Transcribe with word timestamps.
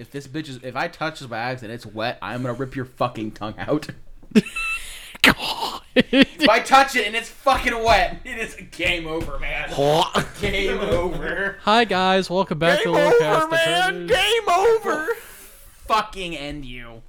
if 0.00 0.10
this 0.10 0.26
bitch 0.26 0.48
is 0.48 0.60
if 0.62 0.74
I 0.76 0.88
touch 0.88 1.20
this 1.20 1.28
by 1.28 1.38
accident, 1.38 1.74
it's 1.74 1.84
wet. 1.84 2.18
I'm 2.22 2.42
gonna 2.42 2.54
rip 2.54 2.74
your 2.74 2.86
fucking 2.86 3.32
tongue 3.32 3.54
out. 3.58 3.88
if 4.34 6.48
I 6.48 6.60
touch 6.60 6.96
it 6.96 7.06
and 7.06 7.14
it's 7.14 7.28
fucking 7.28 7.74
wet, 7.84 8.20
it 8.24 8.38
is 8.38 8.56
game 8.70 9.06
over, 9.06 9.38
man. 9.38 9.68
Game 10.40 10.78
over. 10.78 11.58
Hi 11.62 11.84
guys, 11.84 12.30
welcome 12.30 12.58
back 12.58 12.82
to 12.82 12.88
Lorecast 12.88 13.52
Eternals. 13.52 14.10
Game 14.10 14.48
over. 14.48 15.08
Fucking 15.86 16.34
end 16.34 16.64
you. 16.64 17.02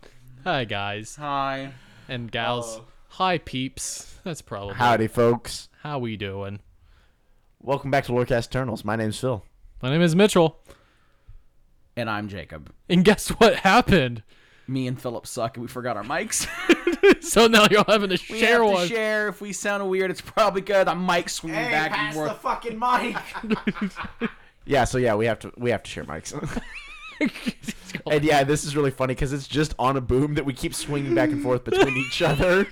Hi 0.44 0.66
guys 0.66 1.16
Hi. 1.16 1.72
and 2.10 2.30
gals. 2.30 2.80
Oh. 2.82 2.86
Hi 3.08 3.38
peeps. 3.38 4.16
That's 4.26 4.42
probably 4.42 4.76
Howdy, 4.76 5.08
folks. 5.08 5.70
how 5.82 5.98
we 6.00 6.18
doing. 6.18 6.60
Welcome 7.62 7.90
back 7.90 8.04
to 8.06 8.12
Lorecast 8.12 8.48
Eternals. 8.48 8.84
My 8.84 8.98
name's 8.98 9.18
Phil. 9.18 9.46
My 9.82 9.90
name 9.90 10.02
is 10.02 10.14
Mitchell, 10.16 10.60
And 11.96 12.10
I'm 12.10 12.28
Jacob. 12.30 12.72
and 12.90 13.04
guess 13.04 13.30
what 13.30 13.56
happened? 13.58 14.24
Me 14.68 14.88
and 14.88 15.00
Philip 15.02 15.28
suck, 15.28 15.58
and 15.58 15.62
we 15.64 15.68
forgot 15.68 15.98
our 15.98 16.04
mics. 16.04 16.48
so 17.24 17.48
now 17.48 17.68
you're 17.70 17.84
having 17.88 18.10
to 18.10 18.20
we 18.30 18.40
share 18.40 18.60
have 18.60 18.68
to 18.68 18.74
one. 18.74 18.88
share. 18.88 19.28
If 19.28 19.42
we 19.42 19.52
sound 19.52 19.90
weird, 19.90 20.12
it's 20.12 20.22
probably 20.22 20.62
good. 20.62 20.88
The 20.88 20.96
mic 20.96 21.28
swinging 21.30 21.72
back 21.72 21.92
and 21.98 22.14
forth. 22.14 22.30
the 22.30 22.36
fucking 22.36 22.80
mic. 22.80 24.30
yeah, 24.66 24.86
so 24.86 24.98
yeah, 24.98 25.16
we 25.16 25.26
have 25.26 25.40
to 25.40 25.52
we 25.58 25.72
have 25.72 25.84
to 25.84 25.90
share 25.90 26.06
mics. 26.06 26.32
and 28.12 28.24
yeah, 28.24 28.44
this 28.46 28.64
is 28.64 28.76
really 28.76 28.92
funny 28.92 29.14
because 29.14 29.34
it's 29.34 29.48
just 29.48 29.74
on 29.78 29.98
a 29.98 30.02
boom 30.02 30.36
that 30.36 30.46
we 30.46 30.54
keep 30.54 30.74
swinging 30.74 31.14
back 31.14 31.32
and 31.32 31.44
forth 31.44 31.66
between 31.66 31.98
each 31.98 32.22
other. 32.22 32.66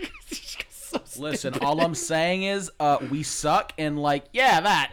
Listen, 1.17 1.53
all 1.61 1.81
I'm 1.81 1.95
saying 1.95 2.43
is, 2.43 2.71
uh, 2.79 2.97
we 3.11 3.23
suck, 3.23 3.73
and 3.77 4.01
like, 4.01 4.25
yeah, 4.31 4.61
that. 4.61 4.91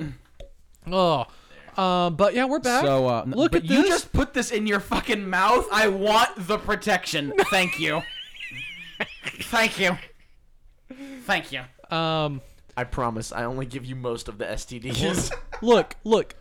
oh, 0.91 1.27
um, 1.77 2.17
but 2.17 2.35
yeah, 2.35 2.45
we're 2.47 2.59
back. 2.61 2.85
So, 2.85 3.07
uh, 3.07 3.25
Look 3.27 3.53
but 3.53 3.65
at 3.65 3.71
you 3.71 3.83
this. 3.83 3.89
just 3.89 4.13
put 4.13 4.35
this 4.35 4.51
in 4.51 4.67
your 4.67 4.81
fucking 4.81 5.29
mouth. 5.29 5.67
I 5.73 5.89
want 5.89 6.31
the 6.47 6.59
protection. 6.59 7.33
Thank 7.51 7.79
you. 7.81 8.03
Thank 9.43 9.79
you. 9.79 9.97
Thank 11.25 11.53
you. 11.53 11.61
um, 11.97 12.41
I 12.77 12.85
promise, 12.85 13.33
I 13.33 13.45
only 13.45 13.67
give 13.67 13.85
you 13.85 13.97
most 13.97 14.29
of 14.29 14.39
the 14.39 14.45
STDs. 14.45 15.33
look, 15.63 15.97
look, 16.05 16.35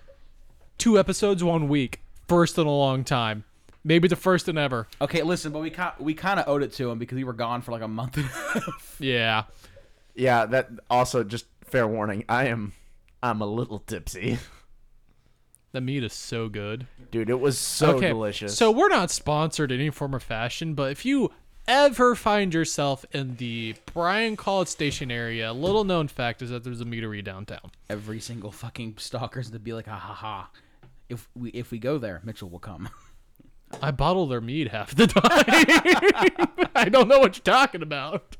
two 0.77 0.99
episodes 0.99 1.43
one 1.43 1.67
week, 1.69 2.01
first 2.27 2.57
in 2.57 2.67
a 2.67 2.71
long 2.71 3.03
time, 3.03 3.45
maybe 3.83 4.07
the 4.07 4.15
first 4.17 4.47
in 4.49 4.57
ever. 4.57 4.87
Okay, 5.01 5.23
listen, 5.23 5.51
but 5.53 5.59
we 5.61 5.69
kind 5.69 5.93
we 5.99 6.13
kind 6.13 6.39
of 6.39 6.47
owed 6.47 6.61
it 6.61 6.73
to 6.73 6.89
him 6.89 6.99
because 6.99 7.15
we 7.15 7.23
were 7.23 7.33
gone 7.33 7.61
for 7.61 7.71
like 7.71 7.81
a 7.81 7.87
month. 7.87 8.17
and 8.17 8.25
a 8.25 8.29
half. 8.29 8.95
Yeah. 8.99 9.43
yeah, 10.13 10.45
that 10.45 10.69
also 10.89 11.23
just 11.23 11.45
fair 11.65 11.87
warning. 11.87 12.23
I 12.29 12.47
am 12.47 12.73
I'm 13.23 13.41
a 13.41 13.47
little 13.47 13.79
tipsy. 13.79 14.37
The 15.75 15.81
meat 15.81 16.05
is 16.05 16.13
so 16.13 16.47
good. 16.47 16.87
Dude, 17.11 17.29
it 17.29 17.37
was 17.37 17.57
so 17.57 17.97
okay, 17.97 18.07
delicious. 18.07 18.57
So 18.57 18.71
we're 18.71 18.87
not 18.87 19.11
sponsored 19.11 19.73
in 19.73 19.81
any 19.81 19.89
form 19.89 20.15
or 20.15 20.21
fashion, 20.21 20.73
but 20.73 20.89
if 20.93 21.03
you 21.03 21.33
ever 21.67 22.15
find 22.15 22.53
yourself 22.53 23.03
in 23.11 23.35
the 23.35 23.75
Bryan 23.93 24.37
College 24.37 24.69
Station 24.69 25.11
area, 25.11 25.51
little 25.51 25.83
known 25.83 26.07
fact 26.07 26.41
is 26.41 26.49
that 26.49 26.63
there's 26.63 26.79
a 26.79 26.85
meatery 26.85 27.21
downtown. 27.21 27.71
Every 27.89 28.21
single 28.21 28.53
fucking 28.53 28.95
stalker's 28.99 29.51
to 29.51 29.59
be 29.59 29.73
like, 29.73 29.87
ha 29.87 29.97
ha 29.97 30.13
ha. 30.13 30.49
If 31.09 31.27
we 31.35 31.49
if 31.49 31.71
we 31.71 31.77
go 31.77 31.97
there, 31.97 32.21
Mitchell 32.23 32.47
will 32.47 32.59
come. 32.59 32.87
I 33.81 33.91
bottle 33.91 34.27
their 34.27 34.39
meat 34.39 34.69
half 34.69 34.95
the 34.95 35.07
time. 35.07 36.69
I 36.73 36.87
don't 36.87 37.09
know 37.09 37.19
what 37.19 37.35
you're 37.35 37.43
talking 37.43 37.81
about. 37.81 38.37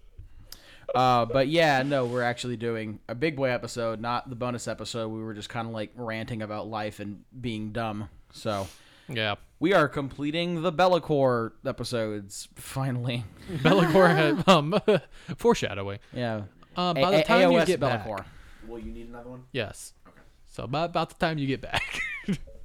Uh, 0.94 1.26
but 1.26 1.48
yeah, 1.48 1.82
no, 1.84 2.06
we're 2.06 2.22
actually 2.22 2.58
doing 2.58 3.00
a 3.10 3.16
big 3.16 3.36
boy 3.36 3.50
episode, 3.50 4.00
not 4.00 4.30
the 4.30 4.36
bonus 4.36 4.68
episode. 4.68 5.08
We 5.10 5.22
were 5.24 5.34
just 5.34 5.50
kind 5.50 5.68
of 5.68 5.74
like 5.74 5.92
ranting 5.96 6.42
about 6.42 6.68
life 6.68 7.00
and 7.00 7.24
being 7.40 7.72
dumb. 7.72 8.10
So 8.32 8.68
Yeah. 9.08 9.36
we 9.60 9.74
are 9.74 9.88
completing 9.88 10.62
the 10.62 10.72
Be'lakor 10.72 11.52
episodes 11.66 12.48
finally. 12.56 13.24
Be'lakor 13.64 14.16
had 14.16 14.48
um 14.50 14.80
foreshadowing. 15.38 16.00
Yeah. 16.14 16.44
Uh, 16.76 16.94
by 16.94 17.02
A- 17.02 17.12
the 17.12 17.20
A- 17.20 17.24
time 17.24 17.52
you 17.52 17.58
AOS 17.60 17.66
get 17.68 17.80
back, 17.80 18.06
Be'lakor. 18.06 18.26
Will 18.68 18.80
you 18.80 18.92
need 18.92 19.08
another 19.08 19.30
one? 19.30 19.44
yes. 19.52 19.94
Okay. 20.08 20.18
So 20.50 20.64
about, 20.64 20.90
about 20.92 21.10
the 21.10 21.16
time 21.16 21.38
you 21.38 21.48
get 21.48 21.62
back. 21.62 22.00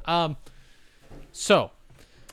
um. 0.04 0.36
So 1.32 1.70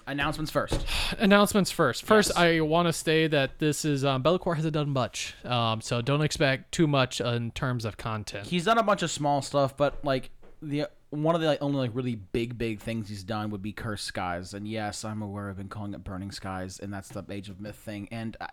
Announcements 0.07 0.49
first. 0.49 0.85
announcements 1.19 1.69
first. 1.69 2.05
First, 2.05 2.29
Yes. 2.29 2.37
I 2.37 2.59
want 2.61 2.87
to 2.87 2.93
say 2.93 3.27
that 3.27 3.59
this 3.59 3.83
is 3.85 4.05
um, 4.05 4.23
hasn't 4.23 4.73
done 4.73 4.89
much, 4.89 5.35
um, 5.43 5.81
so 5.81 6.01
don't 6.01 6.21
expect 6.21 6.71
too 6.71 6.87
much 6.87 7.19
in 7.19 7.51
terms 7.51 7.83
of 7.85 7.97
content. 7.97 8.47
He's 8.47 8.65
done 8.65 8.77
a 8.77 8.83
bunch 8.83 9.03
of 9.03 9.11
small 9.11 9.41
stuff, 9.41 9.75
but 9.75 10.03
like 10.05 10.31
the 10.61 10.87
one 11.09 11.35
of 11.35 11.41
the 11.41 11.47
like, 11.47 11.61
only 11.61 11.77
like 11.79 11.91
really 11.93 12.15
big 12.15 12.57
big 12.57 12.79
things 12.79 13.09
he's 13.09 13.23
done 13.23 13.49
would 13.49 13.61
be 13.61 13.73
Cursed 13.73 14.05
Skies. 14.05 14.53
And 14.53 14.67
yes, 14.67 15.03
I'm 15.05 15.21
aware 15.21 15.49
I've 15.49 15.57
been 15.57 15.69
calling 15.69 15.93
it 15.93 16.03
Burning 16.03 16.31
Skies, 16.31 16.79
and 16.79 16.91
that's 16.93 17.09
the 17.09 17.23
Age 17.29 17.49
of 17.49 17.59
Myth 17.59 17.75
thing. 17.75 18.07
And 18.11 18.35
I, 18.39 18.47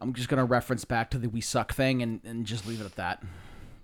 I'm 0.00 0.12
just 0.12 0.28
gonna 0.28 0.44
reference 0.44 0.84
back 0.84 1.10
to 1.10 1.18
the 1.18 1.28
We 1.28 1.40
Suck 1.40 1.72
thing 1.72 2.02
and 2.02 2.20
and 2.24 2.44
just 2.44 2.66
leave 2.66 2.80
it 2.80 2.84
at 2.84 2.96
that. 2.96 3.22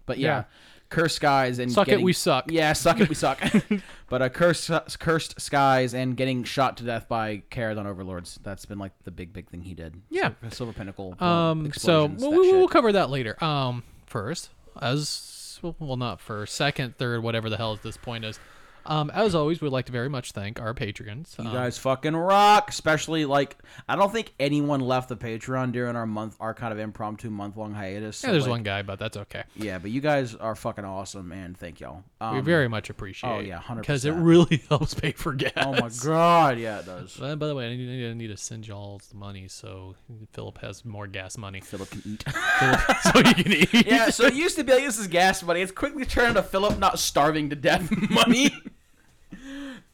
But 0.05 0.19
yeah. 0.19 0.29
Yeah. 0.29 0.45
Cursed 0.93 1.17
skies 1.17 1.59
and 1.59 1.73
Suck 1.73 1.89
it, 1.89 2.03
we 2.03 2.13
suck. 2.13 2.51
Yeah, 2.53 2.75
suck 2.75 3.01
it, 3.01 3.09
we 3.09 3.15
suck. 3.15 3.41
but 4.11 4.21
uh, 4.21 4.29
cursed, 4.29 4.71
cursed 4.99 5.41
skies 5.41 5.95
and 5.95 6.17
getting 6.17 6.45
shot 6.45 6.77
to 6.77 6.85
death 6.85 7.09
by 7.09 7.43
Kharadron 7.51 7.87
overlords. 7.87 8.39
That's 8.43 8.67
been 8.67 8.79
like 8.79 8.93
the 9.05 9.11
big, 9.11 9.33
big 9.33 9.49
thing 9.49 9.63
he 9.63 9.73
did. 9.73 9.95
Yeah. 10.11 10.33
Silver, 10.43 10.55
Silver 10.55 10.73
Pinnacle. 10.75 11.17
Um, 11.19 11.73
so 11.73 12.07
we'll, 12.07 12.31
we'll, 12.31 12.53
we'll 12.59 12.69
cover 12.69 12.93
that 12.93 13.09
later. 13.09 13.43
Um, 13.43 13.85
first, 14.05 14.51
as 14.81 15.59
well, 15.63 15.75
well, 15.79 15.97
not 15.97 16.21
first, 16.21 16.55
second, 16.55 16.99
third, 16.99 17.23
whatever 17.23 17.49
the 17.49 17.57
hell 17.57 17.79
this 17.83 17.97
point 17.97 18.27
is. 18.27 18.39
Um, 18.87 19.11
as 19.11 19.35
always, 19.35 19.61
we'd 19.61 19.71
like 19.73 19.87
to 19.87 19.93
very 19.93 20.09
much 20.09 20.33
thank 20.33 20.61
our 20.61 20.75
patrons. 20.75 21.35
You 21.39 21.47
Um, 21.47 21.53
guys 21.53 21.79
fucking 21.79 22.17
rock. 22.17 22.71
Especially 22.71 23.25
like 23.25 23.57
I 23.89 23.97
don't 23.97 24.13
think 24.13 24.35
anyone 24.41 24.81
left 24.81 25.09
the 25.09 25.17
Patreon 25.17 25.73
during 25.73 25.97
our 25.97 26.07
month, 26.07 26.37
our 26.41 26.55
kind 26.55 26.73
of 26.73 26.79
impromptu 26.79 27.31
month 27.31 27.57
long 27.57 27.75
hiatus. 27.75 28.23
yeah, 28.25 28.33
there's 28.33 28.43
like, 28.45 28.51
one 28.51 28.63
guy, 28.63 28.83
but 28.83 28.99
that's 28.99 29.17
okay. 29.17 29.45
Yeah, 29.57 29.79
but 29.79 29.91
you 29.91 30.01
guys 30.01 30.35
are 30.35 30.55
fucking 30.55 30.85
awesome, 30.85 31.33
and 31.33 31.57
thank 31.57 31.81
y'all. 31.81 32.03
Um, 32.21 32.37
we 32.37 32.41
very 32.41 32.69
much 32.69 32.91
appreciate. 32.91 33.31
oh, 33.31 33.41
yeah, 33.41 33.61
100%. 33.61 33.81
because 33.81 34.05
it 34.05 34.13
really 34.13 34.63
helps 34.69 34.95
pay 34.95 35.13
for 35.13 35.33
gas. 35.33 35.53
Oh 35.57 35.73
my 35.73 35.91
god, 36.03 36.59
yeah, 36.59 36.81
it 36.81 36.87
does. 36.87 37.21
Uh, 37.21 37.37
by 37.37 37.47
the 37.47 37.55
way, 37.55 37.67
I 37.73 37.77
need, 37.77 38.11
I 38.11 38.15
need 38.15 38.29
to 38.29 38.37
send 38.37 38.67
y'all 38.67 39.01
the 39.11 39.17
money 39.17 39.49
so 39.49 39.95
Philip 40.33 40.59
has 40.59 40.85
more 40.85 41.07
gas 41.07 41.37
money, 41.39 41.61
Philip 41.61 41.91
can 41.91 42.03
eat. 42.05 42.25
so 43.03 43.19
you 43.19 43.35
can 43.35 43.53
eat. 43.75 43.87
yeah, 43.87 44.11
so 44.11 44.25
it 44.27 44.35
used 44.35 44.57
to 44.57 44.65
be 44.65 44.73
like 44.73 44.85
this 44.85 44.99
is 44.99 45.07
gas 45.09 45.43
money. 45.43 45.63
It's 45.63 45.73
quickly 45.73 46.05
turned 46.05 46.29
into 46.31 46.43
Philip 46.43 46.79
not 46.79 46.99
starving 46.99 47.51
to 47.51 47.57
death 47.57 47.91
money. 48.11 48.51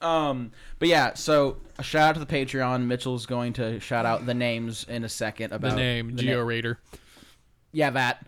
Um, 0.00 0.52
but 0.78 0.88
yeah, 0.88 1.14
so 1.14 1.56
a 1.78 1.82
shout 1.82 2.10
out 2.10 2.20
to 2.20 2.24
the 2.24 2.26
Patreon. 2.26 2.86
Mitchell's 2.86 3.26
going 3.26 3.52
to 3.54 3.80
shout 3.80 4.06
out 4.06 4.26
the 4.26 4.34
names 4.34 4.84
in 4.88 5.04
a 5.04 5.08
second 5.08 5.52
about 5.52 5.70
the 5.72 5.76
name 5.76 6.14
the 6.16 6.22
Geo 6.22 6.40
na- 6.40 6.46
Raider. 6.46 6.78
yeah, 7.72 7.90
that. 7.90 8.24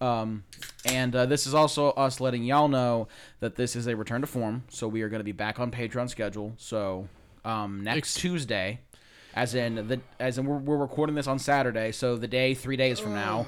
Um, 0.00 0.44
and 0.84 1.14
uh, 1.16 1.24
this 1.26 1.46
is 1.46 1.54
also 1.54 1.90
us 1.90 2.20
letting 2.20 2.44
y'all 2.44 2.68
know 2.68 3.08
that 3.40 3.56
this 3.56 3.74
is 3.74 3.86
a 3.86 3.96
return 3.96 4.20
to 4.20 4.26
form. 4.26 4.64
So 4.68 4.86
we 4.86 5.00
are 5.02 5.08
going 5.08 5.20
to 5.20 5.24
be 5.24 5.32
back 5.32 5.58
on 5.60 5.70
Patreon 5.70 6.10
schedule. 6.10 6.52
So 6.58 7.08
um, 7.44 7.82
next 7.82 7.98
Ex- 7.98 8.14
Tuesday, 8.14 8.80
as 9.34 9.54
in 9.54 9.76
the 9.88 10.00
as 10.20 10.36
in 10.36 10.44
we're, 10.46 10.58
we're 10.58 10.76
recording 10.76 11.14
this 11.14 11.26
on 11.26 11.38
Saturday. 11.38 11.90
So 11.92 12.16
the 12.16 12.28
day 12.28 12.52
three 12.54 12.76
days 12.76 12.98
from 13.00 13.14
now. 13.14 13.46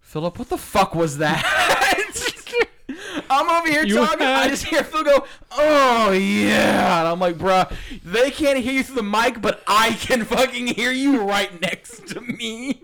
Philip, 0.00 0.38
what 0.38 0.48
the 0.50 0.58
fuck 0.58 0.94
was 0.94 1.18
that? 1.18 1.42
I'm 3.32 3.48
over 3.48 3.68
here 3.68 3.84
You 3.84 3.96
talking. 3.96 4.26
I 4.26 4.48
just 4.48 4.64
hear 4.64 4.84
Phil 4.84 5.02
go, 5.04 5.24
"Oh 5.52 6.12
yeah," 6.12 7.00
and 7.00 7.08
I'm 7.08 7.18
like, 7.18 7.36
"Bruh, 7.36 7.72
they 8.04 8.30
can't 8.30 8.58
hear 8.58 8.74
you 8.74 8.82
through 8.84 8.96
the 8.96 9.02
mic, 9.02 9.40
but 9.40 9.62
I 9.66 9.92
can 9.92 10.24
fucking 10.24 10.68
hear 10.68 10.92
you 10.92 11.22
right 11.22 11.58
next 11.60 12.06
to 12.08 12.20
me." 12.20 12.82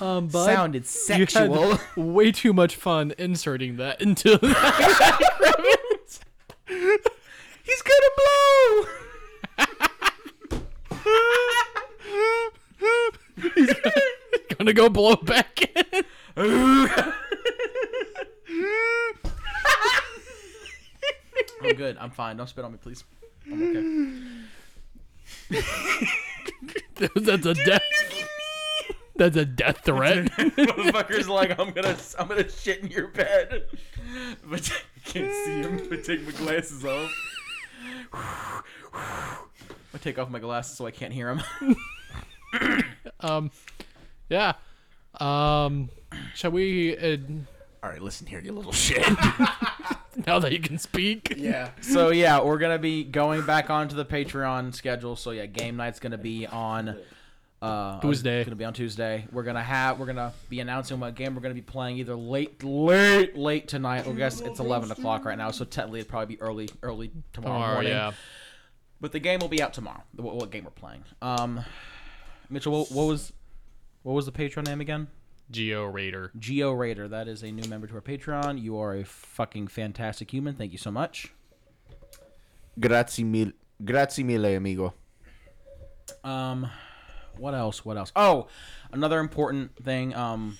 Um, 0.00 0.26
but 0.26 0.46
Sounded 0.46 0.86
sexual. 0.86 1.76
had 1.76 1.80
way 2.04 2.32
too 2.32 2.52
much 2.52 2.74
fun 2.76 3.14
inserting 3.16 3.76
that 3.76 4.02
into. 4.02 4.36
That 4.38 5.20
He's 7.64 7.82
gonna 7.82 8.10
blow. 8.16 8.86
he's 13.54 13.74
gonna 14.58 14.72
go 14.72 14.88
blow 14.88 15.16
back 15.16 15.60
in. 15.76 16.04
I'm 21.64 21.74
good. 21.76 21.96
I'm 21.98 22.10
fine. 22.10 22.36
Don't 22.36 22.48
spit 22.48 22.64
on 22.64 22.72
me, 22.72 22.78
please. 22.78 23.04
I'm 23.50 23.62
okay. 25.50 25.60
That's 27.14 27.46
a 27.46 27.54
death. 27.54 27.82
That's 29.16 29.36
a 29.36 29.44
death 29.44 29.80
threat. 29.84 30.24
Motherfucker's 30.36 31.28
like, 31.28 31.58
I'm 31.58 31.70
gonna, 31.70 31.96
I'm 32.18 32.26
gonna 32.26 32.48
shit 32.48 32.80
in 32.80 32.90
your 32.90 33.08
bed, 33.08 33.66
but 34.44 34.70
I 34.72 35.08
can't 35.08 35.32
see 35.32 35.60
him. 35.60 35.86
But 35.88 36.04
take 36.04 36.24
my 36.24 36.32
glasses 36.32 36.84
off. 36.84 37.10
I 38.12 39.98
take 40.00 40.18
off 40.18 40.30
my 40.30 40.40
glasses 40.40 40.76
so 40.76 40.86
I 40.86 40.90
can't 40.90 41.12
hear 41.12 41.30
him. 41.30 41.76
um, 43.20 43.50
yeah. 44.28 44.54
Um, 45.20 45.90
shall 46.34 46.50
we? 46.50 46.96
Uh, 46.96 47.16
All 47.84 47.90
right, 47.90 48.02
listen 48.02 48.26
here, 48.26 48.40
you 48.40 48.52
little 48.52 48.72
shit. 48.72 49.06
now 50.26 50.38
that 50.38 50.52
you 50.52 50.60
can 50.60 50.78
speak. 50.78 51.34
Yeah. 51.36 51.70
so 51.80 52.10
yeah, 52.10 52.40
we're 52.40 52.58
gonna 52.58 52.78
be 52.78 53.04
going 53.04 53.44
back 53.46 53.70
onto 53.70 53.96
the 53.96 54.04
Patreon 54.04 54.74
schedule. 54.74 55.16
So 55.16 55.30
yeah, 55.30 55.46
game 55.46 55.76
night's 55.76 55.98
gonna 56.00 56.18
be 56.18 56.46
on 56.46 56.96
uh, 57.62 58.00
Tuesday. 58.00 58.40
It's 58.40 58.46
gonna 58.48 58.56
be 58.56 58.64
on 58.64 58.74
Tuesday. 58.74 59.26
We're 59.32 59.42
gonna 59.42 59.62
have 59.62 59.98
we're 59.98 60.06
gonna 60.06 60.32
be 60.48 60.60
announcing 60.60 61.00
what 61.00 61.14
game 61.14 61.34
we're 61.34 61.40
gonna 61.42 61.54
be 61.54 61.62
playing 61.62 61.98
either 61.98 62.14
late 62.14 62.62
late 62.62 63.36
late 63.36 63.68
tonight. 63.68 64.06
I 64.06 64.12
guess 64.12 64.40
it's 64.40 64.60
eleven 64.60 64.90
o'clock 64.90 65.24
right 65.24 65.38
now, 65.38 65.50
so 65.50 65.64
technically 65.64 66.00
it'd 66.00 66.10
probably 66.10 66.36
be 66.36 66.40
early 66.42 66.68
early 66.82 67.10
tomorrow, 67.32 67.54
Tomorrow, 67.54 67.72
morning. 67.74 67.92
yeah. 67.92 68.12
But 69.00 69.12
the 69.12 69.18
game 69.20 69.40
will 69.40 69.48
be 69.48 69.60
out 69.62 69.72
tomorrow. 69.74 70.02
What, 70.16 70.36
what 70.36 70.50
game 70.50 70.64
we're 70.64 70.70
playing? 70.70 71.04
Um, 71.20 71.64
Mitchell, 72.48 72.72
what, 72.72 72.90
what 72.92 73.04
was 73.06 73.32
what 74.02 74.12
was 74.12 74.26
the 74.26 74.32
Patreon 74.32 74.66
name 74.66 74.80
again? 74.80 75.08
Geo 75.50 75.84
Raider. 75.84 76.30
Geo 76.38 76.72
Raider. 76.72 77.08
That 77.08 77.28
is 77.28 77.42
a 77.42 77.50
new 77.50 77.68
member 77.68 77.86
to 77.86 77.94
our 77.94 78.00
Patreon. 78.00 78.60
You 78.60 78.78
are 78.78 78.94
a 78.94 79.04
fucking 79.04 79.68
fantastic 79.68 80.30
human. 80.30 80.54
Thank 80.54 80.72
you 80.72 80.78
so 80.78 80.90
much. 80.90 81.32
Grazie 82.78 83.24
mille, 83.24 83.52
grazie 83.84 84.24
mille, 84.24 84.56
amigo. 84.56 84.94
Um, 86.24 86.68
what 87.36 87.54
else? 87.54 87.84
What 87.84 87.96
else? 87.96 88.10
Oh, 88.16 88.48
another 88.92 89.20
important 89.20 89.76
thing. 89.76 90.14
Um, 90.14 90.58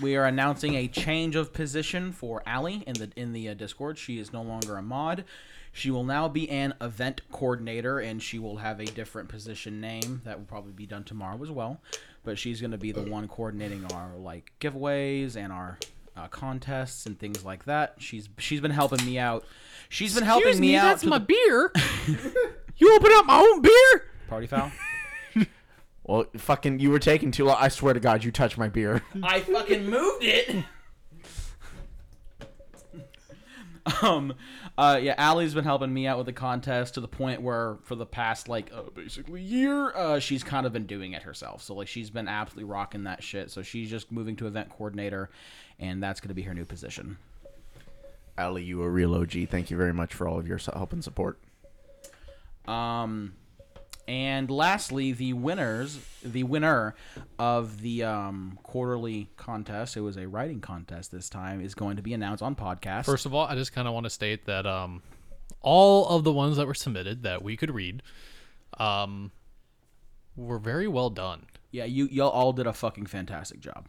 we 0.00 0.16
are 0.16 0.24
announcing 0.24 0.74
a 0.74 0.88
change 0.88 1.36
of 1.36 1.52
position 1.52 2.12
for 2.12 2.42
Allie 2.46 2.82
in 2.86 2.94
the 2.94 3.10
in 3.16 3.32
the 3.32 3.48
uh, 3.50 3.54
Discord. 3.54 3.98
She 3.98 4.18
is 4.18 4.32
no 4.32 4.42
longer 4.42 4.76
a 4.76 4.82
mod. 4.82 5.24
She 5.72 5.90
will 5.90 6.04
now 6.04 6.28
be 6.28 6.48
an 6.50 6.74
event 6.80 7.20
coordinator, 7.30 8.00
and 8.00 8.22
she 8.22 8.38
will 8.38 8.56
have 8.56 8.80
a 8.80 8.84
different 8.84 9.28
position 9.28 9.80
name 9.80 10.22
that 10.24 10.38
will 10.38 10.46
probably 10.46 10.72
be 10.72 10.86
done 10.86 11.04
tomorrow 11.04 11.40
as 11.42 11.50
well. 11.50 11.80
But 12.28 12.38
she's 12.38 12.60
going 12.60 12.72
to 12.72 12.76
be 12.78 12.92
the 12.92 13.00
one 13.00 13.26
coordinating 13.26 13.86
our 13.94 14.10
like 14.18 14.52
giveaways 14.60 15.34
and 15.34 15.50
our 15.50 15.78
uh, 16.14 16.28
contests 16.28 17.06
and 17.06 17.18
things 17.18 17.42
like 17.42 17.64
that. 17.64 17.94
She's 17.96 18.28
she's 18.36 18.60
been 18.60 18.70
helping 18.70 19.02
me 19.06 19.18
out. 19.18 19.46
She's 19.88 20.14
been 20.14 20.24
helping 20.24 20.48
Excuse 20.48 20.60
me, 20.60 20.66
me, 20.72 20.76
out. 20.76 20.82
that's 20.88 21.02
to 21.04 21.08
my 21.08 21.16
the- 21.20 21.24
beer. 21.24 21.72
you 22.76 22.94
open 22.94 23.10
up 23.14 23.24
my 23.24 23.38
own 23.40 23.62
beer? 23.62 24.10
party 24.28 24.46
foul. 24.46 24.70
Well, 26.04 26.26
fucking, 26.36 26.80
you 26.80 26.90
were 26.90 26.98
taking 26.98 27.30
too 27.30 27.44
long. 27.46 27.56
I 27.58 27.68
swear 27.68 27.92
to 27.94 28.00
God, 28.00 28.24
you 28.24 28.30
touched 28.32 28.56
my 28.58 28.68
beer. 28.68 29.02
I 29.22 29.40
fucking 29.40 29.88
moved 29.88 30.22
it. 30.24 30.64
um, 34.02 34.34
uh, 34.76 34.98
yeah, 35.00 35.14
Allie's 35.16 35.54
been 35.54 35.64
helping 35.64 35.92
me 35.92 36.06
out 36.06 36.18
with 36.18 36.26
the 36.26 36.32
contest 36.32 36.94
to 36.94 37.00
the 37.00 37.08
point 37.08 37.42
where 37.42 37.76
for 37.84 37.94
the 37.94 38.06
past 38.06 38.48
like 38.48 38.70
uh, 38.72 38.82
basically 38.94 39.42
year, 39.42 39.90
uh, 39.94 40.18
she's 40.18 40.42
kind 40.42 40.66
of 40.66 40.72
been 40.72 40.86
doing 40.86 41.12
it 41.12 41.22
herself. 41.22 41.62
So 41.62 41.74
like 41.74 41.88
she's 41.88 42.10
been 42.10 42.28
absolutely 42.28 42.70
rocking 42.70 43.04
that 43.04 43.22
shit. 43.22 43.50
So 43.50 43.62
she's 43.62 43.90
just 43.90 44.10
moving 44.10 44.36
to 44.36 44.46
event 44.46 44.70
coordinator, 44.70 45.30
and 45.78 46.02
that's 46.02 46.20
gonna 46.20 46.34
be 46.34 46.42
her 46.42 46.54
new 46.54 46.64
position. 46.64 47.18
Ali, 48.36 48.62
you 48.62 48.82
a 48.82 48.88
real 48.88 49.14
OG. 49.14 49.48
Thank 49.48 49.70
you 49.70 49.76
very 49.76 49.92
much 49.92 50.14
for 50.14 50.28
all 50.28 50.38
of 50.38 50.46
your 50.46 50.58
help 50.58 50.92
and 50.92 51.02
support. 51.02 51.38
Um, 52.66 53.32
and 54.08 54.50
lastly, 54.50 55.12
the 55.12 55.34
winners, 55.34 56.00
the 56.24 56.42
winner 56.42 56.94
of 57.38 57.82
the 57.82 58.04
um, 58.04 58.58
quarterly 58.62 59.28
contest, 59.36 59.98
it 59.98 60.00
was 60.00 60.16
a 60.16 60.26
writing 60.26 60.62
contest 60.62 61.12
this 61.12 61.28
time, 61.28 61.60
is 61.60 61.74
going 61.74 61.96
to 61.96 62.02
be 62.02 62.14
announced 62.14 62.42
on 62.42 62.56
podcast. 62.56 63.04
First 63.04 63.26
of 63.26 63.34
all, 63.34 63.46
I 63.46 63.54
just 63.54 63.74
kind 63.74 63.86
of 63.86 63.92
want 63.92 64.04
to 64.04 64.10
state 64.10 64.46
that 64.46 64.66
um, 64.66 65.02
all 65.60 66.08
of 66.08 66.24
the 66.24 66.32
ones 66.32 66.56
that 66.56 66.66
were 66.66 66.72
submitted 66.72 67.22
that 67.24 67.42
we 67.42 67.54
could 67.54 67.70
read 67.70 68.02
um, 68.78 69.30
were 70.36 70.58
very 70.58 70.88
well 70.88 71.10
done. 71.10 71.44
Yeah, 71.70 71.84
you 71.84 72.08
y'all 72.10 72.30
all 72.30 72.54
did 72.54 72.66
a 72.66 72.72
fucking 72.72 73.06
fantastic 73.06 73.60
job. 73.60 73.88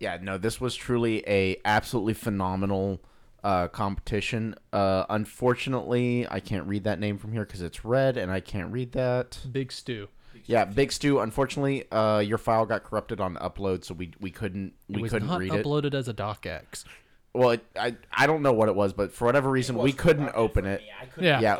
Yeah, 0.00 0.18
no, 0.20 0.36
this 0.36 0.60
was 0.60 0.76
truly 0.76 1.24
a 1.26 1.56
absolutely 1.64 2.12
phenomenal 2.12 3.00
uh, 3.44 3.68
competition. 3.68 4.54
Uh, 4.72 5.04
unfortunately, 5.08 6.26
I 6.28 6.40
can't 6.40 6.66
read 6.66 6.82
that 6.84 6.98
name 6.98 7.18
from 7.18 7.32
here 7.32 7.44
because 7.44 7.62
it's 7.62 7.84
red, 7.84 8.16
and 8.16 8.32
I 8.32 8.40
can't 8.40 8.72
read 8.72 8.92
that. 8.92 9.38
Big 9.52 9.70
Stew. 9.70 10.08
Yeah, 10.46 10.64
Big 10.64 10.90
Stew. 10.92 11.20
Unfortunately, 11.20 11.90
uh, 11.92 12.18
your 12.18 12.38
file 12.38 12.66
got 12.66 12.82
corrupted 12.84 13.20
on 13.20 13.36
upload, 13.36 13.84
so 13.84 13.94
we 13.94 14.12
we 14.20 14.30
couldn't 14.30 14.72
It 14.88 14.96
we 14.96 15.02
was 15.02 15.12
couldn't 15.12 15.28
not 15.28 15.38
read 15.40 15.52
it. 15.54 15.64
uploaded 15.64 15.94
as 15.94 16.08
a 16.08 16.14
docx. 16.14 16.84
Well, 17.32 17.50
it, 17.52 17.64
I 17.78 17.96
I 18.12 18.26
don't 18.26 18.42
know 18.42 18.52
what 18.52 18.68
it 18.68 18.74
was, 18.74 18.92
but 18.92 19.12
for 19.12 19.24
whatever 19.26 19.50
reason, 19.50 19.76
we 19.76 19.92
couldn't 19.92 20.30
open 20.34 20.66
it. 20.66 20.82
Yeah. 21.18 21.40
Yeah. 21.40 21.56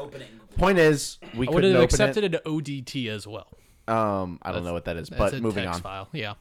Point 0.56 0.78
is, 0.78 1.18
we 1.34 1.46
I 1.46 1.50
would 1.50 1.56
couldn't 1.56 1.70
have 1.72 1.82
open 1.82 1.84
accepted 1.84 2.24
it. 2.24 2.34
an 2.34 2.40
ODT 2.46 3.08
as 3.08 3.26
well. 3.26 3.48
Um, 3.88 4.38
I 4.42 4.52
don't 4.52 4.64
know 4.64 4.72
what 4.72 4.84
that 4.86 4.96
is, 4.96 5.08
It's 5.08 5.16
but 5.18 5.34
a 5.34 5.40
moving 5.40 5.64
text 5.64 5.78
on. 5.78 5.82
file. 5.82 6.08
Yeah. 6.12 6.34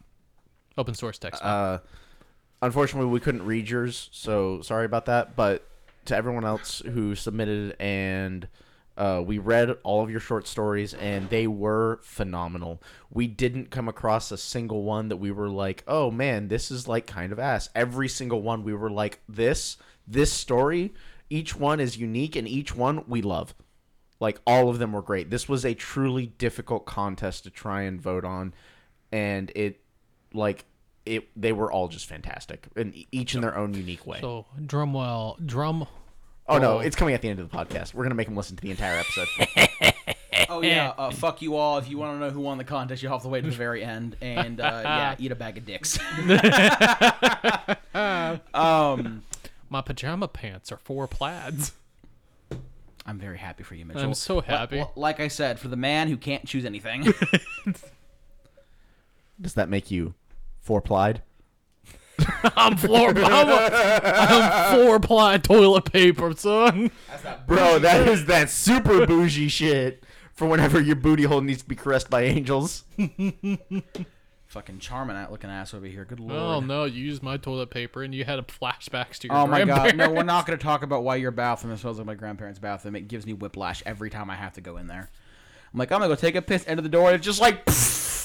Open 0.78 0.94
source 0.94 1.18
text 1.18 1.42
file. 1.42 1.75
Uh, 1.75 1.80
unfortunately, 2.63 3.10
we 3.10 3.19
couldn't 3.19 3.45
read 3.45 3.69
yours, 3.69 4.10
so 4.12 4.62
sorry 4.62 4.86
about 4.86 5.06
that. 5.06 5.36
But 5.36 5.68
to 6.06 6.15
everyone 6.15 6.45
else 6.45 6.81
who 6.86 7.13
submitted, 7.13 7.75
and 7.80 8.48
uh, 8.98 9.21
we 9.25 9.38
read 9.38 9.71
all 9.83 10.01
of 10.01 10.10
your 10.10 10.19
short 10.19 10.48
stories, 10.48 10.94
and 10.94 11.30
they 11.30 11.45
were 11.45 12.00
phenomenal. 12.04 12.81
We 13.12 13.27
didn't 13.27 13.69
come 13.69 13.88
across 13.88 14.31
a 14.31 14.38
single 14.38 14.83
one 14.83 15.10
that 15.10 15.18
we 15.18 15.31
were 15.31 15.50
like, 15.50 15.83
"Oh 15.88 16.10
man, 16.10 16.48
this 16.48 16.71
is 16.71 16.88
like 16.88 17.06
kind 17.06 17.31
of 17.31 17.39
ass." 17.39 17.69
Every 17.75 18.07
single 18.07 18.42
one, 18.42 18.63
we 18.63 18.74
were 18.74 18.92
like, 18.92 19.19
"This, 19.27 19.77
this 20.07 20.31
story." 20.31 20.94
Each 21.30 21.56
one 21.56 21.80
is 21.80 21.98
unique, 21.98 22.36
and 22.36 22.48
each 22.48 22.75
one 22.75 23.04
we 23.07 23.21
love. 23.21 23.54
Like 24.19 24.39
all 24.48 24.69
of 24.69 24.80
them 24.80 24.94
were 24.94 25.01
great. 25.01 25.30
This 25.30 25.50
was 25.50 25.66
a 25.66 25.74
truly 25.74 26.27
difficult 26.27 26.86
contest 26.86 27.44
to 27.44 27.50
try 27.50 27.81
and 27.81 28.00
vote 28.00 28.24
on, 28.24 28.54
and 29.12 29.51
it 29.56 29.81
like 30.33 30.66
it 31.06 31.28
they 31.36 31.52
were 31.52 31.72
all 31.72 31.88
just 31.88 32.08
fantastic 32.08 32.68
and 32.76 32.94
each 33.12 33.36
in 33.36 33.42
their 33.42 33.58
own 33.58 33.74
unique 33.74 34.06
way. 34.08 34.20
so 34.22 34.46
Drumwell, 34.62 35.44
Drum. 35.46 35.86
oh 36.48 36.58
no, 36.58 36.80
it's 36.80 36.96
coming 36.96 37.14
at 37.14 37.22
the 37.22 37.30
end 37.30 37.40
of 37.40 37.50
the 37.50 37.56
podcast. 37.58 37.94
We're 37.94 38.04
gonna 38.04 38.16
make 38.16 38.28
them 38.28 38.38
listen 38.38 38.56
to 38.56 38.62
the 38.62 38.72
entire 38.72 38.98
episode. 39.00 39.28
Oh 40.50 40.62
yeah, 40.62 40.94
uh, 40.98 41.10
fuck 41.12 41.42
you 41.42 41.56
all. 41.56 41.78
If 41.78 41.90
you 41.90 41.98
want 41.98 42.16
to 42.16 42.20
know 42.20 42.30
who 42.32 42.42
won 42.42 42.58
the 42.58 42.64
contest, 42.64 43.02
you 43.02 43.10
have 43.10 43.22
to 43.22 43.28
wait 43.28 43.42
to 43.44 43.50
the 43.50 43.56
very 43.56 43.84
end. 43.84 44.18
And 44.20 44.60
uh, 44.60 44.64
yeah, 44.84 45.16
eat 45.18 45.32
a 45.32 45.36
bag 45.36 45.58
of 45.58 45.66
dicks. 45.66 45.98
um, 48.54 49.24
My 49.70 49.82
pajama 49.82 50.28
pants 50.28 50.72
are 50.72 50.78
four 50.78 51.08
plaids. 51.08 51.74
I'm 53.06 53.20
very 53.20 53.38
happy 53.38 53.64
for 53.64 53.76
you, 53.76 53.86
Mitchell. 53.86 54.04
I'm 54.04 54.14
so 54.14 54.38
Li- 54.38 54.44
happy. 54.48 54.80
li- 54.80 54.86
Like 54.96 55.20
I 55.20 55.28
said, 55.28 55.60
for 55.60 55.68
the 55.70 55.76
man 55.78 56.08
who 56.08 56.18
can't 56.18 56.46
choose 56.46 56.66
anything. 56.66 57.14
Does 59.42 59.54
that 59.56 59.70
make 59.70 59.92
you 59.92 60.14
four 60.63 60.81
plied? 60.81 61.21
I'm 62.56 62.77
floor. 62.77 63.10
I'm, 63.10 63.50
I'm 64.04 64.80
four 64.80 65.00
ply 65.00 65.38
toilet 65.38 65.92
paper, 65.92 66.33
son. 66.36 66.92
Bro, 67.48 67.80
that 67.80 68.07
is 68.07 68.25
that 68.25 68.50
super 68.50 69.06
bougie 69.06 69.50
shit 69.50 70.04
for 70.33 70.48
whenever 70.48 70.80
your 70.80 70.95
booty 70.95 71.23
hole 71.23 71.42
needs 71.42 71.61
to 71.64 71.68
be 71.68 71.76
caressed 71.76 72.09
by 72.09 72.23
angels. 72.23 72.85
Fucking 74.47 74.78
charming 74.80 75.16
out 75.16 75.31
looking 75.31 75.49
ass 75.49 75.73
over 75.73 75.88
here. 75.88 76.06
Good 76.06 76.19
oh, 76.19 76.26
lord. 76.26 76.42
Oh 76.42 76.59
no, 76.59 76.85
you 76.85 77.04
used 77.04 77.23
my 77.23 77.38
toilet 77.38 77.71
paper 77.71 78.04
and 78.04 78.14
you 78.14 78.23
had 78.23 78.38
a 78.38 78.44
flashbacks 78.44 79.18
to 79.19 79.28
your 79.28 79.35
Oh 79.35 79.47
my 79.47 79.66
god! 79.66 79.95
No, 79.97 80.11
we're 80.11 80.23
not 80.23 80.45
going 80.45 80.57
to 80.57 80.64
talk 80.64 80.83
about 80.83 81.04
why 81.04 81.16
your 81.16 81.31
bathroom 81.31 81.76
smells 81.76 81.97
like 81.97 82.06
my 82.06 82.14
grandparents' 82.14 82.59
bathroom. 82.59 82.95
It 82.95 83.07
gives 83.07 83.26
me 83.26 83.33
whiplash 83.33 83.81
every 83.85 84.11
time 84.11 84.30
I 84.30 84.35
have 84.35 84.54
to 84.54 84.61
go 84.61 84.78
in 84.78 84.88
there. 84.88 85.09
I'm 85.73 85.80
like, 85.80 85.92
I'm 85.92 86.02
gonna 86.02 86.14
go 86.14 86.16
take 86.16 86.35
a 86.35 86.42
piss. 86.42 86.64
Enter 86.68 86.83
the 86.83 86.90
door, 86.90 87.07
and 87.07 87.16
it's 87.16 87.26
just 87.26 87.42
like, 87.42 87.68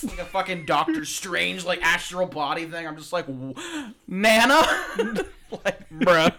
like 0.09 0.19
a 0.19 0.25
fucking 0.25 0.65
Doctor 0.67 1.05
Strange 1.05 1.65
like 1.65 1.83
astral 1.83 2.27
body 2.27 2.65
thing. 2.67 2.87
I'm 2.87 2.97
just 2.97 3.13
like, 3.13 3.27
Nana, 3.29 4.63
like, 5.65 5.89
bruh, 5.91 6.33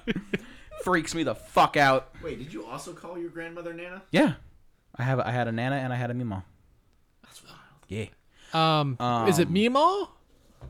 freaks 0.83 1.13
me 1.15 1.23
the 1.23 1.35
fuck 1.35 1.77
out. 1.77 2.13
Wait, 2.23 2.37
did 2.39 2.53
you 2.53 2.65
also 2.65 2.93
call 2.93 3.17
your 3.17 3.29
grandmother 3.29 3.73
Nana? 3.73 4.01
Yeah, 4.11 4.33
I 4.95 5.03
have. 5.03 5.19
I 5.19 5.31
had 5.31 5.47
a 5.47 5.51
Nana 5.51 5.75
and 5.77 5.91
I 5.93 5.95
had 5.95 6.11
a 6.11 6.13
Mima. 6.13 6.43
That's 7.23 7.41
wild. 7.43 7.57
Yeah, 7.87 8.05
Um, 8.53 8.97
is 9.27 9.39
it 9.39 9.47
Um, 9.47 9.53
Meemaw? 9.53 10.07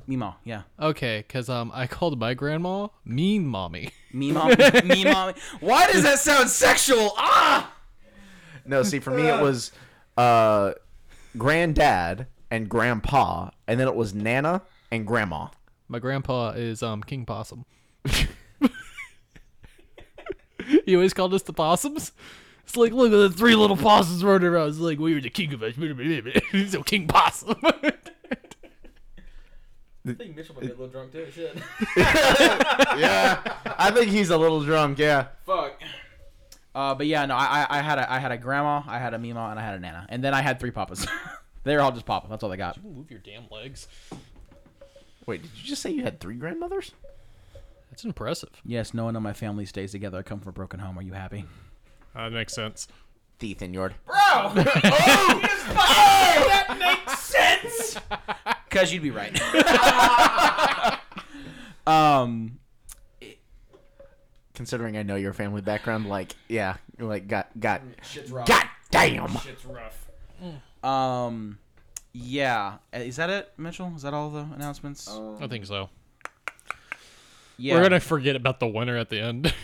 Mima. 0.07 0.37
Yeah, 0.43 0.63
Okay, 0.79 1.23
cause 1.29 1.49
um, 1.49 1.71
I 1.73 1.85
called 1.87 2.19
my 2.19 2.33
grandma 2.33 2.87
Mean 3.05 3.45
Mommy. 3.45 3.91
Mima. 4.13 4.55
Mommy. 4.85 5.33
Why 5.59 5.91
does 5.91 6.03
that 6.03 6.19
sound 6.19 6.49
sexual? 6.49 7.13
Ah. 7.17 7.71
No, 8.65 8.81
see, 8.83 8.99
for 8.99 9.11
me 9.11 9.23
it 9.27 9.41
was 9.41 9.71
uh, 10.17 10.73
granddad 11.37 12.27
and 12.51 12.69
grandpa, 12.69 13.49
and 13.67 13.79
then 13.79 13.87
it 13.87 13.95
was 13.95 14.13
Nana 14.13 14.63
and 14.91 15.05
grandma. 15.05 15.47
My 15.87 15.99
grandpa 15.99 16.51
is 16.51 16.83
um 16.83 17.01
King 17.03 17.25
Possum. 17.25 17.65
he 20.85 20.95
always 20.95 21.13
called 21.13 21.33
us 21.33 21.43
the 21.43 21.53
possums. 21.53 22.11
It's 22.63 22.77
like, 22.77 22.91
look 22.91 23.11
at 23.11 23.17
the 23.17 23.31
three 23.31 23.55
little 23.55 23.77
possums 23.77 24.23
running 24.23 24.47
around. 24.47 24.69
It's 24.69 24.77
like, 24.77 24.99
we 24.99 25.15
were 25.15 25.21
the 25.21 25.31
king 25.31 25.51
of 25.53 25.63
us. 25.63 25.73
so 26.71 26.83
King 26.83 27.07
Possum. 27.07 27.55
I 30.07 30.13
think 30.13 30.35
Mitchell 30.35 30.55
might 30.55 30.61
be 30.61 30.67
a 30.67 30.69
little 30.69 30.87
drunk 30.87 31.11
too. 31.11 31.27
Shit. 31.31 31.55
yeah, 31.97 33.41
I 33.77 33.91
think 33.91 34.11
he's 34.11 34.29
a 34.29 34.37
little 34.37 34.63
drunk. 34.63 34.97
Yeah. 34.97 35.27
Fuck. 35.45 35.81
Uh, 36.73 36.95
but 36.95 37.05
yeah, 37.07 37.25
no, 37.25 37.35
I, 37.35 37.65
I 37.69 37.79
I 37.79 37.81
had 37.81 37.99
a 37.99 38.11
I 38.11 38.19
had 38.19 38.31
a 38.31 38.37
grandma, 38.37 38.81
I 38.87 38.99
had 38.99 39.13
a 39.13 39.19
Mima, 39.19 39.49
and 39.49 39.59
I 39.59 39.63
had 39.63 39.75
a 39.75 39.79
Nana, 39.79 40.05
and 40.09 40.23
then 40.23 40.33
I 40.33 40.41
had 40.41 40.59
three 40.59 40.71
papas. 40.71 41.05
They're 41.63 41.81
all 41.81 41.91
just 41.91 42.05
popping. 42.05 42.29
That's 42.29 42.43
all 42.43 42.49
they 42.49 42.57
got. 42.57 42.83
Move 42.83 43.11
your 43.11 43.19
damn 43.19 43.43
legs. 43.51 43.87
Wait, 45.25 45.41
did 45.41 45.51
you 45.55 45.63
just 45.63 45.81
say 45.81 45.91
you 45.91 46.03
had 46.03 46.19
three 46.19 46.35
grandmothers? 46.35 46.91
That's 47.91 48.03
impressive. 48.03 48.49
Yes, 48.65 48.93
no 48.93 49.05
one 49.05 49.15
in 49.15 49.23
my 49.23 49.33
family 49.33 49.65
stays 49.65 49.91
together. 49.91 50.19
I 50.19 50.21
come 50.21 50.39
from 50.39 50.49
a 50.49 50.53
broken 50.53 50.79
home. 50.79 50.97
Are 50.97 51.01
you 51.01 51.13
happy? 51.13 51.45
That 52.15 52.31
makes 52.31 52.53
sense. 52.53 52.87
Ethan 53.41 53.73
Yord. 53.73 53.93
Bro, 54.05 54.15
oh, 54.17 54.51
that 56.47 56.75
makes 56.79 57.19
sense. 57.19 57.97
Because 58.69 58.93
you'd 58.93 59.01
be 59.01 59.09
right. 59.09 59.35
um, 61.87 62.59
Considering 64.53 64.95
I 64.95 65.01
know 65.01 65.15
your 65.15 65.33
family 65.33 65.61
background, 65.61 66.07
like 66.07 66.35
yeah, 66.47 66.75
like 66.99 67.27
got 67.27 67.59
got 67.59 67.81
shit's 68.03 68.29
rough. 68.29 68.45
God 68.45 68.65
damn. 68.91 69.35
Shit's 69.39 69.65
rough. 69.65 70.07
Um, 70.83 71.59
yeah. 72.13 72.77
Uh, 72.93 72.99
Is 72.99 73.17
that 73.17 73.29
it, 73.29 73.51
Mitchell? 73.57 73.91
Is 73.95 74.03
that 74.03 74.13
all 74.13 74.29
the 74.29 74.45
announcements? 74.55 75.09
I 75.41 75.47
think 75.47 75.65
so. 75.65 75.89
yeah. 77.57 77.75
We're 77.75 77.83
gonna 77.83 77.99
forget 77.99 78.35
about 78.35 78.59
the 78.59 78.67
winner 78.67 78.97
at 78.97 79.09
the 79.09 79.19
end. 79.21 79.53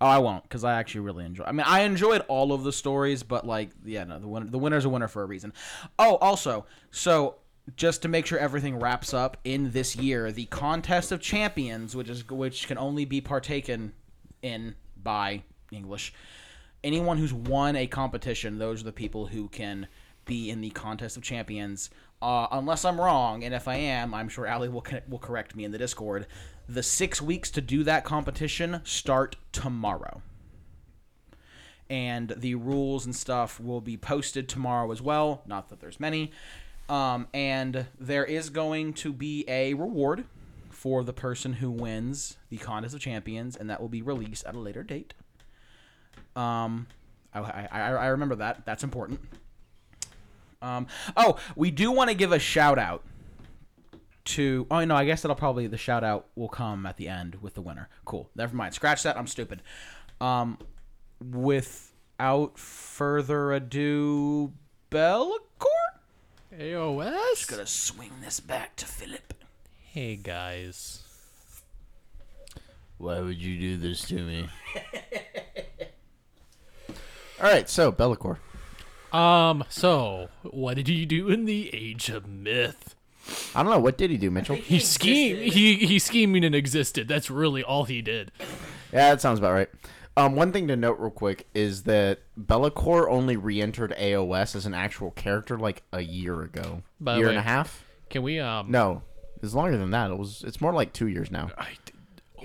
Oh, 0.00 0.06
I 0.06 0.18
won't, 0.18 0.42
because 0.42 0.64
I 0.64 0.80
actually 0.80 1.02
really 1.02 1.24
enjoy. 1.24 1.44
I 1.44 1.52
mean, 1.52 1.64
I 1.64 1.82
enjoyed 1.82 2.22
all 2.26 2.52
of 2.52 2.64
the 2.64 2.72
stories, 2.72 3.22
but 3.22 3.46
like, 3.46 3.70
yeah, 3.84 4.02
no, 4.02 4.18
the 4.18 4.26
winner, 4.26 4.46
the 4.46 4.58
winner's 4.58 4.84
a 4.84 4.88
winner 4.88 5.06
for 5.06 5.22
a 5.22 5.26
reason. 5.26 5.52
Oh, 5.96 6.16
also, 6.16 6.66
so 6.90 7.36
just 7.76 8.02
to 8.02 8.08
make 8.08 8.26
sure 8.26 8.36
everything 8.36 8.80
wraps 8.80 9.14
up 9.14 9.36
in 9.44 9.70
this 9.70 9.94
year, 9.94 10.32
the 10.32 10.46
contest 10.46 11.12
of 11.12 11.20
champions, 11.20 11.94
which 11.94 12.08
is 12.08 12.28
which 12.28 12.66
can 12.66 12.78
only 12.78 13.04
be 13.04 13.20
partaken 13.20 13.92
in 14.42 14.74
by 15.00 15.44
English. 15.70 16.12
Anyone 16.82 17.16
who's 17.16 17.32
won 17.32 17.76
a 17.76 17.86
competition, 17.86 18.58
those 18.58 18.80
are 18.80 18.86
the 18.86 18.92
people 18.92 19.26
who 19.26 19.46
can 19.46 19.86
be 20.24 20.50
in 20.50 20.60
the 20.60 20.70
contest 20.70 21.16
of 21.16 21.22
champions. 21.22 21.90
Uh, 22.20 22.46
unless 22.52 22.84
I'm 22.84 23.00
wrong, 23.00 23.42
and 23.42 23.52
if 23.52 23.66
I 23.66 23.74
am, 23.74 24.14
I'm 24.14 24.28
sure 24.28 24.48
Ali 24.48 24.68
will 24.68 24.84
will 25.08 25.18
correct 25.18 25.56
me 25.56 25.64
in 25.64 25.72
the 25.72 25.78
Discord. 25.78 26.26
The 26.68 26.82
six 26.82 27.20
weeks 27.20 27.50
to 27.52 27.60
do 27.60 27.82
that 27.84 28.04
competition 28.04 28.80
start 28.84 29.36
tomorrow 29.50 30.22
and 31.92 32.32
the 32.38 32.54
rules 32.54 33.04
and 33.04 33.14
stuff 33.14 33.60
will 33.60 33.82
be 33.82 33.98
posted 33.98 34.48
tomorrow 34.48 34.90
as 34.90 35.02
well. 35.02 35.42
Not 35.46 35.68
that 35.68 35.80
there's 35.80 36.00
many. 36.00 36.32
Um, 36.88 37.28
and 37.34 37.84
there 38.00 38.24
is 38.24 38.48
going 38.48 38.94
to 38.94 39.12
be 39.12 39.44
a 39.46 39.74
reward 39.74 40.24
for 40.70 41.04
the 41.04 41.12
person 41.12 41.54
who 41.54 41.70
wins 41.70 42.38
the 42.48 42.56
contest 42.56 42.94
of 42.94 43.00
champions, 43.02 43.56
and 43.56 43.68
that 43.68 43.78
will 43.78 43.90
be 43.90 44.00
released 44.00 44.46
at 44.46 44.54
a 44.54 44.58
later 44.58 44.82
date. 44.82 45.12
Um, 46.34 46.86
I, 47.34 47.40
I 47.40 47.78
I 47.80 48.06
remember 48.06 48.36
that. 48.36 48.64
That's 48.64 48.82
important. 48.82 49.20
Um, 50.62 50.86
oh, 51.16 51.36
we 51.56 51.70
do 51.70 51.90
want 51.90 52.08
to 52.08 52.14
give 52.14 52.32
a 52.32 52.38
shout 52.38 52.78
out 52.78 53.02
to. 54.26 54.66
Oh 54.70 54.82
no, 54.84 54.94
I 54.94 55.04
guess 55.04 55.22
that'll 55.22 55.34
probably 55.34 55.66
the 55.66 55.76
shout 55.76 56.04
out 56.04 56.28
will 56.36 56.48
come 56.48 56.86
at 56.86 56.96
the 56.96 57.08
end 57.08 57.42
with 57.42 57.54
the 57.54 57.60
winner. 57.60 57.88
Cool. 58.04 58.30
Never 58.34 58.56
mind. 58.56 58.74
Scratch 58.74 59.02
that. 59.02 59.18
I'm 59.18 59.26
stupid. 59.26 59.62
Um, 60.20 60.58
without 61.20 62.58
further 62.58 63.52
ado, 63.52 64.52
Be'lakor. 64.88 65.66
AOS. 66.56 67.34
Just 67.34 67.50
gonna 67.50 67.66
swing 67.66 68.12
this 68.22 68.38
back 68.38 68.76
to 68.76 68.86
Philip. 68.86 69.34
Hey 69.80 70.16
guys. 70.16 71.02
Why 72.98 73.20
would 73.20 73.42
you 73.42 73.58
do 73.58 73.76
this 73.78 74.06
to 74.08 74.14
me? 74.14 74.48
All 77.42 77.50
right, 77.50 77.68
so 77.68 77.90
Be'lakor. 77.90 78.38
Um. 79.12 79.64
So, 79.68 80.28
what 80.42 80.74
did 80.74 80.88
he 80.88 81.04
do 81.06 81.28
in 81.28 81.44
the 81.44 81.70
Age 81.74 82.08
of 82.08 82.26
Myth? 82.26 82.94
I 83.54 83.62
don't 83.62 83.70
know 83.70 83.78
what 83.78 83.96
did 83.98 84.10
he 84.10 84.16
do, 84.16 84.30
Mitchell. 84.30 84.56
He 84.56 84.78
schemed. 84.80 85.52
He 85.52 85.76
he 85.76 85.98
scheming 85.98 86.44
and 86.44 86.54
existed. 86.54 87.08
That's 87.08 87.30
really 87.30 87.62
all 87.62 87.84
he 87.84 88.02
did. 88.02 88.32
Yeah, 88.92 89.10
that 89.10 89.20
sounds 89.20 89.38
about 89.38 89.52
right. 89.52 89.68
Um, 90.16 90.36
one 90.36 90.52
thing 90.52 90.68
to 90.68 90.76
note 90.76 90.98
real 90.98 91.10
quick 91.10 91.46
is 91.54 91.84
that 91.84 92.18
Be'lakor 92.36 93.08
only 93.10 93.36
re-entered 93.38 93.94
AOS 93.98 94.54
as 94.54 94.66
an 94.66 94.74
actual 94.74 95.10
character 95.12 95.56
like 95.58 95.82
a 95.90 96.02
year 96.02 96.42
ago, 96.42 96.82
By 97.00 97.16
year 97.16 97.26
way- 97.26 97.30
and 97.32 97.38
a 97.38 97.42
half. 97.42 97.84
Can 98.10 98.22
we 98.22 98.38
um? 98.38 98.70
No, 98.70 99.02
it's 99.42 99.54
longer 99.54 99.78
than 99.78 99.90
that. 99.92 100.10
It 100.10 100.18
was. 100.18 100.42
It's 100.46 100.60
more 100.60 100.72
like 100.74 100.92
two 100.92 101.06
years 101.06 101.30
now. 101.30 101.50
I, 101.56 101.68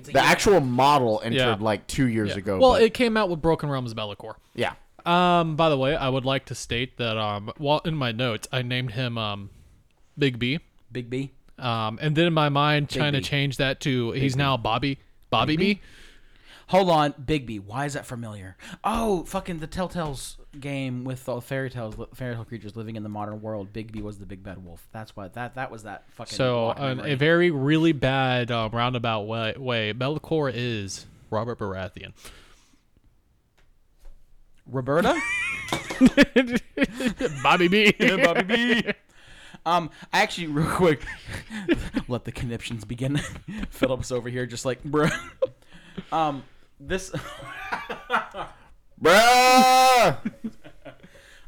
The 0.02 0.20
actual 0.20 0.60
model 0.62 1.20
entered 1.24 1.38
Yeah. 1.38 1.58
like 1.60 1.88
two 1.88 2.08
years 2.08 2.30
yeah. 2.30 2.38
ago. 2.38 2.60
Well, 2.60 2.74
but- 2.74 2.84
it 2.84 2.94
came 2.94 3.18
out 3.18 3.30
with 3.30 3.42
Broken 3.42 3.70
Realms 3.70 3.94
Be'lakor. 3.94 4.36
yeah. 4.56 4.74
Um. 5.08 5.56
By 5.56 5.70
the 5.70 5.78
way, 5.78 5.96
I 5.96 6.10
would 6.10 6.26
like 6.26 6.46
to 6.46 6.56
state 6.56 6.98
that 6.98 7.18
um, 7.18 7.52
while 7.58 7.82
in 7.86 7.96
my 7.96 8.12
notes, 8.12 8.48
I 8.52 8.62
named 8.62 8.92
him 8.92 9.18
um, 9.18 9.50
Big 10.18 10.40
B. 10.40 10.60
Big 10.92 11.10
B. 11.10 11.32
Um, 11.60 11.98
and 12.02 12.16
then 12.16 12.26
in 12.26 12.34
my 12.34 12.50
mind, 12.50 12.90
trying 12.90 13.14
to 13.14 13.22
change 13.22 13.58
that 13.58 13.80
to 13.82 14.12
he's 14.12 14.36
now 14.36 14.58
Bobby. 14.58 15.00
Bobby 15.30 15.58
B. 15.58 15.82
Hold 16.68 16.90
on, 16.90 17.14
Big 17.26 17.46
B. 17.46 17.60
Why 17.60 17.86
is 17.86 17.94
that 17.94 18.06
familiar? 18.06 18.58
Oh, 18.84 19.24
fucking 19.24 19.60
the 19.60 19.68
Telltale's 19.68 20.38
game 20.60 21.06
with 21.06 21.24
the 21.24 21.40
fairy 21.40 21.70
tales, 21.70 21.96
fairy 22.14 22.36
tale 22.36 22.44
creatures 22.44 22.76
living 22.76 22.98
in 22.98 23.04
the 23.04 23.10
modern 23.10 23.42
world. 23.42 23.72
Big 23.72 23.94
B 23.94 24.02
was 24.02 24.18
the 24.18 24.26
big 24.26 24.44
bad 24.44 24.64
wolf. 24.64 24.86
That's 24.92 25.16
why 25.16 25.30
that 25.30 25.56
that 25.56 25.72
was 25.72 25.84
that 25.84 26.04
fucking. 26.12 26.36
So, 26.36 26.74
memory. 26.78 27.14
a 27.14 27.16
very 27.16 27.52
really 27.52 27.94
bad 27.94 28.52
um, 28.52 28.72
roundabout 28.72 29.22
way, 29.22 29.54
way, 29.58 29.94
Be'lakor 29.94 30.52
is 30.54 31.06
Robert 31.30 31.58
Baratheon. 31.58 32.12
Roberta. 34.70 35.20
Bobby 37.44 37.68
B. 37.68 37.92
Bobby 38.24 38.44
B. 38.44 38.84
Um, 39.66 39.90
I 40.14 40.22
actually, 40.22 40.48
real 40.48 40.70
quick, 40.70 41.06
let 42.08 42.24
the 42.26 42.32
conniptions 42.32 42.86
begin. 42.86 43.18
Phillips 43.70 44.12
over 44.12 44.30
here, 44.30 44.46
just 44.46 44.66
like, 44.66 44.84
bruh. 44.84 45.12
Um, 46.12 46.44
this. 46.80 47.12
Bruh! 49.02 50.32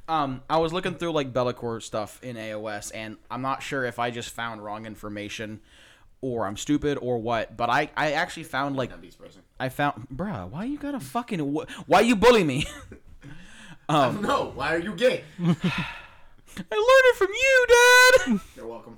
Um, 0.07 0.41
I 0.49 0.57
was 0.57 0.73
looking 0.73 0.95
through 0.95 1.11
like 1.11 1.31
Be'lakor 1.33 1.81
stuff 1.81 2.19
in 2.23 2.35
AOS, 2.35 2.91
and 2.93 3.17
I'm 3.29 3.41
not 3.41 3.61
sure 3.61 3.85
if 3.85 3.99
I 3.99 4.09
just 4.11 4.31
found 4.31 4.63
wrong 4.63 4.85
information, 4.85 5.61
or 6.21 6.45
I'm 6.47 6.57
stupid, 6.57 6.97
or 6.99 7.19
what. 7.19 7.55
But 7.55 7.69
I, 7.69 7.91
I 7.95 8.13
actually 8.13 8.43
found 8.43 8.75
like 8.75 8.91
I 9.59 9.69
found, 9.69 10.07
bruh, 10.13 10.49
why 10.49 10.65
you 10.65 10.77
gotta 10.79 10.99
fucking 10.99 11.53
wh- 11.55 11.69
why 11.87 12.01
you 12.01 12.15
bully 12.15 12.43
me? 12.43 12.65
No, 13.89 14.51
why 14.55 14.73
are 14.75 14.79
you 14.79 14.93
gay? 14.95 15.23
I 15.39 15.45
learned 16.75 17.05
it 17.05 17.15
from 17.15 17.27
you, 17.31 17.65
Dad. 17.69 18.39
You're 18.55 18.67
welcome. 18.67 18.97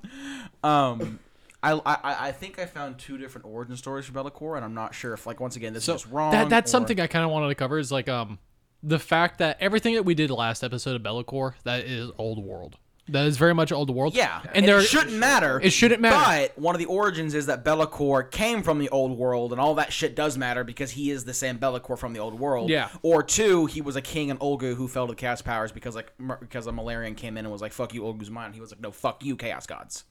Um, 0.64 1.18
I, 1.62 1.72
I 1.72 2.28
I 2.28 2.32
think 2.32 2.58
I 2.58 2.66
found 2.66 2.98
two 2.98 3.18
different 3.18 3.46
origin 3.46 3.76
stories 3.76 4.04
for 4.06 4.12
Be'lakor, 4.12 4.56
and 4.56 4.64
I'm 4.64 4.74
not 4.74 4.94
sure 4.94 5.12
if 5.14 5.26
like 5.26 5.38
once 5.40 5.54
again 5.56 5.72
this 5.72 5.84
So 5.84 5.94
is 5.94 6.02
just 6.02 6.12
wrong. 6.12 6.32
that 6.32 6.48
that's 6.48 6.70
or- 6.70 6.72
something 6.72 7.00
I 7.00 7.06
kind 7.06 7.24
of 7.24 7.30
wanted 7.30 7.48
to 7.48 7.54
cover 7.54 7.78
is 7.78 7.92
like 7.92 8.08
um 8.08 8.38
the 8.82 8.98
fact 8.98 9.38
that 9.38 9.58
everything 9.60 9.94
that 9.94 10.02
we 10.04 10.14
did 10.14 10.30
last 10.30 10.64
episode 10.64 10.96
of 10.96 11.02
Be'lakor 11.04 11.54
that 11.64 11.84
is 11.84 12.10
old 12.18 12.44
world. 12.44 12.76
That 13.08 13.26
is 13.26 13.36
very 13.36 13.52
much 13.52 13.72
old 13.72 13.90
world. 13.90 14.14
Yeah, 14.14 14.42
and 14.54 14.66
there 14.66 14.78
it 14.78 14.84
shouldn't 14.84 15.16
matter. 15.16 15.60
It 15.60 15.70
shouldn't 15.70 16.00
matter. 16.00 16.52
But 16.54 16.60
one 16.60 16.74
of 16.74 16.78
the 16.78 16.86
origins 16.86 17.34
is 17.34 17.46
that 17.46 17.64
Be'lakor 17.64 18.30
came 18.30 18.62
from 18.62 18.78
the 18.78 18.88
old 18.90 19.18
world, 19.18 19.50
and 19.50 19.60
all 19.60 19.74
that 19.74 19.92
shit 19.92 20.14
does 20.14 20.38
matter 20.38 20.62
because 20.62 20.92
he 20.92 21.10
is 21.10 21.24
the 21.24 21.34
same 21.34 21.58
Be'lakor 21.58 21.98
from 21.98 22.12
the 22.12 22.20
old 22.20 22.38
world. 22.38 22.70
Yeah. 22.70 22.90
Or 23.02 23.24
two, 23.24 23.66
he 23.66 23.80
was 23.80 23.96
a 23.96 24.02
king 24.02 24.28
in 24.28 24.38
Ulgu 24.38 24.76
who 24.76 24.86
fell 24.86 25.08
to 25.08 25.12
the 25.12 25.16
chaos 25.16 25.42
powers 25.42 25.72
because 25.72 25.96
like 25.96 26.12
because 26.40 26.68
a 26.68 26.70
Malerion 26.70 27.16
came 27.16 27.36
in 27.36 27.44
and 27.44 27.52
was 27.52 27.60
like, 27.60 27.72
"Fuck 27.72 27.92
you, 27.92 28.02
Ulgu's 28.02 28.30
mine." 28.30 28.52
He 28.52 28.60
was 28.60 28.70
like, 28.70 28.80
"No, 28.80 28.92
fuck 28.92 29.24
you, 29.24 29.36
chaos 29.36 29.66
gods." 29.66 30.04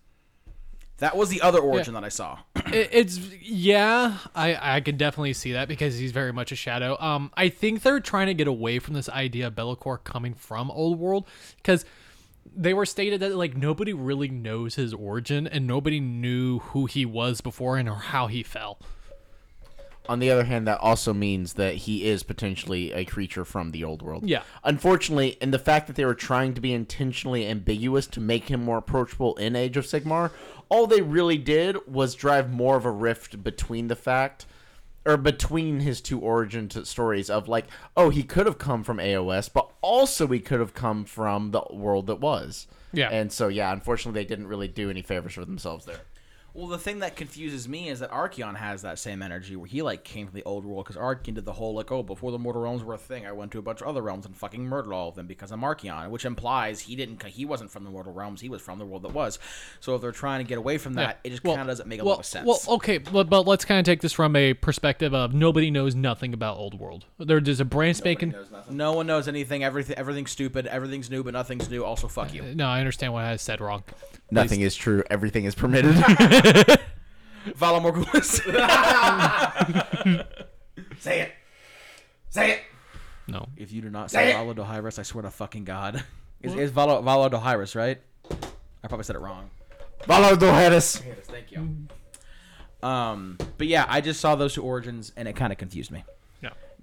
That 0.97 1.17
was 1.17 1.29
the 1.29 1.41
other 1.41 1.59
origin 1.59 1.95
that 1.95 2.03
I 2.03 2.09
saw. 2.09 2.37
It, 2.67 2.89
it's 2.91 3.17
yeah, 3.41 4.17
I 4.35 4.75
I 4.75 4.81
can 4.81 4.97
definitely 4.97 5.33
see 5.33 5.53
that 5.53 5.67
because 5.67 5.97
he's 5.97 6.11
very 6.11 6.31
much 6.31 6.51
a 6.51 6.55
shadow. 6.55 6.95
Um, 6.99 7.31
I 7.35 7.49
think 7.49 7.81
they're 7.81 7.99
trying 7.99 8.27
to 8.27 8.33
get 8.33 8.47
away 8.47 8.79
from 8.79 8.93
this 8.93 9.09
idea 9.09 9.47
of 9.47 9.55
Be'lakor 9.55 10.03
coming 10.03 10.35
from 10.35 10.69
Old 10.69 10.99
World 10.99 11.25
because 11.57 11.85
they 12.55 12.73
were 12.73 12.85
stated 12.85 13.19
that 13.21 13.35
like 13.35 13.55
nobody 13.55 13.93
really 13.93 14.29
knows 14.29 14.75
his 14.75 14.93
origin 14.93 15.47
and 15.47 15.65
nobody 15.65 15.99
knew 15.99 16.59
who 16.59 16.85
he 16.85 17.05
was 17.05 17.41
before 17.41 17.77
and 17.77 17.87
or 17.87 17.95
how 17.95 18.27
he 18.27 18.43
fell. 18.43 18.79
On 20.09 20.19
the 20.19 20.31
other 20.31 20.43
hand, 20.43 20.67
that 20.67 20.79
also 20.79 21.13
means 21.13 21.53
that 21.53 21.75
he 21.75 22.05
is 22.05 22.23
potentially 22.23 22.91
a 22.91 23.05
creature 23.05 23.45
from 23.45 23.71
the 23.71 23.83
old 23.83 24.01
world. 24.01 24.27
Yeah. 24.27 24.41
Unfortunately, 24.63 25.37
and 25.39 25.53
the 25.53 25.59
fact 25.59 25.87
that 25.87 25.95
they 25.95 26.05
were 26.05 26.15
trying 26.15 26.53
to 26.55 26.61
be 26.61 26.73
intentionally 26.73 27.47
ambiguous 27.47 28.07
to 28.07 28.19
make 28.19 28.49
him 28.49 28.63
more 28.63 28.79
approachable 28.79 29.35
in 29.35 29.55
Age 29.55 29.77
of 29.77 29.85
Sigmar, 29.85 30.31
all 30.69 30.87
they 30.87 31.01
really 31.01 31.37
did 31.37 31.77
was 31.87 32.15
drive 32.15 32.51
more 32.51 32.77
of 32.77 32.85
a 32.85 32.91
rift 32.91 33.43
between 33.43 33.87
the 33.87 33.95
fact 33.95 34.45
or 35.05 35.17
between 35.17 35.79
his 35.79 36.01
two 36.01 36.19
origin 36.19 36.67
t- 36.67 36.85
stories 36.85 37.29
of 37.29 37.47
like, 37.47 37.65
oh, 37.97 38.09
he 38.09 38.23
could 38.23 38.45
have 38.45 38.57
come 38.57 38.83
from 38.83 38.97
AOS, 38.97 39.51
but 39.51 39.71
also 39.81 40.27
he 40.27 40.39
could 40.39 40.59
have 40.59 40.73
come 40.73 41.05
from 41.05 41.51
the 41.51 41.63
world 41.71 42.07
that 42.07 42.19
was. 42.19 42.67
Yeah. 42.93 43.09
And 43.09 43.31
so 43.31 43.47
yeah, 43.47 43.71
unfortunately 43.71 44.21
they 44.21 44.27
didn't 44.27 44.47
really 44.47 44.67
do 44.67 44.89
any 44.89 45.01
favors 45.01 45.33
for 45.33 45.45
themselves 45.45 45.85
there. 45.85 46.01
Well, 46.53 46.67
the 46.67 46.77
thing 46.77 46.99
that 46.99 47.15
confuses 47.15 47.69
me 47.69 47.87
is 47.87 47.99
that 47.99 48.11
Archaon 48.11 48.57
has 48.57 48.81
that 48.81 48.99
same 48.99 49.21
energy 49.21 49.55
where 49.55 49.67
he 49.67 49.81
like 49.81 50.03
came 50.03 50.27
from 50.27 50.35
the 50.35 50.43
old 50.43 50.65
world 50.65 50.85
because 50.85 50.99
Archaon 51.01 51.35
did 51.35 51.45
the 51.45 51.53
whole 51.53 51.73
like 51.73 51.91
oh 51.91 52.03
before 52.03 52.31
the 52.31 52.39
mortal 52.39 52.61
realms 52.61 52.83
were 52.83 52.93
a 52.93 52.97
thing 52.97 53.25
I 53.25 53.31
went 53.31 53.51
to 53.53 53.59
a 53.59 53.61
bunch 53.61 53.81
of 53.81 53.87
other 53.87 54.01
realms 54.01 54.25
and 54.25 54.35
fucking 54.35 54.61
murdered 54.65 54.91
all 54.91 55.07
of 55.09 55.15
them 55.15 55.27
because 55.27 55.51
I'm 55.51 55.61
Archaon, 55.61 56.09
which 56.09 56.25
implies 56.25 56.81
he 56.81 56.95
didn't 56.97 57.23
he 57.23 57.45
wasn't 57.45 57.71
from 57.71 57.85
the 57.85 57.89
mortal 57.89 58.11
realms 58.11 58.41
he 58.41 58.49
was 58.49 58.61
from 58.61 58.79
the 58.79 58.85
world 58.85 59.03
that 59.03 59.13
was. 59.13 59.39
So 59.79 59.95
if 59.95 60.01
they're 60.01 60.11
trying 60.11 60.43
to 60.43 60.47
get 60.47 60.57
away 60.57 60.77
from 60.77 60.95
that, 60.95 61.19
it 61.23 61.29
just 61.29 61.43
Well- 61.43 61.55
kind 61.55 61.69
of 61.69 61.71
doesn't 61.71 61.87
make 61.87 62.01
a 62.01 62.03
well, 62.03 62.15
lot 62.15 62.19
of 62.19 62.25
sense. 62.25 62.45
Well, 62.45 62.59
okay, 62.75 62.97
but, 62.97 63.29
but 63.29 63.47
let's 63.47 63.63
kind 63.63 63.79
of 63.79 63.85
take 63.85 64.01
this 64.01 64.13
from 64.13 64.35
a 64.35 64.53
perspective 64.53 65.13
of 65.13 65.33
nobody 65.33 65.71
knows 65.71 65.95
nothing 65.95 66.33
about 66.33 66.57
Old 66.57 66.77
World. 66.77 67.05
There, 67.17 67.39
there's 67.39 67.61
a 67.61 67.65
brand 67.65 67.95
spanking. 67.95 68.35
no 68.69 68.91
one 68.93 69.07
knows 69.07 69.27
anything. 69.27 69.63
Everything 69.63 69.97
everything's 69.97 70.31
stupid. 70.31 70.67
Everything's 70.67 71.09
new, 71.09 71.23
but 71.23 71.33
nothing's 71.33 71.69
new. 71.69 71.85
Also, 71.85 72.07
fuck 72.07 72.33
you. 72.33 72.43
No, 72.55 72.67
I 72.67 72.79
understand 72.79 73.13
what 73.13 73.23
I 73.23 73.37
said 73.37 73.61
wrong. 73.61 73.83
Nothing 74.31 74.61
is 74.61 74.75
true. 74.75 75.03
Everything 75.09 75.45
is 75.45 75.55
permitted. 75.55 75.95
Valar 75.95 77.81
Morghulis. 77.81 78.41
Say 80.99 81.21
it. 81.21 81.31
Say 82.29 82.51
it. 82.51 82.59
No, 83.27 83.47
If 83.57 83.71
you 83.71 83.81
do 83.81 83.89
not 83.89 84.11
say 84.11 84.33
Vala 84.33 84.53
Dohyrus, 84.53 84.99
I 84.99 85.03
swear 85.03 85.21
to 85.21 85.31
fucking 85.31 85.63
God. 85.63 86.03
Is, 86.41 86.53
is 86.53 86.71
Vala, 86.71 87.01
Valadohyrus, 87.01 87.75
right? 87.75 88.01
I 88.83 88.87
probably 88.87 89.03
said 89.03 89.15
it 89.15 89.19
wrong. 89.19 89.49
Valodohiris. 90.03 91.01
Thank 91.25 91.51
you. 91.51 91.87
Um, 92.83 93.37
but 93.57 93.67
yeah, 93.67 93.85
I 93.87 94.01
just 94.01 94.19
saw 94.19 94.35
those 94.35 94.55
two 94.55 94.63
origins, 94.63 95.11
and 95.15 95.27
it 95.27 95.35
kind 95.35 95.53
of 95.53 95.59
confused 95.59 95.91
me. 95.91 96.03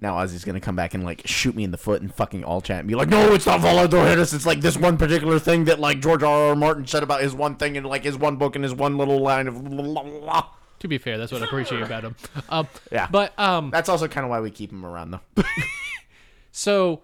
No. 0.01 0.15
Now 0.15 0.23
Ozzy's 0.23 0.45
gonna 0.45 0.59
come 0.59 0.75
back 0.75 0.93
and 0.93 1.03
like 1.03 1.21
shoot 1.25 1.55
me 1.55 1.63
in 1.63 1.71
the 1.71 1.77
foot 1.77 2.01
and 2.01 2.13
fucking 2.13 2.43
all 2.43 2.61
chat 2.61 2.79
and 2.79 2.87
be 2.87 2.95
like, 2.95 3.09
"No, 3.09 3.33
it's 3.33 3.45
not 3.45 3.59
Valo 3.59 3.87
Doheres. 3.87 4.33
It's 4.33 4.45
like 4.45 4.61
this 4.61 4.77
one 4.77 4.97
particular 4.97 5.39
thing 5.39 5.65
that 5.65 5.79
like 5.79 5.99
George 5.99 6.23
R. 6.23 6.49
R. 6.49 6.55
Martin 6.55 6.87
said 6.87 7.03
about 7.03 7.21
his 7.21 7.33
one 7.33 7.55
thing 7.55 7.75
in 7.75 7.83
like 7.83 8.03
his 8.03 8.17
one 8.17 8.37
book 8.37 8.55
and 8.55 8.63
his 8.63 8.73
one 8.73 8.97
little 8.97 9.19
line 9.19 9.47
of." 9.47 9.63
blah, 9.63 9.83
blah, 9.83 10.03
blah." 10.03 10.45
To 10.79 10.87
be 10.87 10.97
fair, 10.97 11.17
that's 11.17 11.31
what 11.31 11.41
I 11.41 11.45
appreciate 11.45 11.81
about 11.81 12.03
him. 12.03 12.15
Um, 12.49 12.67
Yeah. 12.91 13.07
But 13.11 13.37
um, 13.37 13.69
That's 13.69 13.89
also 13.89 14.07
kind 14.07 14.23
of 14.23 14.29
why 14.29 14.39
we 14.39 14.49
keep 14.49 14.71
him 14.71 14.85
around 14.85 15.11
though. 15.11 15.43
so 16.51 17.01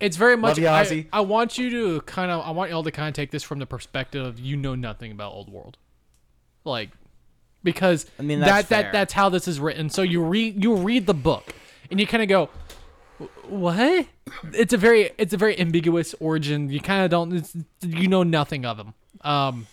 it's 0.00 0.16
very 0.16 0.36
much. 0.36 0.58
you, 0.58 0.66
I, 0.66 0.84
Ozzy. 0.84 1.06
I 1.12 1.20
want 1.20 1.56
you 1.56 1.70
to 1.70 2.00
kind 2.02 2.30
of. 2.30 2.44
I 2.44 2.50
want 2.50 2.70
y'all 2.70 2.82
to 2.82 2.90
kind 2.90 3.08
of 3.08 3.14
take 3.14 3.30
this 3.30 3.42
from 3.42 3.60
the 3.60 3.66
perspective 3.66 4.26
of 4.26 4.40
you 4.40 4.56
know 4.56 4.74
nothing 4.74 5.12
about 5.12 5.32
Old 5.32 5.48
World, 5.50 5.78
like 6.64 6.90
because 7.62 8.06
I 8.18 8.22
mean, 8.22 8.40
that's 8.40 8.50
that 8.50 8.66
fair. 8.66 8.82
that 8.82 8.92
that's 8.92 9.12
how 9.12 9.28
this 9.28 9.46
is 9.46 9.60
written. 9.60 9.88
So 9.88 10.02
you 10.02 10.22
read 10.22 10.62
you 10.62 10.74
read 10.74 11.06
the 11.06 11.14
book 11.14 11.54
and 11.90 12.00
you 12.00 12.06
kind 12.06 12.22
of 12.22 12.28
go, 12.28 12.48
what? 13.48 14.06
It's 14.52 14.72
a 14.72 14.76
very 14.76 15.10
it's 15.18 15.32
a 15.32 15.36
very 15.36 15.58
ambiguous 15.58 16.14
origin. 16.20 16.68
You 16.70 16.80
kind 16.80 17.04
of 17.04 17.10
don't 17.10 17.32
it's, 17.32 17.56
you 17.82 18.08
know 18.08 18.22
nothing 18.22 18.64
of 18.66 18.78
him. 18.78 18.94
Um. 19.20 19.66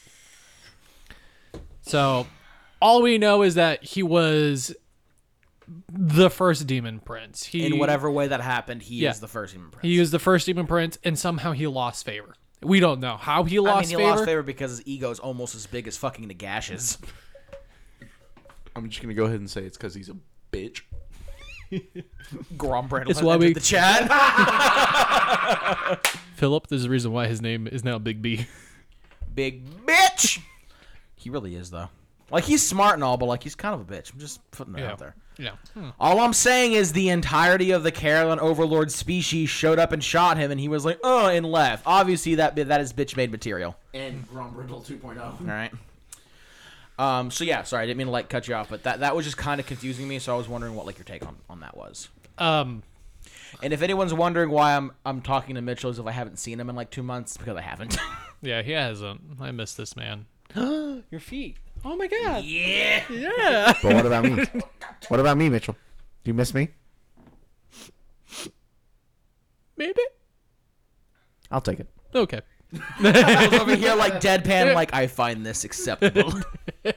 So, 1.82 2.28
all 2.82 3.02
we 3.02 3.18
know 3.18 3.42
is 3.42 3.56
that 3.56 3.84
he 3.84 4.04
was 4.04 4.74
the 5.92 6.30
first 6.30 6.68
demon 6.68 7.00
prince. 7.00 7.44
He 7.44 7.66
In 7.66 7.80
whatever 7.80 8.10
way 8.12 8.28
that 8.28 8.42
happened, 8.42 8.84
he 8.84 8.98
Yeah. 9.00 9.12
is 9.12 9.20
the 9.20 9.28
first 9.28 9.54
human 9.54 9.72
prince. 9.72 9.82
he 9.84 10.00
was 10.00 10.12
the 10.12 10.20
first 10.20 10.46
demon 10.46 10.68
prince, 10.68 10.98
and 11.04 11.18
somehow 11.18 11.54
he 11.54 11.66
lost 11.68 12.06
favor. 12.06 12.36
We 12.62 12.80
don't 12.80 13.00
know 13.00 13.18
how 13.18 13.44
he 13.44 13.58
I 13.58 13.62
lost 13.62 13.90
mean, 13.90 14.00
he 14.00 14.06
favor. 14.06 14.16
lost 14.18 14.26
favor 14.26 14.44
because 14.44 14.72
his 14.72 14.84
ego 14.86 15.10
is 15.10 15.20
almost 15.20 15.56
as 15.56 15.66
big 15.66 15.88
as 15.88 15.98
fucking 15.98 16.28
Nagash's. 16.28 16.98
I'm 18.76 18.90
just 18.90 19.02
gonna 19.02 19.14
go 19.16 19.26
ahead 19.26 19.40
and 19.40 19.50
say 19.50 19.64
it's 19.64 19.78
because 19.78 19.96
he's 19.96 20.10
a 20.10 20.16
bitch. 20.52 20.82
Grombrand 22.58 23.10
It's 23.10 23.22
why 23.22 23.38
we- 23.38 23.54
the 23.54 23.60
chat. 23.60 24.08
Philip, 26.36 26.68
there's 26.68 26.86
a 26.86 26.90
reason 26.90 27.12
why 27.12 27.28
his 27.28 27.42
name 27.42 27.68
is 27.68 27.84
now 27.84 27.98
Big 28.00 28.22
B. 28.22 28.46
Big 29.34 29.86
bitch. 29.86 30.40
He 31.16 31.30
really 31.30 31.56
is 31.56 31.70
though. 31.72 31.90
Like 32.32 32.44
he's 32.46 32.66
smart 32.66 32.96
and 32.96 33.04
all, 33.04 33.18
but 33.18 33.26
like 33.26 33.44
he's 33.44 33.56
kind 33.56 33.76
of 33.76 33.82
a 33.82 33.94
bitch. 33.94 34.14
I'm 34.14 34.20
just 34.20 34.40
putting 34.52 34.74
that 34.74 34.80
Yeah. 34.82 34.92
out 34.92 35.00
there. 35.00 35.16
Yeah. 35.38 35.52
Hmm. 35.74 35.90
All 36.00 36.20
I'm 36.20 36.34
saying 36.34 36.74
is 36.74 36.94
the 36.94 37.10
entirety 37.10 37.72
of 37.72 37.84
the 37.84 37.92
Kharadron 37.92 38.38
Overlord 38.40 38.92
species 38.92 39.50
showed 39.50 39.80
up 39.80 39.92
and 39.92 40.04
shot 40.04 40.38
him, 40.38 40.52
and 40.52 40.60
he 40.60 40.68
was 40.68 40.86
like, 40.86 41.00
"Oh," 41.04 41.28
and 41.28 41.46
left. 41.46 41.84
Obviously, 41.86 42.36
that 42.36 42.56
that 42.56 42.82
is 42.82 42.94
bitch 42.94 43.16
made 43.18 43.32
material. 43.32 43.76
And 43.94 44.28
Grombrindle 44.30 44.86
2.0. 44.86 45.20
All 45.22 45.38
right. 45.48 45.72
Um. 47.02 47.32
So 47.32 47.44
yeah, 47.44 47.64
sorry, 47.64 47.84
I 47.84 47.86
didn't 47.88 47.98
mean 47.98 48.08
to 48.08 48.12
like 48.12 48.30
cut 48.30 48.48
you 48.48 48.56
off, 48.56 48.70
but 48.70 48.84
that 48.84 49.00
that 49.00 49.16
was 49.16 49.26
just 49.26 49.38
kind 49.38 49.60
of 49.60 49.66
confusing 49.66 50.08
me. 50.08 50.20
So 50.20 50.34
I 50.34 50.38
was 50.38 50.48
wondering 50.48 50.76
what 50.76 50.86
like 50.86 50.98
your 50.98 51.06
take 51.06 51.26
on 51.26 51.36
on 51.50 51.60
that 51.62 51.76
was. 51.76 52.10
Um. 52.38 52.84
And 53.62 53.74
if 53.74 53.82
anyone's 53.82 54.14
wondering 54.14 54.50
why 54.50 54.76
I'm 54.76 54.92
I'm 55.06 55.22
talking 55.22 55.56
to 55.56 55.62
Mitchell 55.62 55.90
as 55.90 56.00
if 56.00 56.06
I 56.06 56.12
haven't 56.12 56.38
seen 56.40 56.60
him 56.60 56.70
in 56.70 56.76
like 56.76 56.90
two 56.92 57.04
months, 57.04 57.38
because 57.38 57.58
I 57.58 57.62
haven't. 57.62 57.98
Yeah, 58.44 58.64
he 58.64 58.72
hasn't. 58.72 59.22
I 59.40 59.52
miss 59.52 59.76
this 59.76 59.96
man. 59.96 60.26
Your 60.56 61.20
feet. 61.20 61.58
Oh 61.86 61.96
my 61.96 62.08
god. 62.08 62.44
yeah. 62.44 63.04
Yeah. 63.08 63.74
But 63.84 63.94
what 63.94 64.06
about 64.08 64.24
me? 64.26 64.46
what 65.10 65.20
about 65.20 65.38
me, 65.38 65.48
Mitchell? 65.48 65.76
Do 66.24 66.30
you 66.30 66.34
miss 66.34 66.52
me? 66.52 66.70
Maybe. 69.78 70.02
I'll 71.52 71.62
take 71.62 71.80
it. 71.82 71.88
Okay. 72.16 72.42
I 72.74 73.48
was 73.50 73.60
over 73.60 73.76
here 73.76 73.96
like 73.96 74.14
deadpan, 74.22 74.74
like 74.74 74.94
I 74.94 75.08
find 75.08 75.46
this 75.46 75.64
acceptable. 75.64 76.34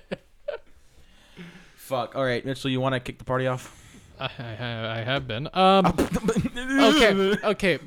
Fuck. 1.76 2.16
All 2.16 2.24
right, 2.24 2.44
Mitchell, 2.44 2.70
you 2.70 2.80
want 2.80 2.94
to 2.94 3.00
kick 3.00 3.18
the 3.18 3.24
party 3.24 3.46
off? 3.46 3.80
I, 4.18 4.30
I, 4.38 5.00
I 5.00 5.02
have 5.02 5.26
been. 5.26 5.48
Um. 5.52 5.86
okay. 5.86 7.36
Okay. 7.44 7.78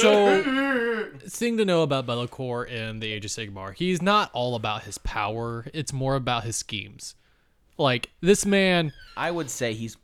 So, 0.00 1.12
thing 1.28 1.58
to 1.58 1.64
know 1.64 1.82
about 1.82 2.06
Be'lakor 2.06 2.66
in 2.66 3.00
the 3.00 3.12
Age 3.12 3.24
of 3.24 3.30
Sigmar, 3.30 3.74
he's 3.74 4.00
not 4.00 4.30
all 4.32 4.54
about 4.54 4.84
his 4.84 4.98
power. 4.98 5.66
It's 5.74 5.92
more 5.92 6.16
about 6.16 6.44
his 6.44 6.56
schemes. 6.56 7.14
Like 7.76 8.10
this 8.20 8.44
man, 8.44 8.92
I 9.16 9.30
would 9.30 9.50
say 9.50 9.74
he's. 9.74 9.96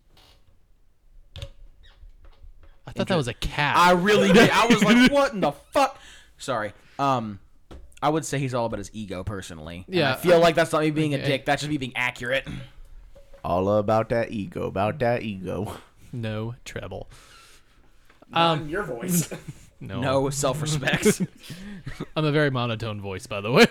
I 2.87 2.93
thought 2.93 3.09
that 3.09 3.17
was 3.17 3.29
a 3.29 3.35
cat. 3.35 3.77
I 3.77 3.93
really 3.93 4.33
did. 4.33 4.51
I 4.51 4.67
was 4.67 4.85
like, 4.85 5.11
what 5.11 5.33
in 5.33 5.41
the 5.41 5.53
fuck? 5.53 5.99
Sorry. 6.39 6.73
Um, 6.99 7.39
I 8.03 8.09
would 8.09 8.25
say 8.25 8.39
he's 8.39 8.55
all 8.55 8.67
about 8.67 8.79
his 8.79 8.91
ego, 8.93 9.25
personally. 9.25 9.85
And 9.87 9.95
Yeah, 9.95 10.13
I 10.13 10.17
feel 10.17 10.39
like 10.41 10.55
that's 10.55 10.73
not 10.73 10.83
me 10.83 10.91
being 10.91 11.15
a 11.15 11.25
dick. 11.25 11.45
That's 11.47 11.63
just 11.63 11.71
me 11.71 11.79
being 11.79 11.97
accurate. 11.97 12.47
All 13.45 13.69
about 13.79 14.09
that 14.11 14.31
ego. 14.31 14.67
About 14.67 14.99
that 15.01 15.23
ego. 15.23 15.77
no 16.13 16.55
treble. 16.65 17.09
Um, 18.33 18.69
your 18.69 18.83
voice. 18.83 19.31
No. 19.81 20.01
No 20.01 20.31
self-respect. 20.31 21.21
I'm 22.17 22.25
a 22.25 22.33
very 22.33 22.49
monotone 22.49 23.03
voice, 23.03 23.27
by 23.27 23.43
the 23.43 23.51
way. 23.51 23.67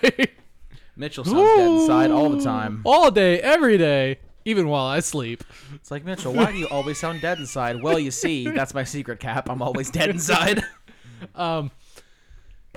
Mitchell 0.94 1.24
sounds 1.24 1.56
dead 1.56 1.70
inside 1.70 2.10
all 2.12 2.28
the 2.30 2.44
time. 2.44 2.82
all 2.84 3.10
day, 3.10 3.40
every 3.40 3.76
day, 3.78 4.20
even 4.44 4.68
while 4.68 4.84
I 4.86 5.00
sleep. 5.00 5.42
It's 5.74 5.90
like 5.90 6.04
Mitchell, 6.04 6.32
why 6.32 6.52
do 6.52 6.58
you 6.58 6.68
always 6.68 7.00
sound 7.00 7.20
dead 7.20 7.38
inside? 7.40 7.82
Well, 7.82 7.98
you 7.98 8.12
see, 8.12 8.48
that's 8.48 8.74
my 8.74 8.84
secret 8.84 9.18
cap. 9.18 9.50
I'm 9.50 9.60
always 9.60 9.90
dead 9.90 10.08
inside. 10.10 10.62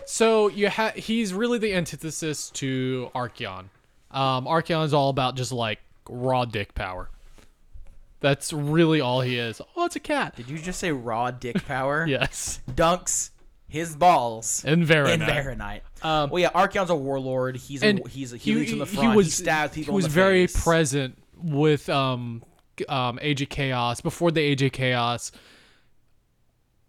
So 0.06 0.48
you 0.48 0.70
ha- 0.70 0.94
he's 0.96 1.34
really 1.34 1.58
the 1.58 1.74
antithesis 1.74 2.50
to 2.52 3.12
Archaon. 3.14 3.66
Um, 4.12 4.46
Archaon 4.46 4.86
is 4.86 4.94
all 4.94 5.10
about 5.10 5.36
just 5.36 5.52
like 5.52 5.80
raw 6.10 6.46
dick 6.46 6.74
power. 6.76 7.10
That's 8.20 8.52
really 8.52 9.00
all 9.02 9.22
he 9.22 9.38
is. 9.38 9.62
Oh, 9.76 9.86
it's 9.86 9.96
a 9.96 10.00
cat. 10.00 10.36
Did 10.36 10.50
you 10.50 10.58
just 10.58 10.80
say 10.80 10.92
raw 10.92 11.32
dick 11.32 11.64
power? 11.66 12.06
Yes. 12.08 12.62
Dunks 12.72 13.32
his 13.70 13.96
balls 13.96 14.64
And 14.66 14.86
Varanite. 14.86 15.14
in 15.14 15.20
Varanite. 15.20 15.82
Um, 16.02 16.30
well, 16.30 16.40
yeah, 16.42 16.50
Archaon's 16.52 16.90
a 16.90 16.96
warlord. 16.96 17.58
He's 17.58 17.84
a, 17.84 18.00
he's 18.10 18.32
a, 18.34 18.38
he, 18.38 18.56
leads 18.56 18.70
from 18.72 18.80
the 18.80 18.86
front. 18.86 19.12
He, 19.12 19.16
was 19.16 19.34
stabs 19.34 19.76
people. 19.76 19.92
he 19.94 19.96
was 19.96 20.06
in 20.06 20.12
very 20.12 20.48
face. 20.48 20.64
present 20.64 21.18
with 21.36 21.90
um 21.90 22.44
um 22.88 23.20
Age 23.22 23.42
of 23.42 23.50
Chaos 23.50 24.00
before 24.02 24.32
the 24.32 24.42
Age 24.42 24.62
of 24.64 24.72
Chaos. 24.72 25.32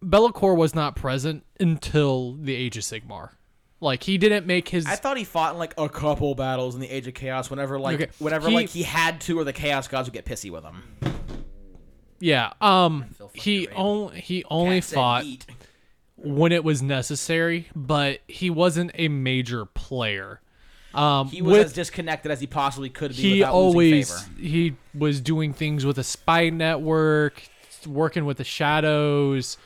Be'lakor 0.02 0.56
was 0.56 0.74
not 0.74 0.94
present 0.96 1.44
until 1.58 2.34
the 2.34 2.54
Age 2.54 2.76
of 2.76 2.84
Sigmar. 2.84 3.30
Like 3.80 4.02
he 4.02 4.18
didn't 4.18 4.46
make 4.46 4.68
his 4.68 4.86
I 4.86 4.96
thought 4.96 5.16
he 5.16 5.24
fought 5.24 5.52
in 5.52 5.58
like 5.58 5.74
a 5.78 5.88
couple 5.88 6.34
battles 6.34 6.74
in 6.74 6.80
the 6.80 6.88
Age 6.90 7.06
of 7.06 7.14
Chaos. 7.14 7.48
Whenever 7.50 7.78
like 7.78 8.00
Okay, 8.00 8.10
whenever 8.18 8.48
he- 8.48 8.54
like 8.54 8.68
he 8.70 8.82
had 8.82 9.20
to, 9.22 9.38
or 9.38 9.44
the 9.44 9.52
Chaos 9.52 9.86
gods 9.88 10.08
would 10.08 10.14
get 10.14 10.24
pissy 10.24 10.50
with 10.50 10.64
him. 10.64 10.82
yeah 12.20 12.52
um 12.60 13.04
he 13.34 13.68
only 13.68 14.20
he 14.20 14.44
only 14.50 14.76
Cat 14.78 14.84
said 14.84 14.94
fought 14.96 15.24
when 16.16 16.50
it 16.50 16.64
was 16.64 16.82
necessary, 16.82 17.68
but 17.76 18.18
he 18.26 18.50
wasn't 18.50 18.90
a 18.94 19.06
major 19.06 19.64
player. 19.64 20.40
Um, 20.92 21.28
He 21.28 21.42
was 21.42 21.52
with, 21.52 21.66
as 21.66 21.72
disconnected 21.74 22.32
as 22.32 22.40
he 22.40 22.48
possibly 22.48 22.88
could 22.90 23.10
be. 23.12 23.16
he 23.22 23.38
without 23.40 23.52
always 23.54 24.10
losing 24.10 24.28
favor. 24.34 24.40
he 24.48 24.74
was 24.94 25.20
doing 25.20 25.52
things 25.52 25.86
with 25.86 25.96
a 25.98 26.02
spy 26.02 26.48
network, 26.50 27.40
working 27.86 28.24
with 28.24 28.38
the 28.38 28.44
shadows. 28.44 29.56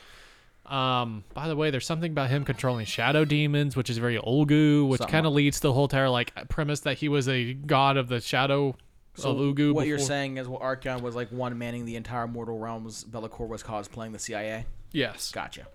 Um, 0.65 1.25
by 1.33 1.49
the 1.49 1.55
way, 1.55 1.71
there's 1.71 1.85
something 1.85 2.11
about 2.11 2.29
him 2.29 2.45
controlling 2.45 2.85
shadow 2.85 3.25
demons, 3.25 3.75
which 3.75 3.89
is 3.89 3.97
very 3.97 4.17
Ulgu, 4.17 4.87
which 4.87 5.01
kind 5.01 5.25
of 5.25 5.33
leads 5.33 5.57
to 5.57 5.67
the 5.67 5.73
whole 5.73 5.85
entire 5.85 6.09
like 6.09 6.49
premise 6.49 6.81
that 6.81 6.97
he 6.97 7.09
was 7.09 7.27
a 7.27 7.53
god 7.53 7.97
of 7.97 8.07
the 8.07 8.21
shadow 8.21 8.75
of 9.17 9.37
Ulgu. 9.37 9.73
What 9.73 9.87
you're 9.87 9.99
saying 9.99 10.37
is, 10.37 10.47
well, 10.47 10.61
Archaon 10.61 11.01
was 11.01 11.15
like 11.15 11.29
one 11.31 11.57
manning 11.57 11.85
the 11.85 11.95
entire 11.95 12.27
mortal 12.27 12.59
realms. 12.59 13.03
Be'lakor 13.03 13.47
was 13.47 13.61
cosplaying 13.61 14.13
the 14.13 14.19
CIA. 14.19 14.65
Yes. 14.91 15.31
Gotcha. 15.31 15.67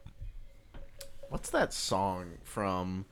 What's 1.29 1.51
that 1.51 1.73
song 1.75 2.39
from? 2.43 3.05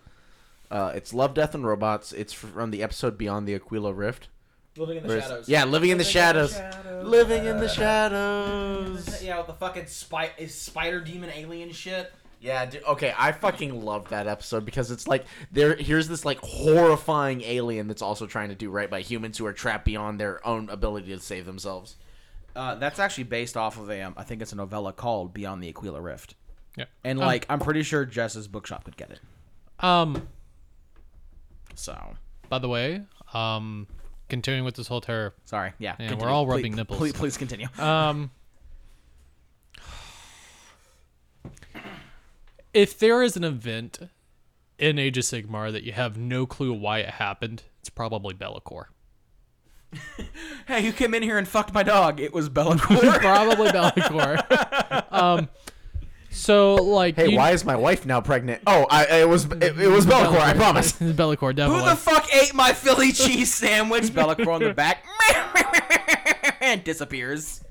Uh, 0.70 0.92
it's 0.94 1.12
Love, 1.12 1.34
Death, 1.34 1.54
and 1.54 1.64
Robots. 1.66 2.12
It's 2.12 2.32
from 2.32 2.70
the 2.70 2.82
episode 2.82 3.18
Beyond 3.18 3.46
the 3.46 3.54
Aquila 3.54 3.92
Rift, 3.92 4.28
Living 4.76 4.96
in 4.98 5.02
the 5.02 5.08
Where's- 5.08 5.22
shadows. 5.24 5.48
Yeah, 5.48 5.64
living 5.64 5.90
in 5.90 5.98
the 5.98 6.04
shadows. 6.04 6.52
shadows. 6.52 7.04
Living 7.06 7.44
in 7.46 7.58
the 7.58 7.68
shadows. 7.68 9.22
Yeah, 9.22 9.38
with 9.38 9.46
the 9.46 9.54
fucking 9.54 9.86
spy- 9.86 10.32
is 10.38 10.54
spider 10.54 11.00
demon 11.00 11.30
alien 11.34 11.72
shit. 11.72 12.12
Yeah, 12.40 12.66
dude, 12.66 12.84
okay, 12.84 13.14
I 13.16 13.32
fucking 13.32 13.82
love 13.82 14.10
that 14.10 14.26
episode 14.26 14.64
because 14.66 14.90
it's 14.90 15.08
like 15.08 15.24
there 15.50 15.74
here's 15.74 16.06
this 16.06 16.24
like 16.24 16.38
horrifying 16.40 17.40
alien 17.42 17.88
that's 17.88 18.02
also 18.02 18.26
trying 18.26 18.50
to 18.50 18.54
do 18.54 18.70
right 18.70 18.90
by 18.90 19.00
humans 19.00 19.38
who 19.38 19.46
are 19.46 19.52
trapped 19.54 19.84
beyond 19.86 20.20
their 20.20 20.46
own 20.46 20.68
ability 20.68 21.08
to 21.14 21.18
save 21.20 21.46
themselves. 21.46 21.96
Uh, 22.54 22.74
that's 22.74 22.98
actually 22.98 23.24
based 23.24 23.56
off 23.56 23.78
of 23.78 23.90
a, 23.90 24.00
um, 24.02 24.14
I 24.16 24.22
think 24.22 24.40
it's 24.42 24.52
a 24.52 24.56
novella 24.56 24.92
called 24.92 25.34
Beyond 25.34 25.62
the 25.62 25.68
Aquila 25.68 26.00
Rift. 26.00 26.34
Yeah. 26.76 26.84
And 27.04 27.18
Um, 27.20 27.26
like, 27.26 27.44
I'm 27.50 27.58
pretty 27.58 27.82
sure 27.82 28.04
Jess's 28.04 28.48
bookshop 28.48 28.84
could 28.84 28.96
get 28.96 29.10
it. 29.10 29.20
Um. 29.80 30.28
So 31.74 32.14
By 32.48 32.58
the 32.58 32.68
way, 32.68 33.02
um, 33.34 33.86
continuing 34.28 34.64
with 34.64 34.74
this 34.76 34.88
whole 34.88 35.00
terror. 35.00 35.34
sorry. 35.44 35.72
Yeah. 35.78 35.92
Yeah, 35.98 36.08
continue. 36.08 36.24
we're 36.24 36.30
all 36.30 36.44
Please- 36.46 36.52
rubbing 36.56 36.74
nipples. 36.76 36.98
Please, 36.98 37.12
please 37.12 37.36
continue. 37.36 37.68
Um. 37.78 38.30
If 42.74 42.98
there 42.98 43.22
is 43.22 43.36
an 43.36 43.44
event 43.44 44.00
in 44.78 44.98
Age 44.98 45.16
of 45.16 45.24
Sigmar 45.24 45.72
that 45.72 45.82
you 45.82 45.92
have 45.92 46.18
no 46.18 46.44
clue 46.46 46.72
why 46.72 46.98
it 46.98 47.08
happened, 47.10 47.62
it's 47.80 47.88
probably 47.88 48.34
Be'lakor. 48.34 48.84
hey, 50.66 50.84
you 50.84 50.92
came 50.92 51.14
in 51.14 51.22
here 51.22 51.38
and 51.38 51.48
fucked 51.48 51.72
my 51.72 51.82
dog. 51.82 52.20
It 52.20 52.34
was 52.34 52.48
Be'lakor. 52.50 53.18
probably 53.20 53.70
Be'lakor. 53.70 55.04
um. 55.12 55.48
So 56.36 56.74
like, 56.76 57.16
Hey, 57.16 57.30
you- 57.30 57.36
why 57.36 57.50
is 57.52 57.64
my 57.64 57.76
wife 57.76 58.04
now 58.06 58.20
pregnant? 58.20 58.62
Oh, 58.66 58.86
I 58.90 59.20
it 59.20 59.28
was 59.28 59.46
it, 59.46 59.78
it 59.80 59.88
was 59.88 60.06
Be'lakor, 60.06 60.38
I 60.38 60.54
promise. 60.54 60.92
Be'lakor, 60.98 61.40
Who 61.48 61.52
definitely. 61.54 61.88
the 61.90 61.96
fuck 61.96 62.32
ate 62.34 62.54
my 62.54 62.72
Philly 62.72 63.12
cheese 63.12 63.52
sandwich? 63.54 64.12
Be'lakor 64.14 64.48
on 64.48 64.62
the 64.62 64.74
back. 64.74 65.04
and 66.60 66.82
disappears. 66.84 67.62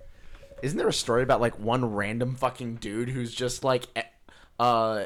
Isn't 0.62 0.78
there 0.78 0.88
a 0.88 0.94
story 0.94 1.24
about 1.24 1.42
like 1.42 1.60
one 1.60 1.94
random 1.94 2.36
fucking 2.36 2.76
dude 2.76 3.10
who's 3.10 3.34
just 3.34 3.64
like 3.64 3.88
e- 3.98 4.02
uh 4.60 5.06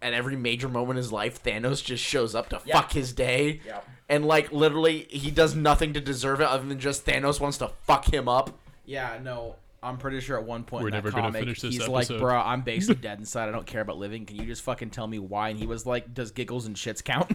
at 0.00 0.12
every 0.14 0.36
major 0.36 0.68
moment 0.68 0.92
in 0.92 1.02
his 1.02 1.12
life 1.12 1.42
Thanos 1.42 1.82
just 1.84 2.02
shows 2.04 2.34
up 2.34 2.48
to 2.50 2.58
fuck 2.60 2.92
his 2.92 3.12
day? 3.12 3.60
Yep. 3.66 3.88
And 4.08 4.24
like 4.24 4.52
literally 4.52 5.06
he 5.10 5.30
does 5.30 5.54
nothing 5.54 5.92
to 5.94 6.00
deserve 6.00 6.40
it 6.40 6.46
other 6.48 6.66
than 6.66 6.78
just 6.78 7.04
Thanos 7.04 7.40
wants 7.40 7.58
to 7.58 7.68
fuck 7.82 8.12
him 8.12 8.28
up. 8.28 8.58
Yeah, 8.86 9.18
no. 9.22 9.56
I'm 9.82 9.96
pretty 9.96 10.20
sure 10.20 10.38
at 10.38 10.44
one 10.44 10.64
point 10.64 10.82
We're 10.82 10.88
in 10.88 11.02
that 11.04 11.12
comic, 11.12 11.46
he's 11.46 11.80
episode. 11.80 11.90
like, 11.90 12.08
"Bruh, 12.08 12.44
I'm 12.44 12.60
basically 12.64 13.00
dead 13.02 13.18
inside. 13.18 13.48
I 13.48 13.52
don't 13.52 13.66
care 13.66 13.80
about 13.80 13.98
living. 13.98 14.26
Can 14.26 14.36
you 14.36 14.44
just 14.46 14.62
fucking 14.62 14.90
tell 14.90 15.06
me 15.06 15.18
why?" 15.18 15.50
And 15.50 15.58
he 15.58 15.66
was 15.66 15.86
like, 15.86 16.12
"Does 16.14 16.30
giggles 16.32 16.66
and 16.66 16.76
shits 16.76 17.02
count?" 17.04 17.32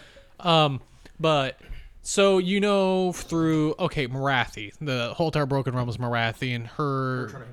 Um, 0.40 0.80
but 1.18 1.60
so 2.02 2.38
you 2.38 2.60
know 2.60 3.12
through 3.12 3.74
okay, 3.78 4.08
Morathi, 4.08 4.72
the 4.80 5.12
whole 5.14 5.28
entire 5.28 5.46
Broken 5.46 5.74
Realm 5.74 5.86
was 5.86 5.98
Morathi, 5.98 6.54
and 6.54 6.66
her 6.66 7.46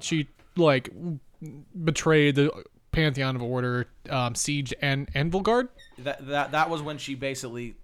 she 0.00 0.28
like 0.56 0.90
betrayed 1.84 2.34
the 2.34 2.50
pantheon 2.90 3.36
of 3.36 3.42
order, 3.42 3.86
um, 4.10 4.34
siege 4.34 4.74
and 4.82 5.12
Anvilgard. 5.14 5.68
that 5.98 6.26
that 6.26 6.52
that 6.52 6.68
was 6.70 6.82
when 6.82 6.98
she 6.98 7.14
basically. 7.14 7.76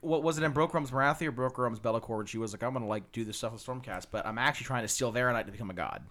What 0.00 0.22
was 0.22 0.38
it 0.38 0.44
in 0.44 0.52
Broke 0.52 0.74
Realms 0.74 0.90
Morathi 0.90 1.26
or 1.26 1.32
Broke 1.32 1.58
Realms 1.58 1.78
Be'lakor? 1.78 2.16
When 2.18 2.26
she 2.26 2.38
was 2.38 2.52
like, 2.52 2.62
"I'm 2.62 2.72
gonna 2.72 2.86
like 2.86 3.12
do 3.12 3.24
this 3.24 3.36
stuff 3.36 3.52
with 3.52 3.64
Stormcast, 3.64 4.06
but 4.10 4.24
I'm 4.26 4.38
actually 4.38 4.66
trying 4.66 4.82
to 4.82 4.88
steal 4.88 5.12
their 5.12 5.32
night 5.32 5.46
to 5.46 5.52
become 5.52 5.70
a 5.70 5.74
god." 5.74 6.02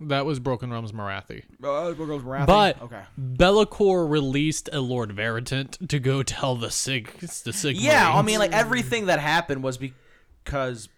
That 0.00 0.26
was 0.26 0.40
Broken 0.40 0.70
Realms 0.70 0.90
Morathi. 0.92 1.44
Uh, 1.62 1.92
Broke 1.92 2.08
Realms 2.08 2.24
Morathi. 2.24 2.46
But 2.46 2.82
okay. 2.82 3.02
Be'lakor 3.36 4.08
released 4.10 4.68
a 4.72 4.80
Lord 4.80 5.12
Veritant 5.12 5.88
to 5.88 5.98
go 6.00 6.22
tell 6.22 6.56
the 6.56 6.70
Sig 6.70 7.12
the 7.20 7.52
Sig. 7.52 7.76
Yeah, 7.76 8.12
I 8.12 8.22
mean, 8.22 8.38
like 8.38 8.52
everything 8.52 9.06
that 9.06 9.20
happened 9.20 9.62
was 9.62 9.78
because 9.78 10.88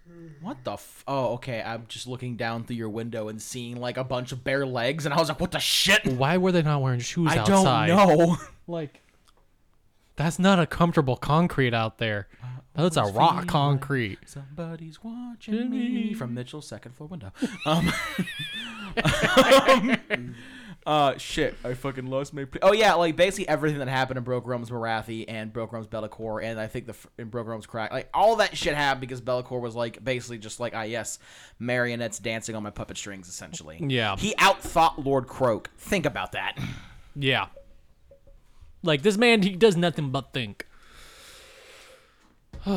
what 0.40 0.62
the 0.64 0.72
f- 0.72 1.04
oh 1.06 1.34
okay 1.34 1.62
I'm 1.62 1.84
just 1.88 2.06
looking 2.06 2.36
down 2.36 2.64
through 2.64 2.76
your 2.76 2.88
window 2.88 3.28
and 3.28 3.40
seeing 3.40 3.78
like 3.80 3.96
a 3.96 4.04
bunch 4.04 4.32
of 4.32 4.42
bare 4.44 4.66
legs 4.66 5.04
and 5.04 5.14
I 5.14 5.18
was 5.18 5.28
like 5.28 5.40
what 5.40 5.50
the 5.52 5.58
shit 5.58 6.06
why 6.06 6.36
were 6.38 6.52
they 6.52 6.62
not 6.62 6.80
wearing 6.82 7.00
shoes 7.00 7.30
I 7.32 7.38
outside? 7.38 7.86
don't 7.88 7.96
know 8.18 8.36
Like, 8.66 9.00
that's 10.16 10.38
not 10.38 10.58
a 10.60 10.66
comfortable 10.66 11.16
concrete 11.16 11.74
out 11.74 11.98
there. 11.98 12.28
That's 12.76 12.96
a 12.96 13.04
rock 13.04 13.46
concrete. 13.46 14.18
somebody's 14.26 14.98
watching 15.02 15.70
me 15.70 16.12
from 16.14 16.34
Mitchell's 16.34 16.66
second 16.66 16.96
floor 16.96 17.08
window 17.08 17.30
um, 17.66 17.92
um, 19.04 20.34
uh 20.86 21.16
shit 21.16 21.54
I 21.64 21.74
fucking 21.74 22.06
lost 22.06 22.34
my 22.34 22.44
pl- 22.44 22.58
oh 22.62 22.72
yeah 22.72 22.94
like 22.94 23.16
basically 23.16 23.48
everything 23.48 23.78
that 23.78 23.88
happened 23.88 24.18
in 24.18 24.24
Broke 24.24 24.46
Realms 24.46 24.70
Morathi 24.70 25.24
and 25.28 25.52
Broke 25.52 25.72
Realms 25.72 25.86
Be'lakor 25.86 26.42
and 26.44 26.58
I 26.60 26.66
think 26.66 26.86
the 26.86 26.94
in 27.16 27.28
Broke 27.28 27.46
Realms 27.46 27.64
Crack 27.66 27.92
like 27.92 28.08
all 28.12 28.36
that 28.36 28.56
shit 28.56 28.74
happened 28.74 29.02
because 29.02 29.20
Be'lakor 29.20 29.60
was 29.60 29.74
like 29.74 30.04
basically 30.04 30.38
just 30.38 30.60
like 30.60 30.74
ah 30.74 30.82
yes 30.82 31.18
marionettes 31.58 32.18
dancing 32.18 32.54
on 32.56 32.62
my 32.62 32.70
puppet 32.70 32.96
strings 32.98 33.28
essentially 33.28 33.78
Yeah. 33.80 34.16
he 34.16 34.34
outthought 34.34 35.04
Lord 35.04 35.26
Kroak 35.26 35.70
think 35.78 36.06
about 36.06 36.32
that 36.32 36.58
Yeah. 37.14 37.46
Like 38.84 39.02
this 39.02 39.16
man, 39.16 39.42
he 39.42 39.50
does 39.56 39.76
nothing 39.76 40.10
but 40.10 40.32
think. 40.32 40.66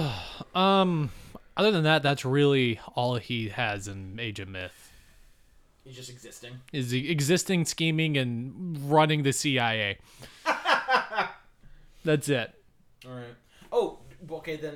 um, 0.56 1.12
other 1.56 1.72
than 1.72 1.84
that, 1.84 2.02
that's 2.02 2.24
really 2.26 2.80
all 2.96 3.16
he 3.18 3.50
has 3.50 3.88
in 3.88 4.20
Age 4.20 4.40
of 4.40 4.48
Myth. 4.48 4.92
he's 5.84 5.96
just 5.96 6.10
existing 6.10 6.54
Is 6.72 6.90
the 6.92 7.12
existing, 7.12 7.66
scheming, 7.66 8.18
and 8.18 8.90
running 8.90 9.24
the 9.24 9.34
CIA. 9.34 9.98
that's 12.06 12.30
it. 12.30 12.54
all 13.06 13.12
right 13.12 13.36
oh 13.72 14.00
okay 14.32 14.56
then 14.56 14.76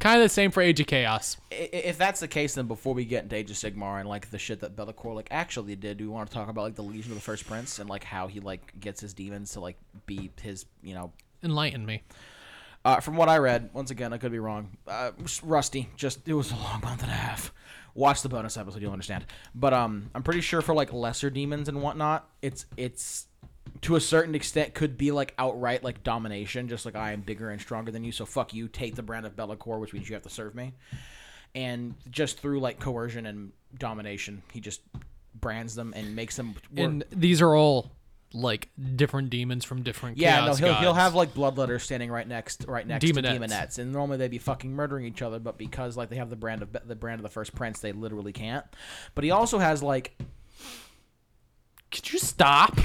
Kind 0.00 0.20
of 0.20 0.24
the 0.24 0.28
same 0.28 0.50
for 0.50 0.60
Age 0.60 0.80
of 0.80 0.86
Chaos. 0.86 1.36
I- 1.52 1.70
if 1.72 1.96
that's 1.98 2.20
the 2.20 2.28
case, 2.28 2.54
then 2.54 2.66
before 2.66 2.94
we 2.94 3.04
get 3.04 3.22
into 3.24 3.36
Age 3.36 3.50
of 3.50 3.56
Sigmar 3.56 4.00
and 4.00 4.08
like 4.08 4.30
the 4.30 4.38
shit 4.38 4.60
that 4.60 4.76
Be'lakor 4.76 5.14
like 5.14 5.28
actually 5.30 5.76
did, 5.76 5.98
do 5.98 6.04
we 6.04 6.08
want 6.10 6.28
to 6.28 6.34
talk 6.34 6.48
about 6.48 6.62
like 6.62 6.74
the 6.74 6.82
Legion 6.82 7.12
of 7.12 7.16
the 7.16 7.22
First 7.22 7.46
Prince 7.46 7.78
and 7.78 7.88
like 7.88 8.04
how 8.04 8.26
he 8.26 8.40
like 8.40 8.78
gets 8.80 9.00
his 9.00 9.14
demons 9.14 9.52
to 9.52 9.60
like 9.60 9.76
be 10.06 10.30
his 10.42 10.66
you 10.82 10.94
know 10.94 11.12
Enlighten 11.42 11.84
me. 11.86 12.02
uh, 12.84 13.00
from 13.00 13.16
what 13.16 13.28
I 13.28 13.38
read, 13.38 13.70
once 13.72 13.90
again, 13.90 14.12
I 14.12 14.18
could 14.18 14.32
be 14.32 14.38
wrong. 14.38 14.76
Uh, 14.86 15.12
rusty. 15.42 15.88
Just 15.96 16.26
it 16.28 16.34
was 16.34 16.50
a 16.52 16.56
long 16.56 16.80
month 16.82 17.02
and 17.02 17.10
a 17.10 17.14
half. 17.14 17.52
Watch 17.94 18.22
the 18.22 18.28
bonus 18.28 18.56
episode, 18.56 18.82
you'll 18.82 18.92
understand. 18.92 19.24
But 19.54 19.72
um, 19.72 20.10
I'm 20.14 20.22
pretty 20.24 20.40
sure 20.40 20.60
for 20.62 20.74
like 20.74 20.92
lesser 20.92 21.30
demons 21.30 21.68
and 21.68 21.80
whatnot, 21.80 22.28
it's 22.42 22.66
it's 22.76 23.26
to 23.84 23.96
a 23.96 24.00
certain 24.00 24.34
extent 24.34 24.72
could 24.72 24.96
be 24.96 25.10
like 25.10 25.34
outright 25.38 25.84
like 25.84 26.02
domination, 26.02 26.68
just 26.68 26.86
like 26.86 26.96
I 26.96 27.12
am 27.12 27.20
bigger 27.20 27.50
and 27.50 27.60
stronger 27.60 27.92
than 27.92 28.02
you, 28.02 28.12
so 28.12 28.24
fuck 28.24 28.54
you. 28.54 28.66
Take 28.66 28.94
the 28.94 29.02
brand 29.02 29.26
of 29.26 29.36
Be'lakor, 29.36 29.78
which 29.78 29.92
means 29.92 30.08
you 30.08 30.14
have 30.14 30.22
to 30.22 30.30
serve 30.30 30.54
me. 30.54 30.72
And 31.54 31.94
just 32.10 32.40
through 32.40 32.60
like 32.60 32.80
coercion 32.80 33.26
and 33.26 33.52
domination, 33.78 34.42
he 34.52 34.60
just 34.60 34.80
brands 35.34 35.74
them 35.74 35.92
and 35.94 36.16
makes 36.16 36.34
them. 36.36 36.54
work. 36.54 36.62
And 36.78 37.04
these 37.10 37.42
are 37.42 37.54
all 37.54 37.92
like 38.32 38.70
different 38.96 39.28
demons 39.28 39.66
from 39.66 39.82
different 39.82 40.16
Yeah, 40.16 40.46
no, 40.46 40.54
he'll 40.54 40.74
he'll 40.76 40.94
have 40.94 41.14
like 41.14 41.34
bloodletters 41.34 41.82
standing 41.82 42.10
right 42.10 42.26
next 42.26 42.64
right 42.66 42.86
next 42.86 43.04
to 43.04 43.12
Demonettes. 43.12 43.38
demonettes, 43.38 43.78
and 43.78 43.92
normally 43.92 44.16
they'd 44.16 44.30
be 44.30 44.38
fucking 44.38 44.72
murdering 44.72 45.04
each 45.04 45.20
other, 45.20 45.38
but 45.38 45.58
because 45.58 45.94
like 45.94 46.08
they 46.08 46.16
have 46.16 46.30
the 46.30 46.36
brand 46.36 46.62
of 46.62 46.74
the 46.86 46.96
brand 46.96 47.18
of 47.18 47.22
the 47.22 47.28
first 47.28 47.54
prince, 47.54 47.80
they 47.80 47.92
literally 47.92 48.32
can't. 48.32 48.64
But 49.14 49.24
he 49.24 49.30
also 49.30 49.58
has 49.58 49.82
like 49.82 50.18
Could 51.90 52.10
you 52.12 52.18
stop? 52.18 52.78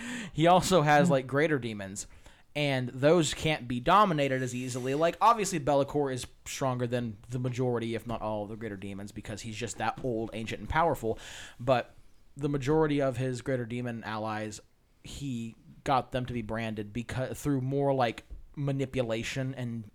he 0.32 0.46
also 0.46 0.82
has 0.82 1.10
like 1.10 1.26
greater 1.26 1.58
demons, 1.58 2.06
and 2.54 2.88
those 2.90 3.34
can't 3.34 3.66
be 3.66 3.80
dominated 3.80 4.42
as 4.42 4.54
easily. 4.54 4.94
Like 4.94 5.16
obviously 5.20 5.58
Be'lakor 5.58 6.12
is 6.12 6.26
stronger 6.44 6.86
than 6.86 7.16
the 7.30 7.38
majority, 7.38 7.94
if 7.94 8.06
not 8.06 8.22
all, 8.22 8.44
of 8.44 8.50
the 8.50 8.56
greater 8.56 8.76
demons 8.76 9.12
because 9.12 9.42
he's 9.42 9.56
just 9.56 9.78
that 9.78 9.98
old, 10.02 10.30
ancient, 10.32 10.60
and 10.60 10.68
powerful. 10.68 11.18
But 11.58 11.94
the 12.36 12.48
majority 12.48 13.00
of 13.00 13.16
his 13.16 13.42
greater 13.42 13.64
demon 13.64 14.02
allies, 14.04 14.60
he 15.02 15.54
got 15.84 16.12
them 16.12 16.26
to 16.26 16.32
be 16.32 16.42
branded 16.42 16.92
because 16.92 17.38
through 17.38 17.60
more 17.60 17.92
like 17.92 18.24
manipulation 18.54 19.54
and 19.56 19.90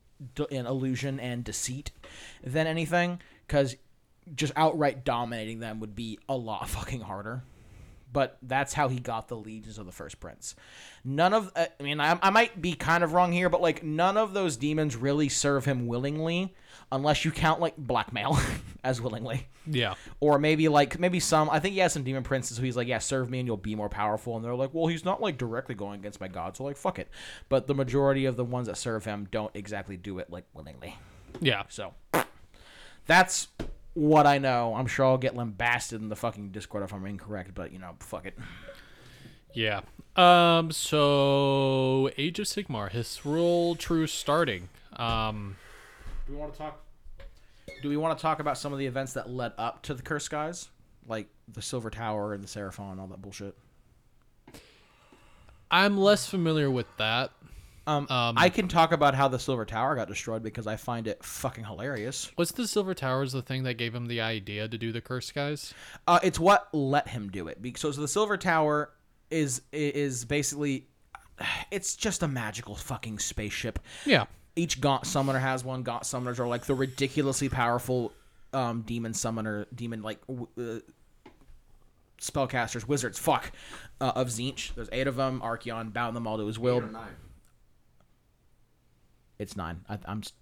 illusion 0.50 1.20
and 1.20 1.44
deceit 1.44 1.92
than 2.44 2.68
anything. 2.68 3.22
Because 3.46 3.76
just 4.36 4.52
outright 4.56 5.06
dominating 5.06 5.60
them 5.60 5.80
would 5.80 5.96
be 5.96 6.20
a 6.28 6.36
lot 6.36 6.68
fucking 6.70 7.02
harder 7.02 7.44
but 8.12 8.38
that's 8.42 8.74
how 8.74 8.88
he 8.88 9.00
got 9.00 9.28
the 9.28 9.36
legions 9.38 9.78
of 9.78 9.86
the 9.86 9.92
first 9.92 10.20
prince. 10.20 10.56
None 11.04 11.34
of, 11.34 11.52
uh, 11.56 11.66
I 11.80 11.84
mean, 11.84 12.00
I, 12.00 12.18
I 12.22 12.30
might 12.30 12.62
be 12.62 12.74
kind 12.74 13.04
of 13.04 13.14
wrong 13.14 13.32
here, 13.32 13.50
but 13.50 13.62
like 13.62 13.84
none 13.84 14.18
of 14.18 14.34
those 14.34 14.58
demons 14.58 14.96
really 14.96 15.30
serve 15.30 15.66
him 15.66 15.88
willingly, 15.88 16.54
unless 16.92 17.26
you 17.26 17.32
count 17.32 17.60
like 17.60 17.76
blackmail 17.78 18.40
as 18.84 19.02
willingly, 19.02 19.48
Yeah. 19.66 19.96
or 20.22 20.40
maybe 20.40 20.68
like 20.70 20.98
maybe 21.00 21.20
some. 21.20 21.50
I 21.50 21.60
think 21.60 21.74
he 21.74 21.80
has 21.80 21.92
some 21.94 22.04
demon 22.04 22.24
princes 22.24 22.58
who 22.58 22.64
he's 22.64 22.78
like, 22.78 22.88
yeah, 22.88 23.00
serve 23.00 23.30
me 23.30 23.40
and 23.40 23.48
you'll 23.48 23.58
be 23.58 23.76
more 23.76 23.90
powerful, 23.90 24.36
and 24.36 24.44
they're 24.46 24.56
like, 24.56 24.74
well, 24.74 24.88
he's 24.88 25.04
not 25.06 25.22
like 25.22 25.38
directly 25.38 25.76
going 25.76 26.00
against 26.00 26.22
my 26.22 26.28
god, 26.30 26.56
so 26.56 26.64
like 26.64 26.78
fuck 26.78 27.00
it. 27.00 27.10
But 27.50 27.68
the 27.68 27.76
majority 27.76 28.26
of 28.26 28.36
the 28.38 28.46
ones 28.46 28.68
that 28.68 28.78
serve 28.78 29.04
him 29.06 29.28
don't 29.32 29.52
exactly 29.54 29.98
do 29.98 30.20
it 30.20 30.30
like 30.30 30.46
willingly. 30.54 30.96
Yeah. 31.42 31.64
So 31.70 31.94
that's 33.06 33.48
what 33.98 34.28
I 34.28 34.38
know. 34.38 34.76
I'm 34.76 34.86
sure 34.86 35.06
I'll 35.08 35.18
get 35.18 35.36
lambasted 35.36 36.00
in 36.00 36.10
the 36.10 36.16
fucking 36.16 36.50
Discord 36.50 36.84
if 36.84 36.94
I'm 36.94 37.04
incorrect, 37.08 37.56
but 37.56 37.74
you 37.74 37.80
know, 37.80 37.96
fuck 38.00 38.28
it. 38.28 38.38
Yeah. 39.54 39.82
Um. 40.16 40.72
So, 40.72 42.12
Age 42.16 42.38
of 42.38 42.46
Sigmar, 42.46 42.92
his 42.92 43.26
rule 43.26 43.76
true 43.76 44.06
starting. 44.06 44.70
Um. 44.94 45.58
Do 46.28 46.34
we 46.34 46.40
want 46.40 46.54
to 46.54 46.60
talk? 46.60 46.84
Do 47.82 47.90
we 47.90 47.98
want 47.98 48.18
to 48.18 48.22
talk 48.22 48.40
about 48.40 48.58
some 48.60 48.72
of 48.72 48.78
the 48.78 48.86
events 48.86 49.14
that 49.14 49.30
led 49.30 49.54
up 49.58 49.82
to 49.84 49.96
the 49.96 50.04
Cursed 50.04 50.28
Skies, 50.28 50.70
like 51.08 51.28
the 51.52 51.62
Silver 51.62 51.90
Tower 51.90 52.34
and 52.34 52.44
the 52.44 52.48
Seraphon 52.48 52.92
and 52.92 53.02
all 53.02 53.08
that 53.08 53.22
bullshit? 53.22 53.58
I'm 55.72 55.98
less 55.98 56.28
familiar 56.28 56.70
with 56.70 56.88
that. 56.98 57.32
Um, 57.88 58.06
Um, 58.10 58.36
I 58.38 58.50
can 58.50 58.68
talk 58.68 58.92
about 58.92 59.16
how 59.16 59.28
the 59.30 59.40
Silver 59.40 59.66
Tower 59.66 59.96
got 59.96 60.08
destroyed 60.10 60.44
because 60.44 60.68
I 60.68 60.76
find 60.76 61.08
it 61.08 61.24
fucking 61.24 61.64
hilarious. 61.64 62.30
What's 62.36 62.52
the 62.52 62.68
Silver 62.68 62.94
Towers 62.94 63.32
the 63.32 63.42
thing 63.42 63.64
that 63.64 63.76
gave 63.76 63.96
him 63.96 64.08
the 64.08 64.22
idea 64.22 64.68
to 64.68 64.78
do 64.78 64.92
the 64.92 65.02
Cursed 65.02 65.30
Skies? 65.30 65.74
Uh, 66.06 66.20
it's 66.22 66.40
what 66.40 66.68
let 66.74 67.08
him 67.08 67.30
do 67.30 67.48
it. 67.48 67.62
Because 67.62 67.96
so 67.96 68.02
the 68.02 68.08
Silver 68.08 68.38
Tower 68.38 68.92
is 69.32 69.62
is 69.72 70.26
basically, 70.26 70.88
it's 71.72 71.96
just 71.96 72.24
a 72.24 72.28
magical 72.28 72.76
fucking 72.76 73.20
spaceship. 73.20 73.80
Yeah. 74.06 74.26
Each 74.58 74.82
Gaunt 74.82 75.06
summoner 75.06 75.40
has 75.40 75.64
one. 75.64 75.84
Gaunt 75.84 76.04
summoners 76.04 76.40
are 76.40 76.48
like 76.48 76.66
the 76.66 76.76
ridiculously 76.76 77.48
powerful 77.48 78.12
um, 78.54 78.82
demon 78.82 79.14
summoner, 79.14 79.66
demon 79.74 80.02
like 80.02 80.20
uh, 80.30 80.80
spellcasters, 82.20 82.88
wizards. 82.88 83.20
Fuck, 83.20 83.52
uh, 84.02 84.14
of 84.16 84.28
Tzeentch. 84.28 84.74
There's 84.76 84.90
eight 84.92 85.08
of 85.08 85.16
them. 85.16 85.42
Archaon 85.42 85.94
bound 85.94 86.16
them 86.16 86.28
all 86.28 86.38
to 86.38 86.48
his 86.48 86.58
will. 86.60 86.84
It's 89.40 89.56
nine. 89.56 89.82
I, 89.90 89.98
I'm 90.06 90.20
s- 90.20 90.34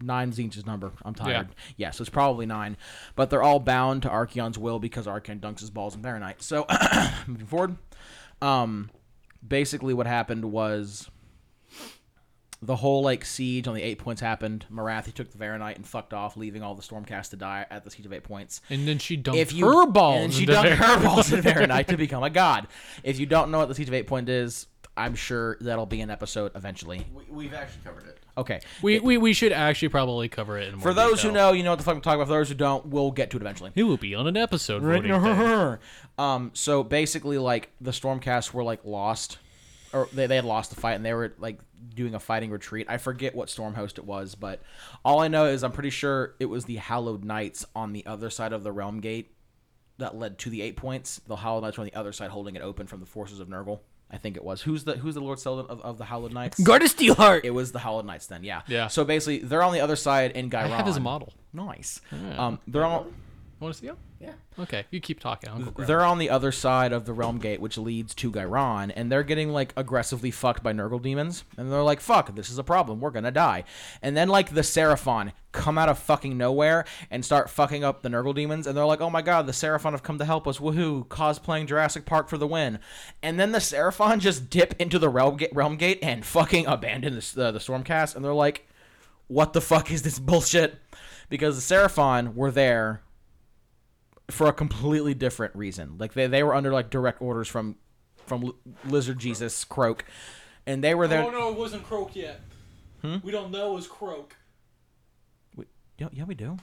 nine 0.00 0.32
Tzeentch's 0.32 0.66
number. 0.66 0.92
I'm 1.04 1.14
tired. 1.14 1.48
Yeah. 1.76 1.90
so 1.90 2.02
it's 2.02 2.10
probably 2.10 2.46
nine, 2.46 2.76
but 3.14 3.30
they're 3.30 3.42
all 3.42 3.60
bound 3.60 4.02
to 4.02 4.08
Archaon's 4.08 4.58
will 4.58 4.78
because 4.78 5.06
Archaon 5.06 5.40
dunks 5.40 5.60
his 5.60 5.70
balls 5.70 5.94
in 5.94 6.02
Varanite. 6.02 6.42
So 6.42 6.66
moving 7.26 7.46
forward, 7.46 7.76
um, 8.42 8.90
basically 9.46 9.94
what 9.94 10.06
happened 10.06 10.44
was 10.46 11.08
the 12.62 12.76
whole 12.76 13.02
like 13.02 13.22
siege 13.24 13.68
on 13.68 13.74
the 13.74 13.82
eight 13.82 13.98
points 13.98 14.20
happened. 14.20 14.64
Marathi 14.72 15.12
took 15.12 15.30
the 15.30 15.38
Varanite 15.38 15.76
and 15.76 15.86
fucked 15.86 16.14
off, 16.14 16.36
leaving 16.38 16.62
all 16.62 16.74
the 16.74 16.82
Stormcast 16.82 17.30
to 17.30 17.36
die 17.36 17.66
at 17.70 17.84
the 17.84 17.90
siege 17.90 18.06
of 18.06 18.12
eight 18.14 18.24
points. 18.24 18.62
And 18.70 18.88
then 18.88 18.98
she 18.98 19.16
dumped 19.16 19.38
If 19.38 19.52
you 19.52 19.66
her 19.66 19.86
balls. 19.86 20.24
and 20.24 20.34
she 20.34 20.46
Var- 20.46 20.64
her 20.70 21.02
balls 21.02 21.30
in 21.32 21.42
Varanite 21.42 21.86
to 21.88 21.96
become 21.98 22.22
a 22.22 22.30
god. 22.30 22.66
If 23.04 23.18
you 23.20 23.26
don't 23.26 23.50
know 23.50 23.58
what 23.58 23.68
the 23.68 23.74
siege 23.74 23.88
of 23.88 23.94
eight 23.94 24.06
point 24.06 24.28
is, 24.30 24.66
I'm 24.96 25.14
sure 25.14 25.56
that'll 25.60 25.86
be 25.86 26.00
an 26.00 26.10
episode 26.10 26.52
eventually. 26.54 27.06
We, 27.14 27.24
we've 27.28 27.54
actually 27.54 27.82
covered 27.84 28.06
it. 28.06 28.18
Okay. 28.38 28.60
We, 28.82 29.00
we 29.00 29.18
we 29.18 29.32
should 29.32 29.52
actually 29.52 29.88
probably 29.88 30.28
cover 30.28 30.58
it 30.58 30.68
in 30.68 30.74
more 30.76 30.82
For 30.82 30.94
those 30.94 31.22
who 31.22 31.32
know, 31.32 31.52
you 31.52 31.62
know 31.62 31.70
what 31.70 31.78
the 31.78 31.84
fuck 31.84 31.94
I'm 31.96 32.00
talking 32.00 32.20
about. 32.20 32.28
For 32.28 32.34
those 32.34 32.48
who 32.48 32.54
don't, 32.54 32.86
we'll 32.86 33.10
get 33.10 33.30
to 33.30 33.36
it 33.36 33.42
eventually. 33.42 33.72
it 33.74 33.82
will 33.82 33.96
be 33.96 34.14
on 34.14 34.26
an 34.26 34.36
episode. 34.36 34.82
voting 34.82 35.12
thing. 35.22 35.78
um, 36.18 36.50
so 36.54 36.82
basically, 36.82 37.38
like 37.38 37.70
the 37.80 37.90
Stormcast 37.92 38.52
were 38.52 38.64
like 38.64 38.84
lost, 38.84 39.38
or 39.92 40.08
they, 40.12 40.26
they 40.26 40.36
had 40.36 40.44
lost 40.44 40.74
the 40.74 40.80
fight, 40.80 40.94
and 40.94 41.04
they 41.04 41.14
were 41.14 41.34
like 41.38 41.58
doing 41.94 42.14
a 42.14 42.20
fighting 42.20 42.50
retreat. 42.50 42.86
I 42.88 42.98
forget 42.98 43.34
what 43.34 43.48
Stormhost 43.48 43.98
it 43.98 44.04
was, 44.04 44.34
but 44.34 44.62
all 45.04 45.20
I 45.20 45.28
know 45.28 45.46
is 45.46 45.62
I'm 45.64 45.72
pretty 45.72 45.90
sure 45.90 46.34
it 46.38 46.46
was 46.46 46.64
the 46.64 46.76
Hallowed 46.76 47.24
Knights 47.24 47.64
on 47.74 47.92
the 47.92 48.04
other 48.06 48.30
side 48.30 48.52
of 48.52 48.62
the 48.62 48.72
Realm 48.72 49.00
Gate 49.00 49.32
that 49.98 50.16
led 50.16 50.38
to 50.40 50.50
the 50.50 50.62
eight 50.62 50.76
points. 50.76 51.20
The 51.26 51.36
Hallowed 51.36 51.62
Knights 51.62 51.78
were 51.78 51.82
on 51.82 51.90
the 51.92 51.98
other 51.98 52.12
side, 52.12 52.30
holding 52.30 52.54
it 52.56 52.62
open 52.62 52.86
from 52.86 53.00
the 53.00 53.06
forces 53.06 53.40
of 53.40 53.48
Nurgle. 53.48 53.80
I 54.10 54.18
think 54.18 54.36
it 54.36 54.44
was. 54.44 54.62
Who's 54.62 54.84
the 54.84 54.96
Who's 54.96 55.14
the 55.14 55.20
Lord 55.20 55.38
Selden 55.40 55.66
of, 55.68 55.80
of 55.80 55.98
the 55.98 56.04
Hallowed 56.04 56.32
Knights? 56.32 56.60
Guard 56.60 56.82
of 56.82 56.88
Steelheart. 56.94 57.40
It 57.44 57.50
was 57.50 57.72
the 57.72 57.80
Hallowed 57.80 58.06
Knights 58.06 58.26
then, 58.26 58.44
yeah. 58.44 58.62
Yeah. 58.68 58.86
So 58.86 59.04
basically, 59.04 59.38
they're 59.38 59.62
on 59.62 59.72
the 59.72 59.80
other 59.80 59.96
side 59.96 60.32
in 60.32 60.48
Ghyran. 60.48 60.70
I 60.70 60.76
have 60.76 60.88
as 60.88 60.96
a 60.96 61.00
model. 61.00 61.32
Nice. 61.52 62.00
Yeah. 62.12 62.46
Um, 62.46 62.60
they're 62.68 62.84
all 62.84 63.06
Want 63.58 63.72
to 63.72 63.80
see 63.80 63.86
it? 63.86 63.96
Yeah. 64.20 64.32
Okay, 64.58 64.84
you 64.90 65.00
keep 65.00 65.18
talking. 65.18 65.48
I'll 65.48 65.86
they're 65.86 66.04
on 66.04 66.18
the 66.18 66.28
other 66.28 66.52
side 66.52 66.92
of 66.92 67.06
the 67.06 67.14
realm 67.14 67.38
gate, 67.38 67.58
which 67.58 67.78
leads 67.78 68.14
to 68.16 68.30
Ghyran, 68.30 68.92
and 68.94 69.10
they're 69.10 69.22
getting 69.22 69.50
like 69.50 69.72
aggressively 69.78 70.30
fucked 70.30 70.62
by 70.62 70.74
Nurgle 70.74 71.00
demons, 71.00 71.44
and 71.56 71.72
they're 71.72 71.82
like, 71.82 72.00
"Fuck, 72.00 72.34
this 72.34 72.50
is 72.50 72.58
a 72.58 72.64
problem. 72.64 73.00
We're 73.00 73.10
gonna 73.10 73.30
die." 73.30 73.64
And 74.02 74.14
then 74.14 74.28
like 74.28 74.50
the 74.50 74.60
Seraphon 74.60 75.32
come 75.52 75.78
out 75.78 75.88
of 75.88 75.98
fucking 75.98 76.36
nowhere 76.36 76.84
and 77.10 77.24
start 77.24 77.48
fucking 77.48 77.82
up 77.82 78.02
the 78.02 78.10
Nurgle 78.10 78.34
demons, 78.34 78.66
and 78.66 78.76
they're 78.76 78.84
like, 78.84 79.00
"Oh 79.00 79.08
my 79.08 79.22
god, 79.22 79.46
the 79.46 79.52
Seraphon 79.52 79.92
have 79.92 80.02
come 80.02 80.18
to 80.18 80.26
help 80.26 80.46
us! 80.46 80.58
Woohoo! 80.58 81.06
Cosplaying 81.06 81.66
Jurassic 81.66 82.04
Park 82.04 82.28
for 82.28 82.36
the 82.36 82.46
win!" 82.46 82.78
And 83.22 83.40
then 83.40 83.52
the 83.52 83.58
Seraphon 83.58 84.18
just 84.18 84.50
dip 84.50 84.78
into 84.78 84.98
the 84.98 85.08
realm 85.08 85.38
gate, 85.38 85.54
realm 85.54 85.76
gate 85.76 86.00
and 86.02 86.26
fucking 86.26 86.66
abandon 86.66 87.14
the 87.14 87.46
uh, 87.46 87.52
the 87.52 87.58
Stormcast, 87.58 88.16
and 88.16 88.22
they're 88.22 88.34
like, 88.34 88.68
"What 89.28 89.54
the 89.54 89.62
fuck 89.62 89.90
is 89.90 90.02
this 90.02 90.18
bullshit?" 90.18 90.78
Because 91.30 91.56
the 91.56 91.74
Seraphon 91.74 92.34
were 92.34 92.50
there 92.50 93.02
for 94.30 94.46
a 94.48 94.52
completely 94.52 95.14
different 95.14 95.54
reason. 95.54 95.96
Like 95.98 96.12
they, 96.14 96.26
they 96.26 96.42
were 96.42 96.54
under 96.54 96.72
like 96.72 96.90
direct 96.90 97.20
orders 97.22 97.48
from 97.48 97.76
from 98.26 98.42
Li- 98.42 98.52
Lizard 98.86 99.18
Jesus 99.18 99.64
Kroak, 99.64 100.04
and 100.66 100.82
they 100.82 100.94
were 100.94 101.06
there. 101.06 101.22
Oh 101.22 101.30
no, 101.30 101.50
it 101.50 101.56
wasn't 101.58 101.84
Kroak 101.84 102.16
yet. 102.16 102.40
Hmm? 103.02 103.16
We 103.22 103.30
don't 103.30 103.50
know 103.50 103.72
it 103.72 103.74
was 103.76 103.86
Kroak. 103.86 104.34
We- 105.54 105.66
yeah, 105.98 106.08
yeah, 106.12 106.24
we 106.24 106.34
do. 106.34 106.56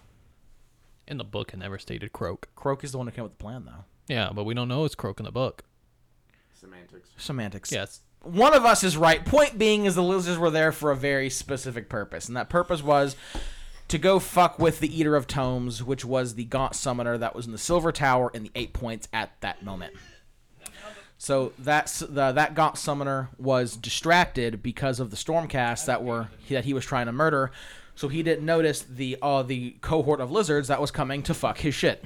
In 1.07 1.17
the 1.17 1.23
book, 1.23 1.53
it 1.53 1.57
never 1.57 1.77
stated 1.77 2.11
Kroak. 2.13 2.47
Kroak 2.55 2.83
is 2.83 2.91
the 2.91 2.97
one 2.97 3.07
who 3.07 3.11
came 3.11 3.25
up 3.25 3.31
with 3.31 3.37
the 3.37 3.43
plan, 3.43 3.65
though. 3.65 3.85
Yeah, 4.07 4.31
but 4.33 4.43
we 4.45 4.53
don't 4.53 4.67
know 4.67 4.83
it's 4.85 4.95
Kroak 4.95 5.19
in 5.19 5.25
the 5.25 5.31
book. 5.31 5.63
Semantics. 6.53 7.09
Semantics. 7.17 7.71
Yes. 7.71 8.01
One 8.21 8.53
of 8.53 8.63
us 8.65 8.83
is 8.85 8.95
right. 8.95 9.23
Point 9.25 9.57
being 9.57 9.85
is 9.85 9.95
the 9.95 10.03
lizards 10.03 10.37
were 10.37 10.49
there 10.49 10.71
for 10.71 10.91
a 10.91 10.95
very 10.95 11.29
specific 11.29 11.89
purpose, 11.89 12.27
and 12.27 12.37
that 12.37 12.49
purpose 12.49 12.81
was 12.81 13.17
to 13.93 13.99
go 13.99 14.17
fuck 14.17 14.57
with 14.57 14.79
the 14.79 14.99
Eater 14.99 15.15
of 15.15 15.27
Tomes, 15.27 15.83
which 15.83 16.03
was 16.03 16.33
the 16.33 16.45
Gaunt 16.45 16.73
summoner 16.73 17.15
that 17.15 17.35
was 17.35 17.45
in 17.45 17.51
the 17.51 17.59
Silver 17.59 17.91
Tower 17.91 18.31
in 18.33 18.41
the 18.41 18.51
Eight 18.55 18.73
Points 18.73 19.07
at 19.13 19.39
that 19.41 19.61
moment. 19.61 19.93
So 21.19 21.53
that's 21.59 21.99
the, 21.99 22.31
that 22.31 22.55
Gaunt 22.55 22.79
summoner 22.79 23.29
was 23.37 23.77
distracted 23.77 24.63
because 24.63 24.99
of 24.99 25.11
the 25.11 25.15
Stormcast 25.15 25.85
that 25.85 26.03
were 26.03 26.29
that 26.49 26.65
he 26.65 26.73
was 26.73 26.83
trying 26.83 27.05
to 27.05 27.11
murder. 27.11 27.51
So 27.93 28.07
he 28.07 28.23
didn't 28.23 28.47
notice 28.47 28.81
the 28.81 29.15
uh, 29.21 29.43
the 29.43 29.75
cohort 29.81 30.19
of 30.19 30.31
lizards 30.31 30.69
that 30.69 30.81
was 30.81 30.89
coming 30.89 31.21
to 31.21 31.35
fuck 31.35 31.59
his 31.59 31.75
shit. 31.75 32.03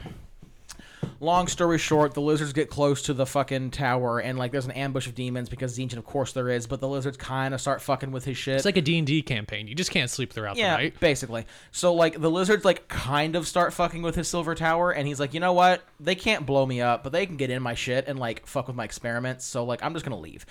Long 1.19 1.47
story 1.47 1.79
short, 1.79 2.13
the 2.13 2.21
lizards 2.21 2.53
get 2.53 2.69
close 2.69 3.01
to 3.03 3.13
the 3.13 3.25
fucking 3.25 3.71
tower, 3.71 4.19
and 4.19 4.37
like 4.37 4.51
there's 4.51 4.65
an 4.65 4.71
ambush 4.71 5.07
of 5.07 5.15
demons 5.15 5.49
because 5.49 5.77
Zinchen, 5.77 5.97
of 5.97 6.05
course, 6.05 6.33
there 6.33 6.49
is. 6.49 6.67
But 6.67 6.79
the 6.79 6.87
lizards 6.87 7.17
kind 7.17 7.53
of 7.53 7.61
start 7.61 7.81
fucking 7.81 8.11
with 8.11 8.23
his 8.25 8.37
shit. 8.37 8.55
It's 8.55 8.65
like 8.65 8.77
a 8.77 8.81
D&D 8.81 9.23
campaign. 9.23 9.67
You 9.67 9.73
just 9.73 9.89
can't 9.89 10.09
sleep 10.09 10.31
throughout 10.31 10.57
yeah, 10.57 10.77
the 10.77 10.83
night. 10.83 10.99
basically. 10.99 11.45
So 11.71 11.93
like 11.93 12.21
the 12.21 12.29
lizards 12.29 12.63
like 12.65 12.87
kind 12.87 13.35
of 13.35 13.47
start 13.47 13.73
fucking 13.73 14.03
with 14.03 14.15
his 14.15 14.27
silver 14.27 14.53
tower, 14.53 14.91
and 14.91 15.07
he's 15.07 15.19
like, 15.19 15.33
you 15.33 15.39
know 15.39 15.53
what? 15.53 15.83
They 15.99 16.15
can't 16.15 16.45
blow 16.45 16.65
me 16.65 16.81
up, 16.81 17.03
but 17.03 17.11
they 17.11 17.25
can 17.25 17.37
get 17.37 17.49
in 17.49 17.63
my 17.63 17.73
shit 17.73 18.07
and 18.07 18.19
like 18.19 18.45
fuck 18.45 18.67
with 18.67 18.75
my 18.75 18.83
experiments. 18.83 19.45
So 19.45 19.63
like 19.63 19.83
I'm 19.83 19.93
just 19.93 20.05
gonna 20.05 20.19
leave, 20.19 20.45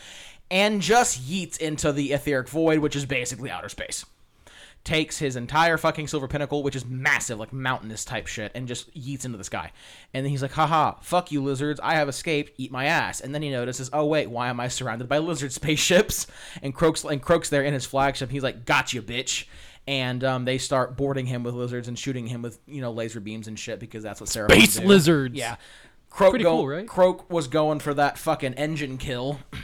and 0.50 0.82
just 0.82 1.22
yeets 1.22 1.58
into 1.58 1.92
the 1.92 2.12
etheric 2.12 2.48
void, 2.48 2.80
which 2.80 2.96
is 2.96 3.06
basically 3.06 3.50
outer 3.50 3.68
space 3.68 4.04
takes 4.86 5.18
his 5.18 5.34
entire 5.34 5.76
fucking 5.76 6.06
silver 6.06 6.28
pinnacle, 6.28 6.62
which 6.62 6.76
is 6.76 6.86
massive, 6.86 7.40
like 7.40 7.52
mountainous 7.52 8.04
type 8.04 8.28
shit, 8.28 8.52
and 8.54 8.68
just 8.68 8.94
yeets 8.94 9.24
into 9.24 9.36
the 9.36 9.44
sky. 9.44 9.72
And 10.14 10.24
then 10.24 10.30
he's 10.30 10.42
like, 10.42 10.52
haha, 10.52 10.94
fuck 11.02 11.32
you, 11.32 11.42
lizards. 11.42 11.80
I 11.82 11.96
have 11.96 12.08
escaped. 12.08 12.52
Eat 12.56 12.70
my 12.70 12.86
ass. 12.86 13.20
And 13.20 13.34
then 13.34 13.42
he 13.42 13.50
notices, 13.50 13.90
oh, 13.92 14.06
wait, 14.06 14.30
why 14.30 14.48
am 14.48 14.60
I 14.60 14.68
surrounded 14.68 15.08
by 15.08 15.18
lizard 15.18 15.52
spaceships? 15.52 16.26
And 16.62 16.74
Kroak's, 16.74 17.04
and 17.04 17.20
Kroak's 17.20 17.50
there 17.50 17.62
in 17.62 17.74
his 17.74 17.84
flagship. 17.84 18.30
He's 18.30 18.42
like, 18.42 18.64
gotcha, 18.64 19.02
bitch. 19.02 19.46
And 19.88 20.22
um, 20.22 20.44
they 20.44 20.58
start 20.58 20.96
boarding 20.96 21.26
him 21.26 21.42
with 21.42 21.54
lizards 21.54 21.88
and 21.88 21.98
shooting 21.98 22.26
him 22.26 22.42
with, 22.42 22.58
you 22.66 22.80
know, 22.80 22.92
laser 22.92 23.20
beams 23.20 23.48
and 23.48 23.58
shit 23.58 23.80
because 23.80 24.02
that's 24.02 24.20
what 24.20 24.28
Sarah 24.28 24.48
Space 24.48 24.78
lizards. 24.80 25.34
Yeah. 25.34 25.56
Kroak, 26.08 26.38
go- 26.38 26.56
cool, 26.56 26.68
right? 26.68 26.86
Kroak 26.86 27.28
was 27.30 27.48
going 27.48 27.80
for 27.80 27.92
that 27.94 28.16
fucking 28.18 28.54
engine 28.54 28.98
kill. 28.98 29.40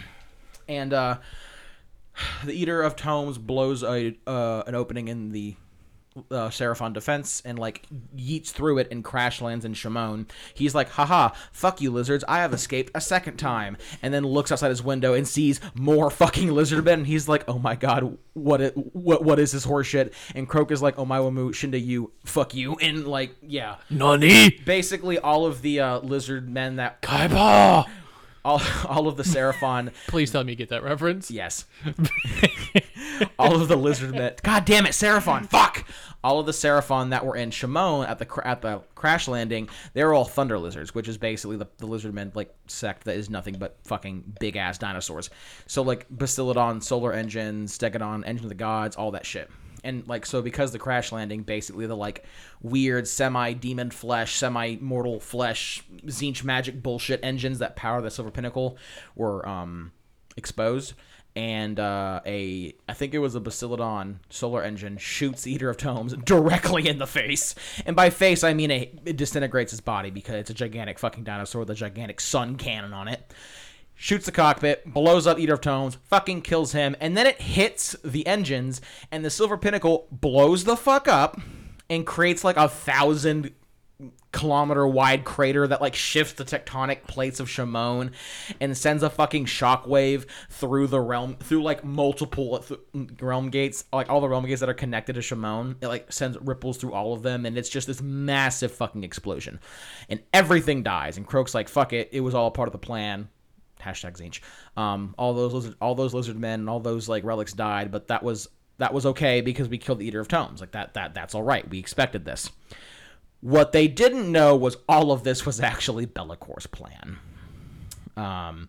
And, 0.68 0.92
uh, 0.92 1.18
the 2.44 2.52
Eater 2.52 2.82
of 2.82 2.96
Tomes 2.96 3.38
blows 3.38 3.82
a 3.82 4.16
uh, 4.26 4.62
an 4.66 4.74
opening 4.74 5.08
in 5.08 5.30
the 5.30 5.56
uh, 6.30 6.48
Seraphon 6.48 6.92
defense 6.92 7.42
and 7.44 7.58
like 7.58 7.86
yeets 8.16 8.50
through 8.50 8.78
it 8.78 8.88
and 8.90 9.02
crash 9.02 9.40
lands 9.40 9.64
in 9.64 9.74
Chamon. 9.74 10.26
He's 10.54 10.74
like, 10.74 10.90
haha, 10.90 11.30
fuck 11.52 11.80
you 11.80 11.90
lizards, 11.90 12.24
I 12.28 12.38
have 12.38 12.52
escaped 12.52 12.90
a 12.94 13.00
second 13.00 13.36
time. 13.36 13.76
And 14.02 14.12
then 14.12 14.24
looks 14.24 14.52
outside 14.52 14.68
his 14.68 14.82
window 14.82 15.14
and 15.14 15.26
sees 15.26 15.60
more 15.74 16.10
fucking 16.22 16.50
lizard 16.52 16.84
men. 16.84 17.00
And 17.00 17.06
he's 17.06 17.28
like, 17.28 17.44
oh 17.48 17.58
my 17.58 17.76
god, 17.76 18.18
what 18.34 18.60
it, 18.60 18.74
what 18.94 19.24
what 19.24 19.38
is 19.38 19.52
this 19.52 19.66
horseshit? 19.66 20.12
And 20.34 20.48
Kroak 20.48 20.70
is 20.70 20.82
like, 20.82 20.98
oh 20.98 21.04
my 21.04 21.18
wamu, 21.18 21.50
shinda 21.50 21.82
you, 21.82 22.12
fuck 22.24 22.54
you. 22.54 22.76
And 22.76 23.06
like, 23.06 23.34
yeah. 23.42 23.76
Nani? 23.90 24.50
Basically 24.64 25.18
all 25.18 25.46
of 25.46 25.62
the 25.62 25.80
uh, 25.80 25.98
lizard 26.00 26.48
men 26.48 26.76
that 26.76 27.02
Kaiba. 27.02 27.88
All, 28.44 28.60
all 28.88 29.08
of 29.08 29.16
the 29.16 29.22
Seraphon 29.22 29.92
Please 30.08 30.30
tell 30.30 30.44
me 30.44 30.52
you 30.52 30.56
get 30.56 30.68
that 30.70 30.82
reference. 30.82 31.30
Yes. 31.30 31.64
all 33.38 33.60
of 33.60 33.68
the 33.68 33.76
lizard 33.76 34.12
men. 34.12 34.34
God 34.42 34.64
damn 34.64 34.86
it, 34.86 34.92
Seraphon! 34.92 35.48
Fuck! 35.48 35.84
All 36.24 36.38
of 36.38 36.46
the 36.46 36.52
Seraphon 36.52 37.10
that 37.10 37.24
were 37.24 37.36
in 37.36 37.50
Chamon 37.50 38.06
at 38.06 38.18
the 38.18 38.26
cr- 38.26 38.42
at 38.42 38.62
the 38.62 38.82
crash 38.94 39.26
landing, 39.28 39.68
they 39.92 40.04
were 40.04 40.14
all 40.14 40.24
thunder 40.24 40.58
lizards, 40.58 40.94
which 40.94 41.08
is 41.08 41.18
basically 41.18 41.56
the, 41.56 41.66
the 41.78 41.86
lizard 41.86 42.14
men 42.14 42.32
like 42.34 42.54
sect 42.66 43.04
that 43.04 43.16
is 43.16 43.28
nothing 43.28 43.56
but 43.58 43.76
fucking 43.84 44.36
big 44.38 44.56
ass 44.56 44.78
dinosaurs. 44.78 45.30
So 45.66 45.82
like 45.82 46.08
Bastiladon, 46.10 46.82
Solar 46.82 47.12
Engine, 47.12 47.66
Stegodon, 47.66 48.22
Engine 48.26 48.44
of 48.44 48.48
the 48.50 48.54
Gods, 48.54 48.96
all 48.96 49.10
that 49.12 49.26
shit. 49.26 49.50
And 49.84 50.06
like 50.06 50.26
so, 50.26 50.42
because 50.42 50.72
the 50.72 50.78
crash 50.78 51.12
landing, 51.12 51.42
basically 51.42 51.86
the 51.86 51.96
like 51.96 52.24
weird 52.60 53.08
semi 53.08 53.52
demon 53.52 53.90
flesh, 53.90 54.36
semi 54.36 54.76
mortal 54.76 55.20
flesh, 55.20 55.82
Tzeentch 56.06 56.44
magic 56.44 56.82
bullshit 56.82 57.20
engines 57.22 57.58
that 57.58 57.76
power 57.76 58.00
the 58.00 58.10
Silver 58.10 58.30
Pinnacle 58.30 58.76
were 59.14 59.46
um 59.48 59.92
exposed 60.36 60.94
and 61.34 61.80
uh, 61.80 62.20
a 62.26 62.74
I 62.88 62.92
think 62.92 63.14
it 63.14 63.18
was 63.18 63.34
a 63.34 63.40
Bastiladon 63.40 64.16
solar 64.28 64.62
engine 64.62 64.98
shoots 64.98 65.46
Eater 65.46 65.70
of 65.70 65.78
Tomes 65.78 66.14
directly 66.24 66.88
in 66.88 66.98
the 66.98 67.06
face, 67.06 67.54
and 67.86 67.96
by 67.96 68.10
face 68.10 68.44
I 68.44 68.52
mean 68.54 68.70
a, 68.70 68.90
it 69.04 69.16
disintegrates 69.16 69.70
his 69.70 69.80
body 69.80 70.10
because 70.10 70.34
it's 70.34 70.50
a 70.50 70.54
gigantic 70.54 70.98
fucking 70.98 71.24
dinosaur 71.24 71.60
with 71.60 71.70
a 71.70 71.74
gigantic 71.74 72.20
sun 72.20 72.56
cannon 72.56 72.92
on 72.92 73.08
it. 73.08 73.32
Shoots 74.02 74.26
the 74.26 74.32
cockpit, 74.32 74.84
blows 74.84 75.28
up 75.28 75.38
Eater 75.38 75.54
of 75.54 75.60
Tomes, 75.60 75.96
fucking 76.10 76.42
kills 76.42 76.72
him, 76.72 76.96
and 76.98 77.16
then 77.16 77.24
it 77.24 77.40
hits 77.40 77.94
the 78.02 78.26
engines, 78.26 78.80
and 79.12 79.24
the 79.24 79.30
Silver 79.30 79.56
Pinnacle 79.56 80.08
blows 80.10 80.64
the 80.64 80.76
fuck 80.76 81.06
up 81.06 81.40
and 81.88 82.04
creates 82.04 82.42
like 82.42 82.56
a 82.56 82.68
thousand 82.68 83.54
kilometer 84.32 84.88
wide 84.88 85.22
crater 85.24 85.68
that 85.68 85.80
like 85.80 85.94
shifts 85.94 86.32
the 86.32 86.44
tectonic 86.44 87.04
plates 87.04 87.38
of 87.38 87.48
Chamon 87.48 88.10
and 88.60 88.76
sends 88.76 89.04
a 89.04 89.10
fucking 89.10 89.44
shockwave 89.44 90.26
through 90.50 90.88
the 90.88 91.00
realm 91.00 91.36
through 91.36 91.62
like 91.62 91.84
multiple 91.84 92.58
th- 92.58 92.80
realm 93.20 93.50
gates 93.50 93.84
like 93.92 94.10
all 94.10 94.20
the 94.20 94.28
realm 94.28 94.44
gates 94.46 94.58
that 94.58 94.68
are 94.68 94.74
connected 94.74 95.12
to 95.12 95.22
Chamon. 95.22 95.76
It 95.80 95.86
like 95.86 96.12
sends 96.12 96.36
ripples 96.40 96.76
through 96.76 96.92
all 96.92 97.12
of 97.12 97.22
them 97.22 97.46
and 97.46 97.56
it's 97.56 97.68
just 97.68 97.86
this 97.86 98.02
massive 98.02 98.72
fucking 98.72 99.04
explosion. 99.04 99.60
And 100.08 100.20
everything 100.32 100.82
dies 100.82 101.18
and 101.18 101.28
Kroak's 101.28 101.54
like 101.54 101.68
fuck 101.68 101.92
it. 101.92 102.08
It 102.10 102.22
was 102.22 102.34
all 102.34 102.50
part 102.50 102.66
of 102.66 102.72
the 102.72 102.78
plan 102.78 103.28
hashtag 103.82 104.16
Tzeentch 104.18 104.40
um 104.76 105.14
all 105.18 105.34
those 105.34 105.52
lizard, 105.52 105.74
all 105.80 105.94
those 105.94 106.14
lizard 106.14 106.38
men 106.38 106.60
and 106.60 106.70
all 106.70 106.80
those 106.80 107.08
like 107.08 107.24
relics 107.24 107.52
died 107.52 107.90
but 107.90 108.08
that 108.08 108.22
was 108.22 108.48
that 108.78 108.94
was 108.94 109.06
okay 109.06 109.40
because 109.40 109.68
we 109.68 109.78
killed 109.78 109.98
the 109.98 110.06
eater 110.06 110.20
of 110.20 110.28
tomes 110.28 110.60
like 110.60 110.72
that 110.72 110.94
that 110.94 111.14
that's 111.14 111.34
all 111.34 111.42
right 111.42 111.68
we 111.68 111.78
expected 111.78 112.24
this 112.24 112.50
what 113.42 113.72
they 113.72 113.88
didn't 113.88 114.30
know 114.30 114.56
was 114.56 114.76
all 114.88 115.12
of 115.12 115.24
this 115.24 115.44
was 115.44 115.60
actually 115.60 116.06
Be'lakor's 116.06 116.66
plan. 116.66 117.18
Um, 118.16 118.68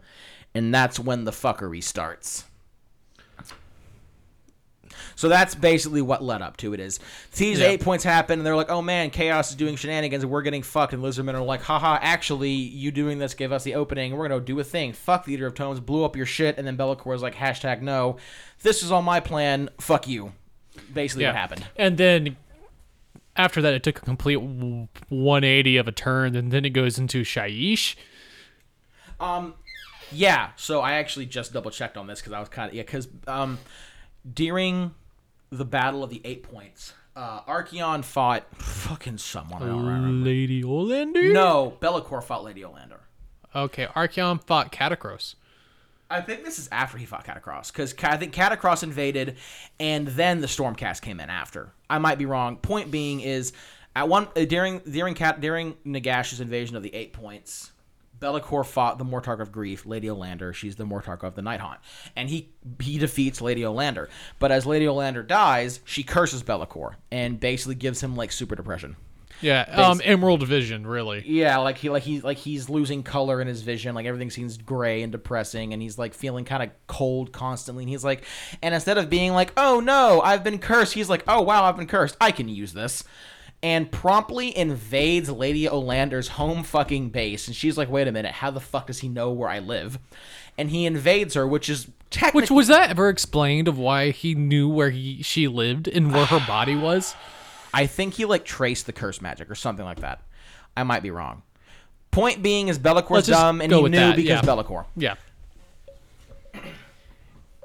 and 0.54 0.74
that's 0.74 1.00
when 1.00 1.24
the 1.24 1.32
fuckery 1.32 1.82
starts. 1.82 2.46
So 5.16 5.30
that's 5.30 5.56
basically 5.56 6.02
what 6.02 6.24
led 6.24 6.42
up 6.42 6.58
to 6.58 6.74
it. 6.74 6.80
Is 6.80 7.00
these 7.36 7.60
Yeah. 7.60 7.68
eight 7.68 7.82
points 7.82 8.04
happen, 8.04 8.40
and 8.40 8.46
they're 8.46 8.56
like, 8.56 8.70
"Oh 8.70 8.82
man, 8.82 9.10
Chaos 9.10 9.50
is 9.50 9.56
doing 9.56 9.76
shenanigans, 9.76 10.24
and 10.24 10.32
we're 10.32 10.42
getting 10.42 10.64
fucked." 10.64 10.94
And 10.94 11.04
Lizardmen 11.04 11.34
are 11.34 11.42
like, 11.42 11.62
"Haha, 11.64 12.00
actually, 12.02 12.52
you 12.52 12.92
doing 12.92 13.20
this 13.20 13.34
gave 13.34 13.52
us 13.52 13.64
the 13.64 13.76
opening. 13.76 14.16
We're 14.16 14.28
gonna 14.28 14.42
do 14.42 14.60
a 14.60 14.64
thing. 14.64 14.94
Fuck 14.94 15.26
the 15.26 15.34
Eater 15.34 15.48
of 15.48 15.54
Tomes, 15.56 15.80
blew 15.80 16.04
up 16.04 16.16
your 16.16 16.26
shit." 16.26 16.58
And 16.58 16.66
then 16.68 16.76
Be'lakor's 16.76 17.22
like, 17.22 17.36
"Hashtag 17.36 17.82
no, 17.82 18.18
this 18.62 18.84
is 18.84 18.92
all 18.92 19.02
my 19.02 19.20
plan. 19.20 19.70
Fuck 19.80 20.08
you." 20.08 20.34
Basically, 20.94 21.26
what 21.26 21.36
happened. 21.36 21.66
And 21.76 21.98
then 21.98 22.36
after 23.36 23.62
that, 23.62 23.74
it 23.74 23.84
took 23.84 23.98
a 24.00 24.02
complete 24.02 24.38
180 24.40 25.78
of 25.78 25.88
a 25.88 25.92
turn, 25.92 26.36
and 26.36 26.52
then 26.52 26.66
it 26.66 26.72
goes 26.72 26.98
into 27.00 27.24
Shyish. 27.24 27.96
Yeah, 30.12 30.50
so 30.58 30.82
I 30.82 30.94
actually 30.94 31.26
just 31.26 31.54
double 31.54 31.72
checked 31.72 31.98
on 31.98 32.06
this 32.08 32.20
because 32.20 32.34
I 32.34 32.40
was 32.40 32.50
kind 32.50 32.70
of 32.70 32.76
yeah 32.76 32.84
because 32.84 33.08
um 33.28 33.58
during 34.32 34.94
the 35.50 35.66
battle 35.66 36.04
of 36.04 36.10
the 36.10 36.22
eight 36.24 36.44
points, 36.44 36.94
uh, 37.16 37.42
Archaon 37.42 38.04
fought 38.04 38.46
fucking 38.56 39.18
someone. 39.18 39.64
I 39.64 39.68
don't 39.68 39.86
remember. 39.86 40.26
Lady 40.30 40.64
Olynder? 40.64 41.32
No, 41.32 41.78
Be'lakor 41.80 42.24
fought 42.24 42.44
Lady 42.44 42.62
Olynder. 42.62 43.00
Okay, 43.56 43.86
Archaon 43.88 44.42
fought 44.44 44.72
Katakros. 44.72 45.36
I 46.10 46.22
think 46.22 46.44
this 46.44 46.60
is 46.60 46.70
after 46.72 46.98
he 46.98 47.06
fought 47.06 47.26
Katakros 47.26 47.72
because 47.72 47.96
I 48.04 48.18
think 48.18 48.34
Katakros 48.34 48.84
invaded, 48.84 49.38
and 49.80 50.08
then 50.08 50.42
the 50.42 50.48
Stormcast 50.48 51.02
came 51.02 51.20
in 51.20 51.30
after. 51.30 51.72
I 51.90 51.98
might 51.98 52.18
be 52.18 52.26
wrong. 52.26 52.58
Point 52.58 52.92
being 52.92 53.22
is, 53.22 53.54
at 53.96 54.08
one 54.08 54.28
uh, 54.36 54.46
during 54.46 54.80
during 54.80 55.16
Cat 55.16 55.42
during 55.42 55.74
Nagash's 55.86 56.40
invasion 56.40 56.76
of 56.76 56.84
the 56.84 56.94
Eight 56.94 57.14
Points, 57.14 57.72
Be'lakor 58.24 58.66
fought 58.66 58.98
the 58.98 59.04
Mortarch 59.04 59.42
of 59.42 59.52
Grief, 59.52 59.86
Lady 59.86 60.08
Olynder. 60.08 60.54
She's 60.54 60.78
the 60.78 60.86
Mortark 60.86 61.24
of 61.24 61.36
the 61.36 61.42
Nighthaunt, 61.42 61.80
and 62.16 62.30
he 62.30 62.54
he 62.80 62.98
defeats 62.98 63.42
Lady 63.42 63.62
Olynder. 63.62 64.08
But 64.40 64.50
as 64.50 64.66
Lady 64.66 64.86
Olynder 64.86 65.28
dies, 65.28 65.82
she 65.84 66.04
curses 66.04 66.42
Be'lakor 66.42 66.96
and 67.12 67.38
basically 67.38 67.76
gives 67.76 68.02
him 68.02 68.16
like 68.16 68.32
super 68.32 68.56
depression. 68.56 68.96
Yeah, 69.42 69.64
um, 69.74 70.00
Emerald 70.06 70.48
Vision, 70.48 70.88
really. 70.88 71.22
Yeah, 71.26 71.58
like 71.58 71.78
he 71.78 71.90
like 71.90 72.04
he's 72.04 72.24
like 72.24 72.38
he's 72.38 72.70
losing 72.70 73.04
color 73.04 73.42
in 73.42 73.48
his 73.48 73.62
vision, 73.62 73.94
like 73.94 74.06
everything 74.06 74.30
seems 74.30 74.58
gray 74.58 75.02
and 75.04 75.12
depressing, 75.12 75.74
and 75.74 75.82
he's 75.82 75.98
like 75.98 76.14
feeling 76.14 76.46
kind 76.46 76.64
of 76.64 76.70
cold 76.88 77.34
constantly. 77.34 77.84
And 77.84 77.90
he's 77.90 78.06
like, 78.06 78.24
and 78.62 78.74
instead 78.74 78.98
of 78.98 79.10
being 79.10 79.34
like, 79.34 79.52
"Oh 79.58 79.82
no, 79.82 80.22
I've 80.22 80.46
been 80.46 80.60
cursed," 80.60 80.94
he's 80.94 81.10
like, 81.10 81.26
"Oh 81.28 81.42
wow, 81.42 81.66
I've 81.66 81.76
been 81.76 81.88
cursed. 81.88 82.16
I 82.22 82.32
can 82.32 82.48
use 82.48 82.72
this," 82.72 83.04
and 83.64 83.90
promptly 83.90 84.56
invades 84.56 85.30
Lady 85.30 85.64
Olynder's 85.64 86.28
home 86.28 86.64
fucking 86.64 87.10
base. 87.10 87.48
And 87.48 87.56
she's 87.56 87.78
like, 87.78 87.90
"Wait 87.90 88.08
a 88.08 88.12
minute, 88.12 88.34
how 88.34 88.52
the 88.52 88.60
fuck 88.60 88.88
does 88.88 89.00
he 89.00 89.08
know 89.08 89.32
where 89.32 89.50
I 89.50 89.60
live?" 89.60 89.98
And 90.58 90.70
he 90.70 90.86
invades 90.86 91.34
her, 91.34 91.48
which 91.48 91.70
is 91.70 91.88
technically 92.12 92.42
Which 92.42 92.52
was 92.52 92.68
that 92.68 92.92
ever 92.92 93.10
explained 93.10 93.68
of 93.68 93.80
why 93.80 94.12
he 94.12 94.36
knew 94.36 94.70
where 94.70 94.92
he 94.92 95.24
she 95.24 95.48
lived 95.48 95.88
and 95.88 96.14
where 96.14 96.26
her 96.26 96.44
body 96.46 96.76
was? 96.76 97.16
I 97.74 97.88
think 97.88 98.16
he 98.16 98.26
like 98.26 98.46
traced 98.46 98.86
the 98.86 98.94
curse 98.94 99.22
magic 99.22 99.50
or 99.50 99.56
something 99.56 99.86
like 99.86 100.02
that. 100.02 100.22
I 100.78 100.84
might 100.84 101.02
be 101.02 101.10
wrong. 101.10 101.42
Point 102.12 102.44
being 102.44 102.68
is 102.68 102.78
Be'lakor's 102.78 103.26
dumb 103.26 103.62
and 103.62 103.72
he 103.72 103.82
knew 103.82 103.90
that, 103.90 104.16
because 104.16 104.30
yeah. 104.30 104.42
Be'lakor. 104.42 104.86
Yeah. 104.96 105.16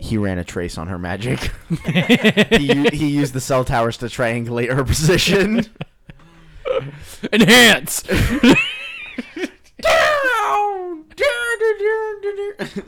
He 0.00 0.16
ran 0.16 0.38
a 0.38 0.44
trace 0.44 0.78
on 0.78 0.88
her 0.88 0.98
magic. 0.98 1.50
he, 1.86 2.88
he 2.90 3.08
used 3.08 3.34
the 3.34 3.40
cell 3.40 3.64
towers 3.64 3.96
to 3.98 4.06
triangulate 4.06 4.72
her 4.72 4.84
position. 4.84 5.66
Enhance. 7.32 8.02
Down! 9.80 11.04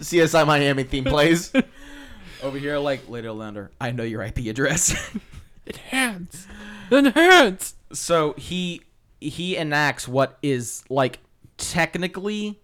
CSI 0.01 0.47
Miami 0.47 0.85
theme 0.85 1.05
plays. 1.05 1.53
Over 2.43 2.59
here, 2.59 2.79
like 2.79 3.09
Lady 3.09 3.29
Olynder, 3.29 3.69
I 3.81 3.91
know 3.91 4.03
your 4.03 4.23
IP 4.23 4.39
address. 4.47 4.95
Enhance. 5.67 6.47
Enhance. 6.91 7.75
so 7.93 8.35
he 8.37 8.83
he 9.21 9.57
enacts 9.57 10.09
what 10.09 10.39
is 10.43 10.83
like 10.89 11.21
technically 11.57 12.61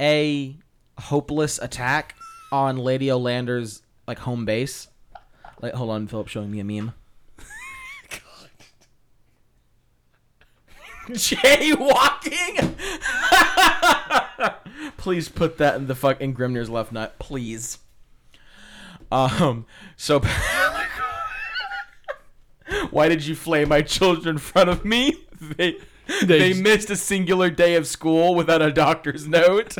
a 0.00 0.56
hopeless 0.98 1.58
attack 1.58 2.16
on 2.52 2.76
Lady 2.76 3.06
Olynder's 3.06 3.82
like 4.06 4.20
home 4.20 4.44
base. 4.44 4.88
Like, 5.60 5.74
hold 5.74 5.90
on, 5.90 6.06
Philip, 6.06 6.28
showing 6.28 6.50
me 6.50 6.60
a 6.60 6.64
meme. 6.64 6.92
Jaywalking. 11.08 12.74
Please 14.96 15.28
put 15.28 15.58
that 15.58 15.76
in 15.76 15.86
the 15.86 15.94
fucking 15.94 16.34
Grimnir's 16.34 16.70
left 16.70 16.92
nut, 16.92 17.18
please. 17.18 17.78
Um. 19.12 19.66
So. 19.96 20.22
Why 22.90 23.08
did 23.08 23.26
you 23.26 23.34
flay 23.34 23.64
my 23.64 23.82
children 23.82 24.36
in 24.36 24.38
front 24.38 24.70
of 24.70 24.84
me? 24.84 25.16
They 25.40 25.78
They 26.22 26.52
they 26.52 26.54
missed 26.54 26.90
a 26.90 26.96
singular 26.96 27.50
day 27.50 27.74
of 27.76 27.86
school 27.86 28.34
without 28.34 28.62
a 28.62 28.72
doctor's 28.72 29.28
note. 29.28 29.76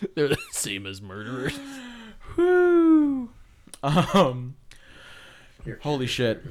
They're 0.14 0.28
the 0.28 0.38
same 0.50 0.86
as 0.86 1.02
murderers. 1.02 1.58
Whew. 2.34 3.30
Um. 3.82 4.56
Holy 5.82 6.06
shit. 6.06 6.42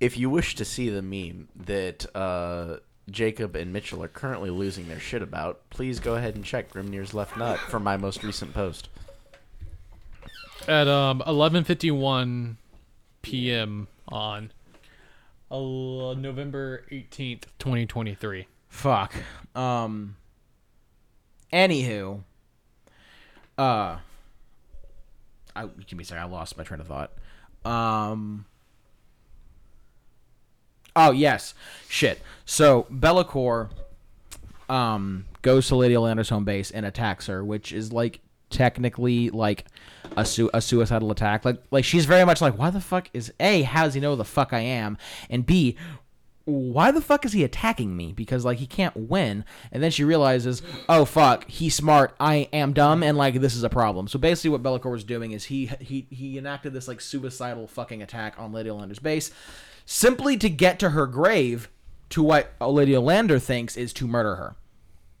if 0.00 0.16
you 0.18 0.30
wish 0.30 0.54
to 0.56 0.64
see 0.64 0.88
the 0.88 1.02
meme 1.02 1.48
that 1.56 2.06
uh, 2.14 2.76
Jacob 3.10 3.56
and 3.56 3.72
Mitchell 3.72 4.02
are 4.02 4.08
currently 4.08 4.50
losing 4.50 4.88
their 4.88 5.00
shit 5.00 5.22
about, 5.22 5.68
please 5.70 6.00
go 6.00 6.14
ahead 6.14 6.34
and 6.34 6.44
check 6.44 6.72
Grimnir's 6.72 7.14
left 7.14 7.36
nut 7.36 7.58
for 7.58 7.80
my 7.80 7.96
most 7.96 8.22
recent 8.22 8.52
post. 8.52 8.88
At 10.68 10.88
um 10.88 11.22
11:51 11.26 12.56
p.m. 13.22 13.88
on 14.08 14.52
uh, 15.50 16.14
November 16.14 16.84
18th, 16.90 17.44
2023. 17.58 18.46
Fuck. 18.68 19.14
Um. 19.54 20.16
Anywho. 21.52 22.20
Uh. 23.56 23.98
I 25.54 25.66
give 25.86 25.96
me 25.96 26.02
a 26.02 26.06
second. 26.06 26.22
I 26.22 26.26
lost 26.26 26.58
my 26.58 26.64
train 26.64 26.80
of 26.80 26.86
thought. 26.86 27.12
Um. 27.64 28.44
Oh 30.94 31.10
yes, 31.10 31.52
shit. 31.88 32.20
So 32.46 32.86
Be'lakor, 32.90 33.68
um, 34.68 35.26
goes 35.42 35.68
to 35.68 35.76
Lady 35.76 35.94
Olynder's 35.94 36.30
home 36.30 36.44
base 36.44 36.70
and 36.70 36.86
attacks 36.86 37.26
her, 37.26 37.44
which 37.44 37.72
is 37.72 37.92
like 37.92 38.20
technically 38.48 39.28
like 39.30 39.66
a 40.16 40.24
su- 40.24 40.50
a 40.54 40.60
suicidal 40.60 41.10
attack. 41.10 41.44
Like 41.44 41.62
like 41.70 41.84
she's 41.84 42.06
very 42.06 42.24
much 42.24 42.40
like, 42.40 42.56
why 42.58 42.70
the 42.70 42.80
fuck 42.80 43.10
is 43.12 43.32
a? 43.38 43.62
How 43.62 43.84
does 43.84 43.94
he 43.94 44.00
know 44.00 44.16
the 44.16 44.24
fuck 44.24 44.52
I 44.52 44.60
am? 44.60 44.96
And 45.28 45.44
b, 45.44 45.76
why 46.46 46.90
the 46.92 47.00
fuck 47.00 47.24
is 47.24 47.32
he 47.32 47.42
attacking 47.44 47.96
me? 47.96 48.12
Because 48.12 48.44
like 48.44 48.58
he 48.58 48.66
can't 48.66 48.96
win. 48.96 49.44
And 49.72 49.82
then 49.82 49.90
she 49.90 50.04
realizes, 50.04 50.62
oh 50.88 51.04
fuck, 51.04 51.46
he's 51.50 51.74
smart, 51.74 52.14
I 52.18 52.48
am 52.52 52.72
dumb, 52.72 53.02
and 53.02 53.18
like 53.18 53.40
this 53.40 53.54
is 53.54 53.62
a 53.64 53.68
problem. 53.68 54.08
So 54.08 54.18
basically, 54.18 54.50
what 54.50 54.62
Be'lakor 54.62 54.90
was 54.90 55.04
doing 55.04 55.32
is 55.32 55.44
he 55.44 55.66
he 55.80 56.06
he 56.10 56.38
enacted 56.38 56.72
this 56.72 56.86
like 56.88 57.00
suicidal 57.00 57.66
fucking 57.66 58.00
attack 58.02 58.36
on 58.38 58.52
Lady 58.52 58.70
Olynder's 58.70 58.98
base, 59.00 59.30
simply 59.84 60.36
to 60.38 60.48
get 60.48 60.78
to 60.78 60.90
her 60.90 61.06
grave, 61.06 61.68
to 62.10 62.22
what 62.22 62.52
Lady 62.60 62.92
Olynder 62.92 63.42
thinks 63.42 63.76
is 63.76 63.92
to 63.94 64.06
murder 64.06 64.36
her. 64.36 64.56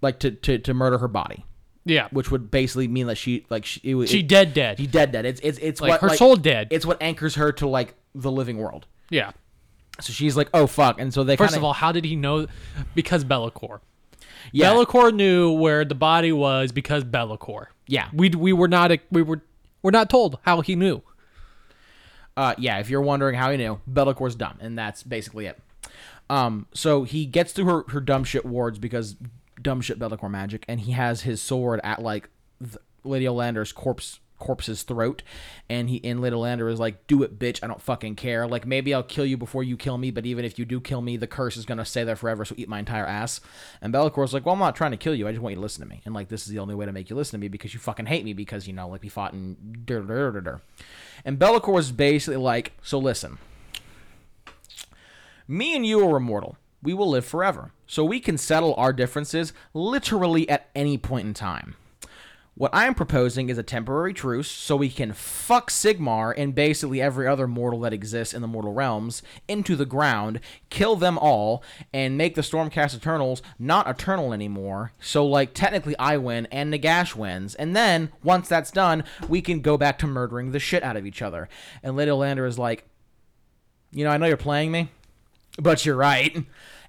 like 0.00 0.18
to 0.20 0.30
to, 0.30 0.58
to 0.58 0.74
murder 0.74 0.98
her 0.98 1.08
body, 1.08 1.44
Yeah. 1.84 2.06
which 2.12 2.30
would 2.30 2.50
basically 2.52 2.86
mean 2.86 3.08
that 3.08 3.16
she 3.18 3.44
like 3.50 3.64
she 3.64 3.80
it, 3.80 4.08
She 4.08 4.20
it, 4.20 4.28
dead 4.28 4.54
dead. 4.54 4.78
she 4.78 4.86
dead 4.86 5.10
dead. 5.10 5.26
It's 5.26 5.40
it's 5.42 5.58
it's 5.58 5.80
like 5.80 5.90
what 5.90 6.00
her 6.02 6.08
like, 6.08 6.18
soul 6.18 6.36
dead. 6.36 6.68
It's 6.70 6.86
what 6.86 7.02
anchors 7.02 7.34
her 7.34 7.50
to 7.52 7.66
like 7.66 7.94
the 8.14 8.30
living 8.30 8.58
world. 8.58 8.86
yeah. 9.10 9.32
So 10.00 10.12
she's 10.12 10.36
like, 10.36 10.48
oh 10.52 10.66
fuck, 10.66 11.00
and 11.00 11.12
so 11.12 11.24
they 11.24 11.36
First 11.36 11.50
kinda, 11.50 11.60
of 11.60 11.64
all, 11.64 11.72
how 11.72 11.92
did 11.92 12.04
he 12.04 12.16
know? 12.16 12.46
Because 12.94 13.24
Be'lakor. 13.24 13.80
yeah, 14.52 14.72
Be'lakor 14.72 15.14
knew 15.14 15.52
where 15.52 15.84
the 15.84 15.94
body 15.94 16.32
was 16.32 16.72
because 16.72 17.04
Be'lakor. 17.04 17.66
Yeah. 17.86 18.08
We 18.12 18.30
we 18.30 18.52
were 18.52 18.68
not 18.68 18.92
we 19.10 19.22
were 19.22 19.42
we're 19.82 19.90
not 19.92 20.10
told 20.10 20.38
how 20.42 20.60
he 20.60 20.74
knew. 20.76 21.02
Uh, 22.36 22.54
yeah, 22.58 22.78
if 22.78 22.90
you're 22.90 23.00
wondering 23.00 23.34
how 23.34 23.50
he 23.50 23.56
knew, 23.56 23.80
Be'lakor's 23.90 24.34
dumb, 24.34 24.58
and 24.60 24.76
that's 24.78 25.02
basically 25.02 25.46
it. 25.46 25.58
Um, 26.28 26.66
so 26.74 27.04
he 27.04 27.24
gets 27.24 27.52
through 27.52 27.64
her, 27.66 27.84
her 27.88 28.00
dumb 28.00 28.24
shit 28.24 28.44
wards 28.44 28.78
because 28.78 29.16
dumb 29.62 29.80
shit 29.80 29.98
Be'lakor 29.98 30.30
magic, 30.30 30.64
and 30.68 30.80
he 30.80 30.92
has 30.92 31.22
his 31.22 31.40
sword 31.40 31.80
at 31.82 32.02
like 32.02 32.28
Lady 33.04 33.24
Olynder's 33.24 33.72
corpse 33.72 34.20
corpse's 34.38 34.82
throat, 34.82 35.22
and 35.68 35.88
he 35.88 36.00
and 36.04 36.20
Lady 36.20 36.36
Olynder 36.36 36.70
is 36.70 36.78
like, 36.78 37.06
"Do 37.06 37.22
it, 37.22 37.38
bitch! 37.38 37.62
I 37.62 37.66
don't 37.66 37.80
fucking 37.80 38.16
care. 38.16 38.46
Like 38.46 38.66
maybe 38.66 38.94
I'll 38.94 39.02
kill 39.02 39.26
you 39.26 39.36
before 39.36 39.62
you 39.62 39.76
kill 39.76 39.98
me, 39.98 40.10
but 40.10 40.26
even 40.26 40.44
if 40.44 40.58
you 40.58 40.64
do 40.64 40.80
kill 40.80 41.00
me, 41.00 41.16
the 41.16 41.26
curse 41.26 41.56
is 41.56 41.64
gonna 41.64 41.84
stay 41.84 42.04
there 42.04 42.16
forever. 42.16 42.44
So 42.44 42.54
eat 42.58 42.68
my 42.68 42.78
entire 42.78 43.06
ass." 43.06 43.40
And 43.80 43.92
Be'lakor's 43.92 44.34
like, 44.34 44.46
"Well, 44.46 44.54
I'm 44.54 44.58
not 44.58 44.76
trying 44.76 44.92
to 44.92 44.96
kill 44.96 45.14
you. 45.14 45.26
I 45.26 45.32
just 45.32 45.42
want 45.42 45.52
you 45.52 45.56
to 45.56 45.62
listen 45.62 45.82
to 45.82 45.88
me, 45.88 46.02
and 46.04 46.14
like 46.14 46.28
this 46.28 46.42
is 46.42 46.48
the 46.48 46.58
only 46.58 46.74
way 46.74 46.86
to 46.86 46.92
make 46.92 47.10
you 47.10 47.16
listen 47.16 47.38
to 47.38 47.42
me 47.42 47.48
because 47.48 47.74
you 47.74 47.80
fucking 47.80 48.06
hate 48.06 48.24
me 48.24 48.32
because 48.32 48.66
you 48.66 48.72
know 48.72 48.88
like 48.88 49.02
we 49.02 49.08
fought 49.08 49.32
and 49.32 49.84
dur- 49.86 50.02
dur- 50.02 50.32
dur- 50.32 50.40
dur." 50.40 50.60
And 51.24 51.38
Be'lakor 51.38 51.72
was 51.72 51.92
basically 51.92 52.36
like, 52.36 52.72
so 52.82 52.98
listen. 52.98 53.38
Me 55.48 55.76
and 55.76 55.86
you 55.86 56.08
are 56.08 56.16
immortal. 56.16 56.56
We 56.82 56.92
will 56.94 57.08
live 57.08 57.24
forever. 57.24 57.72
So 57.86 58.04
we 58.04 58.20
can 58.20 58.36
settle 58.36 58.74
our 58.74 58.92
differences 58.92 59.52
literally 59.74 60.48
at 60.48 60.68
any 60.74 60.98
point 60.98 61.26
in 61.26 61.34
time. 61.34 61.76
What 62.58 62.74
I 62.74 62.86
am 62.86 62.94
proposing 62.94 63.50
is 63.50 63.58
a 63.58 63.62
temporary 63.62 64.14
truce 64.14 64.50
so 64.50 64.76
we 64.76 64.88
can 64.88 65.12
fuck 65.12 65.70
Sigmar 65.70 66.32
and 66.34 66.54
basically 66.54 67.02
every 67.02 67.26
other 67.26 67.46
mortal 67.46 67.80
that 67.80 67.92
exists 67.92 68.32
in 68.32 68.40
the 68.40 68.48
mortal 68.48 68.72
realms 68.72 69.22
into 69.46 69.76
the 69.76 69.84
ground, 69.84 70.40
kill 70.70 70.96
them 70.96 71.18
all, 71.18 71.62
and 71.92 72.16
make 72.16 72.34
the 72.34 72.40
Stormcast 72.40 72.96
Eternals 72.96 73.42
not 73.58 73.86
eternal 73.86 74.32
anymore. 74.32 74.92
So, 74.98 75.26
like, 75.26 75.52
technically 75.52 75.98
I 75.98 76.16
win 76.16 76.46
and 76.46 76.72
Nagash 76.72 77.14
wins. 77.14 77.54
And 77.56 77.76
then, 77.76 78.10
once 78.22 78.48
that's 78.48 78.70
done, 78.70 79.04
we 79.28 79.42
can 79.42 79.60
go 79.60 79.76
back 79.76 79.98
to 79.98 80.06
murdering 80.06 80.52
the 80.52 80.58
shit 80.58 80.82
out 80.82 80.96
of 80.96 81.04
each 81.04 81.20
other. 81.20 81.50
And 81.82 81.94
Lady 81.94 82.10
Lander 82.10 82.46
is 82.46 82.58
like, 82.58 82.88
you 83.92 84.02
know, 84.02 84.10
I 84.10 84.16
know 84.16 84.26
you're 84.26 84.38
playing 84.38 84.72
me, 84.72 84.88
but 85.58 85.84
you're 85.84 85.94
right. 85.94 86.34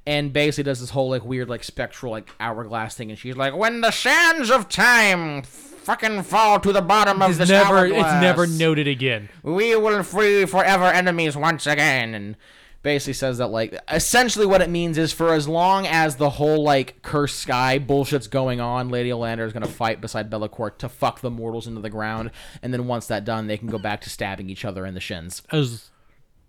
And 0.07 0.31
basically 0.31 0.63
does 0.63 0.79
this 0.79 0.89
whole 0.89 1.09
like 1.09 1.25
weird 1.25 1.49
like 1.49 1.65
spectral 1.65 2.13
like 2.13 2.29
hourglass 2.39 2.95
thing, 2.95 3.09
and 3.09 3.19
she's 3.19 3.35
like, 3.35 3.53
"When 3.53 3.81
the 3.81 3.91
sands 3.91 4.49
of 4.49 4.69
time 4.69 5.41
fucking 5.41 6.23
fall 6.23 6.61
to 6.61 6.71
the 6.71 6.81
bottom 6.81 7.21
of 7.21 7.31
It's 7.31 7.39
this 7.39 7.49
never 7.49 7.79
hourglass, 7.79 8.13
it's 8.13 8.21
never 8.21 8.47
noted 8.47 8.87
again. 8.87 9.27
we 9.43 9.75
will 9.75 10.03
free 10.03 10.45
forever 10.45 10.85
enemies 10.85 11.35
once 11.35 11.67
again." 11.67 12.15
And 12.15 12.37
basically 12.83 13.11
says 13.11 13.37
that 13.39 13.47
like 13.47 13.77
essentially 13.91 14.45
what 14.45 14.61
it 14.61 14.69
means 14.69 14.97
is 14.97 15.11
for 15.11 15.33
as 15.33 15.45
long 15.45 15.85
as 15.85 16.15
the 16.15 16.29
whole 16.29 16.63
like 16.63 17.01
cursed 17.01 17.39
sky 17.39 17.77
bullshit's 17.77 18.27
going 18.27 18.61
on, 18.61 18.87
Lady 18.87 19.09
Olynder 19.09 19.45
is 19.45 19.51
gonna 19.51 19.67
fight 19.67 19.99
beside 19.99 20.29
Be'lakor 20.29 20.77
to 20.77 20.87
fuck 20.87 21.19
the 21.19 21.29
mortals 21.29 21.67
into 21.67 21.81
the 21.81 21.89
ground, 21.89 22.31
and 22.61 22.73
then 22.73 22.87
once 22.87 23.07
that's 23.07 23.25
done, 23.25 23.47
they 23.47 23.57
can 23.57 23.67
go 23.67 23.77
back 23.77 23.99
to 24.01 24.09
stabbing 24.09 24.49
each 24.49 24.63
other 24.63 24.85
in 24.85 24.93
the 24.93 25.01
shins. 25.01 25.41
As 25.51 25.89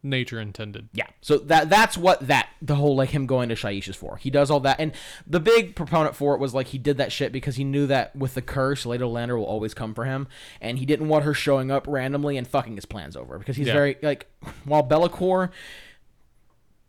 nature 0.02 0.40
intended. 0.40 0.88
Yeah. 0.92 1.06
So 1.20 1.38
that 1.38 1.68
that's 1.68 1.96
what 1.98 2.26
that 2.26 2.48
the 2.62 2.76
whole 2.76 2.96
like 2.96 3.10
him 3.10 3.26
going 3.26 3.48
to 3.48 3.54
Shyish 3.54 3.88
is 3.88 3.96
for. 3.96 4.16
He 4.16 4.30
does 4.30 4.50
all 4.50 4.60
that, 4.60 4.78
and 4.80 4.92
the 5.26 5.40
big 5.40 5.74
proponent 5.74 6.14
for 6.14 6.34
it 6.34 6.40
was 6.40 6.54
like 6.54 6.68
he 6.68 6.78
did 6.78 6.98
that 6.98 7.12
shit 7.12 7.32
because 7.32 7.56
he 7.56 7.64
knew 7.64 7.86
that 7.88 8.14
with 8.16 8.34
the 8.34 8.42
curse, 8.42 8.86
Lady 8.86 9.04
Lander 9.04 9.36
will 9.38 9.46
always 9.46 9.74
come 9.74 9.94
for 9.94 10.04
him, 10.04 10.28
and 10.60 10.78
he 10.78 10.86
didn't 10.86 11.08
want 11.08 11.24
her 11.24 11.34
showing 11.34 11.70
up 11.70 11.86
randomly 11.88 12.36
and 12.36 12.46
fucking 12.46 12.76
his 12.76 12.84
plans 12.86 13.16
over 13.16 13.38
because 13.38 13.56
he's 13.56 13.66
Yeah. 13.66 13.72
very 13.74 13.96
like 14.02 14.26
while 14.64 14.82
Be'lakor 14.82 15.50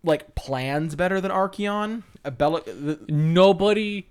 like 0.03 0.33
plans 0.35 0.95
better 0.95 1.19
than 1.19 1.31
Archaon. 1.31 2.03
A 2.23 2.31
Bella, 2.31 2.61
the, 2.63 2.99
Nobody 3.09 4.07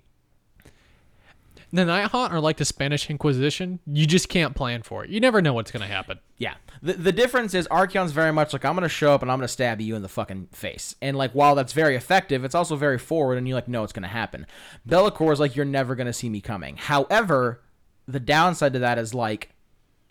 the 1.71 1.83
Nighthaunt 1.83 2.31
are 2.31 2.39
like 2.39 2.57
the 2.57 2.65
Spanish 2.65 3.09
Inquisition. 3.09 3.79
You 3.85 4.05
just 4.05 4.29
can't 4.29 4.55
plan 4.55 4.81
for 4.81 5.03
it. 5.03 5.09
You 5.09 5.19
never 5.19 5.41
know 5.41 5.53
what's 5.53 5.71
gonna 5.71 5.87
happen. 5.87 6.19
Yeah. 6.37 6.55
The, 6.81 6.93
the 6.93 7.11
difference 7.11 7.53
is 7.53 7.67
Archaon's 7.67 8.11
very 8.11 8.33
much 8.33 8.53
like 8.53 8.65
I'm 8.65 8.75
gonna 8.75 8.89
show 8.89 9.13
up 9.13 9.21
and 9.21 9.31
I'm 9.31 9.37
gonna 9.37 9.47
stab 9.47 9.79
you 9.81 9.95
in 9.95 10.01
the 10.01 10.09
fucking 10.09 10.49
face. 10.51 10.95
And 11.01 11.17
like 11.17 11.31
while 11.33 11.55
that's 11.55 11.73
very 11.73 11.95
effective, 11.95 12.43
it's 12.43 12.55
also 12.55 12.75
very 12.75 12.97
forward 12.97 13.37
and 13.37 13.47
you 13.47 13.55
like 13.55 13.67
know 13.67 13.83
it's 13.83 13.93
gonna 13.93 14.07
happen. 14.07 14.47
Be'lakor 14.85 15.31
is 15.31 15.39
like 15.39 15.55
you're 15.55 15.65
never 15.65 15.95
gonna 15.95 16.13
see 16.13 16.29
me 16.29 16.41
coming. 16.41 16.77
However, 16.77 17.61
the 18.07 18.19
downside 18.19 18.73
to 18.73 18.79
that 18.79 18.97
is 18.97 19.13
like 19.13 19.51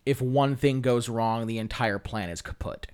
if 0.07 0.23
one 0.23 0.57
thing 0.57 0.81
goes 0.81 1.09
wrong, 1.09 1.47
the 1.47 1.59
entire 1.59 1.99
plan 1.99 2.31
is 2.31 2.41
kaput. 2.41 2.87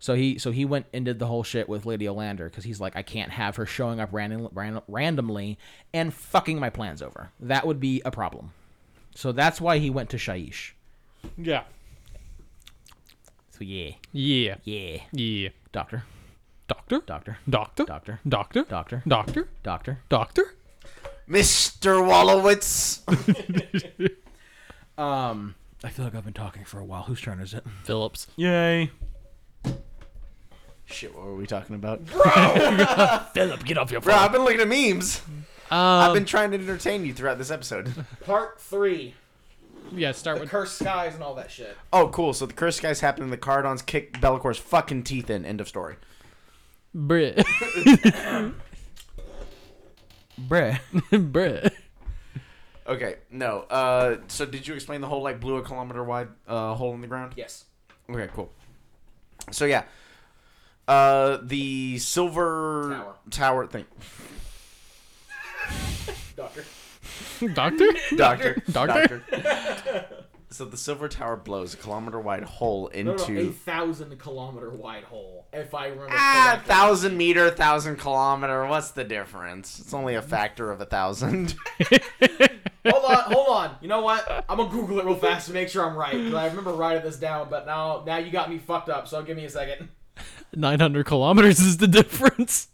So 0.00 0.14
he 0.14 0.38
so 0.38 0.52
he 0.52 0.64
went 0.64 0.86
and 0.92 1.04
did 1.04 1.18
the 1.18 1.26
whole 1.26 1.42
shit 1.42 1.68
with 1.68 1.84
Lady 1.84 2.04
Olynder 2.06 2.44
because 2.44 2.64
he's 2.64 2.80
like 2.80 2.94
I 2.96 3.02
can't 3.02 3.32
have 3.32 3.56
her 3.56 3.66
showing 3.66 3.98
up 4.00 4.10
random, 4.12 4.48
random, 4.52 4.82
randomly 4.86 5.58
and 5.92 6.14
fucking 6.14 6.58
my 6.60 6.70
plans 6.70 7.02
over. 7.02 7.30
That 7.40 7.66
would 7.66 7.80
be 7.80 8.00
a 8.04 8.10
problem. 8.10 8.52
So 9.14 9.32
that's 9.32 9.60
why 9.60 9.78
he 9.78 9.90
went 9.90 10.10
to 10.10 10.16
Shyish. 10.16 10.72
Yeah. 11.36 11.64
So 13.50 13.64
yeah, 13.64 13.90
Yeah. 14.12 14.56
yeah, 14.64 14.98
Yeah. 15.12 15.48
doctor. 15.72 16.04
Doctor? 16.68 17.00
Doctor. 17.06 17.38
Doctor? 17.48 17.84
Doctor. 17.84 18.18
Doctor? 18.28 18.64
Doctor. 18.68 19.02
Doctor? 19.08 19.48
Doctor. 19.64 19.98
Doctor? 20.08 20.54
Mr. 21.28 22.00
Wolowitz. 22.06 23.00
Um, 24.98 25.54
I 25.84 25.90
feel 25.90 26.04
like 26.04 26.16
I've 26.16 26.24
been 26.24 26.32
talking 26.32 26.64
for 26.64 26.80
a 26.80 26.84
while. 26.84 27.04
Whose 27.04 27.20
turn 27.20 27.38
is 27.38 27.54
it? 27.54 27.64
Phillips. 27.84 28.26
Yay. 28.36 28.90
Shit, 30.90 31.14
what 31.14 31.24
were 31.26 31.36
we 31.36 31.46
talking 31.46 31.76
about? 31.76 32.04
Bro! 32.06 32.22
Philip, 33.34 33.64
get 33.64 33.76
off 33.78 33.90
your 33.90 34.00
Bro, 34.00 34.14
I've 34.14 34.32
been 34.32 34.42
looking 34.42 34.60
at 34.60 34.68
memes. 34.68 35.20
Um, 35.70 35.78
I've 35.78 36.14
been 36.14 36.24
trying 36.24 36.50
to 36.52 36.58
entertain 36.58 37.04
you 37.04 37.12
throughout 37.12 37.36
this 37.38 37.50
episode. 37.50 37.92
Part 38.24 38.58
three. 38.60 39.14
yeah, 39.92 40.12
start 40.12 40.40
with 40.40 40.48
Cursed 40.48 40.78
skies 40.78 41.14
and 41.14 41.22
all 41.22 41.34
that 41.34 41.50
shit. 41.50 41.76
Oh, 41.92 42.08
cool. 42.08 42.32
So 42.32 42.46
the 42.46 42.54
cursed 42.54 42.78
skies 42.78 43.00
happening. 43.00 43.30
The 43.30 43.36
Cardons 43.36 43.84
kick 43.84 44.18
Be'lakor's 44.20 44.56
fucking 44.58 45.02
teeth 45.02 45.28
in. 45.28 45.44
End 45.44 45.60
of 45.60 45.68
story. 45.68 45.96
Brit. 46.94 47.36
Bruh. 50.40 50.78
Brit. 51.32 51.72
Okay, 52.86 53.16
no. 53.30 53.60
Uh, 53.68 54.16
so 54.28 54.46
did 54.46 54.66
you 54.66 54.74
explain 54.74 55.02
the 55.02 55.06
whole 55.06 55.22
like 55.22 55.38
blue 55.40 55.56
a 55.56 55.62
kilometer 55.62 56.02
wide 56.02 56.28
uh, 56.46 56.74
hole 56.74 56.94
in 56.94 57.02
the 57.02 57.06
ground? 57.06 57.34
Yes. 57.36 57.64
Okay, 58.08 58.28
cool. 58.34 58.50
So 59.50 59.66
yeah, 59.66 59.84
uh, 60.88 61.38
the 61.42 61.98
silver 61.98 62.90
Tower. 62.90 63.14
tower 63.30 63.66
thing. 63.66 63.84
Doctor. 66.36 66.64
Doctor? 67.54 67.86
Doctor. 68.16 68.62
Doctor? 68.70 70.06
So 70.50 70.64
the 70.64 70.78
silver 70.78 71.08
tower 71.08 71.36
blows 71.36 71.74
a 71.74 71.76
kilometer 71.76 72.18
wide 72.18 72.42
hole 72.44 72.88
into 72.88 73.38
a 73.38 73.48
thousand 73.52 74.18
kilometer 74.18 74.70
wide 74.70 75.04
hole. 75.04 75.46
If 75.52 75.74
I 75.74 75.88
remember 75.88 76.08
ah 76.12 76.62
thousand 76.64 77.16
meter, 77.18 77.50
thousand 77.50 77.96
kilometer. 77.96 78.64
What's 78.66 78.92
the 78.92 79.04
difference? 79.04 79.78
It's 79.78 79.92
only 79.92 80.14
a 80.14 80.22
factor 80.22 80.70
of 80.70 80.80
a 80.80 80.86
thousand. 80.86 81.54
hold 82.88 83.04
on, 83.04 83.32
hold 83.32 83.48
on. 83.48 83.76
You 83.82 83.88
know 83.88 84.00
what? 84.00 84.46
I'm 84.48 84.56
gonna 84.56 84.70
Google 84.70 85.00
it 85.00 85.04
real 85.04 85.16
fast 85.16 85.48
to 85.48 85.52
make 85.52 85.68
sure 85.68 85.84
I'm 85.84 85.94
right. 85.96 86.12
'cause 86.12 86.34
I 86.34 86.46
remember 86.46 86.72
writing 86.72 87.02
this 87.02 87.16
down, 87.18 87.48
but 87.50 87.66
now 87.66 88.02
now 88.06 88.16
you 88.16 88.30
got 88.30 88.48
me 88.48 88.56
fucked 88.58 88.88
up. 88.88 89.06
So 89.06 89.22
give 89.22 89.36
me 89.36 89.44
a 89.44 89.50
second. 89.50 89.90
900 90.54 91.06
kilometers 91.06 91.60
is 91.60 91.78
the 91.78 91.88
difference. 91.88 92.68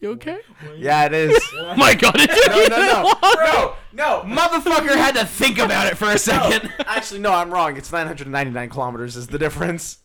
You 0.00 0.12
okay? 0.12 0.38
yeah, 0.76 1.06
it 1.06 1.12
is. 1.12 1.36
Oh 1.54 1.74
my 1.76 1.94
god, 1.94 2.14
it 2.18 2.30
no, 2.70 2.76
no, 2.76 3.02
no, 3.02 3.14
no, 3.92 4.22
no. 4.24 4.36
Motherfucker 4.36 4.94
had 4.94 5.16
to 5.16 5.26
think 5.26 5.58
about 5.58 5.88
it 5.88 5.96
for 5.96 6.10
a 6.10 6.18
second. 6.18 6.72
Actually, 6.86 7.20
no, 7.20 7.32
I'm 7.32 7.50
wrong. 7.50 7.76
It's 7.76 7.90
999 7.90 8.68
kilometers 8.68 9.16
is 9.16 9.26
the 9.26 9.38
difference. 9.38 9.98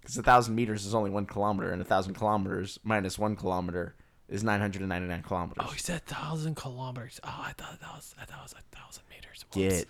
Because 0.00 0.18
a 0.18 0.22
thousand 0.22 0.54
meters 0.54 0.84
is 0.84 0.94
only 0.94 1.10
one 1.10 1.24
kilometer, 1.24 1.70
and 1.72 1.80
a 1.80 1.84
thousand 1.84 2.14
kilometers 2.14 2.78
minus 2.82 3.18
one 3.18 3.36
kilometer 3.36 3.94
is 4.28 4.42
999 4.42 5.22
kilometers. 5.22 5.64
Oh, 5.66 5.72
he 5.72 5.78
said 5.78 6.02
1,000 6.06 6.56
kilometers. 6.56 7.20
Oh, 7.24 7.44
I 7.46 7.52
thought 7.52 7.80
that 7.80 7.94
was, 7.94 8.14
I 8.20 8.24
thought 8.24 8.38
it 8.38 8.44
was 8.44 8.52
a 8.52 8.76
1,000 8.76 9.02
meters. 9.10 9.44
Whoops. 9.54 9.80
Get 9.80 9.88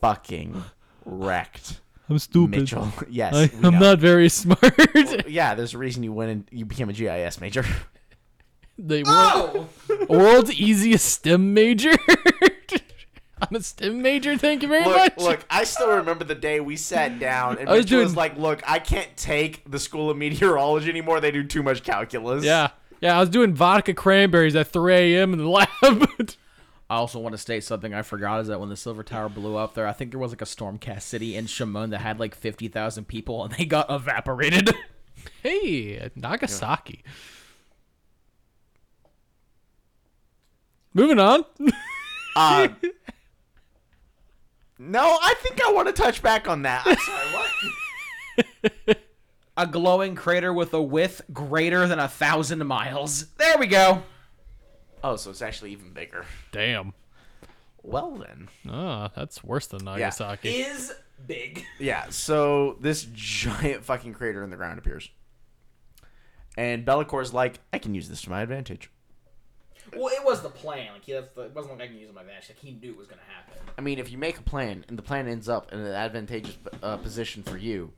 fucking 0.00 0.64
wrecked, 1.04 1.80
I'm 2.10 2.18
stupid. 2.18 2.60
Mitchell. 2.60 2.92
yes, 3.08 3.34
I, 3.34 3.50
I'm 3.62 3.78
not 3.78 4.00
very 4.00 4.28
smart. 4.28 5.28
Yeah, 5.28 5.54
there's 5.54 5.74
a 5.74 5.78
reason 5.78 6.02
you 6.02 6.12
went 6.12 6.30
and 6.30 6.48
you 6.50 6.64
became 6.64 6.88
a 6.90 6.92
GIS 6.92 7.40
major. 7.40 7.64
the 8.78 9.04
world, 9.04 9.68
world's 10.08 10.52
easiest 10.52 11.06
STEM 11.06 11.54
major. 11.54 11.92
I'm 13.40 13.54
a 13.54 13.62
STEM 13.62 14.02
major. 14.02 14.36
Thank 14.36 14.62
you 14.62 14.68
very 14.68 14.84
Look, 14.84 14.96
much. 14.96 15.18
look, 15.18 15.46
I 15.48 15.64
still 15.64 15.96
remember 15.96 16.24
the 16.24 16.34
day 16.34 16.60
we 16.60 16.76
sat 16.76 17.18
down 17.20 17.58
and 17.58 17.68
I 17.68 17.76
was 17.76 17.86
Mitchell 17.86 18.02
was 18.02 18.16
like, 18.16 18.36
"Look, 18.36 18.60
I 18.68 18.80
can't 18.80 19.16
take 19.16 19.70
the 19.70 19.78
School 19.78 20.10
of 20.10 20.16
Meteorology 20.16 20.90
anymore. 20.90 21.20
They 21.20 21.30
do 21.30 21.44
too 21.44 21.62
much 21.62 21.84
calculus." 21.84 22.44
Yeah. 22.44 22.70
Yeah, 23.00 23.16
I 23.16 23.20
was 23.20 23.30
doing 23.30 23.54
vodka 23.54 23.94
cranberries 23.94 24.54
at 24.54 24.68
3 24.68 24.94
a.m. 24.94 25.32
in 25.32 25.38
the 25.38 25.48
lab. 25.48 26.08
I 26.90 26.96
also 26.96 27.18
want 27.18 27.34
to 27.34 27.38
state 27.38 27.64
something 27.64 27.94
I 27.94 28.02
forgot 28.02 28.40
is 28.40 28.48
that 28.48 28.60
when 28.60 28.68
the 28.68 28.76
Silver 28.76 29.02
Tower 29.02 29.28
blew 29.28 29.56
up 29.56 29.74
there, 29.74 29.86
I 29.86 29.92
think 29.92 30.10
there 30.10 30.20
was 30.20 30.32
like 30.32 30.42
a 30.42 30.44
Stormcast 30.44 31.02
city 31.02 31.36
in 31.36 31.46
Chamon 31.46 31.90
that 31.90 32.00
had 32.00 32.18
like 32.18 32.34
50,000 32.34 33.06
people 33.06 33.44
and 33.44 33.54
they 33.54 33.64
got 33.64 33.90
evaporated. 33.90 34.74
hey, 35.42 36.10
Nagasaki. 36.16 37.02
Moving 40.92 41.20
on. 41.20 41.44
Uh, 42.34 42.68
no, 44.78 45.18
I 45.22 45.34
think 45.38 45.64
I 45.64 45.70
want 45.70 45.86
to 45.86 45.92
touch 45.92 46.20
back 46.20 46.48
on 46.48 46.62
that. 46.62 46.82
I'm 46.84 46.96
sorry, 46.96 47.44
what? 48.88 48.98
A 49.56 49.66
glowing 49.66 50.14
crater 50.14 50.52
with 50.52 50.72
a 50.72 50.80
width 50.80 51.22
greater 51.32 51.86
than 51.86 51.98
a 51.98 52.08
thousand 52.08 52.64
miles. 52.66 53.26
There 53.36 53.58
we 53.58 53.66
go. 53.66 54.02
Oh, 55.02 55.16
so 55.16 55.30
it's 55.30 55.42
actually 55.42 55.72
even 55.72 55.92
bigger. 55.92 56.24
Damn. 56.52 56.94
Well 57.82 58.16
then. 58.16 58.48
Ah, 58.68 59.10
that's 59.14 59.42
worse 59.42 59.66
than 59.66 59.84
Nagasaki. 59.84 60.48
Is 60.60 60.94
big. 61.26 61.64
Yeah, 61.78 62.10
so 62.10 62.76
this 62.80 63.06
giant 63.12 63.84
fucking 63.84 64.14
crater 64.14 64.42
in 64.44 64.50
the 64.50 64.56
ground 64.56 64.78
appears. 64.78 65.10
And 66.56 66.84
Be'lakor's 66.84 67.32
like, 67.32 67.60
I 67.72 67.78
can 67.78 67.94
use 67.94 68.08
this 68.08 68.22
to 68.22 68.30
my 68.30 68.42
advantage. 68.42 68.90
Well, 69.96 70.08
it 70.08 70.24
was 70.24 70.42
the 70.42 70.50
plan. 70.50 70.92
Like, 70.92 71.04
he, 71.04 71.12
that's 71.12 71.30
the, 71.30 71.42
it 71.42 71.54
wasn't 71.54 71.78
like 71.78 71.84
I 71.84 71.86
can 71.88 71.98
use 71.98 72.08
it 72.08 72.14
my 72.14 72.20
advantage. 72.20 72.50
Like, 72.50 72.58
he 72.58 72.72
knew 72.72 72.90
it 72.90 72.96
was 72.96 73.06
going 73.06 73.18
to 73.18 73.34
happen. 73.34 73.54
I 73.76 73.80
mean, 73.80 73.98
if 73.98 74.12
you 74.12 74.18
make 74.18 74.38
a 74.38 74.42
plan 74.42 74.84
and 74.88 74.98
the 74.98 75.02
plan 75.02 75.26
ends 75.26 75.48
up 75.48 75.72
in 75.72 75.80
an 75.80 75.92
advantageous 75.92 76.58
uh, 76.82 76.96
position 76.98 77.42
for 77.42 77.56
you, 77.56 77.92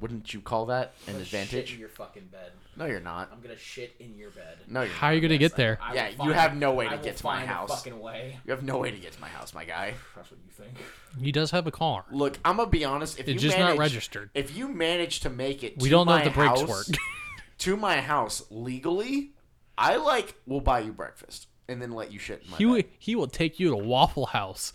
wouldn't 0.00 0.32
you 0.32 0.40
call 0.40 0.66
that 0.66 0.94
an 1.06 1.08
I'm 1.08 1.12
gonna 1.14 1.24
Shit 1.24 1.42
advantage? 1.42 1.74
in 1.74 1.80
your 1.80 1.88
fucking 1.88 2.26
bed. 2.30 2.52
No, 2.76 2.84
you're 2.84 3.00
not. 3.00 3.30
I'm 3.32 3.40
gonna 3.40 3.56
shit 3.56 3.96
in 3.98 4.16
your 4.16 4.30
bed. 4.30 4.58
No, 4.68 4.82
you're 4.82 4.92
How 4.92 5.08
are 5.08 5.14
you 5.14 5.20
going 5.20 5.30
to 5.32 5.38
get 5.38 5.56
there? 5.56 5.78
I 5.82 5.88
will 5.90 5.96
Yeah, 5.96 6.08
you 6.10 6.16
find- 6.16 6.32
have 6.34 6.56
no 6.56 6.72
way 6.72 6.86
I 6.86 6.90
to 6.90 6.96
will 6.96 7.04
get 7.04 7.16
to 7.16 7.24
my 7.24 7.36
find 7.38 7.50
a 7.50 7.52
house. 7.52 7.70
fucking 7.70 7.98
way. 8.00 8.38
You 8.46 8.52
have 8.52 8.62
no 8.62 8.78
way 8.78 8.90
to 8.92 8.96
get 8.96 9.12
to 9.12 9.20
my 9.20 9.28
house, 9.28 9.52
my 9.52 9.64
guy. 9.64 9.94
That's 10.14 10.30
what 10.30 10.38
you 10.46 10.52
think. 10.64 10.76
He 11.20 11.32
does 11.32 11.50
have 11.50 11.66
a 11.66 11.72
car. 11.72 12.04
Look, 12.12 12.38
I'm 12.44 12.56
gonna 12.58 12.70
be 12.70 12.84
honest. 12.84 13.18
If 13.18 13.26
It's 13.26 13.34
you 13.42 13.48
just 13.48 13.58
not 13.58 13.64
manage, 13.64 13.78
registered. 13.80 14.30
If 14.34 14.56
you 14.56 14.68
manage 14.68 15.20
to 15.20 15.30
make 15.30 15.64
it, 15.64 15.78
We 15.78 15.88
to 15.88 15.90
don't 15.90 16.06
know 16.06 16.12
my 16.12 16.18
if 16.20 16.24
the 16.26 16.30
brakes 16.30 16.60
house- 16.60 16.68
work. 16.68 16.86
to 17.58 17.76
my 17.76 18.00
house 18.00 18.44
legally, 18.50 19.32
I 19.76 19.96
like 19.96 20.36
will 20.46 20.60
buy 20.60 20.80
you 20.80 20.92
breakfast 20.92 21.48
and 21.68 21.82
then 21.82 21.90
let 21.90 22.12
you 22.12 22.18
shit 22.20 22.42
in 22.44 22.50
my 22.52 22.56
He, 22.58 22.64
bed. 22.64 22.68
w- 22.70 22.84
he 23.00 23.16
will 23.16 23.26
take 23.26 23.58
you 23.58 23.70
to 23.70 23.76
Waffle 23.76 24.26
House. 24.26 24.72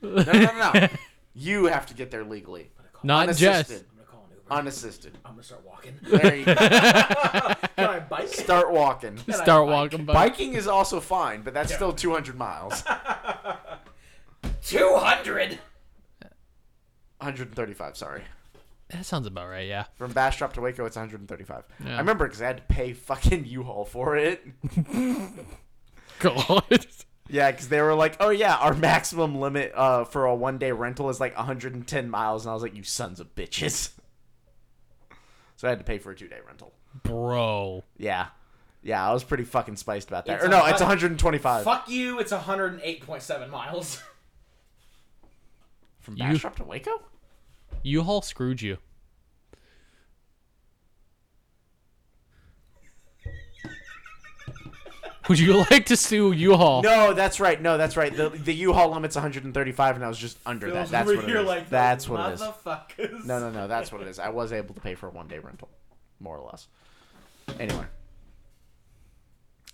No, 0.00 0.22
no, 0.22 0.32
no, 0.32 0.70
no. 0.72 0.88
you 1.34 1.66
have 1.66 1.86
to 1.86 1.94
get 1.94 2.10
there 2.10 2.24
legally, 2.24 2.70
Not 3.04 3.24
unassisted, 3.24 3.38
Jess. 3.38 3.70
I'm 3.70 3.96
gonna 3.96 4.06
call 4.10 4.26
an 4.32 4.58
unassisted. 4.58 5.18
I'm 5.24 5.32
gonna 5.32 5.42
start 5.42 5.64
walking. 5.64 5.94
There 6.02 6.34
you 6.34 6.44
go. 6.44 6.54
Can 7.76 7.88
I 7.90 8.00
bike? 8.00 8.28
Start 8.28 8.72
walking. 8.72 9.18
Start 9.30 9.68
walking 9.68 10.04
by. 10.04 10.12
Biking 10.12 10.54
is 10.54 10.66
also 10.66 11.00
fine, 11.00 11.42
but 11.42 11.54
that's 11.54 11.74
still 11.74 11.92
200 11.92 12.36
miles. 12.36 12.82
Two 14.62 14.94
hundred. 14.96 15.58
135, 17.18 17.96
sorry. 17.96 18.22
That 18.90 19.06
sounds 19.06 19.26
about 19.26 19.48
right, 19.48 19.66
yeah. 19.66 19.84
From 19.94 20.12
Bastrop 20.12 20.52
to 20.54 20.60
Waco, 20.60 20.84
it's 20.84 20.96
135. 20.96 21.64
Yeah. 21.84 21.94
I 21.94 21.98
remember 21.98 22.26
because 22.26 22.42
I 22.42 22.46
had 22.46 22.58
to 22.58 22.62
pay 22.64 22.92
fucking 22.92 23.46
U-Haul 23.46 23.86
for 23.86 24.16
it. 24.16 24.44
God. 26.18 26.86
Yeah, 27.28 27.50
because 27.50 27.68
they 27.68 27.80
were 27.80 27.94
like, 27.94 28.16
"Oh 28.20 28.28
yeah, 28.30 28.56
our 28.56 28.74
maximum 28.74 29.40
limit 29.40 29.72
uh, 29.74 30.04
for 30.04 30.26
a 30.26 30.34
one 30.34 30.58
day 30.58 30.72
rental 30.72 31.08
is 31.08 31.20
like 31.20 31.36
110 31.36 32.10
miles," 32.10 32.44
and 32.44 32.50
I 32.50 32.54
was 32.54 32.62
like, 32.62 32.74
"You 32.74 32.82
sons 32.82 33.20
of 33.20 33.34
bitches!" 33.34 33.90
So 35.56 35.68
I 35.68 35.70
had 35.70 35.78
to 35.78 35.84
pay 35.84 35.98
for 35.98 36.10
a 36.10 36.16
two 36.16 36.26
day 36.28 36.38
rental. 36.46 36.72
Bro. 37.04 37.84
Yeah, 37.96 38.26
yeah, 38.82 39.08
I 39.08 39.12
was 39.12 39.24
pretty 39.24 39.44
fucking 39.44 39.76
spiced 39.76 40.08
about 40.08 40.26
that. 40.26 40.34
It's 40.36 40.44
or 40.44 40.48
no, 40.48 40.66
it's 40.66 40.80
125 40.80 41.64
Fuck 41.64 41.88
you. 41.88 42.18
It's 42.18 42.32
108.7 42.32 43.50
miles. 43.50 44.02
from 46.00 46.16
You- 46.16 46.24
Bastrop 46.24 46.56
to 46.56 46.64
Waco. 46.64 46.90
U-Haul 47.82 48.20
screwed 48.22 48.60
you. 48.62 48.78
Would 55.28 55.38
you 55.38 55.64
like 55.70 55.86
to 55.86 55.96
sue 55.96 56.32
U-Haul? 56.32 56.82
No, 56.82 57.14
that's 57.14 57.40
right. 57.40 57.60
No, 57.60 57.78
that's 57.78 57.96
right. 57.96 58.14
The 58.14 58.28
the 58.28 58.52
U-Haul 58.54 58.90
limit's 58.90 59.16
135, 59.16 59.96
and 59.96 60.04
I 60.04 60.08
was 60.08 60.18
just 60.18 60.38
under 60.44 60.70
that. 60.70 60.88
That's 60.90 61.06
what 61.08 61.24
it 61.24 61.30
is. 61.30 61.70
that's 61.70 62.08
what 62.08 62.20
it 62.98 63.10
is. 63.12 63.24
No, 63.26 63.38
no, 63.40 63.50
no. 63.50 63.66
That's 63.66 63.90
what 63.90 64.02
it 64.02 64.08
is. 64.08 64.18
I 64.18 64.28
was 64.28 64.52
able 64.52 64.74
to 64.74 64.80
pay 64.80 64.94
for 64.94 65.06
a 65.08 65.10
one 65.10 65.26
day 65.28 65.38
rental, 65.38 65.68
more 66.20 66.36
or 66.38 66.46
less. 66.50 66.68
Anyway, 67.60 67.84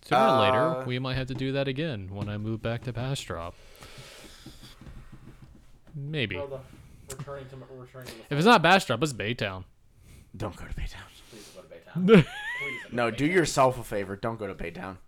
Sooner 0.07 0.20
or 0.20 0.24
Uh, 0.24 0.40
later, 0.78 0.86
we 0.86 0.98
might 0.98 1.14
have 1.14 1.26
to 1.28 1.34
do 1.34 1.53
that 1.53 1.68
again 1.68 2.09
when 2.12 2.28
I 2.28 2.36
move 2.38 2.62
back 2.62 2.82
to 2.84 2.92
Bastrop. 2.92 3.55
Maybe. 5.94 6.36
Well, 6.36 6.46
the- 7.09 7.16
returning 7.16 7.48
to 7.48 7.57
returning 7.76 8.07
to 8.09 8.14
the 8.14 8.22
If 8.30 8.38
it's 8.38 8.46
not 8.46 8.62
Bastrop, 8.62 9.03
it's 9.03 9.12
Baytown. 9.12 9.64
don't 10.36 10.55
go 10.57 10.64
to 10.64 10.74
Baytown. 10.74 11.03
please 11.30 11.51
go 11.55 11.62
to 11.62 11.66
Baytown. 11.68 12.05
Please 12.05 12.24
go 12.84 12.88
to 12.90 12.94
No, 12.96 13.11
Baytown. 13.11 13.16
do 13.16 13.26
yourself 13.26 13.78
a 13.80 13.82
favor. 13.84 14.14
Don't 14.16 14.38
go 14.38 14.46
to 14.46 14.55
Baytown. 14.55 14.98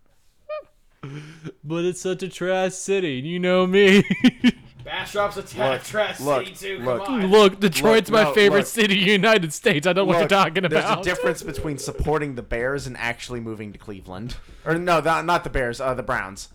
But 1.63 1.85
it's 1.85 2.01
such 2.01 2.23
a 2.23 2.29
trash 2.29 2.73
city, 2.73 3.19
and 3.19 3.27
you 3.27 3.39
know 3.39 3.65
me. 3.65 4.03
Bastrop's 4.83 5.37
attack 5.37 5.71
Look, 5.71 5.83
trash 5.83 6.19
look, 6.19 6.45
city 6.45 6.55
too. 6.77 6.83
look. 6.83 7.05
Come 7.05 7.23
on. 7.23 7.31
Look, 7.31 7.59
Detroit's 7.61 8.09
Look, 8.09 8.21
my 8.21 8.23
no, 8.29 8.33
favorite 8.33 8.59
look. 8.59 8.67
city 8.67 8.99
in 8.99 9.05
the 9.05 9.11
United 9.13 9.53
States. 9.53 9.87
I 9.87 9.93
don't 9.93 10.03
know 10.03 10.05
what 10.07 10.13
you're 10.15 10.21
Look, 10.23 10.29
talking 10.29 10.63
There's 10.63 10.73
about. 10.83 10.99
a 10.99 11.03
difference 11.03 11.41
between 11.41 11.77
supporting 11.77 12.35
the 12.35 12.41
Bears 12.41 12.85
and 12.85 12.97
actually 12.97 13.39
moving 13.39 13.71
to 13.71 13.79
Cleveland. 13.79 14.35
Or 14.65 14.77
no, 14.77 14.99
not, 14.99 15.25
not 15.25 15.45
the 15.45 15.49
Bears. 15.49 15.79
Uh, 15.79 15.93
the 15.93 16.03
Browns. 16.03 16.49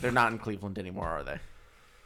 They're 0.00 0.10
not 0.10 0.32
in 0.32 0.38
Cleveland 0.38 0.78
anymore, 0.78 1.08
are 1.08 1.22
they? 1.22 1.38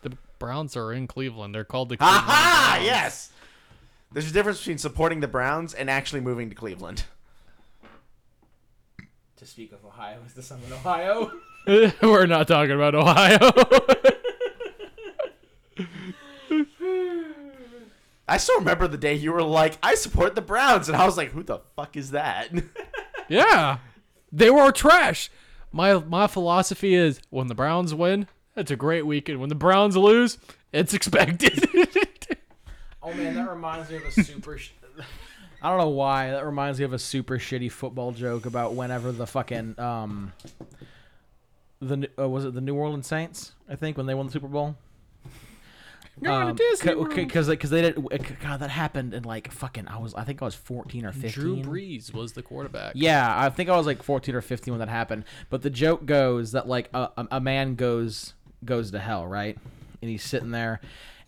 The 0.03 0.17
Browns 0.41 0.77
are 0.77 0.93
in 0.93 1.07
Cleveland. 1.07 1.55
They're 1.55 1.65
called 1.65 1.89
the 1.91 1.97
Cleveland 1.97 2.25
Aha! 2.27 2.73
Browns. 2.75 2.87
Yes. 2.87 3.31
There's 4.13 4.29
a 4.29 4.33
difference 4.35 4.59
between 4.59 4.79
supporting 4.79 5.21
the 5.21 5.29
Browns 5.29 5.73
and 5.73 5.89
actually 5.89 6.21
moving 6.21 6.49
to 6.49 6.55
Cleveland. 6.57 7.05
To 9.45 9.51
speak 9.51 9.73
of 9.73 9.85
Ohio, 9.85 10.21
is 10.27 10.33
this 10.33 10.47
someone 10.47 10.69
in 10.69 10.73
Ohio? 10.73 11.31
We're 12.03 12.25
not 12.25 12.49
talking 12.49 12.71
about 12.71 12.95
Ohio. 12.95 13.37
I 18.27 18.39
still 18.39 18.59
remember 18.61 18.89
the 18.89 18.97
day 18.97 19.13
you 19.13 19.35
were 19.35 19.43
like, 19.43 19.77
"I 19.83 19.97
support 19.97 20.35
the 20.35 20.41
Browns," 20.41 20.89
and 20.89 20.97
I 20.97 21.05
was 21.05 21.19
like, 21.19 21.33
"Who 21.33 21.43
the 21.43 21.59
fuck 21.77 21.95
is 21.95 22.13
that?" 22.13 22.49
yeah, 23.29 23.81
they 24.33 24.49
were 24.49 24.73
trash. 24.73 25.31
My 25.71 25.99
my 25.99 26.27
philosophy 26.27 26.95
is 26.95 27.21
when 27.29 27.49
the 27.49 27.55
Browns 27.55 27.93
win, 27.93 28.29
it's 28.57 28.71
a 28.71 28.77
great 28.77 29.05
weekend. 29.05 29.41
When 29.41 29.51
the 29.51 29.55
Browns 29.55 29.95
lose, 29.95 30.39
it's 30.73 30.95
expected. 30.95 31.69
Oh 33.03 33.13
man, 33.13 33.35
that 33.35 33.51
reminds 33.51 33.91
me 33.91 33.97
of 33.97 34.07
a 34.07 34.11
super. 34.11 34.59
I 35.65 35.71
don't 35.71 35.79
know 35.79 35.89
why 35.89 36.31
that 36.31 36.45
reminds 36.45 36.79
me 36.79 36.85
of 36.85 36.93
a 36.93 36.99
super 36.99 37.39
shitty 37.39 37.73
football 37.73 38.13
joke 38.13 38.45
about 38.45 38.75
whenever 38.75 39.11
the 39.13 39.27
fucking 39.27 39.81
um. 39.81 40.33
The 41.81 42.09
uh, 42.19 42.29
was 42.29 42.45
it 42.45 42.53
the 42.55 42.61
New 42.61 42.75
Orleans 42.75 43.07
Saints? 43.07 43.53
I 43.69 43.75
think 43.75 43.97
when 43.97 44.05
they 44.07 44.13
won 44.15 44.27
the 44.27 44.33
Super 44.33 44.47
Bowl. 44.47 44.77
Going 46.23 46.55
to 46.55 46.63
Disney 46.71 46.95
because 47.25 47.49
because 47.49 47.71
they 47.71 47.81
did 47.83 47.97
God 48.41 48.61
that 48.61 48.71
happened 48.71 49.15
in 49.15 49.25
like 49.25 49.51
fucking 49.51 49.89
I 49.89 49.99
was 49.99 50.15
I 50.15 50.23
think 50.23 50.43
I 50.43 50.45
was 50.45 50.55
fourteen 50.55 51.05
or 51.05 51.13
fifteen. 51.13 51.31
Drew 51.33 51.57
fifteen. 51.57 51.73
Brees 51.73 52.13
was 52.15 52.35
the 52.35 52.43
quarterback. 52.43 52.93
Yeah, 52.95 53.35
I 53.37 53.49
think 53.51 53.69
I 53.69 53.77
was 53.77 53.87
like 53.87 54.03
14 54.03 54.35
or 54.35 54.41
15 54.41 54.73
when 54.75 54.79
that 54.79 54.89
happened. 54.89 55.25
But 55.51 55.63
the 55.63 55.71
joke 55.71 56.07
goes 56.07 56.53
that 56.53 56.69
like 56.69 56.89
a- 56.95 57.11
a 57.33 57.41
man 57.41 57.75
goes 57.75 58.35
goes 58.65 58.93
to 58.93 59.01
hell, 59.01 59.27
right? 59.27 59.59
And 60.03 60.11
he's 60.11 60.23
sitting 60.23 60.53
there 60.53 60.81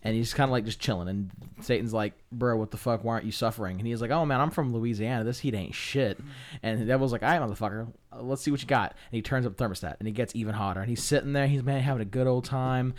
and 0.07 0.15
he's 0.15 0.33
kind 0.33 0.47
of 0.47 0.53
like 0.53 0.63
just 0.63 0.79
chilling 0.79 1.09
and 1.09 1.29
Satan's 1.59 1.93
like, 1.93 2.13
"Bro, 2.31 2.55
what 2.55 2.71
the 2.71 2.77
fuck? 2.77 3.03
Why 3.03 3.15
aren't 3.15 3.25
you 3.25 3.33
suffering?" 3.33 3.77
And 3.77 3.85
he's 3.85 4.01
like, 4.01 4.09
"Oh 4.09 4.25
man, 4.25 4.39
I'm 4.39 4.51
from 4.51 4.71
Louisiana. 4.71 5.25
This 5.25 5.39
heat 5.39 5.53
ain't 5.53 5.75
shit." 5.75 6.17
And 6.63 6.79
the 6.79 6.85
devil's 6.85 7.11
like, 7.11 7.23
"All 7.23 7.29
right, 7.29 7.41
motherfucker, 7.41 7.91
let's 8.13 8.41
see 8.41 8.49
what 8.49 8.61
you 8.61 8.67
got." 8.67 8.91
And 8.91 9.17
he 9.17 9.21
turns 9.21 9.45
up 9.45 9.57
the 9.57 9.63
thermostat 9.63 9.97
and 9.99 10.07
he 10.07 10.13
gets 10.13 10.33
even 10.33 10.53
hotter. 10.53 10.79
And 10.79 10.89
he's 10.89 11.03
sitting 11.03 11.33
there, 11.33 11.47
he's 11.47 11.61
man 11.61 11.81
having 11.81 12.01
a 12.01 12.05
good 12.05 12.25
old 12.25 12.45
time. 12.45 12.93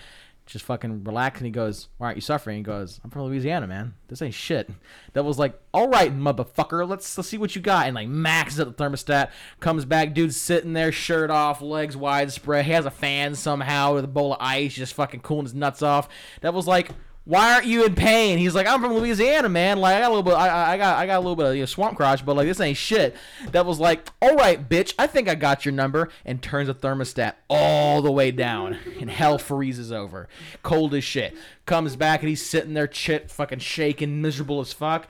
Just 0.48 0.64
fucking 0.64 1.04
relax. 1.04 1.40
And 1.40 1.46
he 1.46 1.52
goes, 1.52 1.88
"Why 1.98 2.06
aren't 2.06 2.16
you 2.16 2.22
suffering?" 2.22 2.56
He 2.56 2.62
goes, 2.62 3.00
"I'm 3.04 3.10
from 3.10 3.24
Louisiana, 3.24 3.66
man. 3.66 3.92
This 4.08 4.22
ain't 4.22 4.32
shit." 4.32 4.70
Devil's 5.12 5.38
like, 5.38 5.60
"All 5.74 5.88
right, 5.88 6.10
motherfucker, 6.10 6.88
let's 6.88 7.18
let's 7.18 7.28
see 7.28 7.36
what 7.36 7.54
you 7.54 7.60
got." 7.60 7.84
And 7.84 7.94
like 7.94 8.08
maxes 8.08 8.58
at 8.58 8.74
the 8.74 8.82
thermostat, 8.82 9.28
comes 9.60 9.84
back, 9.84 10.14
dude's 10.14 10.40
sitting 10.40 10.72
there, 10.72 10.90
shirt 10.90 11.30
off, 11.30 11.60
legs 11.60 11.98
widespread. 11.98 12.64
He 12.64 12.72
has 12.72 12.86
a 12.86 12.90
fan 12.90 13.34
somehow 13.34 13.94
with 13.94 14.04
a 14.04 14.08
bowl 14.08 14.32
of 14.32 14.38
ice, 14.40 14.72
just 14.72 14.94
fucking 14.94 15.20
cooling 15.20 15.44
his 15.44 15.54
nuts 15.54 15.82
off. 15.82 16.08
Devil's 16.40 16.66
like, 16.66 16.92
why 17.28 17.52
aren't 17.52 17.66
you 17.66 17.84
in 17.84 17.94
pain? 17.94 18.38
He's 18.38 18.54
like, 18.54 18.66
I'm 18.66 18.80
from 18.80 18.94
Louisiana, 18.94 19.50
man. 19.50 19.80
Like, 19.80 19.96
I 19.96 20.00
got 20.00 20.06
a 20.06 20.14
little 20.14 20.22
bit, 20.22 20.32
I, 20.32 20.48
I- 20.48 20.72
I 20.72 20.76
got, 20.78 20.98
I 20.98 21.04
got 21.04 21.16
a 21.18 21.20
little 21.20 21.36
bit 21.36 21.44
of 21.46 21.54
you 21.56 21.60
know, 21.60 21.66
swamp 21.66 21.98
crotch, 21.98 22.24
but 22.24 22.36
like, 22.36 22.46
this 22.48 22.58
ain't 22.58 22.78
shit. 22.78 23.14
That 23.52 23.66
was 23.66 23.78
like, 23.78 24.08
all 24.22 24.34
right, 24.34 24.66
bitch, 24.66 24.94
I 24.98 25.06
think 25.06 25.28
I 25.28 25.34
got 25.34 25.66
your 25.66 25.72
number, 25.72 26.08
and 26.24 26.40
turns 26.42 26.68
the 26.68 26.74
thermostat 26.74 27.34
all 27.50 28.00
the 28.00 28.10
way 28.10 28.30
down, 28.30 28.78
and 29.00 29.10
hell 29.10 29.36
freezes 29.36 29.92
over, 29.92 30.26
cold 30.62 30.94
as 30.94 31.04
shit. 31.04 31.36
Comes 31.66 31.96
back 31.96 32.20
and 32.20 32.30
he's 32.30 32.44
sitting 32.44 32.72
there, 32.72 32.86
chit, 32.86 33.30
fucking 33.30 33.58
shaking, 33.58 34.22
miserable 34.22 34.60
as 34.60 34.72
fuck. 34.72 35.06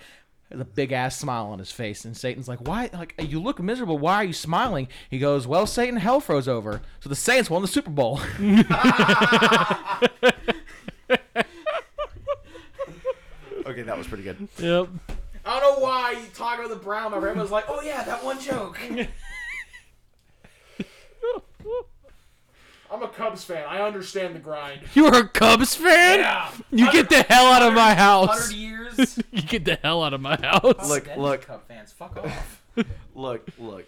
There's 0.48 0.60
a 0.62 0.64
big 0.64 0.90
ass 0.90 1.16
smile 1.16 1.46
on 1.46 1.60
his 1.60 1.70
face, 1.70 2.04
and 2.04 2.16
Satan's 2.16 2.48
like, 2.48 2.66
"Why? 2.66 2.88
Like, 2.92 3.14
you 3.22 3.38
look 3.38 3.60
miserable. 3.62 3.98
Why 3.98 4.14
are 4.16 4.24
you 4.24 4.32
smiling?" 4.32 4.88
He 5.10 5.18
goes, 5.18 5.46
"Well, 5.46 5.66
Satan, 5.66 5.98
hell 5.98 6.20
froze 6.20 6.48
over, 6.48 6.80
so 7.00 7.08
the 7.10 7.14
Saints 7.14 7.48
won 7.50 7.60
the 7.62 7.68
Super 7.68 7.90
Bowl." 7.90 8.18
Okay, 13.78 13.86
that 13.86 13.96
was 13.96 14.08
pretty 14.08 14.24
good. 14.24 14.48
Yep. 14.58 14.88
I 15.46 15.60
don't 15.60 15.78
know 15.78 15.84
why 15.84 16.10
you 16.10 16.26
talk 16.34 16.58
about 16.58 16.68
the 16.68 16.76
Brown. 16.76 17.12
My 17.12 17.20
brain 17.20 17.38
was 17.38 17.52
like, 17.52 17.66
"Oh 17.68 17.80
yeah, 17.80 18.02
that 18.02 18.24
one 18.24 18.40
joke." 18.40 18.76
I'm 22.90 23.02
a 23.02 23.08
Cubs 23.08 23.44
fan. 23.44 23.64
I 23.68 23.80
understand 23.82 24.34
the 24.34 24.40
grind. 24.40 24.80
You're 24.94 25.14
a 25.14 25.28
Cubs 25.28 25.76
fan? 25.76 26.18
Yeah. 26.20 26.50
You 26.70 26.90
get 26.90 27.08
the 27.08 27.22
hell 27.22 27.46
out 27.46 27.62
of 27.62 27.72
my 27.72 27.94
house. 27.94 28.46
Hundred 28.46 28.56
years. 28.56 29.20
You 29.30 29.42
get 29.42 29.64
the 29.64 29.78
hell 29.82 30.02
out 30.02 30.12
of 30.12 30.20
my 30.20 30.36
house. 30.40 30.88
Look, 30.88 31.08
look, 31.16 31.42
Cub 31.42 31.68
fans, 31.68 31.92
fuck 31.92 32.16
off. 32.16 32.62
look, 33.14 33.48
look. 33.58 33.86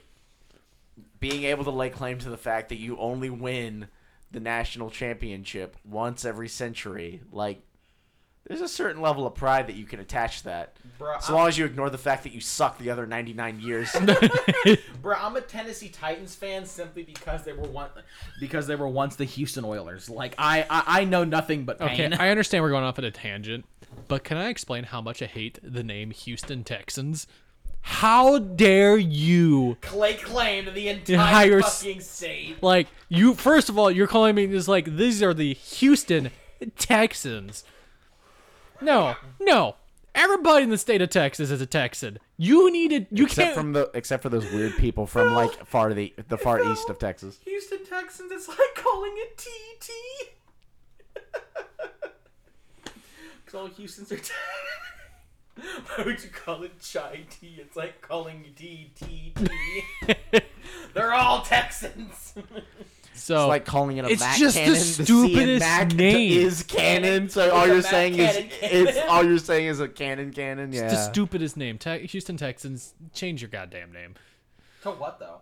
Being 1.18 1.44
able 1.44 1.64
to 1.64 1.70
lay 1.70 1.90
claim 1.90 2.18
to 2.18 2.30
the 2.30 2.36
fact 2.36 2.68
that 2.68 2.78
you 2.78 2.96
only 2.98 3.28
win 3.28 3.88
the 4.30 4.38
national 4.38 4.90
championship 4.90 5.76
once 5.84 6.24
every 6.24 6.48
century, 6.48 7.22
like, 7.32 7.60
there's 8.50 8.60
a 8.60 8.66
certain 8.66 9.00
level 9.00 9.28
of 9.28 9.34
pride 9.36 9.68
that 9.68 9.76
you 9.76 9.84
can 9.84 10.00
attach 10.00 10.38
to 10.38 10.44
that. 10.46 10.72
Bruh, 10.98 11.22
So 11.22 11.34
long 11.34 11.46
as 11.46 11.56
you 11.56 11.64
ignore 11.64 11.88
the 11.88 11.96
fact 11.98 12.24
that 12.24 12.32
you 12.32 12.40
suck 12.40 12.78
the 12.78 12.90
other 12.90 13.06
99 13.06 13.60
years. 13.60 13.94
Bro, 15.02 15.18
I'm 15.20 15.36
a 15.36 15.40
Tennessee 15.40 15.88
Titans 15.88 16.34
fan 16.34 16.66
simply 16.66 17.04
because 17.04 17.44
they 17.44 17.52
were 17.52 17.68
one, 17.68 17.90
because 18.40 18.66
they 18.66 18.74
were 18.74 18.88
once 18.88 19.14
the 19.14 19.24
Houston 19.24 19.64
Oilers. 19.64 20.10
Like 20.10 20.34
I, 20.36 20.66
I, 20.68 21.02
I 21.02 21.04
know 21.04 21.22
nothing 21.22 21.64
but 21.64 21.78
pain. 21.78 22.12
Okay. 22.12 22.16
I 22.24 22.30
understand 22.30 22.64
we're 22.64 22.70
going 22.70 22.82
off 22.82 22.98
at 22.98 23.04
a 23.04 23.12
tangent, 23.12 23.66
but 24.08 24.24
can 24.24 24.36
I 24.36 24.48
explain 24.48 24.82
how 24.82 25.00
much 25.00 25.22
I 25.22 25.26
hate 25.26 25.60
the 25.62 25.84
name 25.84 26.10
Houston 26.10 26.64
Texans? 26.64 27.28
How 27.82 28.40
dare 28.40 28.96
you? 28.96 29.76
Clay 29.80 30.14
claim 30.14 30.74
the 30.74 30.88
entire 30.88 31.14
Entire 31.14 31.62
fucking 31.62 32.00
state. 32.00 32.60
Like, 32.60 32.88
you, 33.08 33.34
first 33.34 33.68
of 33.68 33.78
all, 33.78 33.92
you're 33.92 34.08
calling 34.08 34.34
me 34.34 34.46
this 34.46 34.66
like, 34.66 34.96
these 34.96 35.22
are 35.22 35.32
the 35.32 35.54
Houston 35.54 36.32
Texans. 36.76 37.62
No, 38.80 39.16
no. 39.40 39.76
Everybody 40.14 40.64
in 40.64 40.70
the 40.70 40.78
state 40.78 41.00
of 41.02 41.10
Texas 41.10 41.50
is 41.50 41.60
a 41.60 41.66
Texan. 41.66 42.18
You 42.36 42.72
needed, 42.72 43.06
you 43.10 43.26
except 43.26 43.46
can't. 43.46 43.54
from 43.56 43.72
the 43.72 43.90
except 43.94 44.22
for 44.22 44.28
those 44.28 44.50
weird 44.50 44.76
people 44.76 45.06
from 45.06 45.34
like 45.34 45.64
far 45.66 45.94
the 45.94 46.12
the 46.28 46.36
far 46.36 46.60
east 46.72 46.88
of 46.90 46.98
Texas. 46.98 47.38
Houston 47.44 47.84
Texans, 47.86 48.32
it's 48.32 48.48
like 48.48 48.58
calling 48.74 49.12
it 49.16 49.38
TT. 49.38 49.90
Because 53.44 53.54
all 53.54 53.66
Houstons 53.68 54.10
are. 54.10 54.16
T- 54.16 54.32
Why 55.96 56.04
would 56.04 56.22
you 56.22 56.30
call 56.30 56.62
it 56.62 56.80
chai 56.80 57.20
tea? 57.30 57.56
It's 57.58 57.76
like 57.76 58.00
calling 58.00 58.44
tea. 58.56 59.34
They're 60.94 61.12
all 61.12 61.42
Texans. 61.42 62.34
So, 63.20 63.36
It's 63.42 63.48
like 63.48 63.64
calling 63.64 63.98
it 63.98 64.04
a 64.04 64.08
It's 64.10 64.20
Mac 64.20 64.36
just 64.38 64.54
the 64.56 64.60
cannon. 64.62 64.76
C 64.80 65.00
in 65.00 65.06
stupidest 65.06 65.60
Mac 65.60 65.92
name. 65.94 66.32
is 66.46 66.62
canon. 66.64 67.28
So 67.28 67.50
all 67.50 67.64
a 67.64 67.66
you're 67.66 67.76
Mac 67.76 67.84
saying 67.84 68.14
is 68.18 68.36
cannon 68.36 68.50
it's 68.62 68.98
all 69.08 69.24
you're 69.24 69.38
saying 69.38 69.66
is 69.66 69.80
a 69.80 69.88
cannon 69.88 70.32
cannon. 70.32 70.72
Yeah. 70.72 70.88
the 70.88 70.96
stupidest 70.96 71.56
name. 71.56 71.78
Te- 71.78 72.06
Houston 72.06 72.36
Texans, 72.36 72.94
change 73.12 73.42
your 73.42 73.50
goddamn 73.50 73.92
name. 73.92 74.14
to 74.82 74.90
what 74.90 75.18
though? 75.18 75.40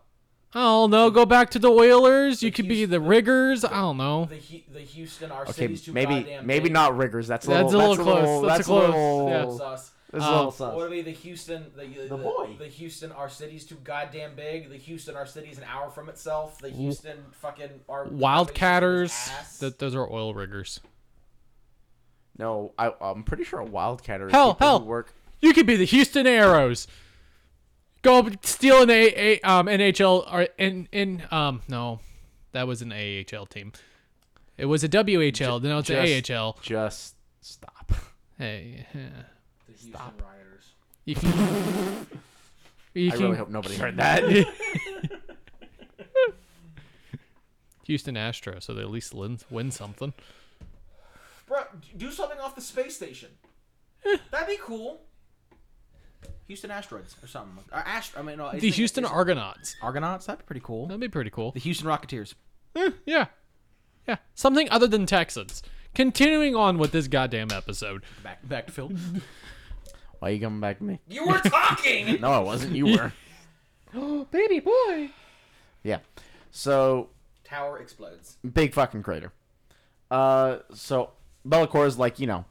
Oh 0.54 0.86
no, 0.86 1.10
go 1.10 1.26
back 1.26 1.50
to 1.50 1.58
the 1.58 1.68
Oilers. 1.70 2.42
You 2.42 2.50
The 2.50 2.56
could 2.56 2.68
be 2.68 2.84
the 2.86 3.00
Riggers. 3.00 3.64
I 3.64 3.70
don't 3.80 3.98
know. 3.98 4.24
The 4.24 4.62
the 4.72 4.80
Houston 4.80 5.30
are 5.30 5.42
Okay, 5.42 5.52
cities 5.52 5.82
too 5.84 5.92
maybe 5.92 6.14
goddamn 6.20 6.46
maybe 6.46 6.62
big. 6.64 6.72
not 6.72 6.96
riggers. 6.96 7.28
That's 7.28 7.46
a 7.46 7.50
That's 7.50 7.72
little. 7.72 7.80
a 7.80 7.90
little 7.90 8.04
close. 8.04 8.46
That's 8.46 8.58
That's 8.58 8.68
a 8.68 8.72
a 8.72 8.76
close. 8.76 8.88
little. 8.88 9.58
Yeah. 9.58 9.78
Sus. 10.10 10.20
That's 10.20 10.24
a 10.24 10.26
Um, 10.26 10.36
little 10.46 10.50
What 10.50 10.74
are 10.74 10.88
would 10.88 10.90
be 10.90 11.02
the 11.02 11.10
Houston? 11.10 11.66
The, 11.76 11.86
the, 12.08 12.16
boy. 12.16 12.56
The 12.58 12.66
Houston 12.66 13.12
our 13.12 13.28
city's 13.28 13.64
too 13.64 13.76
goddamn 13.84 14.34
big. 14.36 14.70
The 14.70 14.76
Houston 14.76 15.16
our 15.16 15.26
city's 15.26 15.58
an 15.58 15.64
hour 15.64 15.90
from 15.90 16.08
itself. 16.08 16.58
The 16.58 16.70
Houston 16.70 17.18
fucking 17.32 17.68
are 17.88 18.06
Wildcatters. 18.06 19.58
That 19.58 19.78
those 19.78 19.94
are 19.94 20.10
oil 20.10 20.32
riggers. 20.34 20.80
No, 22.38 22.72
I, 22.78 22.92
I'm 23.00 23.24
pretty 23.24 23.44
sure 23.44 23.60
a 23.60 23.66
wildcatter. 23.66 24.26
is 24.28 24.32
Hell, 24.32 24.54
people 24.54 24.66
hell. 24.66 24.84
Work. 24.84 25.12
You 25.40 25.52
could 25.52 25.66
be 25.66 25.76
the 25.76 25.84
Houston 25.84 26.26
Arrows. 26.26 26.86
Go 28.02 28.28
steal 28.42 28.82
an 28.82 28.90
a, 28.90 29.12
a 29.16 29.40
um 29.40 29.66
NHL 29.66 30.32
or 30.32 30.42
in 30.56 30.88
in 30.92 31.24
um 31.32 31.62
no, 31.68 31.98
that 32.52 32.66
was 32.68 32.80
an 32.80 32.92
AHL 32.92 33.46
team. 33.46 33.72
It 34.56 34.66
was 34.66 34.82
a 34.84 34.88
WHL. 34.88 35.60
then 35.60 35.76
it's 35.76 35.88
just- 35.88 36.30
an 36.30 36.36
AHL. 36.36 36.58
Just 36.62 37.14
stop. 37.40 37.92
Hey, 38.38 38.86
yeah. 38.94 39.00
The 39.82 39.98
Houston 39.98 40.12
Rioters. 40.24 40.72
you 41.04 41.14
can. 41.16 42.06
You 42.94 43.08
I 43.08 43.10
can 43.12 43.20
really 43.22 43.36
hope 43.36 43.48
nobody 43.50 43.76
heard 43.76 43.96
that. 43.98 44.24
Houston 47.84 48.16
Astros, 48.16 48.64
so 48.64 48.74
they 48.74 48.82
at 48.82 48.90
least 48.90 49.14
win, 49.14 49.38
win 49.50 49.70
something. 49.70 50.12
Bro, 51.46 51.60
do 51.96 52.10
something 52.10 52.38
off 52.38 52.54
the 52.54 52.60
space 52.60 52.94
station. 52.96 53.30
That'd 54.30 54.48
be 54.48 54.58
cool. 54.60 55.00
Houston 56.48 56.70
Asteroids 56.70 57.16
or 57.22 57.26
something. 57.26 57.64
Or 57.72 57.78
Ast- 57.78 58.12
I 58.18 58.22
mean, 58.22 58.38
no, 58.38 58.50
The 58.52 58.70
Houston 58.70 59.04
Argonauts. 59.04 59.14
Argonauts. 59.14 59.76
Argonauts. 59.82 60.26
That'd 60.26 60.40
be 60.40 60.46
pretty 60.46 60.60
cool. 60.64 60.86
That'd 60.86 61.00
be 61.00 61.08
pretty 61.08 61.30
cool. 61.30 61.52
The 61.52 61.60
Houston 61.60 61.86
Rocketeers. 61.86 62.34
Eh, 62.76 62.90
yeah. 63.06 63.26
Yeah. 64.06 64.16
Something 64.34 64.68
other 64.70 64.86
than 64.86 65.06
Texans. 65.06 65.62
Continuing 65.94 66.54
on 66.54 66.76
with 66.78 66.92
this 66.92 67.08
goddamn 67.08 67.50
episode. 67.50 68.02
Back 68.22 68.46
back 68.46 68.66
to 68.66 68.72
Phil. 68.72 68.92
Why 70.18 70.30
are 70.30 70.32
you 70.32 70.40
coming 70.40 70.60
back 70.60 70.78
to 70.78 70.84
me? 70.84 70.98
you 71.08 71.26
were 71.26 71.38
talking. 71.38 72.20
No, 72.20 72.30
I 72.32 72.38
wasn't. 72.40 72.74
You 72.74 72.86
were. 72.86 73.12
Oh, 73.94 74.24
baby 74.30 74.60
boy. 74.60 75.08
Yeah. 75.82 76.00
So 76.50 77.08
Tower 77.42 77.78
explodes. 77.78 78.36
big 78.52 78.74
fucking 78.74 79.02
crater. 79.02 79.32
Uh, 80.10 80.58
so 80.74 81.12
Be'lakor 81.48 81.86
is 81.86 81.98
like, 81.98 82.18
you 82.20 82.26
know, 82.26 82.44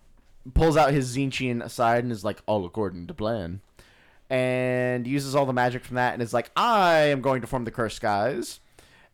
pulls 0.56 0.76
out 0.76 0.92
his 0.94 1.16
Tzeentchian 1.16 1.62
aside 1.64 2.04
and 2.04 2.12
is 2.12 2.24
like, 2.26 2.42
all 2.48 2.66
according 2.66 3.06
to 3.06 3.14
plan. 3.14 3.62
And 4.32 5.06
uses 5.06 5.36
all 5.36 5.46
the 5.46 5.54
magic 5.54 5.86
from 5.86 5.96
that 5.96 6.14
and 6.14 6.24
is 6.24 6.34
like, 6.34 6.50
I 6.56 7.02
am 7.02 7.22
going 7.22 7.42
to 7.42 7.48
form 7.48 7.66
the 7.66 7.72
Cursed 7.72 7.98
Skies. 7.98 8.60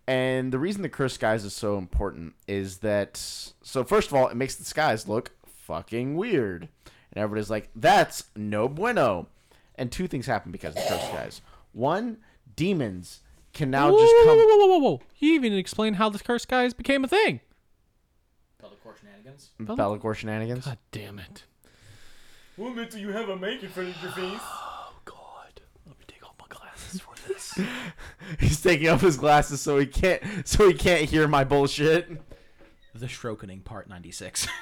And 0.08 0.52
the 0.54 0.60
reason 0.60 0.82
the 0.82 0.88
Cursed 0.90 1.16
Skies 1.16 1.44
is 1.44 1.54
so 1.54 1.78
important 1.78 2.36
is 2.48 2.78
that, 2.78 3.18
so 3.18 3.84
first 3.84 4.08
of 4.08 4.14
all, 4.14 4.30
it 4.30 4.36
makes 4.38 4.56
the 4.56 4.64
skies 4.64 5.10
look 5.10 5.32
fucking 5.46 6.16
weird. 6.16 6.70
And 7.14 7.24
everybody's 7.24 7.50
like, 7.50 7.70
that's 7.76 8.26
no 8.36 8.68
bueno. 8.68 9.28
And 9.76 9.92
two 9.92 10.08
things 10.08 10.26
happen 10.26 10.52
because 10.52 10.76
of 10.76 10.84
the 10.84 10.90
Cursed 10.90 11.08
Skies. 11.08 11.42
One, 11.72 12.18
demons 12.56 13.22
can 13.54 13.70
now 13.70 13.92
whoa, 13.92 14.00
just 14.00 14.14
come. 14.26 14.38
Whoa, 14.38 14.46
whoa, 14.46 14.58
whoa, 14.58 14.68
whoa, 14.68 14.78
whoa. 14.80 15.02
He 15.14 15.36
even 15.36 15.54
explained 15.54 15.98
how 15.98 16.10
the 16.10 16.20
Cursed 16.20 16.44
Skies 16.44 16.74
became 16.74 17.04
a 17.04 17.08
thing. 17.08 17.40
Be'lakor 18.60 18.98
shenanigans. 19.00 19.50
Mm, 19.60 19.76
Be'lakor 19.76 20.16
shenanigans. 20.16 20.66
God 20.66 20.78
damn 20.92 21.20
it. 21.20 21.44
What 22.56 22.76
meant 22.76 22.92
do 22.92 23.00
you 23.00 23.10
have 23.10 23.30
a 23.30 23.36
make 23.36 23.64
in 23.64 23.70
front 23.70 23.96
of 23.96 24.02
your 24.02 24.12
face? 24.12 24.40
Oh, 24.42 24.94
God. 25.06 25.62
Let 25.88 25.98
me 26.00 26.06
take 26.08 26.24
off 26.24 26.36
my 26.40 26.46
glasses 26.50 27.02
for 27.02 27.14
this. 27.28 27.60
He's 28.40 28.62
taking 28.62 28.90
off 28.90 29.02
his 29.02 29.18
glasses 29.18 29.62
so 29.62 29.78
he 29.78 29.86
can't 29.86 30.22
so 30.48 30.68
he 30.68 30.74
can't 30.74 31.10
hear 31.10 31.28
my 31.28 31.44
bullshit. 31.44 32.10
The 32.96 33.08
Strokening 33.08 33.64
Part 33.64 33.90
96. 33.90 34.48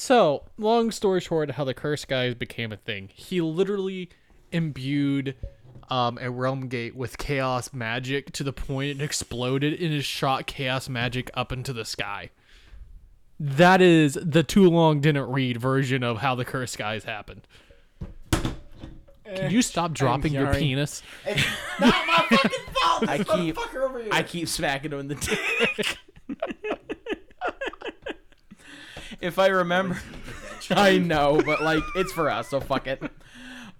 so, 0.00 0.44
long 0.56 0.90
story 0.90 1.20
short, 1.20 1.52
how 1.52 1.64
the 1.64 1.74
cursed 1.74 2.02
skies 2.02 2.34
became 2.34 2.72
a 2.72 2.76
thing. 2.76 3.10
He 3.12 3.40
literally 3.40 4.08
imbued 4.50 5.36
um, 5.90 6.18
a 6.20 6.30
realm 6.30 6.68
gate 6.68 6.96
with 6.96 7.18
chaos 7.18 7.72
magic 7.72 8.32
to 8.32 8.42
the 8.44 8.52
point 8.52 9.00
it 9.00 9.02
exploded 9.02 9.78
and 9.80 9.92
it 9.92 10.02
shot 10.02 10.46
chaos 10.46 10.88
magic 10.88 11.30
up 11.34 11.52
into 11.52 11.72
the 11.72 11.84
sky. 11.84 12.30
That 13.38 13.80
is 13.82 14.18
the 14.22 14.42
too 14.42 14.68
long 14.70 15.00
didn't 15.00 15.30
read 15.30 15.58
version 15.60 16.02
of 16.02 16.18
how 16.18 16.34
the 16.34 16.44
cursed 16.44 16.74
skies 16.74 17.04
happened. 17.04 17.46
Can 19.24 19.50
you 19.50 19.62
stop 19.62 19.92
dropping 19.92 20.32
your 20.32 20.46
sorry. 20.46 20.58
penis? 20.58 21.02
It's 21.24 21.44
not 21.78 22.06
my 22.06 22.26
fucking 22.36 22.60
fault. 22.82 23.08
I 23.08 23.18
This 23.18 23.28
keep- 23.28 23.56
motherfucker 23.56 23.82
over 23.88 23.98
here. 24.00 24.08
I 24.12 24.22
keep 24.24 24.48
smacking 24.48 24.92
him 24.92 25.00
in 25.00 25.08
the 25.08 25.14
dick. 25.14 25.98
if 29.20 29.38
I 29.38 29.46
remember, 29.48 29.98
I 30.70 30.98
know, 30.98 31.40
but 31.44 31.62
like 31.62 31.82
it's 31.96 32.12
for 32.12 32.30
us, 32.30 32.48
so 32.48 32.60
fuck 32.60 32.86
it. 32.86 33.02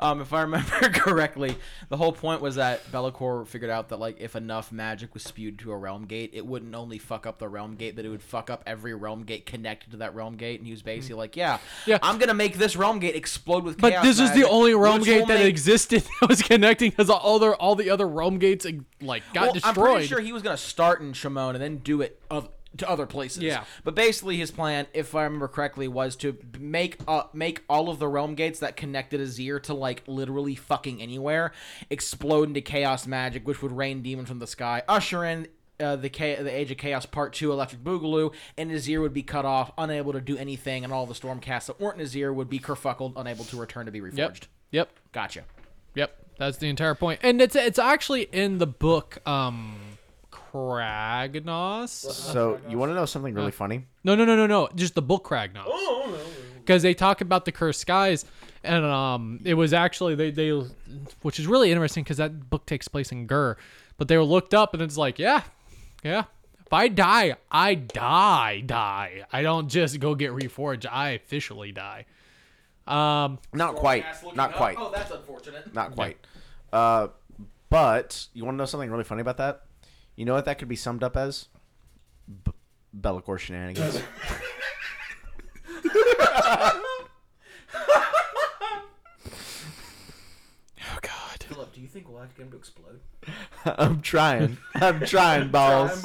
Um, 0.03 0.23
if 0.23 0.33
I 0.33 0.41
remember 0.41 0.71
correctly, 0.95 1.59
the 1.91 1.97
whole 1.99 2.13
point 2.13 2.41
was 2.41 2.55
that 2.55 2.91
Be'lakor 2.91 3.47
figured 3.47 3.71
out 3.71 3.91
that 3.91 3.99
like 4.01 4.19
if 4.19 4.35
enough 4.35 4.73
magic 4.73 5.13
was 5.13 5.23
spewed 5.23 5.59
to 5.59 5.73
a 5.73 5.77
realm 5.77 6.07
gate, 6.07 6.31
it 6.33 6.47
wouldn't 6.47 6.75
only 6.75 6.97
fuck 6.97 7.27
up 7.27 7.39
the 7.39 7.49
realm 7.49 7.75
gate, 7.75 7.97
but 7.97 8.07
it 8.07 8.09
would 8.09 8.23
fuck 8.23 8.49
up 8.49 8.63
every 8.67 8.95
realm 8.95 9.25
gate 9.25 9.45
connected 9.45 9.91
to 9.91 9.99
that 9.99 10.15
realm 10.15 10.37
gate. 10.37 10.59
And 10.59 10.67
he 10.67 10.73
was 10.73 10.81
basically 10.81 11.17
like, 11.17 11.37
"Yeah, 11.37 11.59
Yeah. 11.85 11.99
I'm 12.03 12.17
gonna 12.17 12.33
make 12.33 12.57
this 12.57 12.77
realm 12.77 12.99
gate 12.99 13.15
explode 13.15 13.63
with 13.63 13.79
But 13.79 13.91
chaos 13.91 14.05
this 14.05 14.21
was 14.23 14.33
the 14.33 14.49
only 14.49 14.75
realm 14.75 15.03
gate 15.03 15.29
that 15.29 15.41
make- 15.41 15.49
existed 15.49 16.03
that 16.23 16.31
was 16.31 16.41
connecting 16.41 16.89
because 16.89 17.11
all 17.11 17.39
the 17.39 17.51
all 17.57 17.75
the 17.75 17.91
other 17.91 18.09
realm 18.09 18.39
gates 18.39 18.67
like 19.03 19.23
got 19.35 19.43
well, 19.43 19.53
destroyed. 19.53 19.77
I'm 19.77 19.93
pretty 19.93 20.07
sure 20.07 20.21
he 20.21 20.33
was 20.33 20.43
gonna 20.43 20.57
start 20.57 21.03
in 21.03 21.13
Chamon 21.13 21.55
and 21.57 21.63
then 21.63 21.77
do 21.77 22.01
it 22.01 22.19
of, 22.31 22.49
to 22.77 22.89
other 22.89 23.07
places. 23.07 23.43
Yeah. 23.43 23.65
But 23.85 23.95
basically, 23.95 24.37
his 24.37 24.51
plan, 24.51 24.87
if 24.95 25.15
I 25.15 25.25
remember 25.25 25.49
correctly, 25.49 25.89
was 25.89 26.17
to 26.17 26.37
make 26.59 26.99
uh 27.09 27.25
make 27.33 27.65
all 27.69 27.89
of 27.89 27.99
the 27.99 28.09
realm 28.09 28.35
gates 28.35 28.61
that 28.61 28.77
connected 28.77 29.21
Azyr 29.21 29.63
to 29.65 29.75
like 29.75 30.03
literally 30.07 30.55
fucking 30.55 31.03
anywhere 31.03 31.53
explode 31.91 32.49
into 32.49 32.61
chaos 32.61 33.07
magic, 33.07 33.47
which 33.47 33.63
would 33.63 33.73
rain 33.73 34.03
demons 34.03 34.29
from 34.29 34.39
the 34.39 34.47
sky, 34.47 34.83
usher 34.89 35.25
in. 35.25 35.49
Uh, 35.79 35.97
the 35.97 36.11
Cha- 36.11 36.43
the 36.43 36.55
Age 36.55 36.71
of 36.71 36.77
Chaos 36.77 37.07
Part 37.07 37.33
Two, 37.33 37.53
Electric 37.53 37.83
Boogaloo, 37.83 38.35
and 38.59 38.71
Azyr 38.71 39.01
would 39.01 39.15
be 39.15 39.23
cut 39.23 39.47
off, 39.47 39.73
unable 39.79 40.13
to 40.13 40.21
do 40.21 40.37
anything, 40.37 40.85
and 40.85 40.93
all 40.93 41.07
the 41.07 41.15
Stormcasts 41.15 41.69
that 41.69 41.81
weren't 41.81 41.97
Azyr 41.97 42.35
would 42.35 42.51
be 42.51 42.59
kerfuckled, 42.59 43.15
unable 43.17 43.47
to 43.47 43.57
return 43.57 43.87
to 43.87 43.91
be 43.91 44.03
reforged. 44.03 44.19
Yep. 44.19 44.45
Yep. 44.73 44.91
Gotcha. 45.13 45.45
Yep. 45.95 46.27
That's 46.37 46.59
the 46.59 46.69
entire 46.69 46.95
point. 46.95 47.21
And 47.23 47.41
it's 47.41 47.57
it's 47.57 47.79
actually 47.79 48.25
in 48.25 48.59
the 48.59 48.67
book 48.67 49.27
um 49.27 49.77
Kragnos. 50.53 51.89
So 51.89 52.61
you 52.69 52.79
want 52.79 52.91
to 52.91 52.95
know 52.95 53.07
something 53.07 53.35
really 53.35 53.51
funny? 53.51 53.87
No, 54.05 54.15
no, 54.15 54.25
no, 54.25 54.37
no, 54.37 54.47
no. 54.47 54.69
Just 54.75 54.95
the 54.95 55.03
book 55.03 55.25
Kragnos. 55.25 55.65
Oh, 55.67 56.09
no. 56.11 56.19
because 56.61 56.83
they 56.83 56.95
talk 56.95 57.21
about 57.21 57.45
the 57.45 57.53
cursed 57.53 57.81
skies 57.81 58.25
and 58.63 58.85
um 58.85 59.41
it 59.45 59.55
was 59.55 59.73
actually 59.73 60.15
they 60.15 60.31
they 60.31 60.51
which 61.23 61.39
is 61.39 61.47
really 61.47 61.71
interesting 61.73 62.05
because 62.05 62.19
that 62.19 62.51
book 62.51 62.67
takes 62.67 62.89
place 62.89 63.11
in 63.11 63.27
Ghur 63.27 63.57
but 63.97 64.09
they 64.09 64.17
were 64.19 64.25
looked 64.25 64.53
up 64.55 64.75
and 64.75 64.83
it's 64.83 64.99
like 64.99 65.19
yeah 65.19 65.43
yeah 66.05 66.25
if 66.59 66.73
I 66.73 66.89
die 66.89 67.37
I 67.51 67.75
die 67.75 68.63
die 68.65 69.25
I 69.33 69.43
don't 69.43 69.69
just 69.69 69.99
go 69.99 70.15
get 70.15 70.33
reforged 70.33 70.85
I 70.91 71.11
officially 71.11 71.73
die 71.73 72.05
um 72.87 73.39
Not 73.53 73.77
quite. 73.77 74.05
Not 74.35 74.53
quite. 74.55 74.77
Oh, 74.79 74.91
that's 74.93 75.11
unfortunate. 75.13 75.73
Not 75.73 75.93
quite. 75.93 76.17
Uh, 76.73 77.09
but 77.69 78.27
you 78.35 78.45
want 78.45 78.57
to 78.57 78.59
know 78.59 78.65
something 78.67 78.91
really 78.91 79.05
funny 79.05 79.21
about 79.21 79.37
that? 79.37 79.63
You 80.21 80.27
know 80.27 80.35
what 80.35 80.45
that 80.45 80.59
could 80.59 80.69
be 80.69 80.77
summed 80.77 81.03
up 81.03 81.17
as? 81.17 81.49
B- 82.29 82.53
Be'lakor 82.93 83.39
shenanigans. 83.39 84.03
oh 85.83 86.83
god 91.01 91.43
Philip, 91.49 91.73
do 91.73 91.81
you 91.81 91.89
think 91.89 92.07
we'll 92.07 92.21
actually 92.21 92.37
get 92.37 92.45
him 92.45 92.51
to 92.51 92.57
explode? 92.59 93.01
I'm 93.65 94.03
trying. 94.03 94.59
I'm 94.75 95.01
trying, 95.07 95.49
balls. 95.49 96.05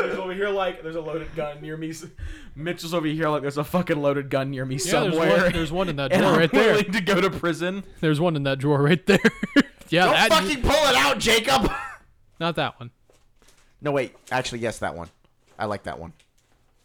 There's 0.00 0.18
over 0.18 0.34
here 0.34 0.48
like 0.48 0.82
there's 0.82 0.96
a 0.96 1.00
loaded 1.00 1.36
gun 1.36 1.62
near 1.62 1.76
me. 1.76 1.92
Mitchell's 2.56 2.94
over 2.94 3.06
here 3.06 3.28
like 3.28 3.42
there's 3.42 3.58
a 3.58 3.64
fucking 3.64 4.02
loaded 4.02 4.28
gun 4.28 4.50
near 4.50 4.66
me 4.66 4.74
yeah 4.74 5.02
there's 5.02 5.14
somewhere. 5.14 5.42
one, 5.44 5.52
there's 5.52 5.70
one 5.70 5.88
in 5.88 5.94
that 5.96 6.12
and 6.12 6.22
drawer 6.22 6.32
I'm 6.32 6.38
right 6.40 6.50
there 6.50 6.72
willing 6.72 6.90
to 6.90 7.00
go 7.00 7.20
to 7.20 7.30
prison. 7.30 7.84
there's 8.00 8.18
one 8.18 8.34
in 8.34 8.42
that 8.42 8.58
drawer 8.58 8.82
right 8.82 9.06
there 9.06 9.20
yeah 9.88 10.04
Don't 10.06 10.14
that 10.14 10.28
fucking 10.30 10.62
pull 10.62 10.72
it 10.72 10.96
out, 10.96 11.18
Jacob. 11.18 11.70
not 12.40 12.56
that 12.56 12.78
one 12.78 12.90
no, 13.80 13.92
wait. 13.92 14.14
Actually, 14.32 14.60
yes, 14.60 14.78
that 14.78 14.96
one. 14.96 15.08
I 15.58 15.66
like 15.66 15.84
that 15.84 15.98
one. 15.98 16.12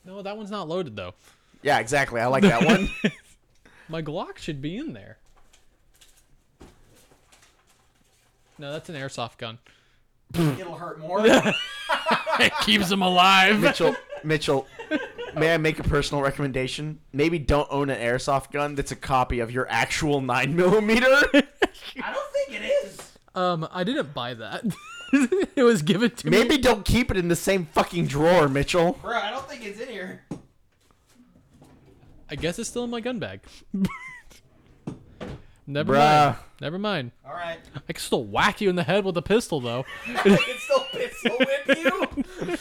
no 0.05 0.21
that 0.21 0.37
one's 0.37 0.51
not 0.51 0.67
loaded 0.67 0.95
though 0.95 1.13
Yeah, 1.61 1.79
exactly. 1.79 2.21
I 2.21 2.27
like 2.27 2.43
that 2.43 2.63
one. 2.63 2.89
My 3.89 4.01
Glock 4.01 4.37
should 4.37 4.61
be 4.61 4.77
in 4.77 4.93
there. 4.93 5.17
No, 8.57 8.71
that's 8.71 8.89
an 8.89 8.95
airsoft 8.95 9.37
gun. 9.37 9.57
It'll 10.33 10.75
hurt 10.75 10.99
more. 10.99 11.25
It 11.25 12.53
keeps 12.61 12.89
him 12.89 13.01
alive. 13.01 13.59
Mitchell, 13.59 13.95
Mitchell, 14.23 14.67
may 15.35 15.53
I 15.53 15.57
make 15.57 15.79
a 15.79 15.83
personal 15.83 16.23
recommendation? 16.23 16.99
Maybe 17.11 17.39
don't 17.39 17.67
own 17.71 17.89
an 17.89 17.99
airsoft 17.99 18.51
gun 18.51 18.75
that's 18.75 18.91
a 18.91 18.95
copy 18.95 19.39
of 19.39 19.51
your 19.51 19.67
actual 19.69 20.21
nine 20.21 20.55
millimeter. 20.55 21.23
I 22.01 22.13
don't 22.13 22.31
think 22.33 22.61
it 22.61 22.65
is. 22.85 23.11
Um, 23.33 23.67
I 23.71 23.83
didn't 23.83 24.13
buy 24.13 24.33
that. 24.35 24.63
it 25.55 25.63
was 25.63 25.81
given 25.81 26.11
to 26.11 26.29
me. 26.29 26.37
Maybe 26.37 26.57
don't 26.57 26.85
keep 26.85 27.11
it 27.11 27.17
in 27.17 27.27
the 27.27 27.35
same 27.35 27.65
fucking 27.73 28.07
drawer, 28.07 28.47
Mitchell. 28.49 28.93
Bro, 29.01 29.17
I 29.17 29.29
don't 29.31 29.47
think 29.49 29.65
it's 29.65 29.79
in 29.79 29.87
here. 29.89 30.23
I 32.29 32.35
guess 32.35 32.59
it's 32.59 32.69
still 32.69 32.83
in 32.85 32.89
my 32.89 33.01
gun 33.01 33.19
bag. 33.19 33.41
Never 35.67 35.93
Bruh. 35.93 36.25
mind. 36.25 36.35
Never 36.59 36.79
mind. 36.79 37.11
All 37.25 37.33
right. 37.33 37.59
I 37.87 37.93
can 37.93 38.01
still 38.01 38.25
whack 38.25 38.61
you 38.61 38.69
in 38.69 38.75
the 38.75 38.83
head 38.83 39.05
with 39.05 39.15
a 39.17 39.21
pistol, 39.21 39.59
though. 39.61 39.85
I 40.07 40.13
can 40.23 40.37
still 40.57 40.83
pistol 40.91 41.37
whip 41.39 41.77
you. 41.77 42.57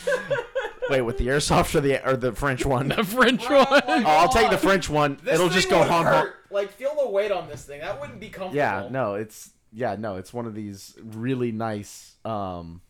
Wait, 0.90 1.00
with 1.02 1.18
the 1.18 1.26
airsoft 1.28 1.74
or 1.74 1.80
the 1.80 2.04
or 2.08 2.16
the 2.16 2.32
French 2.32 2.64
one? 2.64 2.88
The 2.88 3.04
French 3.04 3.46
Bro, 3.46 3.64
one. 3.64 3.82
Oh, 3.86 4.02
I'll 4.06 4.28
take 4.28 4.50
the 4.50 4.58
French 4.58 4.88
one. 4.88 5.18
This 5.22 5.34
It'll 5.34 5.48
thing 5.48 5.54
just 5.56 5.70
go 5.70 5.78
would 5.80 5.88
honk. 5.88 6.06
honk. 6.08 6.26
hurt. 6.26 6.34
Like, 6.50 6.70
feel 6.72 6.94
the 6.96 7.08
weight 7.08 7.30
on 7.30 7.48
this 7.48 7.64
thing. 7.64 7.80
That 7.80 8.00
wouldn't 8.00 8.20
be 8.20 8.28
comfortable. 8.28 8.56
Yeah, 8.56 8.88
no, 8.90 9.14
it's 9.14 9.50
yeah, 9.72 9.96
no, 9.96 10.16
it's 10.16 10.32
one 10.32 10.46
of 10.46 10.54
these 10.54 10.94
really 11.02 11.52
nice 11.52 12.16
um 12.24 12.80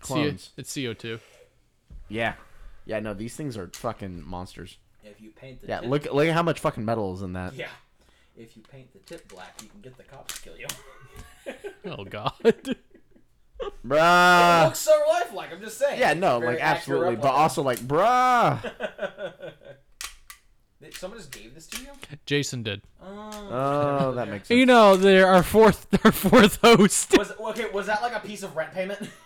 CO, 0.00 0.06
clones. 0.14 0.50
it's 0.56 0.72
CO2. 0.72 1.18
Yeah, 2.08 2.34
yeah, 2.86 3.00
no, 3.00 3.14
these 3.14 3.34
things 3.36 3.56
are 3.56 3.70
fucking 3.72 4.22
monsters. 4.26 4.78
If 5.04 5.20
you 5.20 5.30
paint 5.30 5.60
the 5.62 5.66
Yeah, 5.68 5.80
tip, 5.80 5.90
look 5.90 6.04
look 6.12 6.28
at 6.28 6.34
how 6.34 6.42
much 6.44 6.60
fucking 6.60 6.84
metal 6.84 7.12
is 7.14 7.22
in 7.22 7.32
that. 7.32 7.54
Yeah. 7.54 7.68
If 8.36 8.56
you 8.56 8.62
paint 8.62 8.92
the 8.92 8.98
tip 9.00 9.28
black, 9.28 9.60
you 9.62 9.68
can 9.68 9.80
get 9.80 9.96
the 9.96 10.04
cops 10.04 10.34
to 10.36 10.42
kill 10.42 10.56
you. 10.56 10.66
Oh 11.84 12.04
God. 12.04 12.32
it 12.44 12.78
Bruh. 13.84 14.64
looks 14.66 14.78
so 14.78 14.92
lifelike. 15.08 15.52
I'm 15.52 15.60
just 15.60 15.76
saying. 15.78 15.98
Yeah, 15.98 16.14
no, 16.14 16.38
very 16.38 16.52
like 16.54 16.62
accurate 16.62 16.76
absolutely, 17.02 17.16
but 17.16 17.22
replica. 17.24 17.32
also 17.34 17.62
like, 17.62 17.78
bruh. 17.80 19.52
Did- 20.82 20.94
Someone 20.94 21.18
just 21.18 21.30
gave 21.30 21.54
this 21.54 21.66
to 21.68 21.80
you? 21.80 21.88
Jason 22.26 22.62
did. 22.62 22.82
Oh, 23.02 23.48
oh 23.50 24.12
that 24.14 24.28
makes 24.28 24.48
sense. 24.48 24.58
You 24.58 24.66
know, 24.66 24.96
they're 24.96 25.26
our 25.28 25.42
fourth, 25.42 25.86
our 26.04 26.12
fourth 26.12 26.58
host. 26.62 27.16
Was 27.16 27.32
okay? 27.40 27.70
Was 27.70 27.86
that 27.86 28.02
like 28.02 28.14
a 28.14 28.20
piece 28.20 28.42
of 28.42 28.56
rent 28.56 28.72
payment? 28.74 29.08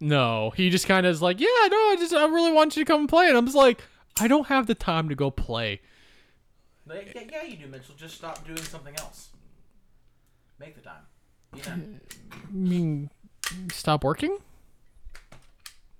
No, 0.00 0.50
he 0.50 0.70
just 0.70 0.86
kind 0.86 1.04
of 1.06 1.10
is 1.10 1.20
like, 1.20 1.40
yeah, 1.40 1.46
no, 1.68 1.76
I 1.76 1.96
just, 1.98 2.14
I 2.14 2.24
really 2.26 2.52
want 2.52 2.76
you 2.76 2.84
to 2.84 2.86
come 2.88 3.00
and 3.00 3.08
play, 3.08 3.26
and 3.26 3.36
I'm 3.36 3.46
just 3.46 3.56
like, 3.56 3.82
I 4.20 4.28
don't 4.28 4.46
have 4.46 4.68
the 4.68 4.76
time 4.76 5.08
to 5.08 5.16
go 5.16 5.28
play. 5.28 5.80
Like, 6.86 7.12
yeah, 7.16 7.22
yeah, 7.32 7.42
you 7.42 7.56
do, 7.56 7.66
Mitchell. 7.66 7.96
Just 7.96 8.14
stop 8.14 8.46
doing 8.46 8.58
something 8.58 8.94
else. 8.94 9.30
Make 10.60 10.76
the 10.76 10.82
time. 10.82 11.02
Yeah, 11.52 11.74
I 12.32 12.36
mean, 12.52 13.10
stop 13.72 14.04
working? 14.04 14.38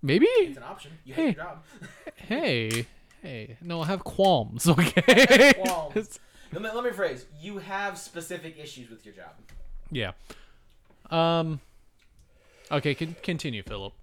Maybe. 0.01 0.27
it's 0.27 0.57
an 0.57 0.63
option. 0.63 0.93
You 1.05 1.15
hate 1.15 1.21
Hey. 1.21 1.35
your 1.35 1.45
job. 1.45 1.65
Hey, 2.17 2.87
hey, 3.23 3.57
no, 3.63 3.83
I 3.83 3.87
have 3.87 4.05
qualms. 4.05 4.67
Okay. 4.69 5.53
Qualms. 5.55 6.19
let, 6.53 6.63
me, 6.63 6.69
let 6.73 6.85
me 6.85 6.91
phrase. 6.91 7.27
You 7.41 7.59
have 7.59 7.99
specific 7.99 8.59
issues 8.59 8.91
with 8.91 9.05
your 9.05 9.15
job. 9.15 9.31
yeah. 9.91 10.13
Um. 11.11 11.61
Okay, 12.71 12.95
con- 12.95 13.17
continue, 13.23 13.63
Philip. 13.63 13.95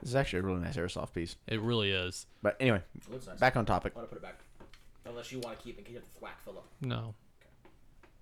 This 0.00 0.10
is 0.10 0.14
actually 0.16 0.38
a 0.38 0.42
really 0.42 0.60
nice 0.60 0.76
airsoft 0.76 1.12
piece. 1.12 1.36
It 1.46 1.60
really 1.60 1.90
is. 1.90 2.26
But 2.42 2.56
anyway, 2.60 2.82
It 2.96 3.10
looks 3.12 3.26
nice. 3.26 3.38
back 3.38 3.56
on 3.56 3.66
topic. 3.66 3.92
I 3.96 3.98
want 3.98 4.08
to 4.10 4.14
put 4.16 4.22
it 4.22 4.26
back. 4.26 4.38
Unless 5.04 5.32
you 5.32 5.40
want 5.40 5.58
to 5.58 5.64
keep 5.64 5.78
it, 5.78 5.84
'cause 5.84 5.92
you 5.92 5.98
have 5.98 6.04
to 6.04 6.18
thwack 6.20 6.40
Philip. 6.44 6.64
No. 6.80 7.14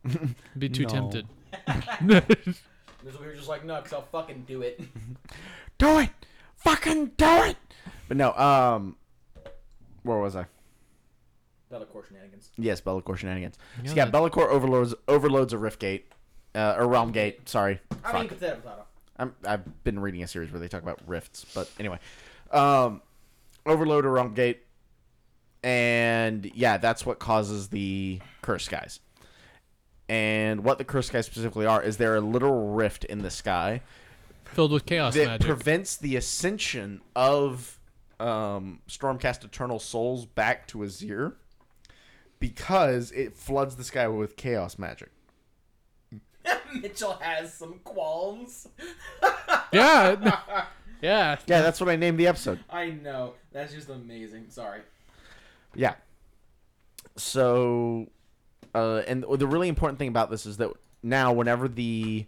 Be 0.59 0.69
too 0.69 0.85
No. 0.85 0.89
tempted. 0.89 1.27
There's 3.03 3.15
over 3.15 3.25
here 3.25 3.35
just 3.35 3.49
like, 3.49 3.65
no, 3.65 3.77
because 3.77 3.93
I'll 3.93 4.03
fucking 4.03 4.45
do 4.49 4.63
it. 4.63 4.81
Do 5.79 5.99
it, 5.99 6.11
fucking 6.57 7.13
do 7.17 7.43
it. 7.43 7.57
But 8.09 8.17
no, 8.17 8.33
um, 8.35 8.97
where 10.03 10.19
was 10.19 10.37
I? 10.37 10.47
Be'lakor 11.71 12.07
shenanigans. 12.07 12.51
Yes, 12.57 12.81
Be'lakor 12.81 13.17
shenanigans. 13.17 13.59
Yeah, 13.83 13.91
so 13.91 13.97
yeah, 13.97 14.05
that- 14.05 14.13
Be'lakor 14.13 14.49
overloads 14.49 14.95
overloads 15.09 15.53
a 15.53 15.57
Riftgate, 15.57 16.03
uh, 16.55 16.77
or 16.79 16.87
Realm 16.87 17.11
Gate. 17.13 17.49
Sorry, 17.49 17.81
I 18.05 18.13
Fuck. 18.13 18.15
mean, 18.15 18.29
potato, 18.29 18.57
potato. 18.57 18.85
I'm, 19.19 19.35
I've 19.47 19.83
been 19.85 19.99
reading 19.99 20.23
a 20.23 20.29
series 20.29 20.51
where 20.53 20.61
they 20.61 20.69
talk 20.69 20.83
about 20.83 21.01
rifts, 21.07 21.47
but 21.55 21.71
anyway, 21.81 21.99
um, 22.53 23.01
overload 23.65 24.05
a 24.05 24.09
realm 24.11 24.35
gate, 24.35 24.63
and 25.65 26.51
yeah, 26.55 26.77
that's 26.77 27.05
what 27.07 27.19
causes 27.19 27.69
the 27.69 28.21
cursed 28.43 28.67
skies. 28.67 29.01
And 30.09 30.63
what 30.63 30.79
the 30.79 30.85
cursed 30.85 31.09
skies 31.09 31.27
specifically 31.27 31.67
are 31.67 31.83
is 31.83 31.97
they're 31.97 32.15
a 32.17 32.21
literal 32.21 32.75
rift 32.75 33.05
in 33.05 33.23
the 33.23 33.31
sky 33.31 33.81
Filled 34.45 34.71
with 34.71 34.87
chaos 34.87 35.15
that 35.15 35.27
magic. 35.27 35.47
prevents 35.47 35.97
the 35.97 36.15
ascension 36.15 37.01
of 37.17 37.76
um, 38.21 38.81
Stormcast 38.89 39.45
Eternal 39.45 39.79
Souls 39.79 40.27
back 40.27 40.67
to 40.69 40.79
Azyr 40.79 41.35
because 42.39 43.11
it 43.13 43.35
floods 43.35 43.77
the 43.77 43.85
sky 43.85 44.09
with 44.09 44.37
chaos 44.37 44.79
magic. 44.79 45.11
Mitchell 46.81 47.19
has 47.21 47.53
some 47.55 47.81
qualms. 47.85 48.69
yeah. 49.73 50.41
yeah. 51.03 51.37
Yeah, 51.47 51.63
that's 51.63 51.81
what 51.81 51.89
I 51.89 51.97
named 51.97 52.19
the 52.19 52.27
episode. 52.27 52.61
I 52.71 52.91
know. 52.91 53.35
That's 53.53 53.73
just 53.73 53.89
amazing. 53.89 54.47
Sorry. 54.51 54.81
Yeah. 55.75 55.95
So 57.17 58.09
Uh, 58.75 59.03
and 59.07 59.25
the 59.39 59.47
really 59.47 59.69
important 59.69 59.99
thing 59.99 60.09
about 60.09 60.31
this 60.31 60.45
is 60.45 60.59
that 60.59 60.71
now, 61.03 61.33
whenever 61.33 61.69
the 61.69 62.27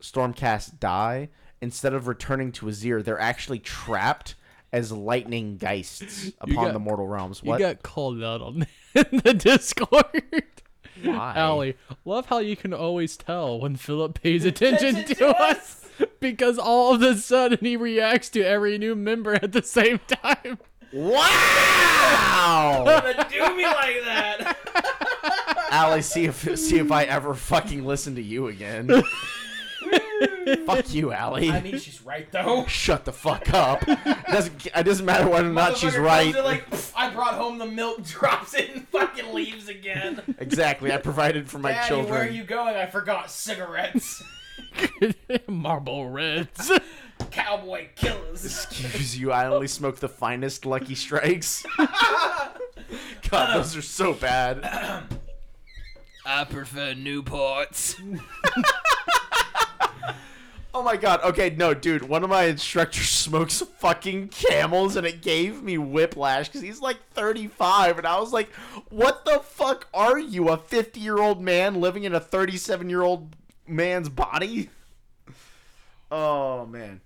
Stormcast 0.00 0.78
die, 0.80 1.28
instead 1.60 1.94
of 1.94 2.06
returning 2.08 2.52
to 2.52 2.66
Azyr, 2.66 3.02
they're 3.02 3.20
actually 3.20 3.60
trapped 3.60 4.34
as 4.74 4.90
lightning 4.90 5.56
geists 5.56 6.32
upon 6.40 6.54
got- 6.66 6.72
the 6.72 6.78
mortal 6.80 7.06
realms. 7.06 7.42
What? 7.42 7.60
You 7.60 7.66
got 7.66 7.82
called 7.84 8.22
out 8.22 8.42
on 8.42 8.66
the 8.94 9.32
Discord. 9.32 10.42
Why? 11.02 11.32
Allie, 11.36 11.76
love 12.04 12.26
how 12.26 12.38
you 12.38 12.56
can 12.56 12.72
always 12.74 13.16
tell 13.16 13.60
when 13.60 13.76
Philip 13.76 14.20
pays 14.20 14.44
attention 14.44 15.04
to 15.16 15.28
us 15.28 15.86
because 16.20 16.58
all 16.58 16.94
of 16.94 17.02
a 17.02 17.14
sudden 17.16 17.58
he 17.60 17.76
reacts 17.76 18.28
to 18.30 18.42
every 18.42 18.78
new 18.78 18.94
member 18.96 19.34
at 19.34 19.52
the 19.52 19.62
same 19.62 20.00
time. 20.08 20.58
Wow! 20.92 22.84
Gonna 22.84 23.26
do 23.30 23.56
me 23.56 23.64
like 23.64 24.02
that. 24.04 24.56
Allie, 25.70 26.02
see 26.02 26.24
if 26.26 26.56
see 26.58 26.78
if 26.78 26.92
I 26.92 27.04
ever 27.04 27.34
fucking 27.34 27.84
listen 27.84 28.14
to 28.16 28.22
you 28.22 28.46
again. 28.48 28.88
Fuck 30.66 30.92
you, 30.94 31.12
Allie. 31.12 31.50
I 31.50 31.60
mean, 31.60 31.78
she's 31.78 32.02
right 32.02 32.30
though. 32.32 32.66
Shut 32.68 33.04
the 33.04 33.12
fuck 33.12 33.52
up. 33.52 33.82
It 33.86 34.26
doesn't 34.28 34.66
it 34.66 34.82
doesn't 34.84 35.06
matter 35.06 35.28
whether 35.28 35.48
or 35.48 35.52
not 35.52 35.76
she's 35.76 35.94
Motherfucker 35.94 36.04
right. 36.04 36.24
comes 36.34 36.36
in 36.36 36.44
Like, 36.44 36.70
"Pff, 36.70 36.92
I 36.96 37.10
brought 37.10 37.34
home 37.34 37.58
the 37.58 37.66
milk, 37.66 38.02
drops 38.06 38.54
it, 38.54 38.70
and 38.74 38.88
fucking 38.88 39.32
leaves 39.32 39.68
again. 39.68 40.22
Exactly. 40.38 40.92
I 40.92 40.98
provided 40.98 41.48
for 41.48 41.58
my 41.58 41.72
Daddy, 41.72 41.88
children. 41.88 42.10
where 42.10 42.22
are 42.22 42.30
you 42.30 42.44
going? 42.44 42.76
I 42.76 42.86
forgot 42.86 43.30
cigarettes. 43.30 44.22
Marble 45.48 46.08
Reds. 46.10 46.70
Cowboy 47.30 47.88
killers. 47.94 48.44
Excuse 48.44 49.18
you, 49.18 49.32
I 49.32 49.46
only 49.46 49.68
smoke 49.68 49.96
the 49.96 50.08
finest 50.08 50.66
Lucky 50.66 50.94
Strikes. 50.94 51.64
God, 51.78 53.54
those 53.54 53.76
are 53.76 53.82
so 53.82 54.12
bad. 54.14 54.60
I 56.26 56.44
prefer 56.44 56.94
Newports. 56.94 57.96
Oh 60.76 60.82
my 60.82 60.96
god. 60.96 61.20
Okay, 61.22 61.50
no, 61.50 61.72
dude. 61.72 62.02
One 62.08 62.24
of 62.24 62.30
my 62.30 62.44
instructors 62.44 63.08
smokes 63.10 63.60
fucking 63.78 64.28
camels 64.28 64.96
and 64.96 65.06
it 65.06 65.22
gave 65.22 65.62
me 65.62 65.78
whiplash 65.78 66.48
because 66.48 66.62
he's 66.62 66.80
like 66.80 66.98
35. 67.12 67.98
And 67.98 68.06
I 68.06 68.18
was 68.18 68.32
like, 68.32 68.50
what 68.90 69.24
the 69.24 69.38
fuck 69.38 69.86
are 69.94 70.18
you? 70.18 70.48
A 70.48 70.56
50 70.56 70.98
year 70.98 71.18
old 71.18 71.40
man 71.40 71.80
living 71.80 72.02
in 72.02 72.12
a 72.14 72.20
37 72.20 72.90
year 72.90 73.02
old 73.02 73.36
man's 73.66 74.08
body? 74.08 74.70
Oh, 76.10 76.64
man. 76.66 77.00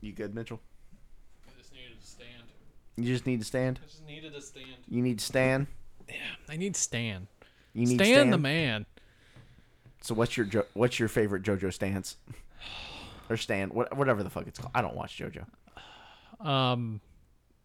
You 0.00 0.12
good, 0.12 0.34
Mitchell? 0.34 0.60
I 1.46 1.50
just 1.58 1.74
needed 1.74 2.00
to 2.00 2.06
stand. 2.06 2.42
You 2.96 3.04
just 3.04 3.26
need 3.26 3.40
to 3.40 3.44
stand? 3.44 3.80
I 3.82 3.86
just 3.86 4.06
needed 4.06 4.32
to 4.32 4.40
stand. 4.40 4.66
You 4.88 5.02
need 5.02 5.18
to 5.18 5.24
stand? 5.24 5.66
I 6.48 6.56
need 6.56 6.74
Stan. 6.76 7.26
You 7.74 7.86
need 7.86 7.96
Stan, 7.96 8.06
stand? 8.14 8.32
the 8.32 8.38
man. 8.38 8.86
So 10.06 10.14
what's 10.14 10.36
your 10.36 10.46
jo- 10.46 10.66
what's 10.74 11.00
your 11.00 11.08
favorite 11.08 11.42
JoJo 11.42 11.72
stance? 11.72 12.16
Or 13.28 13.36
stand 13.36 13.72
what, 13.72 13.96
whatever 13.96 14.22
the 14.22 14.30
fuck 14.30 14.46
it's 14.46 14.56
called. 14.56 14.70
I 14.72 14.82
don't 14.82 14.94
watch 14.94 15.18
JoJo. 15.18 15.44
Um, 16.46 17.00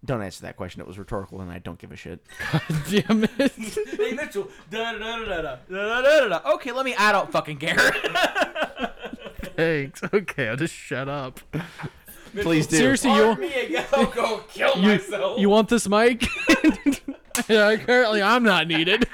Don't 0.03 0.23
answer 0.23 0.41
that 0.41 0.57
question. 0.57 0.81
It 0.81 0.87
was 0.87 0.97
rhetorical, 0.97 1.39
and 1.39 1.51
I 1.51 1.59
don't 1.59 1.77
give 1.77 1.91
a 1.91 1.95
shit. 1.95 2.25
damn 2.89 3.25
it. 3.25 3.51
hey 3.95 4.13
Mitchell. 4.13 4.47
Da 4.71 4.93
da 4.93 4.97
da 4.97 5.19
da 5.19 5.41
da. 5.41 5.41
Da, 5.41 5.57
da, 5.69 6.01
da, 6.01 6.19
da, 6.19 6.39
da. 6.39 6.53
Okay, 6.53 6.71
let 6.71 6.83
me. 6.83 6.95
I 6.95 7.11
don't 7.11 7.31
fucking 7.31 7.57
care. 7.57 7.77
Thanks. 9.55 10.01
Okay, 10.11 10.47
I'll 10.47 10.55
just 10.55 10.73
shut 10.73 11.07
up. 11.07 11.39
Please 12.35 12.65
do. 12.65 12.77
Seriously, 12.77 13.11
Mark 13.11 13.37
you 13.37 13.49
me 13.49 13.53
again. 13.53 13.85
I'll 13.93 14.07
go 14.07 14.39
kill 14.47 14.77
you, 14.77 14.87
myself. 14.87 15.39
you 15.39 15.47
want 15.49 15.69
this 15.69 15.87
mic? 15.87 16.25
yeah, 17.47 17.75
currently 17.75 18.23
I'm 18.23 18.41
not 18.41 18.67
needed. 18.67 19.07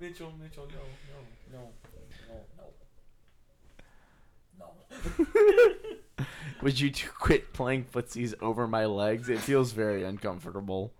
Mitchell, 0.00 0.32
Mitchell, 0.40 0.66
no, 0.68 0.78
no, 1.52 1.58
no, 1.58 1.70
no, 2.28 2.34
no, 4.58 4.66
no. 4.90 4.93
Would 6.62 6.80
you 6.80 6.90
two 6.90 7.10
quit 7.18 7.52
playing 7.52 7.84
footsies 7.84 8.34
over 8.40 8.66
my 8.66 8.86
legs? 8.86 9.28
It 9.28 9.38
feels 9.38 9.72
very 9.72 10.04
uncomfortable. 10.04 10.92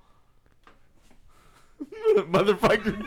Motherfucker. 2.16 3.00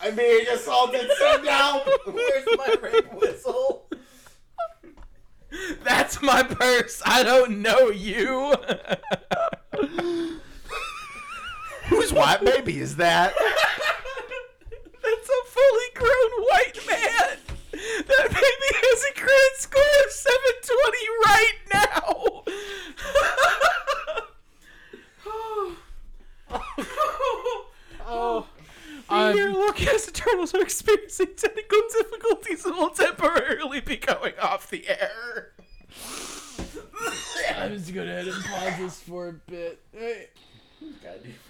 I'm 0.00 0.16
being 0.16 0.46
assaulted. 0.48 1.10
Sit 1.18 1.44
down. 1.44 1.80
Where's 2.04 2.46
my 2.58 2.74
rape 2.82 3.14
whistle? 3.14 3.88
That's 5.82 6.20
my 6.20 6.42
purse. 6.42 7.00
I 7.06 7.22
don't 7.22 7.62
know 7.62 7.88
you. 7.88 8.54
Whose 12.04 12.12
white 12.12 12.44
baby 12.44 12.80
is 12.80 12.96
that? 12.96 13.32
That's 15.02 15.30
a 15.30 15.46
fully 15.46 15.88
grown 15.94 16.32
white 16.50 16.78
man. 16.86 17.38
That 17.72 18.28
baby 18.28 18.70
has 18.82 19.04
a 19.10 19.14
credit 19.14 19.56
score 19.56 19.80
of 20.04 20.12
720 20.12 21.08
right 21.24 21.54
now. 21.72 22.44
Oh, 25.26 25.76
oh. 26.78 27.66
oh. 28.06 28.46
Um, 29.08 29.32
Here, 29.32 29.50
Lorecast 29.50 30.08
Eternals 30.08 30.54
are 30.54 30.60
experiencing 30.60 31.28
technical 31.38 31.80
difficulties 31.90 32.66
and 32.66 32.76
will 32.76 32.90
temporarily 32.90 33.80
be 33.80 33.96
going 33.96 34.34
off 34.42 34.68
the 34.68 34.86
air. 34.86 35.52
I'm 37.56 37.72
just 37.78 37.94
gonna 37.94 38.12
head 38.12 38.28
and 38.28 38.44
pause 38.44 38.78
this 38.78 39.00
for 39.00 39.28
a 39.28 39.32
bit. 39.32 39.80
Hey. 39.90 40.28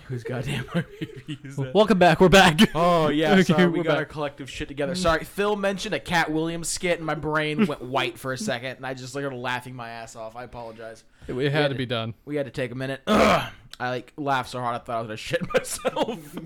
Who's 0.09 0.23
goddamn 0.23 0.67
my 0.75 0.85
baby 1.01 1.39
is? 1.45 1.57
Welcome 1.57 1.99
back. 1.99 2.21
We're 2.21 2.29
back. 2.29 2.61
Oh 2.75 3.09
yeah, 3.09 3.33
Okay, 3.33 3.43
sorry, 3.45 3.67
we 3.69 3.79
we're 3.79 3.85
got 3.85 3.91
back. 3.93 3.99
our 3.99 4.05
collective 4.05 4.51
shit 4.51 4.69
together. 4.69 4.95
Sorry, 4.95 5.25
Phil 5.25 5.57
mentioned 5.57 5.95
a 5.95 6.01
Katt 6.01 6.31
Williams 6.31 6.69
skit, 6.69 6.99
and 6.99 7.07
my 7.07 7.15
brain 7.15 7.67
went 7.67 7.81
white 7.83 8.19
for 8.19 8.33
a 8.33 8.39
second, 8.39 8.77
and 8.77 8.87
I 8.87 8.93
just 8.95 9.11
started 9.13 9.35
laughing 9.35 9.75
my 9.75 9.89
ass 9.89 10.15
off. 10.15 10.37
I 10.37 10.45
apologize. 10.45 11.05
It 11.27 11.53
had 11.53 11.69
to 11.69 11.75
be 11.75 11.87
done. 11.87 12.13
We 12.27 12.37
had 12.37 12.45
to 12.47 12.53
take 12.53 12.71
a 12.71 12.75
minute. 12.75 13.01
Ugh. 13.07 13.51
I 13.81 13.89
like 13.91 14.13
laughed 14.17 14.51
so 14.51 14.61
hard 14.61 14.75
I 14.77 14.79
thought 14.79 14.97
I 14.97 15.01
was 15.01 15.07
gonna 15.09 15.17
shit 15.17 15.41
myself. 15.55 16.37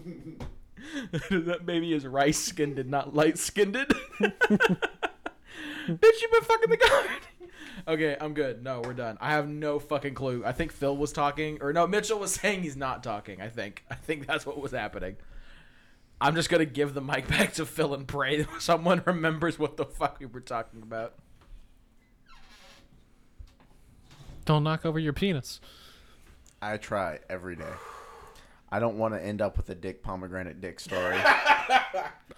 that 1.31 1.67
baby 1.67 1.93
is 1.93 2.07
rice 2.07 2.39
skinned 2.39 2.79
and 2.79 2.91
not 2.91 3.13
light 3.15 3.39
skinned. 3.39 3.75
Bitch, 3.75 3.93
you've 6.23 6.31
been 6.31 6.43
fucking 6.43 6.71
the 6.71 6.77
guard. 6.77 7.07
Okay, 7.89 8.17
I'm 8.21 8.35
good. 8.35 8.63
No, 8.63 8.83
we're 8.85 8.93
done. 8.93 9.17
I 9.19 9.31
have 9.31 9.49
no 9.49 9.79
fucking 9.79 10.13
clue. 10.15 10.43
I 10.45 10.53
think 10.53 10.73
Phil 10.73 10.95
was 10.95 11.11
talking, 11.11 11.59
or 11.63 11.73
no, 11.73 11.87
Mitchell 11.87 12.19
was 12.19 12.33
saying 12.41 12.63
he's 12.63 12.77
not 12.77 13.03
talking. 13.03 13.41
I 13.41 13.49
think. 13.49 13.83
I 13.91 13.95
think 13.95 14.27
that's 14.27 14.45
what 14.45 14.61
was 14.61 14.73
happening. 14.73 15.17
I'm 16.21 16.35
just 16.35 16.51
gonna 16.51 16.67
give 16.67 16.93
the 16.95 17.01
mic 17.01 17.27
back 17.29 17.55
to 17.55 17.65
Phil 17.65 17.95
and 17.95 18.07
pray 18.07 18.43
that 18.43 18.49
someone 18.61 19.03
remembers 19.07 19.59
what 19.59 19.77
the 19.79 19.87
fuck 19.87 20.19
we 20.21 20.27
were 20.27 20.41
talking 20.41 20.83
about. 20.83 21.15
Don't 24.45 24.65
knock 24.65 24.85
over 24.85 24.99
your 24.99 25.13
penis. 25.13 25.61
I 26.61 26.77
try 26.77 27.21
every 27.29 27.55
day. 27.57 27.73
I 28.71 28.81
don't 28.81 28.99
want 28.99 29.15
to 29.15 29.23
end 29.25 29.41
up 29.41 29.57
with 29.57 29.71
a 29.71 29.75
dick 29.75 30.03
pomegranate 30.03 30.61
dick 30.61 30.81
story. 30.81 31.17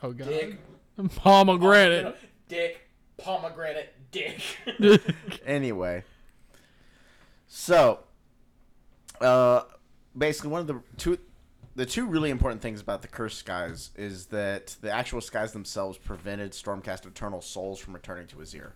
Oh 0.03 0.13
god. 0.13 0.29
Dick, 0.29 0.59
Pomegranate. 1.17 2.17
dick, 2.49 2.89
pomegranate, 3.23 3.95
dick. 4.11 4.41
anyway, 5.47 6.05
so 7.47 8.01
uh, 9.21 9.63
basically, 10.17 10.51
one 10.51 10.61
of 10.63 10.67
the 10.67 10.81
two, 10.97 11.19
the 11.75 11.87
two 11.87 12.07
really 12.07 12.31
important 12.31 12.63
things 12.63 12.81
about 12.81 13.03
the 13.03 13.09
cursed 13.09 13.39
skies 13.39 13.91
is 13.97 14.27
that 14.27 14.77
the 14.81 14.91
actual 14.91 15.21
skies 15.21 15.53
themselves 15.53 15.99
prevented 15.99 16.53
Stormcast 16.53 17.07
Eternal 17.07 17.41
souls 17.41 17.79
from 17.79 17.95
returning 17.95 18.27
to 18.29 18.37
Azyr, 18.37 18.73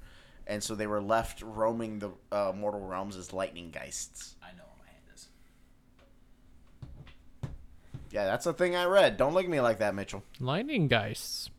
and 0.46 0.62
so 0.62 0.74
they 0.74 0.86
were 0.86 1.02
left 1.02 1.42
roaming 1.42 1.98
the 1.98 2.10
uh, 2.30 2.52
mortal 2.54 2.80
realms 2.80 3.16
as 3.16 3.32
lightning 3.32 3.70
geists. 3.70 4.36
I 4.42 4.48
know 4.56 4.64
where 4.64 4.86
my 4.86 4.90
hand 4.92 5.04
is. 5.14 5.28
Yeah, 8.10 8.24
that's 8.26 8.46
a 8.46 8.52
thing 8.52 8.76
I 8.76 8.84
read. 8.84 9.16
Don't 9.16 9.34
look 9.34 9.44
at 9.44 9.50
me 9.50 9.60
like 9.60 9.78
that, 9.78 9.94
Mitchell. 9.94 10.22
Lightning 10.38 10.88
Geists. 10.88 11.50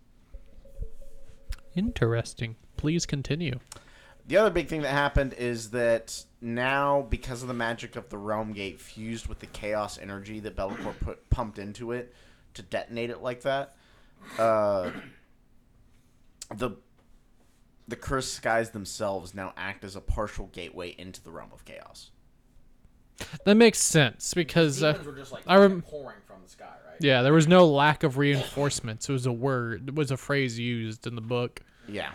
Interesting. 1.76 2.56
Please 2.78 3.06
continue. 3.06 3.60
The 4.28 4.38
other 4.38 4.50
big 4.50 4.68
thing 4.68 4.82
that 4.82 4.92
happened 4.92 5.34
is 5.34 5.70
that 5.72 6.24
now, 6.42 7.06
because 7.10 7.42
of 7.42 7.48
the 7.48 7.54
magic 7.54 7.96
of 7.96 8.10
the 8.10 8.18
Realm 8.18 8.54
Gate 8.54 8.80
fused 8.80 9.28
with 9.28 9.40
the 9.40 9.46
chaos 9.48 10.00
energy 10.00 10.40
that 10.40 10.56
Be'lakor 10.56 11.00
put 11.00 11.30
pumped 11.30 11.60
into 11.60 11.92
it 11.92 12.14
to 12.56 12.62
detonate 12.62 13.12
it 13.12 13.22
like 13.22 13.42
that, 13.42 13.76
uh, 14.40 14.90
the 16.56 16.72
the 17.88 17.96
cursed 17.96 18.34
skies 18.34 18.72
themselves 18.72 19.36
now 19.36 19.54
act 19.58 19.84
as 19.84 19.96
a 19.96 20.02
partial 20.02 20.48
gateway 20.48 20.96
into 20.98 21.24
the 21.24 21.30
realm 21.30 21.52
of 21.54 21.64
chaos. 21.66 22.10
That 23.46 23.56
makes 23.56 23.80
sense 23.80 24.34
because 24.34 24.82
uh, 24.82 24.94
Demons 24.94 25.08
were 25.08 25.16
just 25.16 25.32
like 25.32 25.44
I 25.46 25.58
rem- 25.58 25.84
pouring 25.84 26.18
from 26.26 26.38
the 26.44 26.50
sky, 26.50 26.66
right? 26.66 26.98
yeah, 27.00 27.22
there 27.22 27.32
was 27.32 27.48
no 27.48 27.68
lack 27.68 28.04
of 28.04 28.18
reinforcements. 28.18 29.08
It 29.08 29.14
was 29.14 29.26
a 29.26 29.32
word. 29.32 29.90
It 29.90 29.96
was 29.96 30.12
a 30.12 30.18
phrase 30.18 30.58
used 30.58 31.06
in 31.06 31.16
the 31.16 31.22
book. 31.22 31.62
Yeah. 31.88 32.12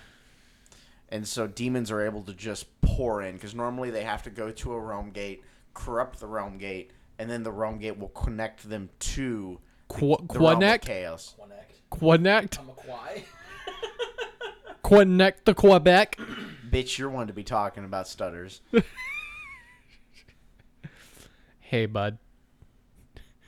And 1.10 1.26
so 1.26 1.46
demons 1.46 1.90
are 1.90 2.00
able 2.04 2.22
to 2.22 2.32
just 2.34 2.66
pour 2.80 3.22
in 3.22 3.34
because 3.34 3.54
normally 3.54 3.90
they 3.90 4.04
have 4.04 4.22
to 4.24 4.30
go 4.30 4.50
to 4.50 4.72
a 4.72 4.78
realm 4.80 5.10
gate, 5.10 5.42
corrupt 5.74 6.20
the 6.20 6.26
realm 6.26 6.58
gate, 6.58 6.92
and 7.18 7.28
then 7.30 7.42
the 7.42 7.52
realm 7.52 7.78
gate 7.78 7.98
will 7.98 8.08
connect 8.08 8.68
them 8.68 8.88
to 9.00 9.58
Qu- 9.88 10.16
the 10.32 10.38
realm 10.38 10.46
of 10.46 10.58
Connect, 10.60 10.86
chaos. 10.86 11.34
connect, 11.90 12.58
I'm 12.58 12.68
a 12.68 12.72
quai. 12.72 13.24
connect 14.82 15.44
the 15.44 15.54
Quebec. 15.54 16.18
Bitch, 16.70 16.96
you're 16.98 17.10
one 17.10 17.26
to 17.26 17.32
be 17.32 17.42
talking 17.44 17.84
about 17.84 18.06
stutters. 18.08 18.60
Hey, 21.60 21.86
bud. 21.86 22.18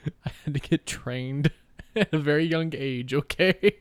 I 0.24 0.30
had 0.44 0.54
to 0.54 0.60
get 0.60 0.86
trained 0.86 1.50
at 1.96 2.12
a 2.14 2.18
very 2.18 2.44
young 2.44 2.72
age. 2.76 3.12
Okay. 3.12 3.78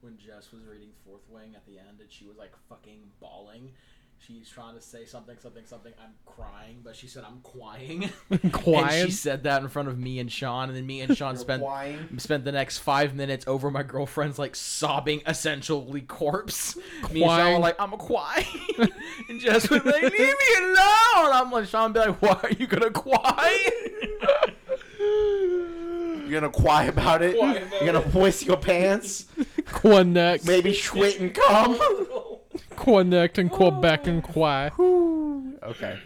when 0.00 0.16
Jess 0.16 0.52
was 0.52 0.62
reading 0.70 0.90
Fourth 1.04 1.28
Wing 1.28 1.54
at 1.56 1.66
the 1.66 1.78
end 1.80 2.00
and 2.00 2.10
she 2.12 2.26
was 2.26 2.36
like 2.36 2.52
fucking 2.68 3.00
bawling. 3.20 3.72
She's 4.26 4.48
trying 4.48 4.74
to 4.74 4.80
say 4.80 5.04
something, 5.04 5.36
something, 5.40 5.64
something. 5.66 5.92
I'm 6.02 6.10
crying, 6.24 6.80
but 6.82 6.96
she 6.96 7.06
said 7.06 7.22
I'm 7.24 7.40
crying. 7.42 8.10
And 8.66 8.90
she 8.90 9.10
said 9.12 9.44
that 9.44 9.62
in 9.62 9.68
front 9.68 9.88
of 9.88 9.98
me 9.98 10.18
and 10.18 10.30
Sean, 10.30 10.68
and 10.68 10.76
then 10.76 10.84
me 10.84 11.00
and 11.00 11.16
Sean 11.16 11.36
spent 11.36 11.62
spent 12.18 12.44
the 12.44 12.50
next 12.52 12.78
five 12.78 13.14
minutes 13.14 13.46
over 13.46 13.70
my 13.70 13.84
girlfriend's 13.84 14.38
like 14.38 14.56
sobbing, 14.56 15.22
essentially 15.26 16.00
corpse. 16.00 16.76
Me 17.12 17.22
and 17.22 17.30
Sean 17.30 17.52
were 17.54 17.58
like, 17.60 17.76
I'm 17.78 17.92
a 17.92 17.96
quiet. 17.96 18.46
and 19.28 19.40
Jess 19.40 19.70
was 19.70 19.84
like, 19.84 20.02
Leave 20.02 20.12
me 20.12 20.54
alone. 20.58 20.76
I'm 21.32 21.50
like, 21.52 21.66
Sean, 21.68 21.92
be 21.92 22.00
like, 22.00 22.20
Why 22.20 22.38
are 22.42 22.50
you 22.50 22.66
gonna 22.66 22.90
cry? 22.90 23.70
You're 24.98 26.40
gonna 26.40 26.52
cry 26.52 26.84
about 26.84 27.22
it. 27.22 27.38
Cry 27.38 27.62
You're 27.80 27.92
gonna 27.92 28.06
whisk 28.08 28.46
your 28.46 28.56
pants. 28.56 29.26
Connect, 29.66 30.46
Maybe 30.46 30.72
schwit 30.72 31.20
and 31.20 31.32
cum. 31.32 31.78
Connect, 32.86 33.38
and 33.38 33.50
Quebec 33.50 34.06
and 34.06 34.22
Qui. 34.22 34.70
Okay. 35.62 35.98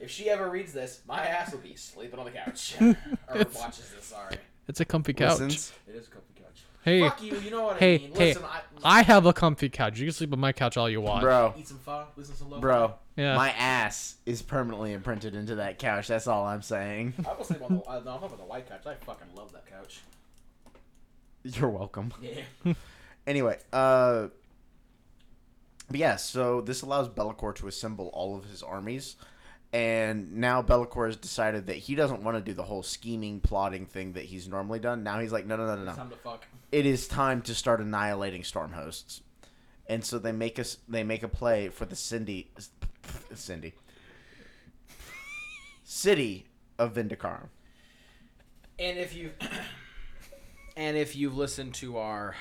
If 0.00 0.10
she 0.10 0.28
ever 0.28 0.50
reads 0.50 0.72
this, 0.72 1.00
my 1.08 1.24
ass 1.24 1.52
will 1.52 1.60
be 1.60 1.74
sleeping 1.76 2.18
on 2.18 2.26
the 2.26 2.30
couch. 2.30 2.76
or 2.80 2.94
watches 3.28 3.90
this, 3.96 4.04
sorry. 4.04 4.36
It's 4.68 4.80
a 4.80 4.84
comfy 4.84 5.14
couch. 5.14 5.40
Listens. 5.40 5.72
It 5.88 5.94
is 5.94 6.06
a 6.06 6.10
comfy 6.10 6.34
couch. 6.36 6.64
Hey, 6.82 7.00
Fuck 7.00 7.22
you, 7.22 7.38
you 7.38 7.50
know 7.50 7.64
what 7.64 7.78
hey, 7.78 7.94
I 7.94 7.98
mean. 7.98 8.12
hey. 8.14 8.26
Listen, 8.34 8.44
I, 8.44 8.60
I 8.98 9.02
have 9.02 9.24
a 9.24 9.32
comfy 9.32 9.70
couch. 9.70 9.98
You 9.98 10.06
can 10.06 10.12
sleep 10.12 10.32
on 10.34 10.40
my 10.40 10.52
couch 10.52 10.76
all 10.76 10.90
you 10.90 11.00
want. 11.00 11.22
Bro, 11.22 11.54
eat 11.58 11.68
some 11.68 11.78
pho, 11.78 12.04
listen 12.16 12.34
to 12.34 12.38
some 12.40 12.50
lo 12.50 12.60
bro, 12.60 12.94
Yeah. 13.16 13.36
my 13.36 13.50
ass 13.52 14.16
is 14.26 14.42
permanently 14.42 14.92
imprinted 14.92 15.34
into 15.34 15.54
that 15.54 15.78
couch. 15.78 16.08
That's 16.08 16.26
all 16.26 16.44
I'm 16.44 16.60
saying. 16.60 17.14
I 17.26 17.32
will 17.32 17.44
sleep 17.44 17.62
on 17.62 17.76
the. 17.76 17.82
Uh, 17.84 17.92
no, 17.92 17.98
I'm 17.98 18.04
talking 18.04 18.26
about 18.26 18.38
the 18.38 18.44
white 18.44 18.68
couch. 18.68 18.82
I 18.86 18.94
fucking 18.94 19.28
love 19.34 19.52
that 19.52 19.64
couch. 19.66 20.00
You're 21.44 21.70
welcome. 21.70 22.12
Yeah. 22.20 22.74
Anyway, 23.26 23.58
uh, 23.72 24.26
but 25.88 25.98
yeah, 25.98 26.16
so 26.16 26.60
this 26.60 26.82
allows 26.82 27.08
Be'lakor 27.08 27.54
to 27.56 27.68
assemble 27.68 28.10
all 28.12 28.36
of 28.36 28.46
his 28.46 28.62
armies, 28.62 29.16
and 29.72 30.36
now 30.36 30.62
Be'lakor 30.62 31.06
has 31.06 31.16
decided 31.16 31.66
that 31.66 31.76
he 31.76 31.94
doesn't 31.94 32.22
want 32.22 32.36
to 32.36 32.42
do 32.42 32.54
the 32.54 32.62
whole 32.62 32.82
scheming, 32.82 33.40
plotting 33.40 33.86
thing 33.86 34.12
that 34.14 34.24
he's 34.24 34.48
normally 34.48 34.78
done. 34.78 35.02
Now 35.02 35.18
he's 35.18 35.32
like, 35.32 35.46
no, 35.46 35.56
no, 35.56 35.66
no, 35.66 35.76
no, 35.76 35.84
no. 35.84 35.94
Time 35.94 36.10
to 36.10 36.16
fuck. 36.16 36.46
It 36.72 36.86
is 36.86 37.06
time 37.06 37.42
to 37.42 37.54
start 37.54 37.80
annihilating 37.80 38.44
storm 38.44 38.72
hosts, 38.72 39.20
and 39.86 40.04
so 40.04 40.18
they 40.18 40.32
make 40.32 40.58
us 40.58 40.78
they 40.88 41.04
make 41.04 41.22
a 41.22 41.28
play 41.28 41.68
for 41.68 41.84
the 41.84 41.96
Cindy, 41.96 42.50
Cindy, 43.34 43.74
city 45.84 46.46
of 46.78 46.94
Vindicar. 46.94 47.48
And 48.78 48.98
if 48.98 49.14
you, 49.14 49.32
and 50.76 50.96
if 50.96 51.14
you've 51.14 51.36
listened 51.36 51.74
to 51.74 51.98
our 51.98 52.34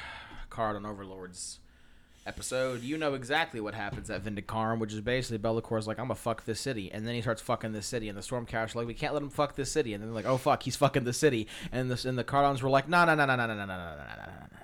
Kharadron 0.49 0.87
Overlords 0.87 1.59
episode, 2.25 2.81
you 2.81 2.97
know 2.97 3.13
exactly 3.13 3.59
what 3.59 3.73
happens 3.73 4.09
at 4.09 4.23
Vindicarum, 4.23 4.79
which 4.79 4.93
is 4.93 5.01
basically 5.01 5.37
Be'lakor's 5.37 5.87
like, 5.87 5.99
I'm 5.99 6.05
gonna 6.05 6.15
fuck 6.15 6.45
this 6.45 6.59
city, 6.59 6.91
and 6.91 7.07
then 7.07 7.15
he 7.15 7.21
starts 7.21 7.41
fucking 7.41 7.71
this 7.73 7.85
city, 7.85 8.09
and 8.09 8.17
the 8.17 8.21
Stormcast 8.21 8.75
like, 8.75 8.87
we 8.87 8.93
can't 8.93 9.13
let 9.13 9.21
him 9.23 9.29
fuck 9.29 9.55
this 9.55 9.71
city, 9.71 9.93
and 9.93 10.01
then 10.01 10.09
they're 10.09 10.15
like, 10.15 10.25
oh 10.25 10.37
fuck, 10.37 10.63
he's 10.63 10.75
fucking 10.75 11.03
the 11.03 11.13
city, 11.13 11.47
and 11.71 11.91
this 11.91 12.05
and 12.05 12.17
the 12.17 12.23
Kharadrons 12.23 12.61
were 12.61 12.69
like, 12.69 12.87
no, 12.87 13.05
no, 13.05 13.15
no, 13.15 13.25
no, 13.25 13.35
no, 13.35 13.47
no, 13.47 13.55
no, 13.55 13.65
no, 13.65 13.65
no, 13.65 13.75
no, 13.75 13.95
no, 13.95 14.15
no, 14.15 14.25
no. 14.25 14.57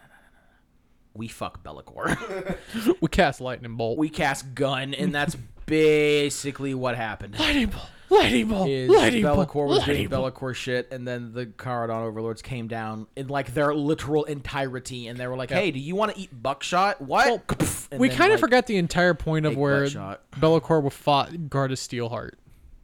We 1.13 1.27
fuck 1.27 1.63
Be'lakor. 1.63 2.57
We 3.01 3.07
cast 3.09 3.41
lightning 3.41 3.75
bolt. 3.75 3.97
we 3.97 4.09
cast 4.09 4.53
gun, 4.55 4.93
and 4.93 5.13
that's 5.13 5.35
basically 5.65 6.73
what 6.73 6.95
happened. 6.95 7.37
lightning 7.39 7.67
bolt. 7.67 7.89
Lightning 8.09 8.47
bolt. 8.47 8.69
is 8.69 8.89
lightning 8.89 9.23
bolt. 9.23 9.55
was 9.55 9.77
lightning 9.79 9.95
doing 9.95 10.09
bolt. 10.09 10.33
Be'lakor 10.35 10.55
shit, 10.55 10.91
and 10.91 11.07
then 11.07 11.33
the 11.33 11.45
Kharadron 11.45 12.01
overlords 12.03 12.41
came 12.41 12.67
down 12.67 13.07
in 13.15 13.27
like 13.27 13.53
their 13.53 13.73
literal 13.73 14.23
entirety, 14.23 15.07
and 15.07 15.17
they 15.19 15.27
were 15.27 15.35
like, 15.35 15.51
"Hey, 15.51 15.71
do 15.71 15.79
you 15.79 15.95
want 15.95 16.13
to 16.15 16.19
eat 16.19 16.29
buckshot? 16.41 17.01
What?" 17.01 17.43
And 17.91 17.99
We 17.99 18.09
then, 18.09 18.17
kind 18.17 18.31
of 18.31 18.37
like, 18.39 18.47
forgot 18.47 18.67
the 18.67 18.77
entire 18.77 19.15
point 19.15 19.47
of 19.47 19.53
big 19.53 19.59
where 19.59 19.83
buckshot. 19.83 20.21
Be'lakor 20.39 20.91
fought 20.91 21.49
Garda 21.49 21.75
Steelheart. 21.75 22.33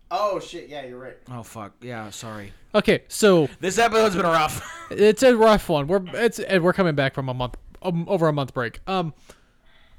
Oh 0.10 0.40
shit! 0.40 0.70
Yeah, 0.70 0.86
you're 0.86 0.98
right. 1.00 1.18
Oh 1.30 1.44
fuck! 1.44 1.74
Yeah, 1.82 2.10
sorry. 2.10 2.54
Okay, 2.74 3.04
so 3.08 3.48
This 3.60 3.78
episode's 3.78 4.16
been 4.16 4.26
rough. 4.26 4.68
it's 4.92 5.24
a 5.24 5.36
rough 5.36 5.70
one. 5.70 5.88
We're 5.88 6.02
it's 6.14 6.40
and 6.40 6.64
we're 6.64 6.74
coming 6.74 6.96
back 6.96 7.14
from 7.14 7.30
a 7.30 7.34
month 7.34 7.56
um, 7.82 8.06
over 8.08 8.28
a 8.28 8.34
month 8.34 8.54
break. 8.54 8.80
Um, 8.88 9.14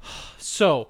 so 0.37 0.89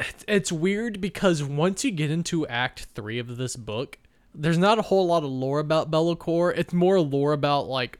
it's, 0.00 0.24
it's 0.26 0.52
weird 0.52 1.00
because 1.00 1.42
once 1.42 1.84
you 1.84 1.90
get 1.90 2.10
into 2.10 2.46
Act 2.46 2.86
Three 2.94 3.18
of 3.18 3.36
this 3.36 3.56
book, 3.56 3.98
there's 4.34 4.58
not 4.58 4.78
a 4.78 4.82
whole 4.82 5.06
lot 5.06 5.22
of 5.22 5.30
lore 5.30 5.60
about 5.60 5.90
Be'lakor. 5.90 6.56
It's 6.56 6.72
more 6.72 7.00
lore 7.00 7.32
about 7.32 7.68
like 7.68 7.98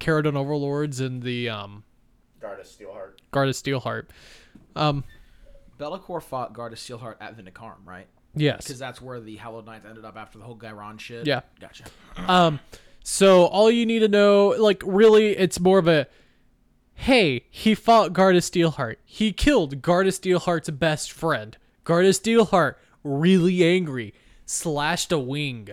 Kharadron 0.00 0.36
overlords 0.36 1.00
and 1.00 1.22
the 1.22 1.48
um 1.48 1.84
Garda 2.40 2.62
Steelheart. 2.62 3.18
Guard 3.30 3.48
of 3.48 3.54
Steelheart. 3.54 4.06
Um, 4.76 5.04
Be'lakor 5.78 6.22
fought 6.22 6.52
Garda 6.52 6.76
Steelheart 6.76 7.16
at 7.20 7.36
Vindicarum, 7.36 7.84
right? 7.84 8.06
yes. 8.34 8.58
Because 8.64 8.78
that's 8.78 9.00
where 9.00 9.20
the 9.20 9.36
Hallowed 9.36 9.66
Knights 9.66 9.84
ended 9.84 10.04
up 10.04 10.16
after 10.16 10.38
the 10.38 10.44
whole 10.44 10.56
Ghyran 10.56 11.00
shit. 11.00 11.26
Yeah. 11.26 11.40
Gotcha. 11.60 11.84
Um, 12.16 12.60
so 13.02 13.46
all 13.46 13.70
you 13.70 13.86
need 13.86 14.00
to 14.00 14.08
know, 14.08 14.48
like, 14.58 14.82
really, 14.84 15.36
it's 15.36 15.58
more 15.58 15.78
of 15.78 15.88
a, 15.88 16.06
hey, 16.98 17.44
he 17.50 17.74
fought 17.74 18.12
Garda 18.12 18.40
Steelheart. 18.40 18.96
He 19.04 19.32
killed 19.32 19.82
Garda 19.82 20.10
Steelheart's 20.10 20.70
best 20.70 21.10
friend. 21.12 21.56
Garda 21.84 22.10
Steelheart 22.10 22.74
really 23.04 23.64
angry, 23.64 24.12
slashed 24.44 25.12
a 25.12 25.18
wing. 25.18 25.68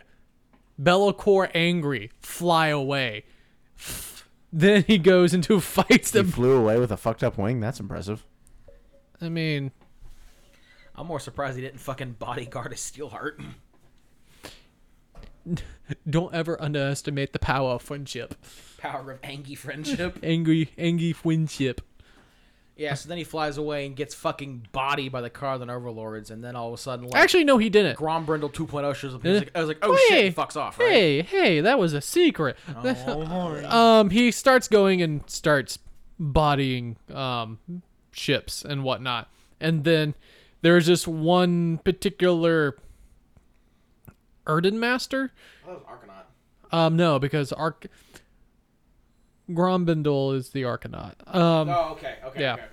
Be'lakor 0.82 1.50
angry, 1.54 2.12
fly 2.20 2.68
away. 2.68 3.24
Then 4.54 4.86
he 4.88 4.98
goes 4.98 5.34
into 5.34 5.60
fights 5.60 6.12
He 6.14 6.22
that. 6.22 6.32
flew 6.32 6.54
away 6.56 6.80
with 6.80 6.90
a 6.90 6.96
fucked 6.96 7.26
up 7.26 7.38
wing. 7.38 7.60
That's 7.60 7.82
impressive. 7.82 8.26
I 9.20 9.28
mean, 9.28 9.72
I'm 10.96 11.08
more 11.08 11.20
surprised 11.20 11.58
he 11.58 11.62
didn't 11.62 11.82
fucking 11.82 12.14
body 12.14 12.46
Garda 12.46 12.76
Steelheart. 12.76 13.44
don't 16.10 16.34
ever 16.34 16.62
underestimate 16.62 17.34
the 17.34 17.39
power 17.39 17.72
of 17.72 17.82
friendship. 17.82 18.36
Power 18.78 19.12
of 19.14 19.20
angry 19.24 19.56
friendship. 19.56 20.20
Angry, 20.24 20.70
angry 20.78 21.12
friendship. 21.14 21.82
yeah. 22.76 22.93
So 22.93 23.10
then 23.10 23.18
he 23.18 23.24
flies 23.24 23.58
away 23.58 23.86
and 23.86 23.96
gets 23.96 24.14
fucking 24.14 24.68
bodied 24.72 25.12
by 25.12 25.22
the 25.22 25.30
Kharadron 25.30 25.72
overlords, 25.72 26.30
and 26.30 26.43
then 26.43 26.56
all 26.56 26.68
of 26.68 26.74
a 26.74 26.78
sudden, 26.78 27.08
like, 27.08 27.20
Actually, 27.22 27.46
no, 27.46 27.58
he 27.58 27.70
didn't. 27.70 27.98
Grombrindle 27.98 28.54
2.0 28.54 28.93
shows 28.96 29.16
up. 29.16 29.24
And 29.24 29.34
was 29.34 29.41
like, 29.41 29.52
I 29.56 29.60
was 29.60 29.68
like, 29.68 29.80
oh 29.82 29.96
Hey, 29.96 30.16
shit, 30.16 30.24
he 30.26 30.32
fucks 30.32 30.56
off, 30.56 30.78
right? 30.78 30.91
Hey, 30.91 31.22
hey, 31.22 31.62
that 31.62 31.80
was 31.80 31.93
a 31.93 32.02
secret. 32.02 32.58
um, 33.66 34.10
he 34.10 34.32
starts 34.32 34.68
going 34.68 35.02
and 35.02 35.28
starts 35.30 35.80
bodying 36.20 36.96
um 37.14 37.60
ships 38.12 38.64
and 38.64 38.84
whatnot, 38.84 39.30
and 39.60 39.84
then 39.84 40.14
there's 40.62 40.86
this 40.86 41.08
one 41.08 41.80
particular 41.80 42.78
Endrinmaster. 44.46 45.30
Oh, 45.68 45.74
was 45.74 45.82
Arkanaut. 45.84 46.76
Um, 46.78 46.96
no, 46.96 47.20
because 47.20 47.52
Arc 47.54 47.88
Grombrindle 49.50 50.36
is 50.36 50.50
the 50.50 50.64
Arkanaut. 50.64 51.14
Um, 51.34 51.70
Oh, 51.70 51.89
okay, 51.93 52.16
okay, 52.26 52.41
Yeah. 52.41 52.54
okay, 52.54 52.64
okay. 52.64 52.72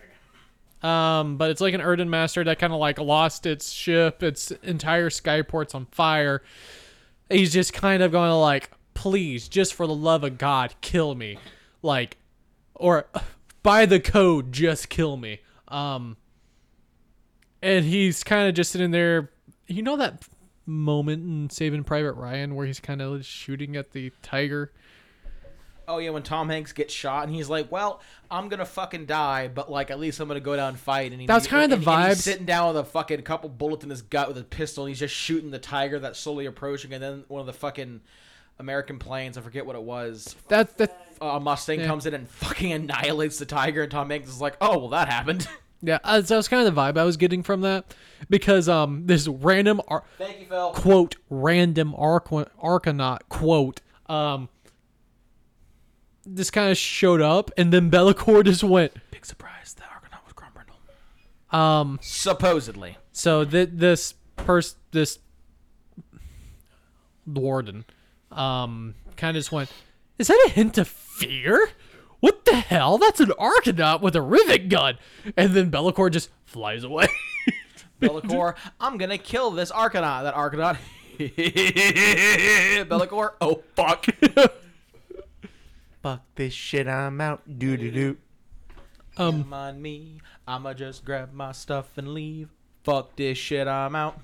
Um, 0.83 1.37
but 1.37 1.51
it's 1.51 1.61
like 1.61 1.75
an 1.75 1.81
Endrinmaster 1.81 2.45
that 2.45 2.59
kind 2.59 2.73
of 2.73 2.81
like 2.81 2.99
lost 2.99 3.47
its 3.47 3.71
ship, 3.71 4.23
its 4.23 4.51
entire 4.51 5.11
skyport's 5.11 5.75
on 5.75 5.87
fire. 5.87 6.43
He's 7.31 7.53
just 7.53 7.73
kind 7.73 8.03
of 8.03 8.11
going 8.11 8.33
like, 8.33 8.71
please, 8.95 9.49
just 9.49 9.75
for 9.75 9.87
the 9.87 9.95
love 9.95 10.25
of 10.25 10.39
God, 10.39 10.75
kill 10.81 11.15
me, 11.15 11.39
like, 11.83 12.17
or 12.75 13.07
by 13.63 13.87
the 13.87 14.01
code, 14.01 14.53
just 14.53 14.89
kill 14.89 15.17
me. 15.17 15.41
Um, 15.69 16.17
and 17.63 17.85
he's 17.85 18.25
kind 18.25 18.49
of 18.49 18.55
just 18.55 18.73
sitting 18.73 18.91
there. 18.91 19.31
You 19.69 19.83
know 19.83 19.97
that 19.99 20.25
moment 20.67 21.23
in 21.25 21.51
Saving 21.51 21.85
Private 21.85 22.13
Ryan 22.13 22.55
where 22.55 22.67
he's 22.67 22.81
kind 22.81 23.01
of 23.03 23.25
shooting 23.25 23.77
at 23.77 23.93
the 23.93 24.13
tiger. 24.23 24.73
Oh 25.89 25.99
yeah, 25.99 26.11
when 26.11 26.23
Tom 26.23 26.49
Hanks 26.49 26.73
gets 26.73 26.95
shot 26.95 27.27
and 27.27 27.35
he's 27.35 27.49
like, 27.51 27.71
"Well, 27.73 28.01
I'm 28.31 28.49
gonna 28.49 28.65
fucking 28.65 29.07
die, 29.07 29.49
but 29.49 29.69
like 29.71 29.91
at 29.91 29.99
least 29.99 30.21
I'm 30.21 30.29
gonna 30.29 30.39
go 30.41 30.55
down 30.55 30.69
and 30.71 30.79
fight." 30.79 31.11
And 31.11 31.21
he, 31.21 31.27
That's 31.27 31.49
the 31.49 31.57
and- 31.57 31.73
and 31.73 31.83
he's 31.83 31.89
vibes. 31.89 32.17
sitting 32.19 32.47
down 32.47 32.69
with 32.69 32.77
a 32.77 32.89
fucking 32.89 33.23
couple 33.23 33.49
bullets 33.51 33.83
in 33.83 33.91
his 33.91 34.01
gut 34.01 34.29
with 34.29 34.39
a 34.39 34.45
pistol. 34.45 34.85
And 34.85 34.91
he's 34.91 35.01
just 35.01 35.15
shooting 35.15 35.51
the 35.51 35.59
tiger 35.59 35.99
that's 35.99 36.21
slowly 36.21 36.47
approaching, 36.47 36.93
and 36.95 37.03
then 37.03 37.25
one 37.27 37.41
of 37.41 37.47
the 37.47 37.53
fucking 37.53 38.01
American 38.61 39.01
planes, 39.01 39.37
I 39.37 39.41
forget 39.41 39.67
what 39.67 39.75
it 39.75 39.83
was, 39.83 40.37
That 40.49 40.79
that 40.79 40.97
uh, 41.21 41.27
a 41.27 41.41
Mustang 41.41 41.81
Yeah. 41.81 41.87
comes 41.89 42.07
in 42.07 42.15
and 42.15 42.29
fucking 42.29 42.71
annihilates 42.73 43.39
the 43.39 43.47
tiger, 43.47 43.83
and 43.83 43.91
Tom 43.91 44.09
Hanks 44.11 44.29
is 44.29 44.41
like, 44.41 44.57
"Oh 44.61 44.79
well, 44.79 44.89
that 44.91 45.09
happened." 45.09 45.49
Yeah, 45.85 45.99
uh, 46.05 46.23
so 46.23 46.37
that's 46.37 46.47
kind 46.49 46.67
of 46.67 46.73
the 46.75 46.81
vibe 46.81 46.97
I 46.97 47.03
was 47.05 47.17
getting 47.17 47.43
from 47.43 47.63
that 47.63 47.95
because 48.31 48.69
um 48.69 49.07
this 49.07 49.27
random 49.27 49.81
ar- 49.89 50.05
Thank 50.19 50.41
you, 50.41 50.47
Phil. 50.47 50.71
quote 50.71 51.17
random 51.29 51.95
arc 51.97 52.29
arkanaut 52.29 53.19
quote 53.29 53.81
um 54.07 54.49
this 56.25 56.51
kind 56.53 56.71
of 56.71 56.79
showed 56.79 57.21
up 57.21 57.51
and 57.57 57.73
then 57.73 57.91
Be'lakor 57.91 58.45
just 58.45 58.63
went 58.63 58.93
Big 59.11 59.27
surprise. 59.27 59.75
The 59.75 59.83
Arkanaut 59.83 60.25
was 60.25 60.33
Grombrindle. 60.35 61.57
um 61.57 61.99
Supposedly. 62.01 62.97
so 63.11 63.45
th- 63.45 63.71
this 63.73 64.15
person 64.37 64.79
this 64.93 65.19
warden 67.27 67.85
um 68.31 68.95
kind 69.17 69.37
of 69.37 69.41
just 69.41 69.53
went 69.53 69.71
is 70.19 70.29
that 70.29 70.45
a 70.47 70.51
hint 70.51 70.79
of 70.79 70.87
fear 70.89 71.69
what 72.23 72.47
the 72.47 72.55
hell 72.57 72.97
that's 72.97 73.21
an 73.21 73.29
arkanaut 73.39 74.01
with 74.01 74.17
a 74.17 74.23
rivet 74.23 74.71
gun 74.71 74.97
and 75.37 75.53
then 75.53 75.69
Be'lakor 75.71 76.11
just 76.11 76.31
flies 76.45 76.85
away 76.85 77.07
Be'lakor, 78.03 78.57
I'm 78.81 78.99
gonna 78.99 79.17
kill 79.17 79.53
this 79.53 79.71
Arkanaut. 79.71 80.25
That 80.25 80.35
Arkanaut. 80.35 80.77
Be'lakor, 82.89 83.35
oh 83.41 83.63
fuck. 83.77 84.07
Fuck 86.03 86.23
this 86.35 86.53
shit, 86.53 86.89
I'm 86.89 87.21
out. 87.21 87.43
Doo 87.59 87.77
doo 87.77 87.91
doo. 87.93 88.17
um 89.17 89.45
Come 89.45 89.55
on 89.55 89.81
me. 89.81 90.21
I'ma 90.49 90.75
just 90.75 91.05
grab 91.05 91.33
my 91.33 91.53
stuff 91.53 91.97
and 91.97 92.09
leave. 92.13 92.49
Fuck 92.83 93.15
this 93.15 93.39
shit, 93.39 93.69
I'm 93.69 93.95
out. 93.95 94.19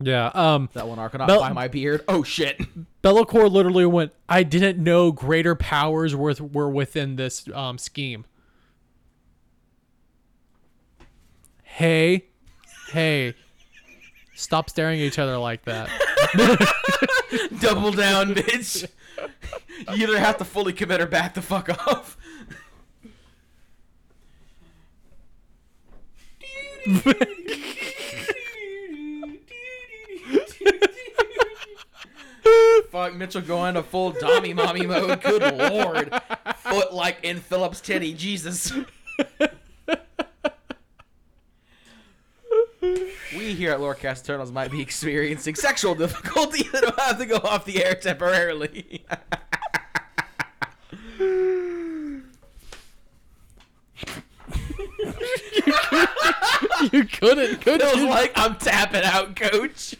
Yeah 0.00 0.26
um 0.34 0.68
That 0.74 0.86
one 0.88 0.98
Bel- 1.26 1.40
by 1.40 1.52
my 1.52 1.68
beard. 1.68 2.04
Oh 2.08 2.22
shit. 2.22 2.60
Be'lakor 3.02 3.50
literally 3.50 3.86
went, 3.86 4.12
I 4.28 4.42
didn't 4.42 4.82
know 4.82 5.12
greater 5.12 5.54
powers 5.54 6.14
were, 6.16 6.34
were 6.40 6.68
within 6.68 7.16
this 7.16 7.48
um, 7.54 7.78
scheme. 7.78 8.24
Hey, 11.62 12.24
hey, 12.90 13.34
stop 14.34 14.68
staring 14.70 14.98
at 14.98 15.04
each 15.04 15.18
other 15.18 15.36
like 15.38 15.64
that. 15.66 15.88
Double 17.60 17.92
down, 17.92 18.34
bitch. 18.34 18.88
You 19.92 20.08
either 20.08 20.18
have 20.18 20.38
to 20.38 20.44
fully 20.44 20.72
commit 20.72 21.00
or 21.00 21.06
back 21.06 21.34
the 21.34 21.42
fuck 21.42 21.68
off. 21.86 22.16
Fuck, 32.96 33.14
Mitchell 33.14 33.42
going 33.42 33.74
to 33.74 33.82
full 33.82 34.14
Dommy 34.14 34.54
Mommy 34.54 34.86
mode. 34.86 35.20
Good 35.20 35.54
lord. 35.54 36.10
Foot 36.56 36.94
like 36.94 37.18
in 37.22 37.40
Phillips 37.40 37.82
Teddy. 37.82 38.14
Jesus. 38.14 38.72
We 42.80 43.52
here 43.52 43.72
at 43.72 43.80
Lorecast 43.80 44.22
Eternals 44.24 44.50
might 44.50 44.70
be 44.70 44.80
experiencing 44.80 45.56
sexual 45.56 45.94
difficulty 45.94 46.62
that 46.72 46.84
will 46.84 47.04
have 47.04 47.18
to 47.18 47.26
go 47.26 47.36
off 47.36 47.66
the 47.66 47.84
air 47.84 47.96
temporarily. 47.96 49.04
you 56.90 57.04
couldn't, 57.04 57.60
could 57.60 57.82
Feels 57.82 57.96
you? 57.96 58.08
like 58.08 58.32
I'm 58.36 58.56
tapping 58.56 59.02
out, 59.04 59.36
coach. 59.36 59.96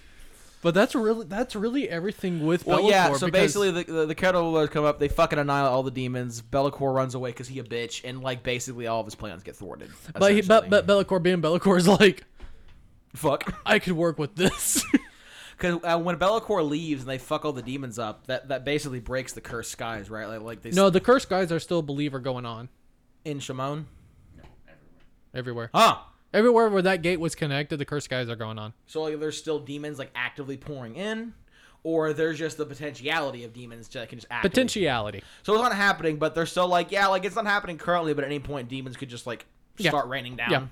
But 0.66 0.74
that's 0.74 0.96
really 0.96 1.24
that's 1.26 1.54
really 1.54 1.88
everything 1.88 2.44
with 2.44 2.66
Well, 2.66 2.80
Bellator. 2.80 2.90
yeah. 2.90 3.12
So 3.12 3.26
because- 3.26 3.30
basically, 3.30 3.70
the 3.70 3.84
the, 3.84 4.06
the 4.06 4.14
kettle 4.16 4.50
Lords 4.50 4.72
come 4.72 4.84
up. 4.84 4.98
They 4.98 5.06
fucking 5.06 5.38
annihilate 5.38 5.70
all 5.70 5.84
the 5.84 5.92
demons. 5.92 6.42
Be'lakor 6.42 6.92
runs 6.92 7.14
away 7.14 7.30
because 7.30 7.46
he 7.46 7.60
a 7.60 7.62
bitch, 7.62 8.00
and 8.02 8.20
like 8.20 8.42
basically 8.42 8.88
all 8.88 8.98
of 8.98 9.06
his 9.06 9.14
plans 9.14 9.44
get 9.44 9.54
thwarted. 9.54 9.90
but, 10.12 10.32
he, 10.32 10.40
but 10.42 10.64
essentially. 10.64 10.68
but 10.70 10.86
Be'lakor 10.88 11.22
being 11.22 11.40
Be'lakor 11.40 11.78
is 11.78 11.86
like, 11.86 12.24
fuck. 13.14 13.54
I 13.64 13.78
could 13.78 13.92
work 13.92 14.18
with 14.18 14.34
this. 14.34 14.84
Because 15.56 15.78
uh, 15.84 15.98
when 16.00 16.16
Be'lakor 16.18 16.68
leaves 16.68 17.02
and 17.02 17.08
they 17.08 17.18
fuck 17.18 17.44
all 17.44 17.52
the 17.52 17.62
demons 17.62 17.96
up, 17.96 18.26
that 18.26 18.48
that 18.48 18.64
basically 18.64 18.98
breaks 18.98 19.34
the 19.34 19.40
cursed 19.40 19.70
skies, 19.70 20.10
right? 20.10 20.26
Like 20.26 20.40
like 20.42 20.62
they 20.62 20.70
no, 20.72 20.90
the 20.90 21.00
cursed 21.00 21.28
skies 21.28 21.52
are 21.52 21.60
still 21.60 21.80
believer 21.80 22.18
going 22.18 22.44
on 22.44 22.68
in 23.24 23.38
Chamon. 23.38 23.86
No, 24.36 24.42
everywhere. 25.32 25.70
everywhere. 25.70 25.70
Huh. 25.72 25.98
Everywhere 26.32 26.68
where 26.68 26.82
that 26.82 27.02
gate 27.02 27.20
was 27.20 27.34
connected, 27.34 27.78
the 27.78 27.84
cursed 27.84 28.06
skies 28.06 28.28
are 28.28 28.36
going 28.36 28.58
on. 28.58 28.72
So 28.86 29.02
like, 29.02 29.18
there's 29.20 29.38
still 29.38 29.58
demons 29.58 29.98
like 29.98 30.10
actively 30.14 30.56
pouring 30.56 30.96
in, 30.96 31.32
or 31.82 32.12
there's 32.12 32.38
just 32.38 32.56
the 32.58 32.66
potentiality 32.66 33.44
of 33.44 33.52
demons 33.52 33.88
that 33.88 34.08
can 34.08 34.18
just 34.18 34.26
actively. 34.30 34.50
Potentiality. 34.50 35.22
So 35.44 35.54
it's 35.54 35.62
not 35.62 35.74
happening, 35.74 36.16
but 36.16 36.34
they're 36.34 36.46
still 36.46 36.68
like, 36.68 36.90
yeah, 36.90 37.06
like 37.06 37.24
it's 37.24 37.36
not 37.36 37.46
happening 37.46 37.78
currently, 37.78 38.12
but 38.12 38.24
at 38.24 38.28
any 38.28 38.40
point 38.40 38.68
demons 38.68 38.96
could 38.96 39.08
just 39.08 39.26
like 39.26 39.46
Yeah. 39.78 39.90
start 39.90 40.08
raining 40.08 40.36
down. 40.36 40.50
Yeah. 40.50 40.66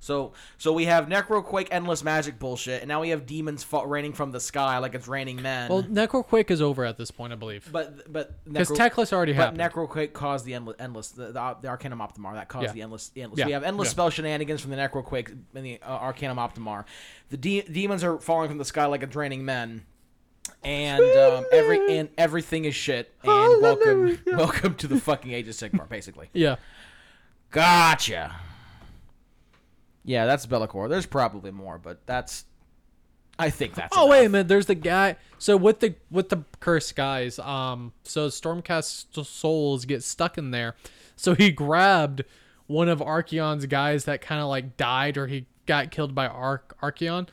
So 0.00 0.32
so 0.58 0.72
we 0.72 0.84
have 0.84 1.06
Necroquake 1.06 1.68
endless 1.70 2.04
magic 2.04 2.38
bullshit, 2.38 2.82
and 2.82 2.88
now 2.88 3.00
we 3.00 3.08
have 3.08 3.26
demons 3.26 3.64
fa- 3.64 3.86
raining 3.86 4.12
from 4.12 4.30
the 4.30 4.38
sky 4.40 4.78
like 4.78 4.94
it's 4.94 5.08
raining 5.08 5.42
men. 5.42 5.68
Well, 5.68 5.82
Necroquake 5.82 6.50
is 6.52 6.62
over 6.62 6.84
at 6.84 6.96
this 6.96 7.10
point, 7.10 7.32
I 7.32 7.36
believe. 7.36 7.68
but 7.72 8.12
but 8.12 8.44
Because 8.44 8.70
Necro- 8.70 8.76
Teclis 8.90 9.12
already 9.12 9.32
but 9.32 9.56
happened. 9.56 9.60
Necroquake 9.60 10.12
caused 10.12 10.44
the 10.44 10.54
endless, 10.54 10.76
endless 10.78 11.08
the, 11.10 11.32
the, 11.32 11.56
the 11.62 11.68
Arcanum 11.68 12.00
Optimar. 12.00 12.34
That 12.34 12.48
caused 12.48 12.66
Yeah. 12.66 12.72
the 12.72 12.82
endless, 12.82 13.08
the 13.08 13.22
endless. 13.22 13.38
Yeah. 13.40 13.46
We 13.46 13.52
have 13.52 13.64
endless 13.64 13.88
Yeah. 13.88 13.92
spell 13.92 14.10
shenanigans 14.10 14.60
from 14.60 14.70
the 14.70 14.76
Necroquake 14.76 15.36
and 15.54 15.64
the 15.66 15.80
uh, 15.82 15.86
Arcanum 15.96 16.38
Optimar. 16.38 16.84
The 17.30 17.36
de- 17.36 17.62
demons 17.62 18.04
are 18.04 18.18
falling 18.18 18.48
from 18.48 18.58
the 18.58 18.64
sky 18.64 18.86
like 18.86 19.02
a 19.02 19.06
draining 19.06 19.44
men. 19.44 19.84
And 20.64 21.02
um, 21.02 21.44
every 21.52 21.98
and 21.98 22.08
everything 22.16 22.64
is 22.64 22.74
shit. 22.74 23.12
And 23.24 23.62
welcome, 23.62 24.18
welcome 24.26 24.74
to 24.76 24.86
the 24.86 24.98
fucking 25.00 25.30
Age 25.32 25.48
of 25.48 25.54
Sigmar, 25.54 25.88
basically. 25.88 26.30
yeah. 26.32 26.56
Gotcha. 27.50 28.36
Yeah, 30.08 30.24
that's 30.24 30.46
Be'lakor. 30.46 30.88
There's 30.88 31.04
probably 31.04 31.50
more, 31.50 31.76
but 31.78 32.00
that's. 32.06 32.46
I 33.38 33.50
think 33.50 33.74
that's. 33.74 33.94
Oh 33.96 34.08
wait 34.08 34.24
a 34.24 34.28
minute. 34.30 34.48
There's 34.48 34.64
the 34.64 34.74
guy. 34.74 35.16
So 35.38 35.56
with 35.56 35.80
the 35.80 35.94
with 36.10 36.30
the 36.30 36.44
cursed 36.60 36.88
skies, 36.88 37.38
um, 37.38 37.92
so 38.04 38.28
Stormcast 38.28 39.24
souls 39.26 39.84
get 39.84 40.02
stuck 40.02 40.38
in 40.38 40.50
there. 40.50 40.74
So 41.14 41.34
he 41.34 41.50
grabbed 41.50 42.24
one 42.66 42.88
of 42.88 43.00
Archaon's 43.00 43.66
guys 43.66 44.06
that 44.06 44.22
kind 44.22 44.40
of 44.40 44.48
like 44.48 44.78
died 44.78 45.18
or 45.18 45.26
he 45.26 45.44
got 45.66 45.90
killed 45.90 46.14
by 46.14 46.26
Arch 46.26 46.64
Archaon. 46.82 47.28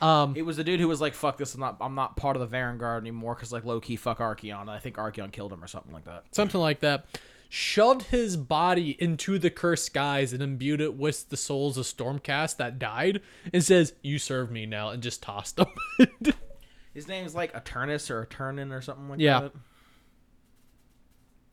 Um, 0.00 0.34
It 0.36 0.42
was 0.42 0.56
the 0.56 0.64
dude 0.64 0.78
who 0.78 0.86
was 0.88 1.00
like, 1.00 1.14
"Fuck 1.14 1.36
this! 1.36 1.52
I'm 1.54 1.60
not. 1.60 1.78
I'm 1.80 1.96
not 1.96 2.16
part 2.16 2.36
of 2.36 2.48
the 2.48 2.56
Varangard 2.56 2.98
anymore." 3.00 3.34
Because 3.34 3.52
like 3.52 3.64
low 3.64 3.80
key, 3.80 3.96
fuck 3.96 4.18
Archaon. 4.18 4.68
I 4.68 4.78
think 4.78 4.96
Archaon 4.96 5.32
killed 5.32 5.52
him 5.52 5.62
or 5.64 5.66
something 5.66 5.92
like 5.92 6.04
that. 6.04 6.24
something 6.30 6.60
like 6.60 6.78
that. 6.80 7.06
Shoved 7.52 8.02
his 8.02 8.36
body 8.36 8.96
into 9.02 9.36
the 9.36 9.50
cursed 9.50 9.86
skies 9.86 10.32
and 10.32 10.40
imbued 10.40 10.80
it 10.80 10.94
with 10.94 11.28
the 11.30 11.36
souls 11.36 11.76
of 11.76 11.84
Stormcast 11.84 12.56
that 12.58 12.78
died, 12.78 13.20
and 13.52 13.64
says, 13.64 13.92
"You 14.02 14.20
serve 14.20 14.52
me 14.52 14.66
now," 14.66 14.90
and 14.90 15.02
just 15.02 15.20
tossed 15.20 15.56
them. 15.56 15.66
His 16.94 17.08
name's 17.08 17.34
like 17.34 17.52
Eternus 17.52 18.08
or 18.08 18.22
Eternin 18.24 18.70
or 18.72 18.80
something 18.80 19.08
like 19.08 19.18
Yeah. 19.18 19.40
that. 19.40 19.52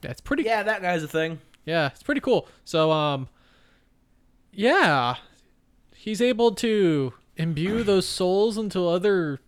That's 0.01 0.21
pretty. 0.21 0.43
Yeah, 0.43 0.61
that 0.63 0.83
guy's 0.83 1.01
a 1.01 1.07
thing. 1.07 1.39
Yeah, 1.65 1.87
it's 1.87 2.03
pretty 2.03 2.21
cool. 2.21 2.47
So, 2.63 2.91
um, 2.91 3.27
yeah, 4.51 5.15
he's 5.95 6.21
able 6.21 6.53
to 6.55 7.13
imbue 7.35 7.83
those 7.83 8.07
souls 8.07 8.57
into 8.59 8.87
other 8.87 9.39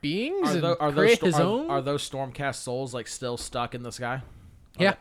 beings 0.00 0.50
Are, 0.50 0.52
and 0.54 0.62
those 0.62 0.94
create 0.94 1.16
sto- 1.18 1.26
his 1.26 1.34
are, 1.36 1.42
own. 1.42 1.70
are 1.70 1.80
those 1.80 2.08
Stormcast 2.08 2.56
souls 2.56 2.92
like 2.92 3.06
still 3.06 3.36
stuck 3.36 3.74
in 3.74 3.84
the 3.84 3.92
sky? 3.92 4.22
yeah, 4.78 4.94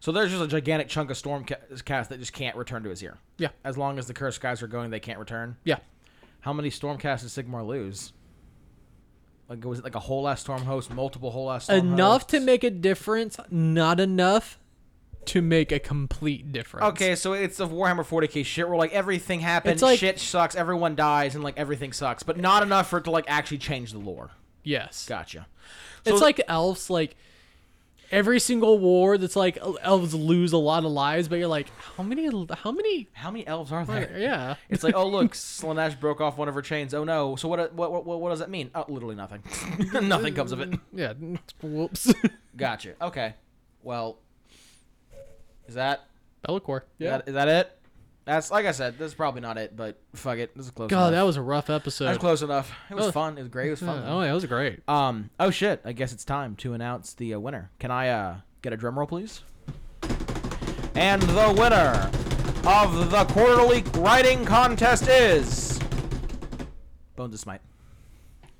So 0.00 0.12
there's 0.12 0.30
just 0.30 0.42
a 0.42 0.46
gigantic 0.46 0.88
chunk 0.88 1.10
of 1.10 1.16
Stormcast 1.16 1.84
cast 1.84 2.10
that 2.10 2.20
just 2.20 2.32
can't 2.32 2.56
return 2.56 2.82
to 2.84 2.88
Azyr. 2.90 3.16
yeah, 3.36 3.48
As 3.64 3.76
long 3.76 3.98
as 3.98 4.06
the 4.06 4.14
cursed 4.14 4.36
skies 4.36 4.62
are 4.62 4.68
going, 4.68 4.90
they 4.90 5.00
can't 5.00 5.18
return. 5.18 5.56
yeah. 5.64 5.78
How 6.40 6.52
many 6.52 6.70
Stormcast 6.70 7.20
did 7.22 7.46
Sigmar 7.46 7.66
lose? 7.66 8.12
Like 9.48 9.64
was 9.64 9.78
it 9.80 9.84
like 9.84 9.94
a 9.94 10.00
whole 10.00 10.28
ass 10.28 10.40
storm 10.40 10.62
host, 10.62 10.90
multiple 10.92 11.30
whole 11.30 11.50
ass 11.50 11.64
storm 11.64 11.78
Enough 11.94 12.26
to 12.28 12.40
make 12.40 12.62
a 12.64 12.70
difference, 12.70 13.38
not 13.50 13.98
enough 13.98 14.58
to 15.26 15.42
make 15.42 15.72
a 15.72 15.78
complete 15.78 16.52
difference. 16.52 16.86
Okay, 16.90 17.14
so 17.16 17.32
it's 17.32 17.58
a 17.60 17.66
Warhammer 17.66 18.06
40k 18.06 18.44
shit 18.44 18.68
where 18.68 18.76
like 18.78 18.92
everything 18.92 19.40
happens, 19.40 19.74
It's 19.74 19.82
like- 19.82 19.98
shit 19.98 20.18
sucks, 20.20 20.54
everyone 20.54 20.94
dies, 20.94 21.34
and 21.34 21.42
like 21.42 21.56
everything 21.58 21.92
sucks, 21.92 22.22
but 22.22 22.36
not 22.38 22.62
enough 22.62 22.88
for 22.88 22.98
it 22.98 23.04
to 23.04 23.10
like 23.10 23.24
actually 23.26 23.58
change 23.58 23.92
the 23.92 23.98
lore. 23.98 24.30
Yes. 24.62 25.06
Gotcha. 25.08 25.46
it's 26.04 26.18
So- 26.18 26.24
like 26.24 26.40
elves, 26.46 26.88
like 26.90 27.16
every 28.10 28.40
single 28.40 28.78
war 28.78 29.18
that's 29.18 29.36
like 29.36 29.58
elves 29.82 30.14
lose 30.14 30.52
a 30.52 30.58
lot 30.58 30.84
of 30.84 30.90
lives, 30.90 31.28
but 31.28 31.38
you're 31.38 31.48
like, 31.48 31.68
how 31.96 32.02
many? 32.02 32.26
How 32.54 32.72
many? 32.72 33.08
How 33.12 33.30
many 33.30 33.46
elves 33.46 33.72
are 33.72 33.84
there? 33.84 34.16
Yeah. 34.18 34.54
It's 34.68 34.84
like, 34.84 34.94
oh 34.94 35.06
look, 35.08 35.32
Slaanesh 35.34 35.98
broke 35.98 36.20
off 36.20 36.36
one 36.38 36.48
of 36.48 36.54
her 36.54 36.62
chains. 36.62 36.94
Oh 36.94 37.04
no. 37.04 37.36
So 37.36 37.48
what? 37.48 37.72
What? 37.74 38.04
What, 38.04 38.20
what 38.20 38.30
does 38.30 38.38
that 38.40 38.50
mean? 38.50 38.70
Oh, 38.74 38.84
literally 38.88 39.14
nothing. 39.16 39.42
nothing 40.08 40.34
comes 40.34 40.52
of 40.52 40.60
it. 40.60 40.78
Yeah. 40.92 41.14
Whoops. 41.62 42.12
Gotcha. 42.56 42.94
Okay. 43.00 43.34
Well, 43.82 44.18
is 45.66 45.74
that 45.74 46.04
Be'lakor. 46.46 46.82
is 46.98 47.08
that, 47.08 47.28
is 47.28 47.34
that 47.34 47.48
it? 47.48 47.77
That's 48.28 48.50
like 48.50 48.66
I 48.66 48.72
said. 48.72 48.98
This 48.98 49.08
is 49.08 49.14
probably 49.14 49.40
not 49.40 49.56
it, 49.56 49.74
but 49.74 49.98
fuck 50.14 50.36
it. 50.36 50.54
This 50.54 50.66
is 50.66 50.70
close. 50.70 50.90
God, 50.90 51.08
enough. 51.08 51.12
that 51.12 51.22
was 51.22 51.38
a 51.38 51.42
rough 51.42 51.70
episode. 51.70 52.04
That's 52.04 52.18
close 52.18 52.42
enough. 52.42 52.70
It 52.90 52.94
was 52.94 53.06
Oh. 53.06 53.10
fun. 53.10 53.38
It 53.38 53.40
was 53.40 53.48
great. 53.48 53.68
It 53.68 53.70
was 53.70 53.80
fun. 53.90 54.02
Yeah, 54.02 54.12
oh, 54.12 54.20
yeah, 54.20 54.30
it 54.30 54.34
was 54.34 54.44
great. 54.44 54.80
Um. 54.86 55.30
Oh 55.40 55.50
shit. 55.50 55.80
I 55.84 55.92
guess 55.92 56.12
it's 56.12 56.26
time 56.26 56.54
to 56.56 56.74
announce 56.74 57.14
the 57.14 57.32
uh, 57.32 57.38
winner. 57.40 57.70
Can 57.78 57.90
I 57.90 58.08
uh 58.10 58.36
get 58.60 58.74
a 58.74 58.76
drum 58.76 58.98
roll, 58.98 59.06
please? 59.06 59.40
And 60.94 61.22
the 61.22 61.54
winner 61.58 62.10
of 62.68 63.10
the 63.10 63.24
quarterly 63.32 63.82
writing 63.94 64.44
contest 64.44 65.08
is 65.08 65.78
Bones 67.16 67.32
of 67.32 67.40
Smite. 67.40 67.60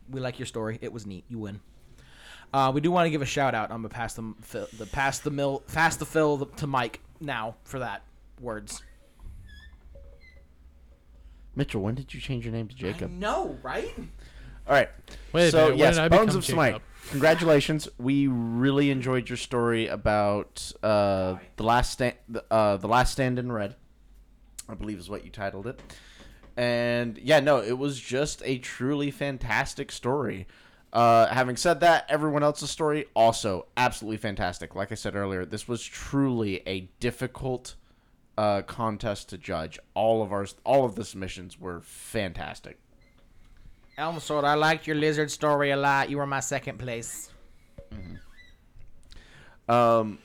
We 0.09 0.21
like 0.21 0.39
your 0.39 0.47
story. 0.47 0.79
It 0.81 0.93
was 0.93 1.05
neat. 1.05 1.25
You 1.29 1.41
win. 1.41 1.61
Uh, 2.55 2.71
we 2.75 2.81
do 2.81 2.91
want 2.91 3.05
to 3.05 3.11
give 3.11 3.21
a 3.21 3.27
shout 3.27 3.55
out. 3.55 3.71
I'm 3.71 3.79
gonna 3.83 3.91
pass 3.91 4.15
the 4.15 4.33
the 4.79 4.87
pass 4.87 5.19
the 5.19 5.31
mill 5.31 5.63
pass 5.75 5.97
the 5.97 6.07
fill 6.07 6.47
to 6.47 6.67
Mike 6.67 7.01
now 7.21 7.57
for 7.65 7.81
that 7.81 8.03
words. 8.41 8.83
Mitchell, 11.59 11.83
when 11.83 11.97
did 11.97 12.15
you 12.15 12.21
change 12.21 12.45
your 12.45 12.55
name 12.55 12.69
to 12.69 12.75
Jacob? 12.75 13.11
No, 13.11 13.59
right? 13.65 13.93
All 13.99 14.75
right. 14.75 14.89
Wait 15.33 15.49
a 15.49 15.51
so 15.51 15.59
minute, 15.59 15.71
when 15.71 15.79
yes, 15.79 15.95
did 15.97 16.05
I 16.05 16.09
Bones 16.09 16.35
of 16.37 16.45
Smite. 16.45 16.75
Jacob? 16.75 16.83
Congratulations. 17.11 17.89
We 17.99 18.29
really 18.29 18.91
enjoyed 18.93 19.29
your 19.29 19.37
story 19.37 19.89
about 19.89 20.71
uh, 20.85 21.37
the 21.57 21.65
last 21.65 21.93
stand, 21.93 22.15
the, 22.29 22.45
uh, 22.49 22.77
the 22.77 22.87
last 22.87 23.11
stand 23.11 23.41
in 23.41 23.51
red. 23.51 23.75
I 24.69 24.75
believe 24.75 25.01
is 25.01 25.11
what 25.11 25.25
you 25.25 25.33
titled 25.33 25.67
it. 25.67 25.81
And 26.57 27.19
yeah, 27.19 27.41
no, 27.41 27.61
it 27.61 27.77
was 27.77 27.99
just 27.99 28.41
a 28.45 28.59
truly 28.59 29.11
fantastic 29.11 29.91
story. 29.91 30.47
Uh, 30.93 31.27
having 31.27 31.57
said 31.57 31.81
that, 31.81 32.07
everyone 32.09 32.45
else's 32.45 32.71
story 32.71 33.07
also 33.15 33.67
absolutely 33.77 34.19
fantastic. 34.19 34.77
Like 34.77 34.93
I 34.93 34.95
said 34.95 35.17
earlier, 35.17 35.45
this 35.45 35.67
was 35.67 35.83
truly 35.83 36.63
a 36.69 36.89
difficult 37.01 37.75
uh, 38.39 38.63
contest 38.63 39.29
to 39.31 39.37
judge. 39.39 39.79
All 39.95 40.23
of 40.23 40.33
our 40.33 40.47
all 40.65 40.85
of 40.85 40.95
the 40.95 41.05
submissions 41.05 41.59
were 41.61 41.81
fantastic. 41.83 42.79
Elmsword, 43.99 44.45
I 44.45 44.55
liked 44.55 44.87
your 44.87 44.95
lizard 44.97 45.31
story 45.31 45.71
a 45.73 45.77
lot. 45.77 46.09
You 46.09 46.19
were 46.19 46.27
my 46.27 46.39
second 46.41 46.79
place. 46.79 47.31
Um, 49.69 50.19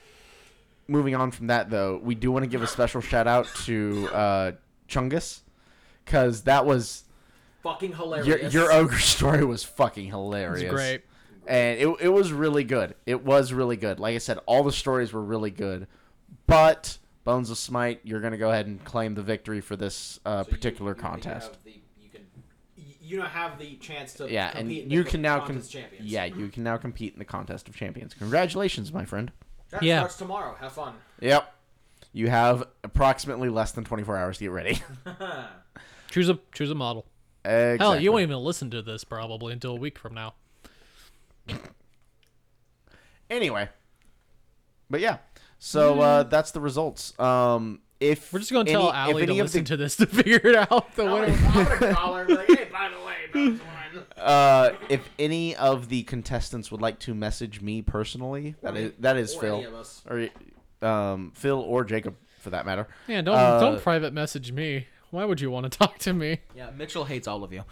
moving 0.87 1.15
on 1.15 1.31
from 1.31 1.47
that, 1.47 1.69
though, 1.69 1.99
we 2.01 2.15
do 2.15 2.31
want 2.31 2.43
to 2.43 2.49
give 2.49 2.61
a 2.61 2.67
special 2.67 3.01
shout 3.01 3.27
out 3.27 3.47
to 3.65 4.07
uh, 4.13 4.51
Chungus, 4.87 5.41
because 6.05 6.43
that 6.43 6.65
was 6.65 7.03
Fucking 7.63 7.93
hilarious. 7.93 8.27
your 8.53 8.65
your 8.65 8.71
ogre 8.71 8.97
story 8.99 9.43
was 9.43 9.63
fucking 9.63 10.07
hilarious. 10.07 10.61
It's 10.63 10.71
great. 10.71 11.01
and 11.47 11.79
it 11.79 11.87
it 12.01 12.09
was 12.09 12.31
really 12.31 12.63
good. 12.63 12.95
It 13.05 13.23
was 13.25 13.53
really 13.53 13.77
good. 13.77 13.99
Like 13.99 14.15
I 14.15 14.19
said, 14.19 14.37
all 14.45 14.63
the 14.63 14.71
stories 14.71 15.11
were 15.13 15.23
really 15.23 15.51
good, 15.51 15.87
but 16.47 16.97
Bones 17.23 17.49
of 17.49 17.57
Smite, 17.57 18.01
you're 18.03 18.19
gonna 18.19 18.37
go 18.37 18.49
ahead 18.51 18.67
and 18.67 18.83
claim 18.83 19.15
the 19.15 19.21
victory 19.23 19.61
for 19.61 19.75
this 19.75 20.19
uh, 20.25 20.43
So 20.43 20.49
you- 20.49 20.55
particular 20.55 20.91
you- 20.91 20.97
you 20.97 21.01
contest. 21.01 21.51
have 21.53 21.63
the- 21.63 21.71
you 22.01 22.09
can 22.09 22.21
you 23.01 23.17
don't 23.17 23.29
have 23.29 23.59
the 23.59 23.75
chance 23.77 24.13
to 24.15 24.29
yeah, 24.31 24.47
and 24.49 24.57
compete 24.59 24.83
in 24.85 24.89
you 24.91 25.03
the 25.03 25.09
can 25.09 25.21
now 25.21 25.37
com- 25.39 25.47
contest 25.47 25.71
champions. 25.71 26.05
yeah 26.05 26.25
you 26.25 26.47
can 26.49 26.63
now 26.63 26.77
compete 26.77 27.13
in 27.13 27.19
the 27.19 27.25
contest 27.25 27.67
of 27.69 27.75
champions. 27.75 28.13
Congratulations, 28.13 28.91
my 28.93 29.05
friend. 29.05 29.31
that 29.69 29.83
Yeah. 29.83 29.99
starts 29.99 30.17
tomorrow. 30.17 30.55
Have 30.59 30.73
fun. 30.73 30.93
Yep. 31.21 31.51
You 32.11 32.29
have 32.29 32.67
approximately 32.83 33.49
less 33.49 33.71
than 33.71 33.83
24 33.83 34.17
hours 34.17 34.37
to 34.37 34.43
get 34.45 34.51
ready. 34.51 34.81
Choose 36.11 36.29
a 36.29 36.37
choose 36.53 36.69
a 36.69 36.75
model. 36.75 37.05
exactly. 37.43 37.77
Hell, 37.85 37.99
you 37.99 38.11
won't 38.11 38.21
even 38.23 38.37
listen 38.37 38.69
to 38.71 38.81
this 38.83 39.03
probably 39.03 39.51
until 39.53 39.71
a 39.71 39.79
week 39.79 39.97
from 39.97 40.13
now. 40.13 40.35
Anyway, 43.29 43.67
but 44.89 44.99
yeah, 45.01 45.17
so 45.65 45.99
uh, 46.01 46.23
that's 46.23 46.51
the 46.51 46.59
results. 46.61 47.17
Um, 47.19 47.79
if 47.99 48.33
We're 48.33 48.39
just 48.39 48.51
gonna 48.51 48.69
tell 48.69 48.89
any- 48.89 48.97
Allie 48.97 49.11
if 49.23 49.27
to 49.27 49.31
any 49.31 49.39
of 49.39 49.45
listen 49.45 49.63
the, 49.63 49.67
to 49.69 49.77
this 49.77 49.95
to 49.95 50.05
figure 50.21 50.41
it 50.43 50.55
out. 50.55 50.93
The 50.95 51.05
winner. 51.05 51.25
I'm 51.27 51.79
gonna 51.79 51.93
call 51.93 52.15
her 52.15 52.25
like, 52.27 52.47
hey, 52.47 52.67
by 52.71 52.89
the 52.89 53.05
way, 53.05 53.15
Bones 53.33 53.61
won. 53.95 54.03
uh, 54.17 54.71
if 54.89 55.09
any 55.17 55.55
of 55.55 55.87
the 55.89 56.03
contestants 56.03 56.69
would 56.71 56.81
like 56.81 56.99
to 56.99 57.13
message 57.13 57.61
me 57.61 57.81
personally, 57.81 58.55
that 58.61 58.75
is 58.75 58.91
that 58.99 59.15
is 59.17 59.35
Or 59.35 59.39
Phil 59.41 59.55
any 59.55 59.63
of 59.65 59.73
us. 59.75 60.01
or 60.09 60.29
um, 60.87 61.31
Phil 61.33 61.59
or 61.59 61.85
Jacob 61.85 62.15
for 62.39 62.49
that 62.49 62.65
matter. 62.65 62.87
Yeah, 63.07 63.21
don't 63.21 63.35
Uh, 63.37 63.59
don't 63.61 63.81
private 63.81 64.11
message 64.13 64.51
me. 64.51 64.87
Why 65.11 65.23
would 65.25 65.39
you 65.39 65.49
want 65.51 65.71
to 65.71 65.77
talk 65.79 65.97
to 65.99 66.11
me? 66.13 66.39
Yeah, 66.55 66.71
Mitchell 66.75 67.05
hates 67.05 67.27
all 67.27 67.43
of 67.43 67.53
you. 67.53 67.63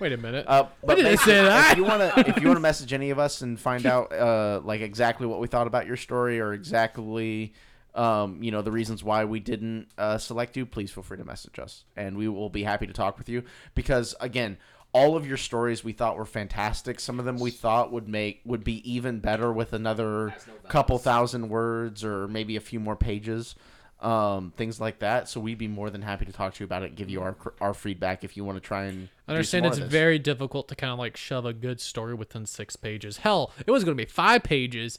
Wait 0.00 0.12
a 0.12 0.16
minute. 0.16 0.44
Uh, 0.46 0.66
but 0.84 0.96
didn't 0.96 1.12
basically, 1.12 1.32
say 1.32 1.42
that. 1.42 1.72
If 1.72 1.78
you 1.78 1.84
want 1.84 2.14
to, 2.14 2.30
if 2.30 2.40
you 2.40 2.48
want 2.48 2.56
to 2.56 2.62
message 2.62 2.92
any 2.92 3.10
of 3.10 3.18
us 3.18 3.42
and 3.42 3.58
find 3.68 3.86
out, 3.86 4.12
uh, 4.12 4.60
like 4.64 4.80
exactly 4.80 5.26
what 5.26 5.40
we 5.40 5.46
thought 5.46 5.66
about 5.66 5.86
your 5.86 5.96
story 5.96 6.40
or 6.40 6.52
exactly, 6.52 7.54
um, 7.94 8.42
you 8.42 8.50
know, 8.50 8.62
the 8.62 8.72
reasons 8.72 9.02
why 9.02 9.24
we 9.24 9.40
didn't 9.40 9.88
uh, 9.96 10.18
select 10.18 10.56
you, 10.56 10.66
please 10.66 10.90
feel 10.90 11.02
free 11.02 11.18
to 11.18 11.24
message 11.24 11.58
us, 11.58 11.84
and 11.96 12.16
we 12.16 12.28
will 12.28 12.50
be 12.50 12.62
happy 12.62 12.86
to 12.86 12.92
talk 12.92 13.18
with 13.18 13.28
you. 13.28 13.42
Because 13.74 14.14
again, 14.20 14.58
all 14.92 15.16
of 15.16 15.26
your 15.26 15.36
stories 15.36 15.84
we 15.84 15.92
thought 15.92 16.16
were 16.16 16.24
fantastic. 16.24 17.00
Some 17.00 17.18
of 17.18 17.24
them 17.24 17.38
we 17.38 17.50
thought 17.50 17.92
would 17.92 18.08
make 18.08 18.40
would 18.44 18.64
be 18.64 18.90
even 18.90 19.20
better 19.20 19.52
with 19.52 19.72
another 19.72 20.28
no 20.28 20.34
couple 20.68 20.98
thousand 20.98 21.48
words 21.48 22.02
or 22.04 22.28
maybe 22.28 22.56
a 22.56 22.60
few 22.60 22.80
more 22.80 22.96
pages. 22.96 23.54
Um, 23.98 24.52
things 24.58 24.78
like 24.78 24.98
that. 24.98 25.26
So 25.26 25.40
we'd 25.40 25.56
be 25.56 25.68
more 25.68 25.88
than 25.88 26.02
happy 26.02 26.26
to 26.26 26.32
talk 26.32 26.52
to 26.54 26.60
you 26.60 26.64
about 26.66 26.82
it 26.82 26.94
give 26.96 27.08
you 27.08 27.22
our 27.22 27.34
our 27.62 27.72
feedback 27.72 28.24
if 28.24 28.36
you 28.36 28.44
want 28.44 28.56
to 28.56 28.60
try 28.60 28.84
and 28.84 29.08
I 29.26 29.32
understand 29.32 29.62
do 29.62 29.68
it's 29.68 29.76
some 29.78 29.84
more 29.84 29.86
of 29.86 29.90
very 29.92 30.18
difficult 30.18 30.68
to 30.68 30.74
kind 30.76 30.92
of 30.92 30.98
like 30.98 31.16
shove 31.16 31.46
a 31.46 31.54
good 31.54 31.80
story 31.80 32.12
within 32.14 32.44
six 32.44 32.76
pages. 32.76 33.16
Hell, 33.18 33.52
it 33.66 33.70
was 33.70 33.84
going 33.84 33.96
to 33.96 34.00
be 34.02 34.06
five 34.08 34.42
pages, 34.42 34.98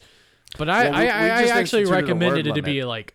but 0.57 0.67
I 0.67 0.89
Well, 0.89 0.99
we- 0.99 1.07
I, 1.09 1.23
we 1.25 1.29
I 1.31 1.41
just 1.43 1.53
actually 1.53 1.85
recommended 1.85 2.47
it 2.47 2.55
to 2.55 2.63
be 2.63 2.83
like 2.85 3.13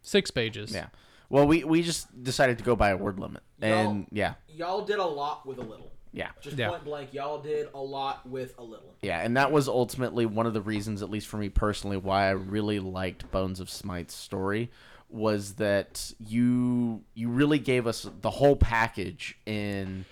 six 0.00 0.30
pages. 0.30 0.72
Yeah. 0.72 0.86
Well, 1.28 1.46
we 1.46 1.64
we 1.64 1.82
just 1.82 2.22
decided 2.24 2.56
to 2.58 2.64
go 2.64 2.74
by 2.74 2.88
a 2.90 2.96
word 2.96 3.20
limit, 3.20 3.42
and 3.60 4.06
yeah, 4.10 4.34
Y'all 4.48 4.84
did 4.86 4.98
a 4.98 5.04
lot 5.04 5.46
with 5.46 5.58
a 5.58 5.62
little. 5.62 5.92
yeah, 6.12 6.30
Just 6.40 6.56
Yeah. 6.56 6.70
point 6.70 6.84
blank, 6.84 7.12
y'all 7.12 7.40
did 7.42 7.68
a 7.74 7.78
lot 7.80 8.26
with 8.26 8.58
a 8.58 8.62
little. 8.64 8.94
yeah, 9.02 9.20
and 9.20 9.36
that 9.36 9.52
was 9.52 9.68
ultimately 9.68 10.24
one 10.26 10.46
of 10.46 10.54
the 10.54 10.62
reasons, 10.62 11.02
at 11.02 11.10
least 11.10 11.28
for 11.28 11.36
me 11.36 11.50
personally, 11.50 11.98
why 11.98 12.26
I 12.26 12.30
really 12.30 12.80
liked 12.80 13.30
Bones 13.30 13.60
of 13.60 13.68
Smite's 13.70 14.14
story 14.14 14.70
was 15.10 15.54
that 15.54 16.12
you 16.18 17.02
you 17.14 17.28
really 17.28 17.58
gave 17.58 17.86
us 17.86 18.06
the 18.20 18.30
whole 18.30 18.56
package 18.56 19.38
in 19.46 20.04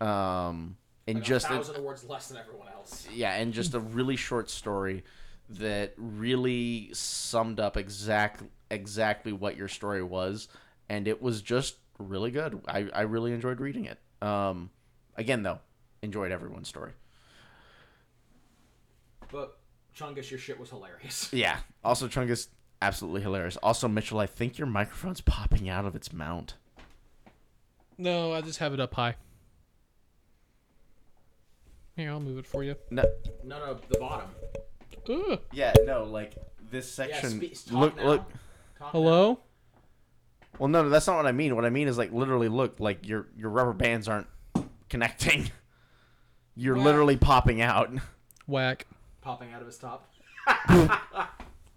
um 0.00 0.76
in 1.06 1.16
Like 1.16 1.24
just 1.24 1.46
a 1.50 1.52
a, 1.52 1.56
thousand 1.56 1.84
words 1.84 2.04
less 2.04 2.28
than 2.28 2.38
everyone 2.38 2.68
else. 2.74 3.06
yeah, 3.12 3.34
and 3.34 3.52
just 3.52 3.74
a 3.74 3.80
really 3.80 4.16
short 4.16 4.48
story 4.50 5.04
that 5.50 5.92
really 5.96 6.90
summed 6.92 7.58
up 7.60 7.76
exact 7.76 8.42
exactly 8.70 9.32
what 9.32 9.56
your 9.56 9.68
story 9.68 10.02
was, 10.02 10.48
and 10.88 11.06
it 11.08 11.20
was 11.20 11.42
just 11.42 11.76
really 11.98 12.30
good. 12.30 12.60
I, 12.66 12.88
I 12.94 13.02
really 13.02 13.32
enjoyed 13.32 13.60
reading 13.60 13.84
it. 13.86 13.98
Um, 14.26 14.70
again 15.16 15.42
though, 15.42 15.58
enjoyed 16.02 16.32
everyone's 16.32 16.68
story. 16.68 16.92
But 19.30 19.58
Chungus, 19.96 20.30
your 20.30 20.38
shit 20.38 20.58
was 20.58 20.70
hilarious. 20.70 21.32
Yeah. 21.32 21.58
Also, 21.84 22.08
Chungus, 22.08 22.48
absolutely 22.82 23.20
hilarious. 23.22 23.56
Also, 23.58 23.88
Mitchell, 23.88 24.18
I 24.18 24.26
think 24.26 24.58
your 24.58 24.66
microphone's 24.66 25.20
popping 25.20 25.68
out 25.68 25.84
of 25.84 25.94
its 25.94 26.12
mount. 26.12 26.54
No, 27.98 28.32
I 28.32 28.40
just 28.40 28.58
have 28.60 28.72
it 28.72 28.80
up 28.80 28.94
high. 28.94 29.16
Here, 31.96 32.10
I'll 32.10 32.20
move 32.20 32.38
it 32.38 32.46
for 32.46 32.64
you. 32.64 32.76
No. 32.90 33.04
No, 33.44 33.58
no, 33.58 33.78
the 33.88 33.98
bottom. 33.98 34.30
Ugh. 35.08 35.40
Yeah. 35.52 35.72
No. 35.84 36.04
Like 36.04 36.34
this 36.70 36.86
Yeah, 36.98 37.06
section. 37.20 37.54
spe- 37.54 37.70
talk 37.70 37.78
look. 37.80 37.96
now. 37.96 38.04
Look. 38.06 38.24
Talk 38.78 38.92
Hello? 38.92 39.40
Well, 40.58 40.68
no, 40.68 40.82
no, 40.82 40.88
that's 40.88 41.06
not 41.06 41.16
what 41.16 41.26
I 41.26 41.32
mean. 41.32 41.54
What 41.56 41.64
I 41.64 41.70
mean 41.70 41.88
is 41.88 41.98
like 41.98 42.12
literally 42.12 42.48
look. 42.48 42.80
Like 42.80 43.06
your 43.06 43.26
your 43.36 43.50
rubber 43.50 43.72
bands 43.72 44.08
aren't 44.08 44.26
connecting. 44.88 45.50
You're 46.56 46.74
Well- 46.76 46.84
literally 46.84 47.16
popping 47.16 47.60
out. 47.60 47.90
Whack. 48.46 48.86
Popping 49.20 49.52
out 49.52 49.60
of 49.60 49.66
his 49.66 49.78
top. 49.78 50.08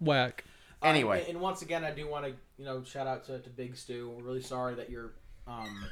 Whack. 0.00 0.44
Anyway. 0.84 1.20
and- 1.20 1.28
and 1.30 1.40
once 1.40 1.62
again, 1.62 1.84
I 1.84 1.90
do 1.90 2.06
want 2.08 2.24
to, 2.26 2.32
you 2.58 2.64
know, 2.64 2.82
shout 2.84 3.06
out 3.06 3.24
to, 3.26 3.38
to 3.40 3.50
Big 3.50 3.76
Stu. 3.76 4.10
We're 4.16 4.22
really 4.24 4.42
sorry 4.42 4.74
that 4.76 4.90
you're. 4.90 5.12
Um, 5.46 5.84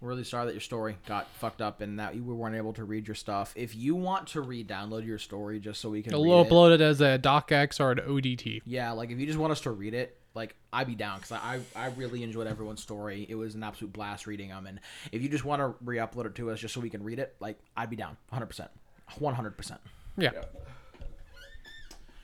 we're 0.00 0.08
really 0.08 0.24
sorry 0.24 0.46
that 0.46 0.54
your 0.54 0.60
story 0.62 0.96
got 1.06 1.28
fucked 1.34 1.60
up 1.60 1.80
and 1.82 1.98
that 2.00 2.14
you 2.14 2.24
weren't 2.24 2.56
able 2.56 2.72
to 2.72 2.84
read 2.84 3.06
your 3.06 3.14
stuff. 3.14 3.52
If 3.54 3.76
you 3.76 3.94
want 3.94 4.28
to 4.28 4.40
re-download 4.40 5.04
your 5.06 5.18
story 5.18 5.60
just 5.60 5.80
so 5.80 5.90
we 5.90 6.02
can 6.02 6.12
It'll 6.14 6.24
read 6.24 6.48
upload 6.50 6.74
it 6.74 6.80
as 6.80 7.00
a 7.02 7.18
docx 7.18 7.78
or 7.80 7.92
an 7.92 7.98
ODT. 7.98 8.62
yeah, 8.64 8.92
like 8.92 9.10
if 9.10 9.18
you 9.20 9.26
just 9.26 9.38
want 9.38 9.52
us 9.52 9.60
to 9.62 9.70
read 9.70 9.92
it, 9.92 10.16
like 10.34 10.54
I'd 10.72 10.86
be 10.86 10.94
down 10.94 11.18
because 11.18 11.32
I, 11.32 11.60
I 11.76 11.84
I 11.84 11.86
really 11.90 12.22
enjoyed 12.22 12.46
everyone's 12.46 12.80
story. 12.80 13.26
It 13.28 13.34
was 13.34 13.54
an 13.54 13.62
absolute 13.62 13.92
blast 13.92 14.26
reading 14.26 14.48
them, 14.48 14.66
and 14.66 14.80
if 15.12 15.22
you 15.22 15.28
just 15.28 15.44
want 15.44 15.60
to 15.60 15.74
re-upload 15.84 16.24
it 16.26 16.34
to 16.36 16.50
us 16.50 16.60
just 16.60 16.72
so 16.72 16.80
we 16.80 16.88
can 16.88 17.02
read 17.04 17.18
it, 17.18 17.36
like 17.40 17.58
I'd 17.76 17.90
be 17.90 17.96
down, 17.96 18.16
hundred 18.32 18.46
percent, 18.46 18.70
one 19.18 19.34
hundred 19.34 19.56
percent. 19.56 19.80
Yeah. 20.16 20.30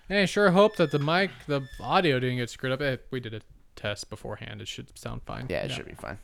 Hey, 0.09 0.27
sure 0.27 0.51
hope 0.53 0.77
that 0.77 0.93
the 0.93 0.99
mic, 1.01 1.31
the 1.47 1.62
audio 1.81 2.20
didn't 2.20 2.37
get 2.37 2.49
screwed 2.51 2.73
up. 2.73 2.81
Eh, 2.81 2.97
we 3.11 3.19
did 3.19 3.35
a 3.35 3.41
test 3.74 4.09
beforehand. 4.09 4.61
It 4.61 4.69
should 4.69 4.97
sound 4.97 5.23
fine. 5.27 5.47
Yeah, 5.49 5.65
it 5.65 5.73
should 5.73 5.87
be 5.87 5.95
fine. 5.95 6.19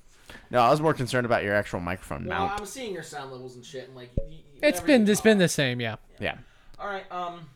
No, 0.51 0.61
I 0.61 0.71
was 0.71 0.81
more 0.81 0.95
concerned 0.95 1.27
about 1.27 1.43
your 1.43 1.55
actual 1.55 1.81
microphone 1.81 2.27
Well, 2.27 2.47
mount. 2.47 2.61
I'm 2.61 2.67
seeing 2.67 2.95
your 2.95 3.03
sound 3.03 3.33
levels 3.33 3.57
and 3.57 3.65
shit, 3.65 3.89
and 3.89 3.97
like. 3.97 4.11
You, 4.29 4.37
you 4.37 4.39
It's 4.63 4.79
never 4.79 4.87
been 4.87 5.03
even 5.03 5.13
it's 5.13 5.21
been 5.21 5.39
the 5.39 5.49
same, 5.49 5.81
yeah. 5.81 5.97
Yeah. 6.21 6.37
All 6.79 6.87
right. 6.87 7.11
Um. 7.11 7.49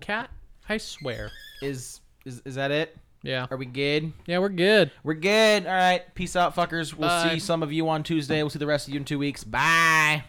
Cat, 0.00 0.30
I 0.68 0.78
swear. 0.78 1.30
Is 1.60 2.00
is 2.24 2.40
is 2.44 2.54
that 2.54 2.70
it? 2.70 2.96
Yeah. 3.22 3.46
Are 3.50 3.56
we 3.56 3.66
good? 3.66 4.12
Yeah, 4.26 4.38
we're 4.38 4.48
good. 4.48 4.92
We're 5.04 5.14
good. 5.14 5.66
All 5.66 5.74
right. 5.74 6.02
Peace 6.14 6.36
out, 6.36 6.56
fuckers. 6.56 6.94
We'll 6.94 7.08
Bye. 7.08 7.34
see 7.34 7.38
some 7.38 7.62
of 7.62 7.70
you 7.70 7.88
on 7.88 8.02
Tuesday. 8.02 8.42
We'll 8.42 8.50
see 8.50 8.58
the 8.58 8.66
rest 8.66 8.88
of 8.88 8.94
you 8.94 9.00
in 9.00 9.04
two 9.04 9.18
weeks. 9.18 9.44
Bye. 9.44 10.24